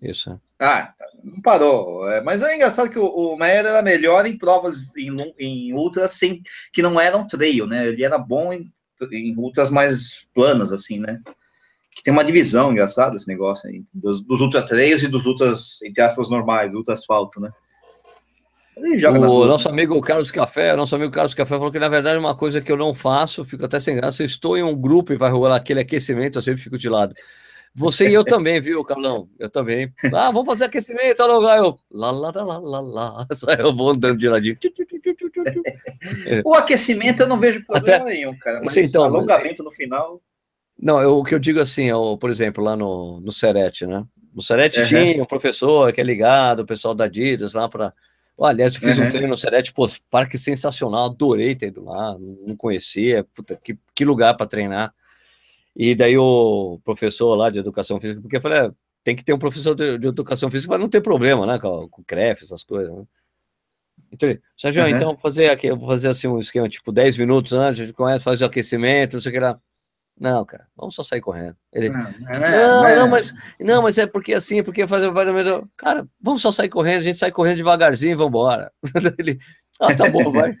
Isso. 0.00 0.40
Ah, 0.58 0.94
tá. 0.96 1.04
não 1.22 1.42
parou. 1.42 2.08
É, 2.10 2.22
mas 2.22 2.40
é 2.40 2.54
engraçado 2.54 2.88
que 2.88 2.98
o, 2.98 3.04
o 3.04 3.36
Meyer 3.36 3.66
era 3.66 3.82
melhor 3.82 4.24
em 4.24 4.36
provas 4.36 4.96
em, 4.96 5.10
em 5.38 5.74
ultras 5.74 6.12
sem, 6.12 6.42
que 6.72 6.80
não 6.80 6.98
eram 6.98 7.26
trail, 7.26 7.66
né? 7.66 7.88
Ele 7.88 8.02
era 8.02 8.16
bom 8.16 8.52
em, 8.52 8.72
em 9.12 9.36
ultras 9.36 9.70
mais 9.70 10.26
planas, 10.34 10.72
assim, 10.72 10.98
né? 10.98 11.18
Que 11.94 12.02
tem 12.02 12.12
uma 12.12 12.24
divisão 12.24 12.72
engraçada 12.72 13.16
esse 13.16 13.28
negócio 13.28 13.68
aí, 13.68 13.84
dos, 13.92 14.22
dos 14.22 14.40
ultra 14.40 14.64
trails 14.64 15.02
e 15.02 15.08
dos 15.08 15.26
ultras, 15.26 15.82
entre 15.82 16.02
aspas, 16.02 16.30
normais, 16.30 16.72
ultra 16.72 16.94
asfalto, 16.94 17.38
né? 17.38 17.50
O 19.06 19.46
nosso 19.46 19.68
amigo 19.68 20.00
Carlos 20.00 20.30
Café, 20.30 20.74
nosso 20.76 20.94
amigo 20.94 21.12
Carlos 21.12 21.34
Café 21.34 21.56
falou 21.56 21.70
que 21.70 21.78
na 21.78 21.88
verdade 21.88 22.16
é 22.16 22.18
uma 22.18 22.34
coisa 22.34 22.60
que 22.60 22.70
eu 22.70 22.76
não 22.76 22.94
faço, 22.94 23.44
fico 23.44 23.64
até 23.64 23.78
sem 23.80 23.96
graça. 23.96 24.22
Eu 24.22 24.26
estou 24.26 24.56
em 24.56 24.62
um 24.62 24.74
grupo 24.74 25.12
e 25.12 25.16
vai 25.16 25.30
rolar 25.30 25.56
aquele 25.56 25.80
aquecimento, 25.80 26.38
eu 26.38 26.42
sempre 26.42 26.60
fico 26.60 26.78
de 26.78 26.88
lado. 26.88 27.14
Você 27.74 28.08
e 28.08 28.14
eu 28.14 28.24
também, 28.24 28.60
viu, 28.60 28.84
Carlão? 28.84 29.28
Eu 29.38 29.48
também. 29.48 29.92
Ah, 30.12 30.30
vamos 30.30 30.46
fazer 30.46 30.64
aquecimento, 30.64 31.24
lugar. 31.24 31.58
Eu, 31.58 31.78
lá, 31.90 32.10
lá, 32.10 32.30
lá, 32.30 32.58
lá, 32.58 32.80
lá. 32.80 33.26
Eu 33.58 33.74
vou 33.74 33.90
andando 33.90 34.18
de 34.18 34.28
ladinho. 34.28 34.58
O 36.44 36.54
aquecimento 36.54 37.22
eu 37.22 37.26
não 37.26 37.38
vejo 37.38 37.64
problema 37.64 37.96
Até... 37.98 38.04
nenhum, 38.04 38.36
cara. 38.38 38.62
Mas 38.64 38.76
então, 38.76 39.04
alongamento 39.04 39.62
no 39.62 39.70
final. 39.70 40.20
Não, 40.78 41.00
eu, 41.00 41.18
o 41.18 41.24
que 41.24 41.34
eu 41.34 41.38
digo 41.38 41.60
assim, 41.60 41.84
eu, 41.84 42.16
por 42.18 42.30
exemplo, 42.30 42.64
lá 42.64 42.74
no, 42.74 43.20
no 43.20 43.30
Serete, 43.30 43.86
né? 43.86 44.04
No 44.34 44.40
Serete 44.40 44.80
uhum. 44.80 44.86
tinha 44.86 45.22
um 45.22 45.26
professor 45.26 45.92
que 45.92 46.00
é 46.00 46.04
ligado, 46.04 46.60
o 46.60 46.66
pessoal 46.66 46.94
da 46.94 47.04
Adidas 47.04 47.52
lá 47.52 47.68
para. 47.68 47.92
Aliás, 48.44 48.74
eu 48.74 48.80
fiz 48.80 48.98
uhum. 48.98 49.06
um 49.06 49.10
treino 49.10 49.28
no 49.28 49.36
Serete, 49.36 49.72
pô, 49.72 49.86
parque 50.08 50.38
sensacional, 50.38 51.06
adorei 51.06 51.54
ter 51.54 51.68
ido 51.68 51.84
lá, 51.84 52.16
não 52.46 52.56
conhecia, 52.56 53.24
puta, 53.34 53.56
que, 53.56 53.78
que 53.94 54.04
lugar 54.04 54.36
para 54.36 54.46
treinar. 54.46 54.94
E 55.76 55.94
daí 55.94 56.16
o 56.18 56.80
professor 56.84 57.34
lá 57.34 57.50
de 57.50 57.58
educação 57.58 58.00
física, 58.00 58.20
porque 58.20 58.36
eu 58.36 58.40
falei, 58.40 58.58
é, 58.58 58.70
tem 59.04 59.16
que 59.16 59.24
ter 59.24 59.32
um 59.32 59.38
professor 59.38 59.74
de, 59.74 59.98
de 59.98 60.08
educação 60.08 60.50
física 60.50 60.72
para 60.72 60.78
não 60.78 60.88
ter 60.88 61.00
problema, 61.00 61.46
né, 61.46 61.58
com, 61.58 61.88
com 61.88 62.04
CREF, 62.04 62.42
essas 62.42 62.64
coisas, 62.64 62.94
né? 62.94 63.04
Então, 64.12 64.36
Sérgio, 64.56 64.82
uhum. 64.82 64.88
então 64.88 65.16
fazer 65.16 65.50
aqui, 65.50 65.68
eu 65.68 65.76
vou 65.76 65.88
fazer 65.88 66.08
assim 66.08 66.26
um 66.26 66.38
esquema, 66.38 66.68
tipo, 66.68 66.90
10 66.90 67.16
minutos 67.16 67.52
antes, 67.52 67.80
a 67.80 67.84
gente 67.84 67.94
começa, 67.94 68.24
faz 68.24 68.42
o 68.42 68.44
aquecimento, 68.44 69.14
não 69.14 69.20
sei 69.20 69.30
o 69.30 69.32
que 69.32 69.40
lá. 69.40 69.60
Não, 70.20 70.44
cara, 70.44 70.66
vamos 70.76 70.94
só 70.94 71.02
sair 71.02 71.22
correndo. 71.22 71.56
Ele, 71.72 71.88
não, 71.88 72.02
não, 72.02 72.12
não, 72.82 72.96
não, 72.96 73.08
mas, 73.08 73.32
não, 73.58 73.82
mas 73.82 73.96
é 73.96 74.06
porque 74.06 74.34
assim, 74.34 74.62
porque 74.62 74.86
fazer 74.86 75.10
pagamento. 75.10 75.66
Cara, 75.74 76.06
vamos 76.20 76.42
só 76.42 76.52
sair 76.52 76.68
correndo, 76.68 76.98
a 76.98 77.04
gente 77.04 77.18
sai 77.18 77.32
correndo 77.32 77.56
devagarzinho 77.56 78.12
e 78.12 78.14
vamos 78.14 78.28
embora. 78.28 78.70
Ele, 79.18 79.38
ah, 79.80 79.96
tá 79.96 80.10
bom, 80.10 80.30
vai. 80.30 80.54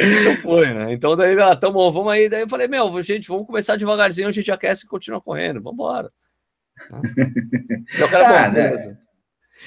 então 0.00 0.36
foi, 0.42 0.74
né? 0.74 0.92
Então 0.92 1.14
daí, 1.14 1.40
ah, 1.40 1.54
tá 1.54 1.70
bom, 1.70 1.92
vamos 1.92 2.12
aí. 2.12 2.28
Daí 2.28 2.40
eu 2.40 2.48
falei, 2.48 2.66
meu, 2.66 3.00
gente, 3.04 3.28
vamos 3.28 3.46
começar 3.46 3.76
devagarzinho, 3.76 4.26
a 4.26 4.32
gente 4.32 4.50
aquece 4.50 4.84
e 4.84 4.88
continua 4.88 5.20
correndo, 5.20 5.62
vamos 5.62 5.74
embora. 5.74 6.10
Então, 7.94 8.08
cara, 8.08 8.26
ah, 8.26 8.48
bom, 8.48 8.54
né? 8.56 8.62
beleza. 8.64 8.90
Né? 8.90 8.98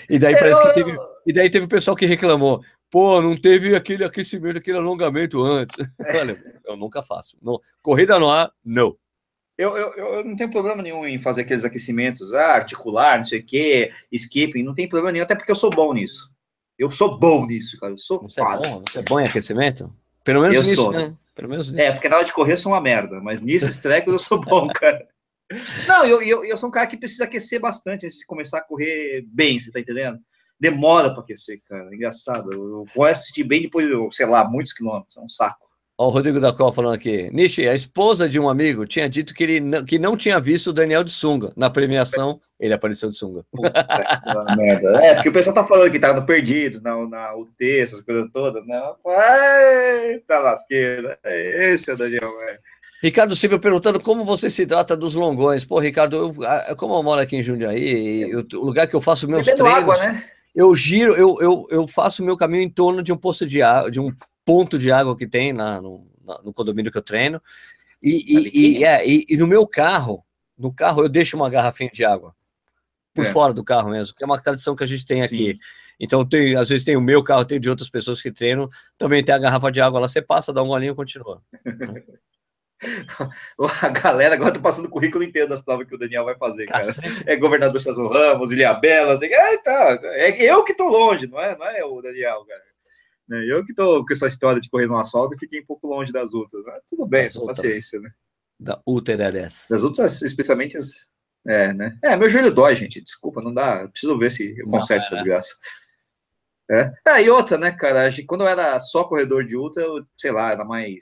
E 0.10 0.20
daí 0.20 0.38
parece 0.38 0.62
que 0.62 0.74
teve. 0.74 0.98
E 1.26 1.32
daí 1.32 1.50
teve 1.50 1.66
o 1.66 1.70
pessoal 1.70 1.96
que 1.96 2.06
reclamou. 2.06 2.62
Pô, 2.96 3.22
não 3.22 3.36
teve 3.36 3.76
aquele 3.76 4.06
aquecimento, 4.06 4.58
aquele 4.58 4.78
alongamento 4.78 5.44
antes. 5.44 5.76
Olha, 6.18 6.42
eu 6.64 6.78
nunca 6.78 7.04
faço. 7.04 7.38
No, 7.42 7.62
corrida 7.84 8.18
no 8.18 8.30
ar, 8.30 8.50
não. 8.64 8.96
Eu, 9.58 9.76
eu, 9.76 9.94
eu 9.96 10.24
não 10.24 10.34
tenho 10.34 10.50
problema 10.50 10.82
nenhum 10.82 11.06
em 11.06 11.20
fazer 11.20 11.42
aqueles 11.42 11.66
aquecimentos, 11.66 12.34
ah, 12.34 12.54
articular, 12.54 13.18
não 13.18 13.26
sei 13.26 13.42
o 13.42 13.46
quê, 13.46 13.92
skipping, 14.14 14.64
não 14.64 14.74
tem 14.74 14.88
problema 14.88 15.12
nenhum, 15.12 15.26
até 15.26 15.36
porque 15.36 15.52
eu 15.52 15.58
sou 15.58 15.70
bom 15.70 15.94
nisso. 15.94 16.32
Eu 16.80 16.88
sou 16.88 17.20
bom 17.20 17.46
nisso, 17.46 17.78
cara. 17.78 17.92
Eu 17.92 17.98
sou 17.98 18.22
você 18.22 18.40
é 18.40 18.46
bom? 18.46 18.82
Você 18.88 19.00
é 19.00 19.02
bom 19.02 19.20
em 19.20 19.26
aquecimento? 19.26 19.94
Pelo 20.24 20.40
menos 20.40 20.56
eu 20.56 20.64
nisso, 20.64 20.76
sou. 20.76 20.94
né? 20.94 21.14
Pelo 21.36 21.50
menos 21.50 21.70
nisso. 21.70 21.84
É, 21.84 21.92
porque 21.92 22.08
na 22.08 22.16
hora 22.16 22.26
de 22.26 22.32
correr 22.32 22.54
eu 22.54 22.58
sou 22.58 22.72
uma 22.72 22.80
merda, 22.80 23.20
mas 23.20 23.42
nisso 23.42 23.82
trecos 23.82 24.14
eu 24.14 24.20
sou 24.20 24.40
bom, 24.40 24.70
cara. 24.74 25.06
Não, 25.86 26.06
eu, 26.06 26.22
eu, 26.22 26.46
eu 26.46 26.56
sou 26.56 26.70
um 26.70 26.72
cara 26.72 26.88
que 26.88 26.96
precisa 26.96 27.26
aquecer 27.26 27.60
bastante 27.60 28.06
antes 28.06 28.18
de 28.18 28.26
começar 28.26 28.60
a 28.60 28.64
correr 28.64 29.26
bem, 29.28 29.60
você 29.60 29.70
tá 29.70 29.82
entendendo? 29.82 30.18
Demora 30.60 31.12
para 31.12 31.22
aquecer, 31.22 31.60
cara. 31.68 31.94
Engraçado. 31.94 32.52
Eu 32.52 32.84
vou 32.96 33.06
assistir 33.06 33.44
bem 33.44 33.64
depois, 33.64 33.88
sei 34.16 34.26
lá, 34.26 34.48
muitos 34.48 34.74
quilômetros. 34.74 35.18
É 35.18 35.22
um 35.22 35.30
saco. 35.30 35.66
Ó, 35.98 36.08
o 36.08 36.10
Rodrigo 36.10 36.42
da 36.42 36.52
Cola 36.52 36.74
falando 36.74 36.96
aqui. 36.96 37.30
Nishi, 37.32 37.68
a 37.68 37.74
esposa 37.74 38.28
de 38.28 38.38
um 38.40 38.50
amigo 38.50 38.86
tinha 38.86 39.08
dito 39.08 39.34
que 39.34 39.44
ele 39.44 39.60
não, 39.62 39.86
que 39.86 39.98
não 39.98 40.18
tinha 40.18 40.40
visto 40.40 40.68
o 40.68 40.74
Daniel 40.74 41.04
de 41.04 41.12
sunga. 41.12 41.54
Na 41.56 41.70
premiação, 41.70 42.40
ele 42.60 42.74
apareceu 42.74 43.10
de 43.10 43.16
sunga. 43.16 43.46
Puta, 43.50 43.72
merda. 44.58 45.06
É, 45.06 45.14
porque 45.14 45.30
o 45.30 45.34
pessoal 45.34 45.56
tá 45.56 45.64
falando 45.64 45.92
que 45.92 46.00
tava 46.00 46.20
no 46.20 46.26
Perdidos, 46.26 46.82
na, 46.82 46.96
na 47.08 47.36
UT, 47.36 47.50
essas 47.62 48.02
coisas 48.02 48.30
todas, 48.30 48.66
né? 48.66 48.82
Eita 50.10 50.40
lasqueira. 50.40 51.18
Esse 51.24 51.92
é 51.92 51.94
o 51.94 51.98
Daniel, 51.98 52.38
velho. 52.40 52.60
Ricardo 53.02 53.36
Silva 53.36 53.60
perguntando 53.60 54.00
como 54.00 54.26
você 54.26 54.50
se 54.50 54.66
trata 54.66 54.98
dos 54.98 55.16
longões. 55.16 55.64
Pô, 55.64 55.80
Ricardo, 55.80 56.16
eu, 56.16 56.76
como 56.76 56.96
eu 56.96 57.04
moro 57.04 57.22
aqui 57.22 57.38
em 57.38 57.44
Jundiaí, 57.44 58.32
eu, 58.32 58.46
o 58.56 58.66
lugar 58.66 58.88
que 58.88 58.96
eu 58.96 59.02
faço 59.02 59.30
meus 59.30 59.46
Bebendo 59.46 59.64
treinos... 59.64 59.82
Água, 59.82 59.98
né? 59.98 60.24
Eu 60.56 60.74
giro, 60.74 61.14
eu, 61.14 61.38
eu, 61.42 61.68
eu 61.70 61.88
faço 61.88 62.24
o 62.24 62.26
meu 62.26 62.38
caminho 62.38 62.64
em 62.64 62.70
torno 62.70 63.04
de 63.04 63.12
um 63.12 63.18
poço 63.18 63.46
de 63.46 63.62
água, 63.62 63.92
de 63.92 64.00
um 64.00 64.16
ponto 64.46 64.78
de 64.78 64.92
água 64.92 65.18
que 65.18 65.28
tem 65.28 65.52
lá 65.52 65.82
no, 65.82 66.08
no 66.44 66.54
condomínio 66.54 66.92
que 66.92 66.98
eu 66.98 67.02
treino. 67.02 67.42
E, 68.02 68.24
e, 68.26 68.80
e, 68.80 68.84
é, 68.84 69.08
e, 69.08 69.26
e, 69.28 69.38
no 69.38 69.48
meu 69.48 69.68
carro, 69.68 70.24
no 70.58 70.72
carro 70.72 71.04
eu 71.04 71.10
deixo 71.10 71.36
uma 71.36 71.50
garrafinha 71.50 71.90
de 71.92 72.06
água. 72.06 72.34
Por 73.14 73.26
é. 73.26 73.32
fora 73.32 73.54
do 73.54 73.64
carro 73.64 73.90
mesmo, 73.90 74.16
que 74.16 74.24
é 74.24 74.26
uma 74.26 74.42
tradição 74.42 74.76
que 74.76 74.84
a 74.84 74.88
gente 74.88 75.06
tem 75.06 75.22
Sim. 75.22 75.26
aqui. 75.26 75.60
Então, 76.00 76.26
tem, 76.26 76.56
às 76.56 76.70
vezes 76.70 76.84
tem 76.84 76.98
o 76.98 77.02
meu 77.02 77.24
carro, 77.24 77.46
tem 77.46 77.60
de 77.60 77.70
outras 77.70 77.90
pessoas 77.90 78.22
que 78.22 78.32
treinam, 78.32 78.70
também 78.98 79.24
tem 79.24 79.34
a 79.34 79.40
garrafa 79.40 79.72
de 79.72 79.82
água 79.82 80.00
lá, 80.00 80.08
você 80.08 80.22
passa, 80.22 80.54
dá 80.54 80.62
um 80.62 80.68
golinho 80.68 80.92
e 80.92 80.96
continua. 80.96 81.42
A 83.82 83.90
galera 83.90 84.36
agora 84.36 84.54
tá 84.54 84.60
passando 84.60 84.86
o 84.86 84.90
currículo 84.90 85.24
inteiro 85.24 85.48
das 85.48 85.62
provas 85.62 85.88
que 85.88 85.96
o 85.96 85.98
Daniel 85.98 86.26
vai 86.26 86.36
fazer, 86.36 86.66
cara. 86.66 86.86
É 87.26 87.36
governador 87.36 87.80
César 87.80 88.08
Ramos, 88.08 88.52
Ilha 88.52 88.74
Bela, 88.74 89.14
assim, 89.14 89.28
é, 89.28 89.58
tá, 89.58 90.00
é 90.04 90.44
eu 90.44 90.64
que 90.64 90.74
tô 90.74 90.88
longe, 90.90 91.28
não 91.28 91.40
é, 91.40 91.58
não 91.58 91.66
é 91.66 91.84
o 91.84 92.02
Daniel, 92.02 92.46
cara. 92.46 92.62
É 93.32 93.52
eu 93.52 93.66
que 93.66 93.74
tô 93.74 94.06
com 94.06 94.14
essa 94.14 94.28
história 94.28 94.62
de 94.62 94.70
correr 94.70 94.88
no 94.88 94.98
asfalto 94.98 95.36
e 95.36 95.40
fiquei 95.40 95.62
um 95.62 95.66
pouco 95.66 95.88
longe 95.88 96.12
das 96.12 96.34
outras. 96.34 96.64
Né? 96.64 96.80
Tudo 96.90 97.08
bem, 97.08 97.28
paciência, 97.46 98.00
né? 98.00 98.12
Da 98.60 98.80
UTRS. 98.86 99.68
Das 99.70 99.84
outras, 99.84 100.22
especialmente 100.22 100.78
as. 100.78 101.10
É, 101.48 101.74
né? 101.74 101.98
É, 102.04 102.16
meu 102.16 102.30
joelho 102.30 102.54
dói, 102.54 102.76
gente. 102.76 103.02
Desculpa, 103.02 103.42
não 103.42 103.54
dá. 103.54 103.88
Preciso 103.88 104.18
ver 104.18 104.30
se 104.30 104.58
eu 104.58 104.68
conserto 104.68 105.04
essa 105.04 105.16
é. 105.16 105.18
desgraça. 105.18 105.56
É. 106.70 106.94
é, 107.08 107.24
e 107.24 107.30
outra, 107.30 107.58
né, 107.58 107.72
cara? 107.72 108.10
Quando 108.28 108.42
eu 108.42 108.48
era 108.48 108.80
só 108.80 109.04
corredor 109.04 109.46
de 109.46 109.56
ultra, 109.56 109.84
eu, 109.84 110.06
sei 110.18 110.32
lá, 110.32 110.52
era 110.52 110.66
mais 110.66 111.00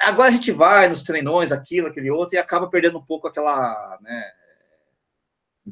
agora 0.00 0.28
a 0.28 0.32
gente 0.32 0.52
vai 0.52 0.88
nos 0.88 1.02
treinões, 1.02 1.52
aquilo, 1.52 1.88
aquele 1.88 2.10
outro, 2.10 2.36
e 2.36 2.38
acaba 2.38 2.68
perdendo 2.68 2.98
um 2.98 3.04
pouco 3.04 3.26
aquela, 3.26 3.98
né, 4.00 4.24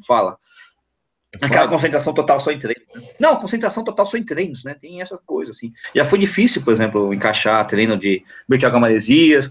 fala, 0.05 0.37
aquela 1.41 1.67
concentração 1.67 2.13
total 2.13 2.39
só 2.39 2.51
em 2.51 2.59
treinos. 2.59 2.83
Né? 2.93 3.09
Não, 3.19 3.39
concentração 3.39 3.83
total 3.83 4.05
só 4.05 4.17
em 4.17 4.25
treinos, 4.25 4.63
né, 4.63 4.73
tem 4.73 5.01
essa 5.01 5.17
coisa, 5.25 5.51
assim. 5.51 5.71
Já 5.95 6.05
foi 6.05 6.19
difícil, 6.19 6.63
por 6.63 6.73
exemplo, 6.73 7.13
encaixar 7.13 7.65
treino 7.65 7.97
de 7.97 8.23
Bertiago 8.47 8.77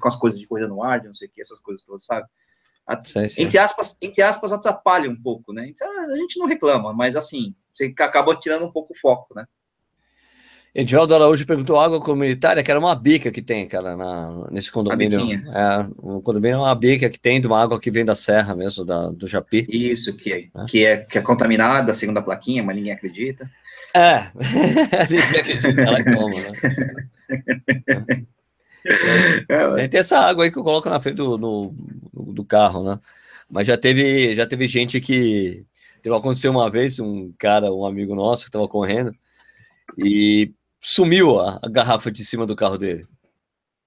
com 0.01 0.09
as 0.09 0.17
coisas 0.17 0.39
de 0.39 0.47
corrida 0.47 0.69
no 0.69 0.83
ar, 0.83 1.03
não 1.03 1.15
sei 1.15 1.29
o 1.29 1.31
que, 1.31 1.41
essas 1.41 1.61
coisas 1.61 1.83
todas, 1.83 2.05
sabe? 2.05 2.27
Sei, 3.03 3.31
sei. 3.31 3.45
Entre, 3.45 3.59
aspas, 3.59 3.97
entre 4.03 4.23
aspas, 4.23 4.53
atrapalha 4.53 5.09
um 5.09 5.21
pouco, 5.21 5.53
né? 5.53 5.69
Então, 5.69 5.89
a 6.11 6.17
gente 6.17 6.39
não 6.39 6.47
reclama, 6.47 6.93
mas 6.93 7.17
assim, 7.17 7.55
você 7.73 7.95
acaba 7.99 8.37
tirando 8.37 8.67
um 8.67 8.73
pouco 8.73 8.93
o 8.93 8.99
foco, 8.99 9.35
né? 9.35 9.47
Edivaldo 10.75 11.15
Araújo 11.15 11.47
perguntou 11.47 11.79
água 11.79 12.01
comunitária, 12.01 12.63
que 12.63 12.71
era 12.71 12.81
uma 12.81 12.95
bica 12.95 13.31
que 13.31 13.43
tem, 13.43 13.69
cara, 13.69 13.95
na, 13.95 14.49
nesse 14.51 14.73
condomínio. 14.73 15.21
É, 15.55 15.87
o 15.99 16.23
condomínio 16.23 16.55
é 16.55 16.59
uma 16.61 16.75
bica 16.75 17.11
que 17.11 17.21
tem 17.21 17.43
de 17.43 17.47
uma 17.47 17.63
água 17.63 17.79
que 17.79 17.91
vem 17.91 18.07
da 18.07 18.15
serra 18.15 18.55
mesmo, 18.55 18.83
da, 18.83 19.09
do 19.09 19.27
Japi. 19.27 19.67
Isso, 19.69 20.17
que 20.17 20.33
é, 20.33 20.39
é. 20.39 20.65
Que, 20.67 20.85
é, 20.87 20.97
que 20.97 21.19
é 21.19 21.21
contaminada, 21.21 21.93
segundo 21.93 22.17
a 22.17 22.23
plaquinha, 22.23 22.63
mas 22.63 22.75
ninguém 22.75 22.93
acredita. 22.93 23.51
É, 23.95 24.31
ninguém 25.11 25.41
acredita, 25.41 25.81
ela 25.83 25.99
é 25.99 26.05
como, 26.05 26.41
né? 26.41 26.53
É, 29.49 29.89
tem 29.89 30.01
essa 30.01 30.19
água 30.19 30.45
aí 30.45 30.51
que 30.51 30.59
eu 30.59 30.65
coloco 30.65 30.89
na 30.89 31.01
frente 31.01 31.17
do, 31.17 31.37
no, 31.37 31.75
do 32.15 32.45
carro, 32.45 32.83
né? 32.83 32.99
Mas 33.49 33.67
já 33.67 33.77
teve, 33.77 34.35
já 34.35 34.47
teve 34.47 34.67
gente 34.67 35.01
que. 35.03 35.67
Teve, 36.01 36.17
aconteceu 36.17 36.51
uma 36.51 36.71
vez, 36.71 36.99
um 36.99 37.31
cara, 37.39 37.71
um 37.71 37.85
amigo 37.85 38.15
nosso 38.15 38.45
que 38.45 38.49
estava 38.49 38.67
correndo, 38.67 39.15
e 39.99 40.51
sumiu 40.83 41.39
a, 41.41 41.61
a 41.63 41.69
garrafa 41.69 42.11
de 42.11 42.25
cima 42.25 42.45
do 42.45 42.57
carro 42.57 42.77
dele. 42.77 43.07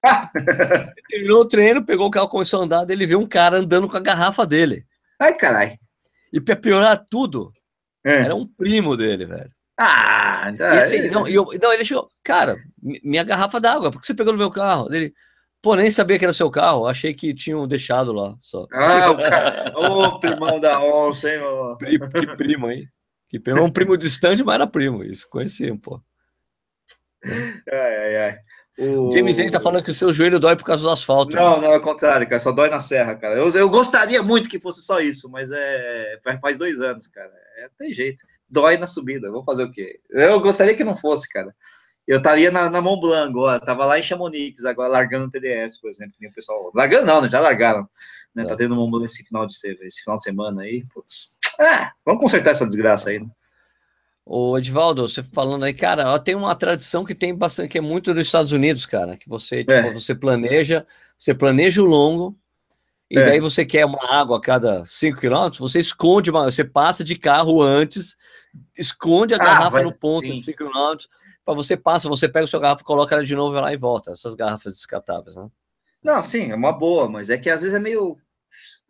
terminou 1.10 1.42
o 1.42 1.48
treino, 1.48 1.84
pegou 1.84 2.06
o 2.06 2.10
carro, 2.10 2.28
começou 2.28 2.60
a 2.60 2.64
andar, 2.64 2.88
ele 2.88 3.06
viu 3.06 3.20
um 3.20 3.26
cara 3.26 3.58
andando 3.58 3.88
com 3.88 3.96
a 3.96 4.00
garrafa 4.00 4.46
dele. 4.46 4.84
Ai, 5.20 5.34
caralho. 5.34 5.76
E 6.32 6.40
pra 6.40 6.56
piorar 6.56 7.04
tudo, 7.08 7.50
é. 8.04 8.22
era 8.22 8.34
um 8.34 8.46
primo 8.46 8.96
dele, 8.96 9.26
velho. 9.26 9.50
Ah, 9.78 10.50
então... 10.52 10.66
E 10.74 10.78
assim, 10.78 11.10
não, 11.10 11.28
eu, 11.28 11.46
não, 11.62 11.72
ele 11.72 11.84
chegou, 11.84 12.08
cara, 12.24 12.56
minha 12.80 13.22
garrafa 13.22 13.60
d'água, 13.60 13.90
por 13.90 14.00
que 14.00 14.06
você 14.06 14.14
pegou 14.14 14.32
no 14.32 14.38
meu 14.38 14.50
carro? 14.50 14.92
Ele, 14.92 15.12
pô, 15.60 15.74
nem 15.74 15.90
sabia 15.90 16.18
que 16.18 16.24
era 16.24 16.32
seu 16.32 16.50
carro, 16.50 16.86
achei 16.86 17.12
que 17.12 17.34
tinham 17.34 17.66
deixado 17.66 18.12
lá 18.12 18.34
só. 18.40 18.66
Ah, 18.72 19.10
o 19.10 19.16
cara, 19.16 19.72
ô, 19.76 20.18
primão 20.18 20.58
da 20.58 20.82
onça, 20.82 21.30
hein, 21.30 21.40
mano. 21.40 21.76
Que 21.76 22.36
primo, 22.36 22.70
hein? 22.70 22.88
Que 23.28 23.38
pegou 23.38 23.64
um 23.64 23.70
primo 23.70 23.96
distante, 23.96 24.42
mas 24.42 24.54
era 24.54 24.66
primo, 24.66 25.04
isso, 25.04 25.28
conheciam, 25.28 25.76
pô. 25.76 26.00
Ai, 27.72 27.96
ai, 27.96 28.16
ai. 28.16 28.38
O... 28.78 29.10
James 29.10 29.38
Lee 29.38 29.50
tá 29.50 29.58
falando 29.58 29.82
que 29.82 29.90
o 29.90 29.94
seu 29.94 30.12
joelho 30.12 30.38
dói 30.38 30.54
por 30.54 30.64
causa 30.64 30.82
do 30.82 30.90
asfalto. 30.90 31.34
Não, 31.34 31.60
não, 31.60 31.72
é 31.72 31.78
o 31.78 31.80
contrário, 31.80 32.28
cara. 32.28 32.38
Só 32.38 32.52
dói 32.52 32.68
na 32.68 32.78
serra, 32.78 33.14
cara. 33.14 33.34
Eu, 33.34 33.48
eu 33.50 33.70
gostaria 33.70 34.22
muito 34.22 34.50
que 34.50 34.60
fosse 34.60 34.82
só 34.82 35.00
isso, 35.00 35.30
mas 35.30 35.50
é 35.50 36.20
faz 36.42 36.58
dois 36.58 36.80
anos, 36.80 37.06
cara. 37.06 37.32
É, 37.56 37.70
tem 37.78 37.94
jeito. 37.94 38.22
Dói 38.48 38.76
na 38.76 38.86
subida. 38.86 39.30
Vou 39.30 39.42
fazer 39.44 39.64
o 39.64 39.70
quê? 39.70 39.98
Eu 40.10 40.40
gostaria 40.40 40.74
que 40.74 40.84
não 40.84 40.96
fosse, 40.96 41.26
cara. 41.32 41.54
Eu 42.06 42.18
estaria 42.18 42.50
na, 42.50 42.70
na 42.70 42.80
Mont 42.82 43.00
Blanc 43.00 43.30
agora, 43.30 43.58
tava 43.58 43.84
lá 43.84 43.98
em 43.98 44.02
Chamonix, 44.02 44.64
agora 44.64 44.88
largando 44.88 45.26
o 45.26 45.30
TDS, 45.30 45.80
por 45.80 45.90
exemplo. 45.90 46.14
o 46.22 46.32
pessoal. 46.32 46.70
Largando 46.74 47.06
não, 47.06 47.20
né? 47.20 47.28
Já 47.28 47.40
largaram. 47.40 47.88
Né? 48.34 48.44
Tá 48.44 48.54
tendo 48.54 48.76
Mont 48.76 48.90
Blanc 48.90 49.06
esse 49.06 49.24
final 49.24 49.46
de, 49.46 49.54
esse 49.54 50.02
final 50.02 50.16
de 50.16 50.22
semana 50.22 50.62
aí. 50.62 50.84
Putz. 50.92 51.36
Ah, 51.58 51.92
vamos 52.04 52.22
consertar 52.22 52.50
essa 52.50 52.66
desgraça 52.66 53.08
aí, 53.10 53.18
né? 53.18 53.26
O 54.28 54.58
Edvaldo, 54.58 55.06
você 55.06 55.22
falando 55.22 55.64
aí, 55.64 55.72
cara, 55.72 56.12
ó, 56.12 56.18
tem 56.18 56.34
uma 56.34 56.52
tradição 56.56 57.04
que 57.04 57.14
tem 57.14 57.32
bastante, 57.32 57.68
que 57.68 57.78
é 57.78 57.80
muito 57.80 58.12
dos 58.12 58.26
Estados 58.26 58.50
Unidos, 58.50 58.84
cara, 58.84 59.16
que 59.16 59.28
você, 59.28 59.58
tipo, 59.58 59.70
é. 59.70 59.92
você 59.94 60.16
planeja, 60.16 60.84
você 61.16 61.32
planeja 61.32 61.80
o 61.80 61.86
longo, 61.86 62.36
e 63.08 63.16
é. 63.16 63.24
daí 63.24 63.38
você 63.38 63.64
quer 63.64 63.86
uma 63.86 64.04
água 64.12 64.38
a 64.38 64.40
cada 64.40 64.84
5 64.84 65.20
quilômetros, 65.20 65.60
você 65.60 65.78
esconde, 65.78 66.28
uma, 66.28 66.50
você 66.50 66.64
passa 66.64 67.04
de 67.04 67.16
carro 67.16 67.62
antes, 67.62 68.16
esconde 68.76 69.32
a 69.32 69.36
ah, 69.36 69.44
garrafa 69.44 69.80
no 69.80 69.96
ponto 69.96 70.26
de 70.26 70.42
5 70.42 70.58
quilômetros, 70.58 71.08
para 71.44 71.54
você 71.54 71.76
passa, 71.76 72.08
você 72.08 72.28
pega 72.28 72.46
o 72.46 72.48
seu 72.48 72.58
garrafa, 72.58 72.82
coloca 72.82 73.14
ela 73.14 73.24
de 73.24 73.36
novo 73.36 73.60
lá 73.60 73.72
e 73.72 73.76
volta, 73.76 74.10
essas 74.10 74.34
garrafas 74.34 74.74
descartáveis, 74.74 75.36
né? 75.36 75.48
Não, 76.02 76.20
sim, 76.20 76.50
é 76.50 76.54
uma 76.56 76.72
boa, 76.72 77.08
mas 77.08 77.30
é 77.30 77.38
que 77.38 77.48
às 77.48 77.62
vezes 77.62 77.76
é 77.76 77.80
meio 77.80 78.18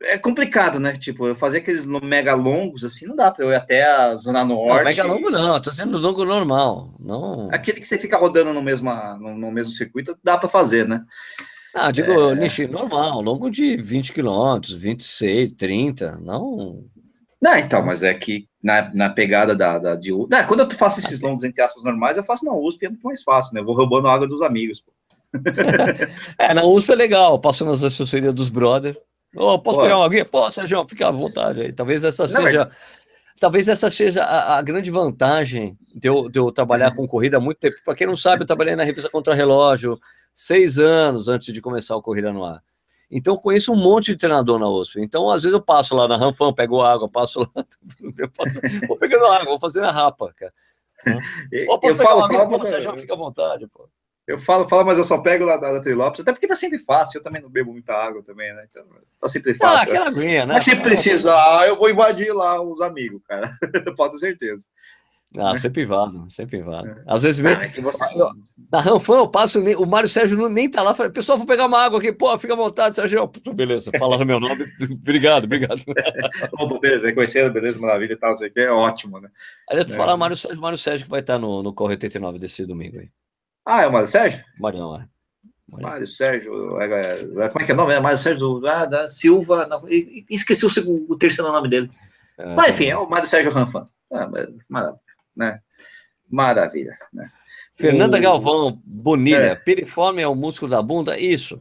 é 0.02 0.18
complicado, 0.18 0.78
né? 0.78 0.92
Tipo, 0.92 1.26
eu 1.26 1.34
fazer 1.34 1.58
aqueles 1.58 1.84
mega 1.84 2.34
longos 2.34 2.84
assim, 2.84 3.06
não 3.06 3.16
dá 3.16 3.30
para 3.30 3.44
eu 3.44 3.50
ir 3.50 3.56
até 3.56 3.84
a 3.84 4.14
Zona 4.14 4.44
Norte. 4.44 4.76
Não, 4.76 4.84
mega 4.84 5.04
longo 5.04 5.30
não, 5.30 5.60
tô 5.60 5.70
dizendo 5.70 5.98
longo 5.98 6.24
normal. 6.24 6.94
Não... 6.98 7.48
Aquele 7.50 7.80
que 7.80 7.86
você 7.86 7.98
fica 7.98 8.16
rodando 8.16 8.52
no 8.52 8.62
mesmo, 8.62 8.90
no, 9.18 9.34
no 9.34 9.50
mesmo 9.50 9.72
circuito, 9.72 10.16
dá 10.22 10.36
para 10.36 10.48
fazer, 10.48 10.86
né? 10.86 11.02
Ah, 11.74 11.90
digo, 11.90 12.10
é... 12.10 12.34
nicho 12.34 12.66
normal, 12.68 13.20
longo 13.20 13.50
de 13.50 13.76
20 13.76 14.12
quilômetros, 14.12 14.74
26, 14.74 15.52
30, 15.52 16.18
não. 16.22 16.84
Não, 17.40 17.56
então, 17.56 17.84
mas 17.84 18.02
é 18.02 18.14
que 18.14 18.48
na, 18.62 18.92
na 18.94 19.10
pegada 19.10 19.54
da, 19.54 19.78
da 19.78 19.94
de 19.94 20.10
não, 20.10 20.46
quando 20.46 20.60
eu 20.60 20.70
faço 20.70 21.00
esses 21.00 21.20
longos, 21.20 21.44
entre 21.44 21.62
aspas, 21.62 21.84
normais, 21.84 22.16
eu 22.16 22.24
faço 22.24 22.44
na 22.44 22.54
USP, 22.54 22.86
é 22.86 22.88
muito 22.88 23.02
mais 23.02 23.22
fácil, 23.22 23.54
né? 23.54 23.60
Eu 23.60 23.64
vou 23.64 23.76
roubando 23.76 24.08
água 24.08 24.26
dos 24.26 24.42
amigos. 24.42 24.80
Pô. 24.80 24.92
é, 26.38 26.54
na 26.54 26.64
USP 26.64 26.92
é 26.92 26.96
legal, 26.96 27.38
passo 27.38 27.64
nas 27.64 27.84
assessorias 27.84 28.34
dos 28.34 28.48
brothers. 28.48 28.96
Oh, 29.36 29.58
posso 29.58 29.78
Pô. 29.78 29.84
pegar 29.84 29.98
uma 29.98 30.06
aguinha? 30.06 30.24
Pô, 30.24 30.50
Sérgio, 30.50 30.86
fica 30.88 31.08
à 31.08 31.10
vontade 31.10 31.60
aí. 31.60 31.72
Talvez 31.72 32.02
essa 32.04 32.22
não, 32.22 32.28
seja. 32.28 32.70
Talvez 33.38 33.68
essa 33.68 33.90
seja 33.90 34.24
a, 34.24 34.56
a 34.56 34.62
grande 34.62 34.90
vantagem 34.90 35.76
de 35.94 36.08
eu, 36.08 36.28
de 36.28 36.38
eu 36.38 36.50
trabalhar 36.50 36.90
uhum. 36.90 36.96
com 36.96 37.08
corrida 37.08 37.36
há 37.36 37.40
muito 37.40 37.58
tempo. 37.58 37.76
Para 37.84 37.94
quem 37.94 38.06
não 38.06 38.16
sabe, 38.16 38.42
eu 38.42 38.46
trabalhei 38.46 38.74
na 38.74 38.82
revista 38.82 39.10
Contra 39.10 39.34
Relógio 39.34 39.98
seis 40.34 40.78
anos 40.78 41.28
antes 41.28 41.52
de 41.52 41.60
começar 41.60 41.96
o 41.96 42.02
Corrida 42.02 42.32
no 42.32 42.44
Ar. 42.44 42.62
Então, 43.10 43.34
eu 43.34 43.40
conheço 43.40 43.72
um 43.72 43.76
monte 43.76 44.06
de 44.06 44.16
treinador 44.16 44.58
na 44.58 44.68
USP. 44.68 45.00
Então, 45.00 45.30
às 45.30 45.42
vezes, 45.42 45.54
eu 45.54 45.62
passo 45.62 45.94
lá 45.94 46.08
na 46.08 46.16
Ranfam, 46.16 46.52
pego 46.52 46.82
água, 46.82 47.08
passo 47.08 47.40
lá, 47.40 47.48
passo, 48.36 48.58
vou 48.88 48.98
pegando 48.98 49.26
água, 49.26 49.46
vou 49.46 49.60
fazendo 49.60 49.86
a 49.86 49.92
rapa, 49.92 50.32
cara. 50.34 50.52
eu 51.52 51.96
falo, 51.96 52.26
falo, 52.26 52.58
você 52.58 52.80
já 52.80 52.96
fica 52.96 53.14
à 53.14 53.16
vontade, 53.16 53.66
pô. 53.68 53.88
Eu 54.26 54.38
falo, 54.38 54.68
falo, 54.68 54.84
mas 54.84 54.98
eu 54.98 55.04
só 55.04 55.22
pego 55.22 55.44
lá 55.44 55.56
da, 55.56 55.80
Trilopes, 55.80 56.20
até 56.20 56.32
porque 56.32 56.48
tá 56.48 56.56
sempre 56.56 56.80
fácil, 56.80 57.18
eu 57.18 57.22
também 57.22 57.40
não 57.40 57.48
bebo 57.48 57.72
muita 57.72 57.92
água 57.92 58.22
também, 58.24 58.52
né? 58.54 58.66
Então, 58.68 58.84
tá 59.20 59.28
sempre 59.28 59.52
ah, 59.52 59.54
fácil. 59.54 59.78
Ah, 59.78 59.82
aquela 59.82 60.08
aguinha, 60.08 60.44
né? 60.44 60.54
Mas 60.54 60.64
se 60.64 60.74
precisar, 60.74 61.68
eu 61.68 61.76
vou 61.76 61.88
invadir 61.88 62.34
lá 62.34 62.60
os 62.60 62.80
amigos, 62.80 63.22
cara. 63.24 63.48
Pode 63.96 64.14
ter 64.14 64.18
certeza. 64.18 64.66
Ah, 65.38 65.56
sempre 65.56 65.82
invado, 65.82 66.30
sempre 66.30 66.58
invado. 66.58 66.88
É. 66.88 66.94
Às 67.06 67.22
vezes 67.22 67.40
mesmo. 67.40 67.60
Ah, 67.60 67.66
é 67.66 67.80
você... 67.80 68.04
eu, 68.16 68.30
na 68.72 68.80
Ranfã 68.80 69.14
eu 69.14 69.28
passo, 69.28 69.60
o 69.60 69.86
Mário 69.86 70.08
Sérgio 70.08 70.48
nem 70.48 70.68
tá 70.68 70.82
lá, 70.82 70.94
fala, 70.94 71.10
pessoal, 71.10 71.36
vou 71.36 71.46
pegar 71.46 71.66
uma 71.66 71.78
água 71.78 71.98
aqui, 71.98 72.12
pô, 72.12 72.36
fica 72.38 72.54
à 72.54 72.56
vontade, 72.56 72.96
Sérgio. 72.96 73.30
Beleza, 73.54 73.92
falaram 73.98 74.24
meu 74.24 74.40
nome, 74.40 74.64
obrigado, 74.92 75.44
obrigado. 75.44 75.82
Opa, 76.58 76.78
beleza, 76.80 77.08
reconhecendo, 77.08 77.52
beleza, 77.52 77.78
maravilha 77.78 78.14
e 78.14 78.16
tal, 78.16 78.34
sei 78.34 78.50
que 78.50 78.60
é 78.60 78.70
ótimo, 78.70 79.20
né? 79.20 79.28
Aliás, 79.68 79.86
tu 79.86 79.92
é. 79.92 79.96
falar 79.96 80.16
Mário 80.16 80.36
Sérgio, 80.36 80.60
Mário 80.60 80.78
Sérgio 80.78 81.04
que 81.04 81.10
vai 81.10 81.20
estar 81.20 81.38
no, 81.38 81.62
no 81.62 81.74
Corre 81.74 81.92
89 81.92 82.38
desse 82.38 82.64
domingo 82.64 82.98
aí. 82.98 83.08
Ah, 83.66 83.82
é 83.82 83.88
o 83.88 83.92
Mário 83.92 84.06
Sérgio? 84.06 84.44
Marião, 84.60 84.94
é. 84.94 85.08
Mário 85.82 86.06
Sérgio, 86.06 86.80
é, 86.80 86.86
é, 86.86 87.48
como 87.48 87.62
é 87.62 87.64
que 87.64 87.72
é 87.72 87.74
o 87.74 87.76
nome? 87.76 87.92
É 87.92 88.00
Mário 88.00 88.16
Sérgio 88.16 88.64
ah, 88.66 88.84
da 88.84 89.08
Silva, 89.08 89.66
não, 89.66 89.82
esqueci 90.30 90.64
o, 90.64 90.70
segundo, 90.70 91.04
o 91.12 91.18
terceiro 91.18 91.50
nome 91.50 91.68
dele. 91.68 91.90
É, 92.38 92.54
Mas 92.54 92.70
enfim, 92.70 92.86
é 92.86 92.96
o 92.96 93.08
Mário 93.08 93.26
Sérgio 93.26 93.50
Ranfan. 93.50 93.84
Ah, 94.12 94.28
maravilha, 94.70 95.00
né? 95.36 95.60
Maravilha, 96.30 96.96
né? 97.12 97.28
Fernanda 97.74 98.16
o... 98.16 98.20
Galvão, 98.20 98.80
Bonilha, 98.84 99.36
é. 99.36 99.54
piriforme 99.56 100.22
é 100.22 100.28
o 100.28 100.34
músculo 100.34 100.70
da 100.70 100.80
bunda? 100.80 101.18
Isso. 101.18 101.60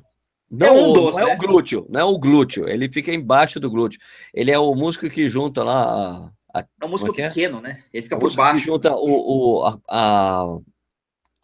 Não, 0.52 0.68
é 0.68 0.72
um 0.72 0.94
dos, 0.94 1.16
não 1.16 1.24
é 1.24 1.26
né? 1.26 1.32
é 1.32 1.34
o 1.34 1.38
glúteo, 1.38 1.86
não 1.90 2.00
é 2.00 2.04
o 2.04 2.20
glúteo, 2.20 2.70
ele 2.70 2.88
fica 2.92 3.12
embaixo 3.12 3.60
do 3.60 3.72
glúteo. 3.72 4.00
Ele 4.32 4.52
é 4.52 4.60
o 4.60 4.76
músculo 4.76 5.12
que 5.12 5.28
junta 5.28 5.64
lá. 5.64 6.32
A, 6.54 6.60
a, 6.60 6.66
é 6.82 6.86
um 6.86 6.90
músculo 6.90 7.20
é 7.20 7.28
pequeno, 7.28 7.60
né? 7.60 7.84
Ele 7.92 8.04
fica 8.04 8.18
por 8.18 8.34
baixo. 8.36 8.60
Que 8.60 8.66
junta 8.66 8.94
o, 8.94 9.64
o, 9.64 9.66
a, 9.66 9.80
a 9.90 10.58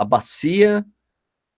a 0.01 0.05
bacia 0.05 0.83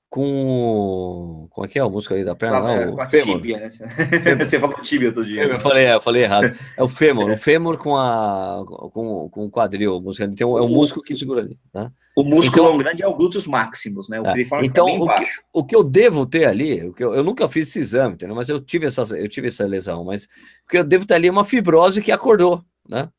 com. 0.09 1.47
Como 1.49 1.65
é 1.65 1.69
que 1.69 1.79
é 1.79 1.83
o 1.83 1.89
músculo 1.89 2.19
aí 2.19 2.25
da 2.25 2.35
perna? 2.35 2.59
não, 2.59 2.69
é, 2.69 2.89
o 2.89 3.01
a 3.01 3.07
fêmur. 3.07 3.37
tíbia, 3.37 3.57
né? 3.57 3.69
Você 4.37 4.59
falou 4.59 4.81
tíbia 4.81 5.13
todo 5.13 5.25
dia. 5.25 5.45
Eu 5.45 5.59
falei, 5.61 5.91
eu 5.91 6.01
falei 6.01 6.23
errado. 6.23 6.53
É 6.77 6.83
o 6.83 6.89
fêmur, 6.89 7.31
o 7.31 7.37
fêmur 7.37 7.77
com, 7.77 7.95
a, 7.95 8.63
com, 8.91 9.29
com 9.29 9.45
o 9.45 9.49
quadril. 9.49 9.95
O 9.95 10.13
Tem 10.13 10.45
um, 10.45 10.57
é 10.57 10.61
um 10.61 10.67
músculo 10.67 11.03
que 11.03 11.15
segura 11.15 11.41
ali. 11.41 11.57
Né? 11.73 11.89
O 12.17 12.23
músculo 12.23 12.67
então, 12.67 12.77
grande 12.77 13.01
é 13.01 13.07
o 13.07 13.15
glúteos 13.15 13.47
máximos, 13.47 14.09
né? 14.09 14.19
O 14.19 14.27
é, 14.27 14.45
então, 14.61 14.85
o 14.85 15.07
que, 15.07 15.25
o 15.53 15.63
que, 15.63 15.75
eu 15.75 15.83
devo 15.83 16.25
ter 16.25 16.45
ali, 16.45 16.85
o 16.85 16.93
que 16.93 17.03
eu, 17.03 17.15
eu 17.15 17.23
nunca 17.23 17.47
fiz 17.47 17.69
esse 17.69 17.79
exame, 17.79 18.15
entendeu? 18.15 18.35
mas 18.35 18.49
eu 18.49 18.59
tive, 18.59 18.85
essa, 18.85 19.01
eu 19.17 19.29
tive 19.29 19.47
essa 19.47 19.65
lesão, 19.65 20.03
mas 20.03 20.25
o 20.25 20.69
que 20.69 20.77
eu 20.77 20.83
devo 20.83 21.07
ter 21.07 21.15
ali 21.15 21.29
é 21.29 21.31
uma 21.31 21.45
fibrose 21.45 22.01
que 22.01 22.11
acordou, 22.11 22.61
né? 22.87 23.09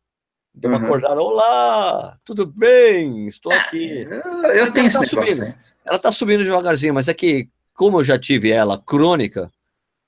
Deu 0.54 0.70
uma 0.70 0.78
uhum. 0.78 0.84
acordada, 0.84 1.20
olá, 1.20 2.16
tudo 2.24 2.46
bem? 2.46 3.26
Estou 3.26 3.52
ah, 3.52 3.56
aqui. 3.56 4.06
Eu, 4.54 4.72
tenho 4.72 4.86
essa 4.86 5.00
tá 5.00 5.04
subindo. 5.04 5.54
Ela 5.84 5.98
tá 5.98 6.12
subindo 6.12 6.44
devagarzinho, 6.44 6.94
mas 6.94 7.08
é 7.08 7.14
que, 7.14 7.48
como 7.74 7.98
eu 7.98 8.04
já 8.04 8.16
tive 8.16 8.52
ela 8.52 8.78
crônica, 8.78 9.50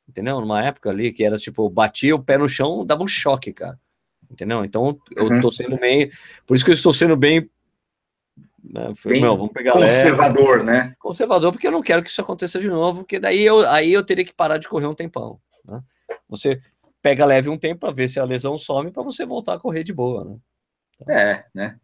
entendeu? 0.09 0.41
Numa 0.41 0.65
época 0.65 0.89
ali 0.91 1.13
que 1.13 1.25
era 1.25 1.37
tipo, 1.37 1.69
batia 1.69 2.15
o 2.15 2.23
pé 2.23 2.39
no 2.39 2.49
chão, 2.49 2.87
dava 2.87 3.03
um 3.03 3.09
choque, 3.09 3.53
cara. 3.53 3.77
Entendeu? 4.31 4.65
Então 4.65 4.99
eu 5.17 5.27
uhum. 5.27 5.41
tô 5.41 5.51
sendo 5.51 5.77
bem. 5.77 6.11
Por 6.47 6.55
isso 6.55 6.65
que 6.65 6.71
eu 6.71 6.77
estou 6.77 6.93
sendo 6.93 7.17
bem. 7.17 7.51
Né? 8.63 8.93
Falei, 8.95 9.21
meu, 9.21 9.37
vamos 9.37 9.53
pegar 9.53 9.73
conservador, 9.73 10.59
leve. 10.59 10.71
né? 10.71 10.95
Conservador, 10.99 11.53
porque 11.53 11.67
eu 11.67 11.73
não 11.73 11.83
quero 11.83 12.03
que 12.03 12.11
isso 12.11 12.21
aconteça 12.21 12.61
de 12.61 12.69
novo, 12.69 13.01
porque 13.01 13.19
daí 13.19 13.43
eu, 13.43 13.67
aí 13.69 13.93
eu 13.93 14.05
teria 14.05 14.25
que 14.25 14.33
parar 14.33 14.59
de 14.59 14.69
correr 14.69 14.87
um 14.87 14.95
tempão. 14.95 15.41
Né? 15.65 15.81
Você 16.29 16.61
pega 17.07 17.25
leve 17.25 17.49
um 17.49 17.57
tempo 17.57 17.83
para 17.83 17.95
ver 17.95 18.09
se 18.09 18.19
a 18.19 18.25
lesão 18.25 18.59
some 18.59 18.91
para 18.91 19.01
você 19.01 19.25
voltar 19.25 19.55
a 19.55 19.61
correr 19.61 19.85
de 19.85 19.93
boa, 19.93 20.25
né? 20.25 20.37
Então... 21.01 21.15
É, 21.15 21.47
né? 21.55 21.79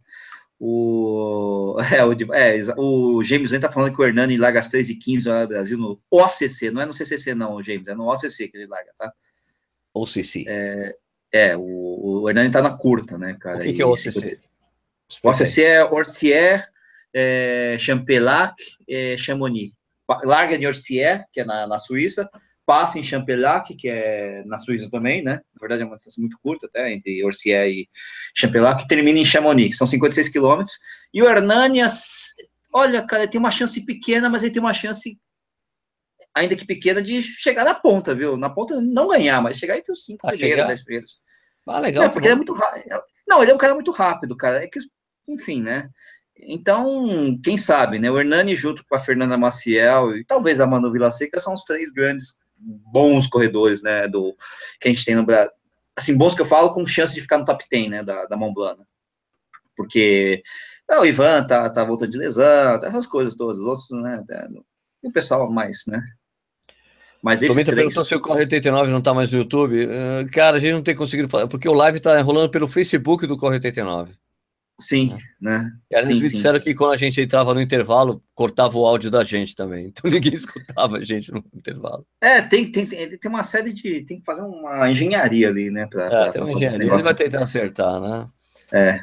O, 0.59 1.77
é, 1.95 2.05
o, 2.05 2.35
é, 2.35 2.61
o 2.77 3.23
James 3.23 3.53
está 3.53 3.71
falando 3.71 3.95
que 3.95 4.03
o 4.03 4.05
Hernani 4.05 4.37
larga 4.37 4.59
às 4.59 4.67
3 4.67 4.91
e 4.91 4.97
15 4.97 5.29
no 5.29 5.47
Brasil 5.47 5.79
no 5.79 6.01
OCC, 6.11 6.73
não 6.73 6.83
é 6.83 6.87
no 6.87 6.93
CCC 6.93 7.37
não, 7.37 7.63
James, 7.63 7.87
é 7.87 7.95
no 7.95 8.11
OCC 8.11 8.49
que 8.49 8.57
ele 8.57 8.67
larga, 8.67 8.91
tá? 8.99 9.13
OCC. 9.95 10.45
É, 10.49 10.95
é 11.31 11.57
o, 11.57 12.23
o 12.23 12.29
Hernani 12.29 12.51
tá 12.51 12.61
na 12.61 12.77
curta, 12.77 13.17
né, 13.17 13.37
cara? 13.39 13.59
O 13.59 13.63
que, 13.63 13.75
que 13.75 13.83
é 13.83 13.87
OCC? 13.87 14.41
O 15.23 15.29
OCC 15.31 15.63
é 15.63 15.85
Orsier, 15.85 16.69
é, 17.15 17.77
Champelac, 17.79 18.57
é, 18.89 19.17
Chamonix. 19.17 19.73
Larga 20.25 20.57
em 20.57 20.67
Orsier, 20.67 21.25
que 21.33 21.43
é 21.43 21.45
na, 21.45 21.65
na 21.69 21.79
Suíça, 21.79 22.29
passa 22.73 22.99
em 22.99 23.03
Champelac, 23.03 23.77
que 23.77 23.87
é 23.87 24.43
na 24.47 24.57
Suíça 24.57 24.91
também, 24.91 25.23
né? 25.23 25.43
Na 25.55 25.61
verdade 25.61 25.83
é 25.83 25.85
uma 25.85 25.97
distância 25.97 26.23
muito 26.23 26.39
curta, 26.43 26.67
até, 26.67 26.91
entre 26.91 27.23
Orsier 27.23 27.69
e 27.69 27.87
Champelac, 28.35 28.81
que 28.81 28.89
termina 28.89 29.19
em 29.19 29.27
Chamonix, 29.27 29.77
são 29.77 29.87
56 29.87 30.31
quilômetros. 30.31 30.79
E 31.13 31.23
o 31.23 31.29
Hernanias, 31.29 32.29
olha, 32.73 33.03
cara, 33.03 33.29
tem 33.29 33.39
uma 33.39 33.51
chance 33.51 33.85
pequena, 33.85 34.31
mas 34.31 34.43
ele 34.43 34.55
tem 34.55 34.63
uma 34.63 34.73
chance, 34.73 35.21
ainda 36.35 36.57
que 36.57 36.65
pequena, 36.65 37.03
de 37.03 37.23
chegar 37.23 37.63
na 37.63 37.75
ponta, 37.75 38.15
viu? 38.15 38.39
Na 38.39 38.49
ponta 38.49 38.81
não 38.81 39.09
ganhar, 39.09 39.43
mas 39.43 39.59
chegar 39.59 39.77
entre 39.77 39.93
os 39.93 40.07
5 40.07 40.27
ah, 40.27 40.31
primeiros, 40.31 40.67
10 40.67 40.85
primeiros. 40.85 41.21
Ah, 41.69 41.79
legal. 41.79 42.05
Não, 42.05 42.11
porque 42.11 42.27
ele 42.27 42.33
é 42.33 42.37
muito 42.37 42.55
rápido. 42.55 43.03
Não, 43.29 43.43
ele 43.43 43.53
é 43.53 43.55
um 43.55 43.59
cara 43.59 43.75
muito 43.75 43.91
rápido, 43.91 44.35
cara. 44.35 44.65
É 44.65 44.67
que, 44.67 44.79
enfim, 45.29 45.61
né? 45.61 45.91
Então, 46.39 47.39
quem 47.45 47.59
sabe, 47.59 47.99
né? 47.99 48.11
O 48.11 48.19
Hernani 48.19 48.57
junto 48.57 48.83
com 48.87 48.97
a 48.97 48.99
Fernanda 48.99 49.37
Maciel 49.37 50.17
e 50.17 50.25
talvez 50.25 50.59
a 50.59 50.67
Manu 50.67 50.91
Vila 50.91 51.11
Seca 51.11 51.39
são 51.39 51.53
os 51.53 51.65
três 51.65 51.93
grandes 51.93 52.41
bons 52.63 53.27
corredores, 53.27 53.83
né, 53.83 54.09
do 54.09 54.35
que 54.81 54.89
a 54.89 54.93
gente 54.93 55.05
tem 55.05 55.15
no 55.15 55.25
Brasil. 55.25 55.51
Assim, 55.97 56.17
bons 56.17 56.35
que 56.35 56.41
eu 56.41 56.47
falo 56.47 56.73
com 56.73 56.87
chance 56.87 57.15
de 57.15 57.21
ficar 57.21 57.39
no 57.39 57.45
top 57.45 57.65
10, 57.71 57.91
né, 57.91 58.03
da, 58.03 58.25
da 58.27 58.37
Mont 58.37 58.55
Blanc. 58.55 58.79
Né? 58.79 58.85
Porque 59.77 60.43
ah, 60.89 61.01
o 61.01 61.07
Ivan 61.07 61.45
tá, 61.45 61.69
tá 61.71 61.85
voltando 61.85 62.13
de 62.13 62.19
lesão, 62.19 62.79
tá 62.79 62.87
essas 62.87 63.07
coisas 63.07 63.35
todas. 63.35 63.59
Os 63.59 63.65
outros, 63.65 63.91
né, 64.03 64.23
tem 64.27 65.11
o 65.11 65.13
pessoal 65.13 65.51
mais, 65.51 65.85
né. 65.87 66.03
Mas 67.23 67.41
esses 67.41 67.55
Também 67.55 67.65
tá 67.65 67.71
três... 67.71 67.85
perguntando 67.85 68.07
se 68.07 68.15
o 68.17 68.21
Corre 68.21 68.41
89 68.41 68.91
não 68.91 69.01
tá 69.01 69.15
mais 69.15 69.31
no 69.31 69.39
YouTube. 69.39 69.87
Uh, 69.87 70.29
cara, 70.33 70.57
a 70.57 70.61
gente 70.61 70.73
não 70.73 70.83
tem 70.83 70.97
conseguido 70.97 71.29
falar, 71.29 71.47
porque 71.47 71.69
o 71.69 71.73
live 71.73 72.01
tá 72.01 72.21
rolando 72.21 72.51
pelo 72.51 72.67
Facebook 72.67 73.27
do 73.27 73.37
Corre 73.37 73.55
89. 73.55 74.13
Sim, 74.83 75.17
né? 75.41 75.71
E 75.91 75.95
eles 75.95 76.07
sim, 76.09 76.15
me 76.15 76.21
disseram 76.21 76.59
sim. 76.59 76.65
que 76.65 76.75
quando 76.75 76.93
a 76.93 76.97
gente 76.97 77.21
entrava 77.21 77.55
no 77.55 77.61
intervalo, 77.61 78.23
cortava 78.35 78.77
o 78.77 78.85
áudio 78.85 79.11
da 79.11 79.23
gente 79.23 79.55
também. 79.55 79.87
Então 79.93 80.11
ninguém 80.11 80.35
escutava 80.35 80.99
a 80.99 81.01
gente 81.01 81.31
no 81.31 81.45
intervalo. 81.55 82.05
É, 82.21 82.43
tem, 82.43 82.71
tem, 82.71 82.87
tem, 82.87 83.17
tem 83.17 83.31
uma 83.31 83.45
série 83.45 83.73
de. 83.73 84.03
Tem 84.03 84.19
que 84.19 84.25
fazer 84.25 84.43
uma 84.43 84.91
engenharia 84.91 85.49
ali, 85.49 85.71
né? 85.71 85.87
Pra, 85.87 86.05
é, 86.05 86.09
pra, 86.09 86.33
tem 86.33 86.43
uma 86.43 86.53
engenharia. 86.53 86.93
Ele 86.93 87.03
vai 87.03 87.15
tentar 87.15 87.45
acertar, 87.45 88.01
né? 88.01 88.29
É. 88.73 89.01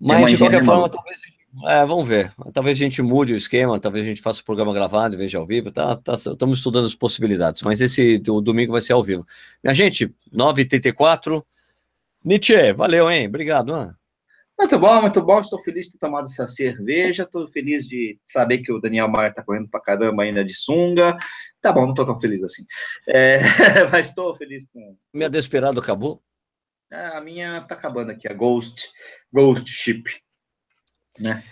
Mas 0.00 0.30
de 0.30 0.38
qualquer 0.38 0.64
forma, 0.64 0.88
talvez. 0.88 1.20
É, 1.66 1.84
vamos 1.84 2.08
ver. 2.08 2.32
Talvez 2.52 2.78
a 2.78 2.82
gente 2.82 3.02
mude 3.02 3.32
o 3.32 3.36
esquema, 3.36 3.80
talvez 3.80 4.06
a 4.06 4.08
gente 4.08 4.22
faça 4.22 4.40
o 4.40 4.44
programa 4.44 4.72
gravado 4.72 5.14
em 5.14 5.18
vez 5.18 5.30
de 5.30 5.36
ao 5.36 5.46
vivo. 5.46 5.70
Tá, 5.70 5.96
tá, 5.96 6.14
estamos 6.14 6.58
estudando 6.58 6.86
as 6.86 6.94
possibilidades, 6.94 7.62
mas 7.62 7.80
esse 7.80 8.18
do, 8.18 8.40
domingo 8.40 8.72
vai 8.72 8.80
ser 8.80 8.92
ao 8.92 9.02
vivo. 9.02 9.26
Minha 9.62 9.74
gente, 9.74 10.14
9h34. 10.32 11.42
Nietzsche, 12.24 12.72
valeu, 12.72 13.10
hein? 13.10 13.26
Obrigado, 13.26 13.72
mano. 13.72 13.96
Muito 14.60 14.78
bom, 14.78 15.00
muito 15.00 15.22
bom. 15.22 15.40
Estou 15.40 15.58
feliz 15.58 15.86
de 15.86 15.92
ter 15.92 15.98
tomado 15.98 16.26
essa 16.26 16.46
cerveja. 16.46 17.22
Estou 17.22 17.48
feliz 17.48 17.88
de 17.88 18.20
saber 18.26 18.58
que 18.58 18.70
o 18.70 18.78
Daniel 18.78 19.08
Maia 19.08 19.30
está 19.30 19.42
correndo 19.42 19.70
para 19.70 19.80
caramba 19.80 20.22
ainda 20.22 20.44
de 20.44 20.54
sunga. 20.54 21.16
Tá 21.62 21.72
bom, 21.72 21.84
não 21.84 21.90
estou 21.90 22.04
tão 22.04 22.20
feliz 22.20 22.44
assim. 22.44 22.66
É, 23.08 23.38
mas 23.90 24.10
estou 24.10 24.36
feliz 24.36 24.68
com. 24.70 24.98
Minha 25.14 25.30
desesperado 25.30 25.80
acabou? 25.80 26.22
É, 26.92 27.16
a 27.16 27.22
minha 27.22 27.60
está 27.60 27.74
acabando 27.74 28.10
aqui, 28.10 28.28
a 28.28 28.34
Ghost, 28.34 28.90
Ghost 29.32 29.66
Ship. 29.66 30.02
Né? 31.18 31.42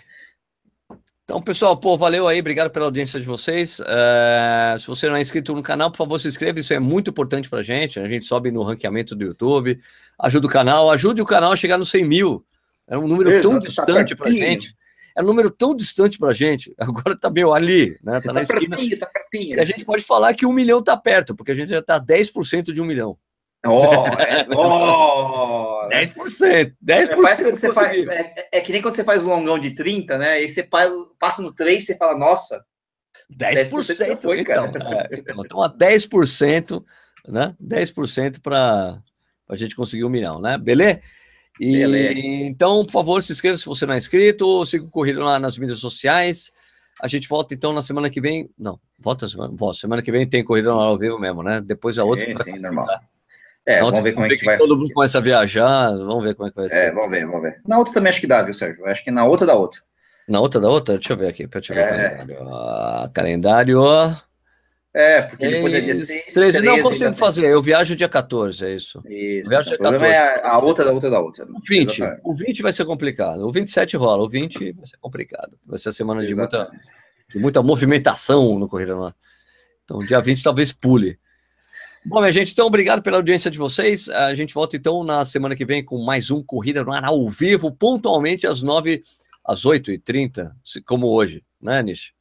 Então, 1.23 1.41
pessoal, 1.41 1.75
pô, 1.75 1.97
valeu 1.97 2.27
aí, 2.27 2.39
obrigado 2.39 2.69
pela 2.69 2.85
audiência 2.85 3.19
de 3.19 3.25
vocês. 3.25 3.79
Uh, 3.79 4.77
se 4.77 4.85
você 4.85 5.09
não 5.09 5.15
é 5.15 5.21
inscrito 5.21 5.55
no 5.55 5.63
canal, 5.63 5.89
por 5.89 5.97
favor, 5.97 6.19
se 6.19 6.27
inscreva, 6.27 6.59
isso 6.59 6.73
é 6.75 6.79
muito 6.79 7.09
importante 7.09 7.49
pra 7.49 7.63
gente. 7.63 7.99
A 7.99 8.07
gente 8.07 8.25
sobe 8.25 8.51
no 8.51 8.61
ranqueamento 8.61 9.15
do 9.15 9.25
YouTube, 9.25 9.79
ajuda 10.19 10.45
o 10.45 10.49
canal, 10.49 10.91
ajude 10.91 11.23
o 11.23 11.25
canal 11.25 11.51
a 11.51 11.55
chegar 11.55 11.79
nos 11.79 11.89
100 11.89 12.05
mil. 12.05 12.45
É 12.89 12.97
um 12.97 13.07
número 13.07 13.29
Exato, 13.31 13.49
tão 13.49 13.59
tá 13.59 13.67
distante 13.67 14.15
tá 14.15 14.23
pra 14.23 14.31
gente. 14.31 14.75
É 15.15 15.21
um 15.21 15.25
número 15.25 15.51
tão 15.51 15.75
distante 15.75 16.17
pra 16.17 16.33
gente. 16.33 16.73
Agora 16.79 17.17
tá 17.17 17.29
meio 17.29 17.53
ali, 17.53 17.99
né? 18.03 18.13
Tá, 18.13 18.21
tá 18.21 18.33
na 18.33 18.41
esquina. 18.41 18.75
Pertinho, 18.75 18.99
tá 18.99 19.05
pertinho. 19.05 19.57
E 19.57 19.59
a 19.59 19.65
gente 19.65 19.85
pode 19.85 20.03
falar 20.03 20.33
que 20.33 20.45
um 20.45 20.53
milhão 20.53 20.81
tá 20.81 20.97
perto, 20.97 21.35
porque 21.35 21.51
a 21.51 21.55
gente 21.55 21.69
já 21.69 21.81
tá 21.81 21.99
10% 21.99 22.73
de 22.73 22.81
um 22.81 22.85
milhão. 22.85 23.17
Oh, 23.67 24.07
é, 24.17 24.47
oh. 24.55 25.85
10%, 25.89 26.73
10%. 26.81 26.81
É, 26.81 27.51
você 27.51 27.73
faz, 27.73 28.07
é, 28.07 28.49
é, 28.53 28.61
que 28.61 28.71
nem 28.71 28.81
quando 28.81 28.95
você 28.95 29.03
faz 29.03 29.25
um 29.25 29.29
longão 29.29 29.59
de 29.59 29.71
30, 29.71 30.17
né? 30.17 30.31
Aí 30.31 30.49
você 30.49 30.63
passa 31.19 31.41
no 31.41 31.53
3 31.53 31.83
e 31.83 31.85
você 31.85 31.97
fala, 31.97 32.17
nossa. 32.17 32.63
10%, 33.37 33.69
10% 33.69 34.21
foi, 34.21 34.39
então, 34.39 34.65
é, 34.65 35.09
então, 35.11 35.43
então, 35.43 35.61
a 35.61 35.69
10%, 35.69 36.81
né? 37.27 37.53
10% 37.61 38.39
para 38.41 39.01
a 39.49 39.55
gente 39.57 39.75
conseguir 39.75 40.05
um 40.05 40.09
milhão, 40.09 40.39
né? 40.39 40.57
Beleza? 40.57 41.01
E. 41.59 42.45
Então, 42.47 42.85
por 42.85 42.91
favor, 42.91 43.21
se 43.21 43.31
inscreva 43.31 43.57
se 43.57 43.65
você 43.65 43.85
não 43.85 43.93
é 43.93 43.97
inscrito, 43.97 44.65
siga 44.65 44.85
o 44.85 44.89
Corrido 44.89 45.19
lá 45.19 45.39
nas 45.39 45.57
mídias 45.57 45.79
sociais. 45.79 46.51
A 47.01 47.07
gente 47.07 47.27
volta 47.27 47.53
então 47.53 47.73
na 47.73 47.81
semana 47.81 48.09
que 48.09 48.21
vem. 48.21 48.49
Não, 48.57 48.79
volta 48.97 49.27
semana, 49.27 49.53
volta, 49.55 49.79
semana 49.79 50.01
que 50.01 50.11
vem 50.11 50.27
tem 50.27 50.43
Corrida 50.43 50.71
ao 50.71 50.97
vivo 50.97 51.17
mesmo, 51.17 51.43
né? 51.43 51.61
Depois 51.61 51.97
a 51.97 52.03
outra. 52.03 52.25
Sim, 52.25 52.53
sim 52.53 52.59
normal. 52.59 52.87
É, 53.65 53.81
vamos 53.81 53.99
ver 54.01 54.13
como 54.13 54.25
é 54.25 54.29
que 54.29 54.45
vai. 54.45 54.57
Todo 54.57 54.77
mundo 54.77 54.93
começa 54.93 55.17
a 55.17 55.21
viajar, 55.21 55.91
vamos 55.91 56.23
ver 56.23 56.33
como 56.33 56.47
é 56.47 56.51
que 56.51 56.57
vai 56.57 56.65
é, 56.65 56.69
ser. 56.69 56.85
É, 56.85 56.91
vamos 56.91 57.09
ver, 57.11 57.25
vamos 57.25 57.41
ver. 57.41 57.61
Na 57.67 57.77
outra 57.77 57.93
também 57.93 58.09
acho 58.09 58.19
que 58.19 58.27
dá, 58.27 58.41
viu, 58.41 58.53
Sérgio? 58.53 58.85
Acho 58.85 59.03
que 59.03 59.11
na 59.11 59.25
outra 59.25 59.45
da 59.45 59.55
outra. 59.55 59.79
Na 60.27 60.39
outra 60.39 60.59
da 60.59 60.69
outra? 60.69 60.95
Deixa 60.95 61.13
eu 61.13 61.17
ver 61.17 61.27
aqui, 61.27 61.47
deixa 61.47 61.73
eu 61.73 61.75
ver 61.75 61.83
é. 61.83 62.09
calendário. 62.09 62.53
Ah, 62.53 63.11
calendário. 63.13 63.81
É, 64.93 65.21
porque 65.21 65.45
seis, 65.45 65.53
depois 65.53 65.73
é 65.73 65.81
dia 65.81 65.95
6. 65.95 66.25
13, 66.33 66.61
não 66.61 66.81
consigo 66.81 67.13
fazer, 67.13 67.45
eu 67.45 67.61
viajo 67.61 67.95
dia 67.95 68.09
14, 68.09 68.65
é 68.65 68.73
isso. 68.73 69.01
Isso. 69.05 69.49
viajo 69.49 69.69
dia 69.69 69.77
14. 69.77 70.05
É 70.05 70.47
a 70.47 70.57
outra 70.57 70.85
da 70.85 70.91
outra 70.91 71.09
da 71.11 71.19
outra. 71.19 71.45
O 71.45 71.59
20, 71.59 72.01
o 72.23 72.35
20 72.35 72.61
vai 72.63 72.73
ser 72.73 72.85
complicado. 72.85 73.47
O 73.47 73.51
27 73.51 73.95
rola, 73.97 74.23
o 74.23 74.29
20 74.29 74.71
vai 74.71 74.85
ser 74.85 74.97
complicado. 74.97 75.59
Vai 75.65 75.77
ser 75.77 75.89
a 75.89 75.91
semana 75.91 76.25
de 76.25 76.33
muita, 76.33 76.71
de 77.29 77.37
muita 77.37 77.61
movimentação 77.61 78.57
no 78.57 78.67
Corrida 78.67 78.97
lá. 78.97 79.13
Então, 79.83 79.99
dia 79.99 80.19
20 80.19 80.41
talvez 80.41 80.71
pule. 80.71 81.19
Bom, 82.05 82.19
minha 82.19 82.31
gente, 82.31 82.53
então 82.53 82.65
obrigado 82.65 83.03
pela 83.03 83.17
audiência 83.17 83.51
de 83.51 83.57
vocês. 83.57 84.09
A 84.09 84.33
gente 84.33 84.53
volta 84.53 84.75
então 84.75 85.03
na 85.03 85.23
semana 85.25 85.55
que 85.55 85.65
vem 85.65 85.83
com 85.83 86.03
mais 86.03 86.31
um 86.31 86.41
Corrida 86.41 86.83
no 86.83 86.91
Ar 86.91 87.05
ao 87.05 87.29
vivo, 87.29 87.71
pontualmente 87.71 88.47
às 88.47 88.63
9 88.63 89.03
às 89.45 89.65
8h30, 89.65 90.51
como 90.85 91.07
hoje, 91.07 91.43
né, 91.61 91.83
Nish? 91.83 92.13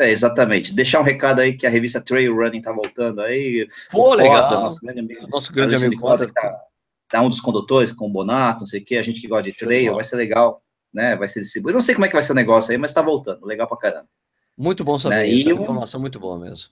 É, 0.00 0.10
exatamente. 0.10 0.74
Deixar 0.74 1.00
um 1.00 1.04
recado 1.04 1.40
aí 1.40 1.54
que 1.54 1.66
a 1.66 1.70
revista 1.70 2.00
Trail 2.00 2.34
Running 2.34 2.60
tá 2.60 2.72
voltando 2.72 3.20
aí. 3.20 3.68
Pô, 3.90 4.10
o 4.10 4.14
legal. 4.14 4.50
Nosso 4.50 4.80
grande 4.80 5.00
amigo, 5.00 5.28
nosso 5.28 5.52
grande 5.52 5.74
amigo 5.74 6.00
Coda, 6.00 6.30
tá, 6.32 6.60
tá, 7.08 7.22
um 7.22 7.28
dos 7.28 7.40
condutores 7.40 7.92
com 7.92 8.06
o 8.06 8.10
Bonato, 8.10 8.60
não 8.60 8.66
sei 8.66 8.80
o 8.80 8.84
que, 8.84 8.96
a 8.96 9.02
gente 9.02 9.20
que 9.20 9.28
gosta 9.28 9.50
de 9.50 9.56
trail, 9.56 9.94
vai 9.94 10.04
ser 10.04 10.16
legal, 10.16 10.62
né? 10.92 11.16
Vai 11.16 11.28
ser 11.28 11.40
distribuído. 11.40 11.76
Não 11.76 11.82
sei 11.82 11.94
como 11.94 12.04
é 12.04 12.08
que 12.08 12.14
vai 12.14 12.22
ser 12.22 12.32
o 12.32 12.36
negócio 12.36 12.72
aí, 12.72 12.78
mas 12.78 12.92
tá 12.92 13.02
voltando. 13.02 13.46
Legal 13.46 13.66
pra 13.66 13.76
caramba. 13.76 14.08
Muito 14.56 14.84
bom 14.84 14.98
saber 14.98 15.16
né? 15.16 15.26
isso, 15.26 15.48
é 15.48 15.52
informação 15.52 16.00
muito 16.00 16.18
boa 16.18 16.38
mesmo. 16.38 16.70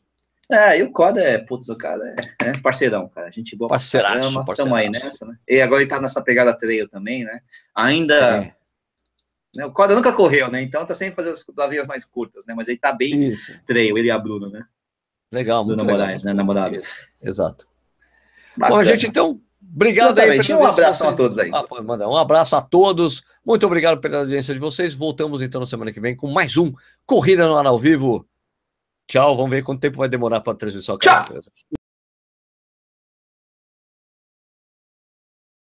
É, 0.51 0.78
e 0.78 0.82
o 0.82 0.93
Coda 0.93 1.22
é, 1.22 1.38
putz, 1.38 1.68
o 1.68 1.76
cara 1.76 2.14
é, 2.43 2.49
é 2.49 2.59
parceirão, 2.61 3.09
cara. 3.09 3.28
A 3.28 3.30
gente 3.30 3.57
boa 3.57 3.68
parceiraço, 3.68 4.34
caramba, 4.34 4.55
tamo 4.55 4.74
aí 4.74 4.90
nessa, 4.90 5.24
né? 5.24 5.36
E 5.49 5.61
agora 5.61 5.80
ele 5.80 5.90
tá 5.90 6.01
nessa 6.01 6.22
pegada 6.22 6.57
trail 6.57 6.88
também, 6.88 7.24
né? 7.24 7.38
Ainda. 7.74 8.55
Né, 9.55 9.66
o 9.66 9.72
Coda 9.72 9.94
nunca 9.94 10.12
correu, 10.12 10.50
né? 10.50 10.62
Então 10.62 10.84
tá 10.86 10.94
sempre 10.94 11.16
fazendo 11.16 11.34
as 11.34 11.42
rodavias 11.42 11.86
mais 11.86 12.05
curtas, 12.05 12.46
né? 12.46 12.55
Mas 12.55 12.68
ele 12.68 12.78
tá 12.78 12.92
bem 12.92 13.28
Isso. 13.28 13.53
trail, 13.66 13.96
ele 13.98 14.09
e 14.09 14.11
a 14.11 14.18
Bruna, 14.18 14.48
né? 14.48 14.64
Legal, 15.30 15.64
muito 15.64 15.84
Bruna 15.84 15.98
Moraes, 15.98 16.24
né? 16.24 16.32
Namorado. 16.32 16.78
Exato. 17.20 17.66
Bacana. 18.57 18.80
Bom, 18.80 18.84
gente, 18.84 19.07
então, 19.07 19.40
obrigado 19.74 20.18
Exatamente. 20.18 20.53
aí. 20.53 20.59
Um 20.59 20.66
abraço 20.66 21.07
a 21.07 21.12
todos 21.12 21.38
aí. 21.38 21.50
Ah, 21.53 21.64
um 22.09 22.16
abraço 22.16 22.57
a 22.57 22.62
todos. 22.62 23.22
Muito 23.44 23.66
obrigado 23.66 24.00
pela 24.00 24.18
audiência 24.18 24.55
de 24.55 24.61
vocês. 24.61 24.94
Voltamos 24.94 25.42
então 25.42 25.61
na 25.61 25.66
semana 25.66 25.92
que 25.92 26.00
vem 26.00 26.16
com 26.16 26.30
mais 26.30 26.57
um 26.57 26.72
Corrida 27.05 27.46
no 27.46 27.57
Ar 27.57 27.66
ao 27.66 27.78
Vivo. 27.78 28.26
Tchau, 29.07 29.36
vamos 29.36 29.50
ver 29.50 29.62
quanto 29.62 29.80
tempo 29.80 29.98
vai 29.98 30.09
demorar 30.09 30.40
para 30.40 30.53
a 30.53 30.57
transmissão. 30.57 30.96
Tchau! 30.98 31.24